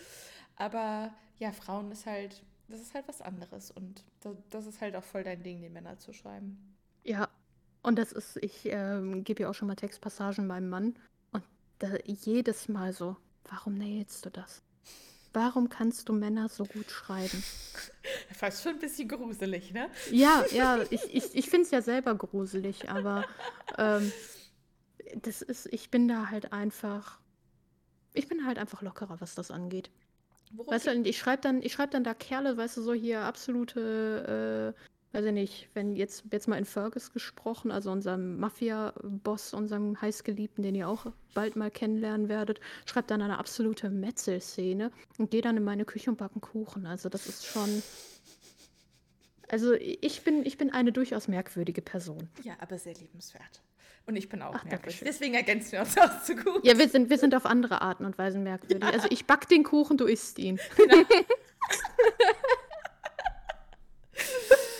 Aber 0.55 1.13
ja, 1.43 1.51
Frauen 1.51 1.91
ist 1.91 2.05
halt, 2.05 2.41
das 2.69 2.79
ist 2.79 2.93
halt 2.93 3.05
was 3.09 3.21
anderes 3.21 3.69
und 3.69 4.05
das, 4.21 4.37
das 4.49 4.65
ist 4.65 4.79
halt 4.79 4.95
auch 4.95 5.03
voll 5.03 5.23
dein 5.23 5.43
Ding, 5.43 5.61
die 5.61 5.69
Männer 5.69 5.99
zu 5.99 6.13
schreiben. 6.13 6.57
Ja, 7.03 7.27
und 7.81 7.99
das 7.99 8.13
ist, 8.13 8.37
ich 8.37 8.61
ähm, 8.63 9.25
gebe 9.25 9.43
ja 9.43 9.49
auch 9.49 9.53
schon 9.53 9.67
mal 9.67 9.75
Textpassagen 9.75 10.47
meinem 10.47 10.69
Mann 10.69 10.95
und 11.33 11.43
da, 11.79 11.89
jedes 12.05 12.69
Mal 12.69 12.93
so, 12.93 13.17
warum 13.49 13.77
nailst 13.77 14.25
du 14.25 14.29
das? 14.29 14.61
Warum 15.33 15.67
kannst 15.67 16.07
du 16.07 16.13
Männer 16.13 16.47
so 16.47 16.63
gut 16.63 16.89
schreiben? 16.89 17.43
Fast 18.33 18.63
schon 18.63 18.75
ein 18.75 18.79
bisschen 18.79 19.09
gruselig, 19.09 19.73
ne? 19.73 19.89
Ja, 20.11 20.45
ja, 20.53 20.79
ich, 20.91 21.13
ich, 21.13 21.35
ich 21.35 21.49
finde 21.49 21.65
es 21.65 21.71
ja 21.71 21.81
selber 21.81 22.15
gruselig, 22.15 22.89
aber 22.89 23.25
ähm, 23.77 24.13
das 25.21 25.41
ist, 25.41 25.65
ich 25.73 25.91
bin 25.91 26.07
da 26.07 26.29
halt 26.29 26.53
einfach, 26.53 27.19
ich 28.13 28.29
bin 28.29 28.45
halt 28.45 28.59
einfach 28.59 28.81
lockerer, 28.81 29.19
was 29.19 29.35
das 29.35 29.51
angeht. 29.51 29.91
Worum 30.55 30.71
weißt 30.73 30.87
du, 30.87 31.01
ich 31.03 31.17
schreibe 31.17 31.41
dann, 31.41 31.67
schreib 31.67 31.91
dann 31.91 32.03
da 32.03 32.13
Kerle, 32.13 32.57
weißt 32.57 32.77
du, 32.77 32.81
so 32.81 32.93
hier 32.93 33.21
absolute 33.21 34.73
äh, 34.75 34.79
weiß 35.13 35.25
ich 35.25 35.31
nicht, 35.31 35.69
wenn 35.75 35.95
jetzt, 35.95 36.25
jetzt 36.31 36.47
mal 36.47 36.57
in 36.57 36.65
Fergus 36.65 37.13
gesprochen, 37.13 37.71
also 37.71 37.91
unserem 37.91 38.39
Mafia-Boss, 38.39 39.53
unserem 39.53 40.01
heißgeliebten, 40.01 40.63
den 40.63 40.75
ihr 40.75 40.89
auch 40.89 41.05
bald 41.35 41.55
mal 41.55 41.69
kennenlernen 41.69 42.29
werdet, 42.29 42.59
schreibt 42.85 43.11
dann 43.11 43.21
eine 43.21 43.37
absolute 43.37 43.89
Metzelszene 43.91 44.91
und 45.19 45.29
gehe 45.29 45.41
dann 45.41 45.55
in 45.55 45.63
meine 45.63 45.85
Küche 45.85 46.09
und 46.09 46.17
backen 46.17 46.41
Kuchen. 46.41 46.87
Also 46.87 47.09
das 47.09 47.27
ist 47.27 47.45
schon. 47.45 47.83
Also 49.49 49.73
ich 49.73 50.23
bin, 50.23 50.45
ich 50.45 50.57
bin 50.57 50.71
eine 50.71 50.91
durchaus 50.91 51.27
merkwürdige 51.27 51.83
Person. 51.83 52.27
Ja, 52.43 52.55
aber 52.59 52.79
sehr 52.79 52.95
liebenswert. 52.95 53.61
Und 54.05 54.17
ich 54.17 54.27
bin 54.27 54.41
auch 54.41 54.53
Ach, 54.53 54.65
merkwürdig. 54.65 55.01
Deswegen 55.05 55.33
ergänzen 55.33 55.73
wir 55.73 55.79
uns 55.81 55.97
auch 55.97 56.21
so 56.21 56.35
gut. 56.35 56.65
Ja, 56.65 56.77
wir 56.77 56.89
sind, 56.89 57.09
wir 57.09 57.17
sind 57.17 57.33
auf 57.35 57.45
andere 57.45 57.81
Arten 57.81 58.05
und 58.05 58.17
Weisen 58.17 58.43
merkwürdig. 58.43 58.83
Ja. 58.83 58.89
Also 58.89 59.07
ich 59.09 59.25
back 59.25 59.47
den 59.47 59.63
Kuchen, 59.63 59.97
du 59.97 60.05
isst 60.05 60.39
ihn. 60.39 60.59
Genau. 60.75 61.03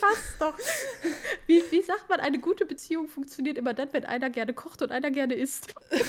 passt 0.02 0.42
doch. 0.42 0.58
Wie, 1.48 1.64
wie 1.72 1.82
sagt 1.82 2.10
man, 2.10 2.20
eine 2.20 2.40
gute 2.40 2.66
Beziehung 2.66 3.08
funktioniert 3.08 3.58
immer 3.58 3.74
dann, 3.74 3.92
wenn 3.94 4.06
einer 4.06 4.30
gerne 4.30 4.54
kocht 4.54 4.82
und 4.82 4.92
einer 4.92 5.12
gerne 5.12 5.34
isst. 5.34 5.74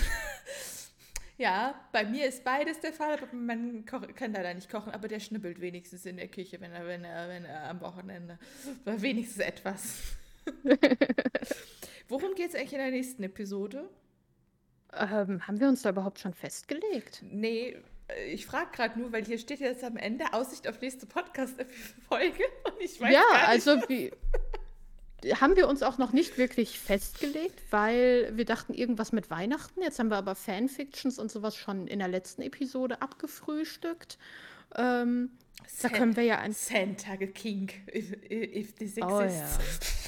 Ja, 1.37 1.75
bei 1.91 2.05
mir 2.05 2.27
ist 2.27 2.45
beides 2.45 2.79
der 2.79 2.93
Fall, 2.93 3.15
aber 3.15 3.27
man 3.35 3.85
kann 3.85 4.33
leider 4.33 4.55
nicht 4.55 4.71
kochen, 4.71 4.93
aber 4.93 5.09
der 5.09 5.19
schnibbelt 5.19 5.61
wenigstens 5.61 6.07
in 6.07 6.17
der 6.17 6.29
Küche, 6.29 6.61
wenn 6.61 6.71
er, 6.71 6.87
wenn 6.87 7.03
er, 7.03 7.29
wenn 7.29 7.45
er 7.45 7.71
am 7.71 7.81
Wochenende 7.81 8.39
wenigstens 8.85 9.41
etwas. 9.41 9.99
Worum 12.09 12.35
geht 12.35 12.51
es 12.51 12.55
eigentlich 12.55 12.73
in 12.73 12.79
der 12.79 12.91
nächsten 12.91 13.23
Episode? 13.23 13.89
Ähm, 14.93 15.47
haben 15.47 15.61
wir 15.61 15.69
uns 15.69 15.83
da 15.83 15.91
überhaupt 15.91 16.19
schon 16.21 16.35
festgelegt? 16.35 17.23
Nee, 17.23 17.77
äh, 18.09 18.33
ich 18.33 18.47
frage 18.47 18.71
gerade 18.73 18.99
nur, 18.99 19.13
weil 19.13 19.25
hier 19.25 19.39
steht 19.39 19.61
jetzt 19.61 19.83
am 19.83 19.97
Ende 19.97 20.33
Aussicht 20.33 20.69
auf 20.69 20.81
nächste 20.81 21.07
Podcast-Folge 21.07 22.45
und 22.65 22.81
ich 22.81 23.01
weiß 23.01 23.13
Ja, 23.13 23.23
nicht. 23.33 23.49
also 23.49 23.77
wie, 23.89 24.13
haben 25.41 25.57
wir 25.57 25.69
uns 25.69 25.83
auch 25.83 25.99
noch 25.99 26.13
nicht 26.13 26.37
wirklich 26.39 26.79
festgelegt, 26.79 27.61
weil 27.71 28.31
wir 28.37 28.45
dachten 28.45 28.75
irgendwas 28.75 29.13
mit 29.13 29.31
Weihnachten. 29.31 29.81
Jetzt 29.83 29.99
haben 29.99 30.09
wir 30.11 30.17
aber 30.17 30.35
Fanfictions 30.35 31.19
und 31.19 31.31
sowas 31.31 31.57
schon 31.57 31.87
in 31.87 31.99
der 31.99 32.09
letzten 32.09 32.43
Episode 32.43 33.01
abgefrühstückt. 33.03 34.19
Ähm, 34.77 35.31
da 35.83 35.89
können 35.89 36.17
wir 36.17 36.25
ja 36.25 36.39
ein 36.39 36.53
Santa 36.53 37.17
King, 37.17 37.71
if, 37.93 38.13
if 38.31 38.75
this 38.75 38.97
exists. 38.97 39.01
Oh 39.03 39.21
ja. 39.23 40.04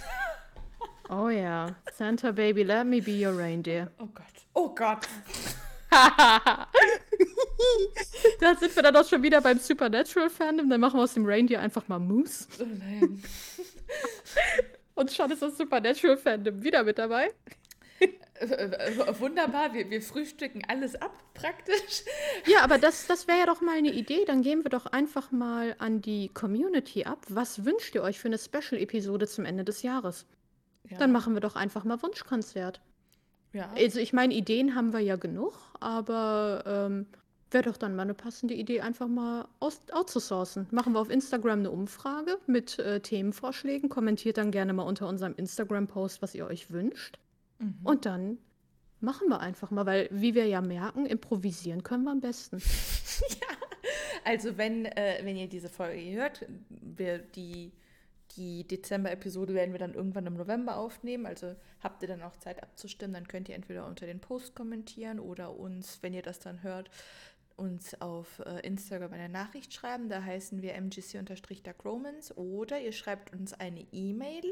Oh 1.10 1.28
ja. 1.28 1.74
Santa 1.92 2.30
Baby, 2.32 2.62
let 2.64 2.86
me 2.86 3.00
be 3.00 3.26
your 3.26 3.38
reindeer. 3.38 3.90
Oh 3.98 4.06
Gott. 4.06 4.26
Oh 4.54 4.74
Gott. 4.74 5.06
da 8.40 8.54
sind 8.58 8.74
wir 8.74 8.82
dann 8.82 8.96
auch 8.96 9.08
schon 9.08 9.22
wieder 9.22 9.40
beim 9.40 9.58
Supernatural 9.58 10.30
Fandom. 10.30 10.68
Dann 10.68 10.80
machen 10.80 10.98
wir 10.98 11.04
aus 11.04 11.14
dem 11.14 11.26
Reindeer 11.26 11.60
einfach 11.60 11.86
mal 11.88 11.98
Moose. 11.98 12.46
Oh 12.60 12.64
nein. 12.64 13.22
Und 14.94 15.12
schon 15.12 15.30
ist 15.30 15.42
das 15.42 15.56
Supernatural 15.56 16.16
Fandom 16.16 16.62
wieder 16.62 16.82
mit 16.84 16.98
dabei. 16.98 17.30
Wunderbar, 19.18 19.72
wir, 19.72 19.88
wir 19.88 20.02
frühstücken 20.02 20.62
alles 20.68 20.94
ab, 20.96 21.12
praktisch. 21.34 22.02
Ja, 22.46 22.60
aber 22.62 22.78
das, 22.78 23.06
das 23.06 23.26
wäre 23.26 23.38
ja 23.38 23.46
doch 23.46 23.60
mal 23.60 23.76
eine 23.76 23.92
Idee. 23.92 24.24
Dann 24.26 24.42
gehen 24.42 24.64
wir 24.64 24.70
doch 24.70 24.86
einfach 24.86 25.32
mal 25.32 25.74
an 25.78 26.02
die 26.02 26.28
Community 26.28 27.04
ab. 27.04 27.24
Was 27.28 27.64
wünscht 27.64 27.94
ihr 27.94 28.02
euch 28.02 28.18
für 28.18 28.28
eine 28.28 28.38
Special-Episode 28.38 29.26
zum 29.26 29.44
Ende 29.44 29.64
des 29.64 29.82
Jahres? 29.82 30.26
Ja. 30.90 30.98
Dann 30.98 31.12
machen 31.12 31.34
wir 31.34 31.40
doch 31.40 31.56
einfach 31.56 31.84
mal 31.84 32.02
Wunschkonzert. 32.02 32.80
Ja. 33.52 33.70
Also 33.74 33.98
ich 33.98 34.12
meine, 34.12 34.34
Ideen 34.34 34.74
haben 34.74 34.92
wir 34.92 35.00
ja 35.00 35.16
genug, 35.16 35.54
aber 35.80 36.62
ähm, 36.66 37.06
wäre 37.50 37.64
doch 37.64 37.76
dann 37.76 37.96
mal 37.96 38.02
eine 38.02 38.14
passende 38.14 38.54
Idee, 38.54 38.80
einfach 38.80 39.08
mal 39.08 39.48
aus 39.60 39.80
outzusourcen. 39.92 40.66
Machen 40.70 40.92
wir 40.92 41.00
auf 41.00 41.10
Instagram 41.10 41.60
eine 41.60 41.70
Umfrage 41.70 42.38
mit 42.46 42.78
äh, 42.78 43.00
Themenvorschlägen. 43.00 43.88
Kommentiert 43.88 44.36
dann 44.36 44.50
gerne 44.50 44.72
mal 44.72 44.82
unter 44.82 45.08
unserem 45.08 45.34
Instagram-Post, 45.36 46.22
was 46.22 46.34
ihr 46.34 46.46
euch 46.46 46.70
wünscht. 46.70 47.18
Mhm. 47.58 47.78
Und 47.84 48.06
dann 48.06 48.38
machen 49.00 49.28
wir 49.28 49.40
einfach 49.40 49.70
mal, 49.70 49.86
weil, 49.86 50.08
wie 50.10 50.34
wir 50.34 50.46
ja 50.46 50.60
merken, 50.60 51.06
improvisieren 51.06 51.82
können 51.82 52.04
wir 52.04 52.12
am 52.12 52.20
besten. 52.20 52.58
ja, 53.28 53.56
also 54.24 54.58
wenn, 54.58 54.86
äh, 54.86 55.20
wenn 55.22 55.36
ihr 55.36 55.48
diese 55.48 55.68
Folge 55.68 56.12
hört, 56.12 56.44
wir 56.68 57.18
die, 57.18 57.72
die 58.36 58.66
Dezember-Episode 58.66 59.54
werden 59.54 59.72
wir 59.72 59.78
dann 59.78 59.94
irgendwann 59.94 60.26
im 60.26 60.34
November 60.34 60.76
aufnehmen. 60.76 61.26
Also 61.26 61.54
habt 61.80 62.02
ihr 62.02 62.08
dann 62.08 62.22
auch 62.22 62.36
Zeit 62.36 62.62
abzustimmen, 62.62 63.14
dann 63.14 63.28
könnt 63.28 63.48
ihr 63.48 63.54
entweder 63.54 63.86
unter 63.86 64.06
den 64.06 64.20
Post 64.20 64.54
kommentieren 64.54 65.18
oder 65.18 65.58
uns, 65.58 65.98
wenn 66.02 66.14
ihr 66.14 66.22
das 66.22 66.38
dann 66.38 66.62
hört, 66.62 66.90
uns 67.56 68.00
auf 68.00 68.40
äh, 68.40 68.66
Instagram 68.66 69.12
eine 69.12 69.28
Nachricht 69.28 69.72
schreiben. 69.72 70.08
Da 70.08 70.22
heißen 70.22 70.62
wir 70.62 70.74
mgc-romans 70.74 72.36
oder 72.36 72.80
ihr 72.80 72.92
schreibt 72.92 73.32
uns 73.32 73.52
eine 73.54 73.86
E-Mail 73.92 74.44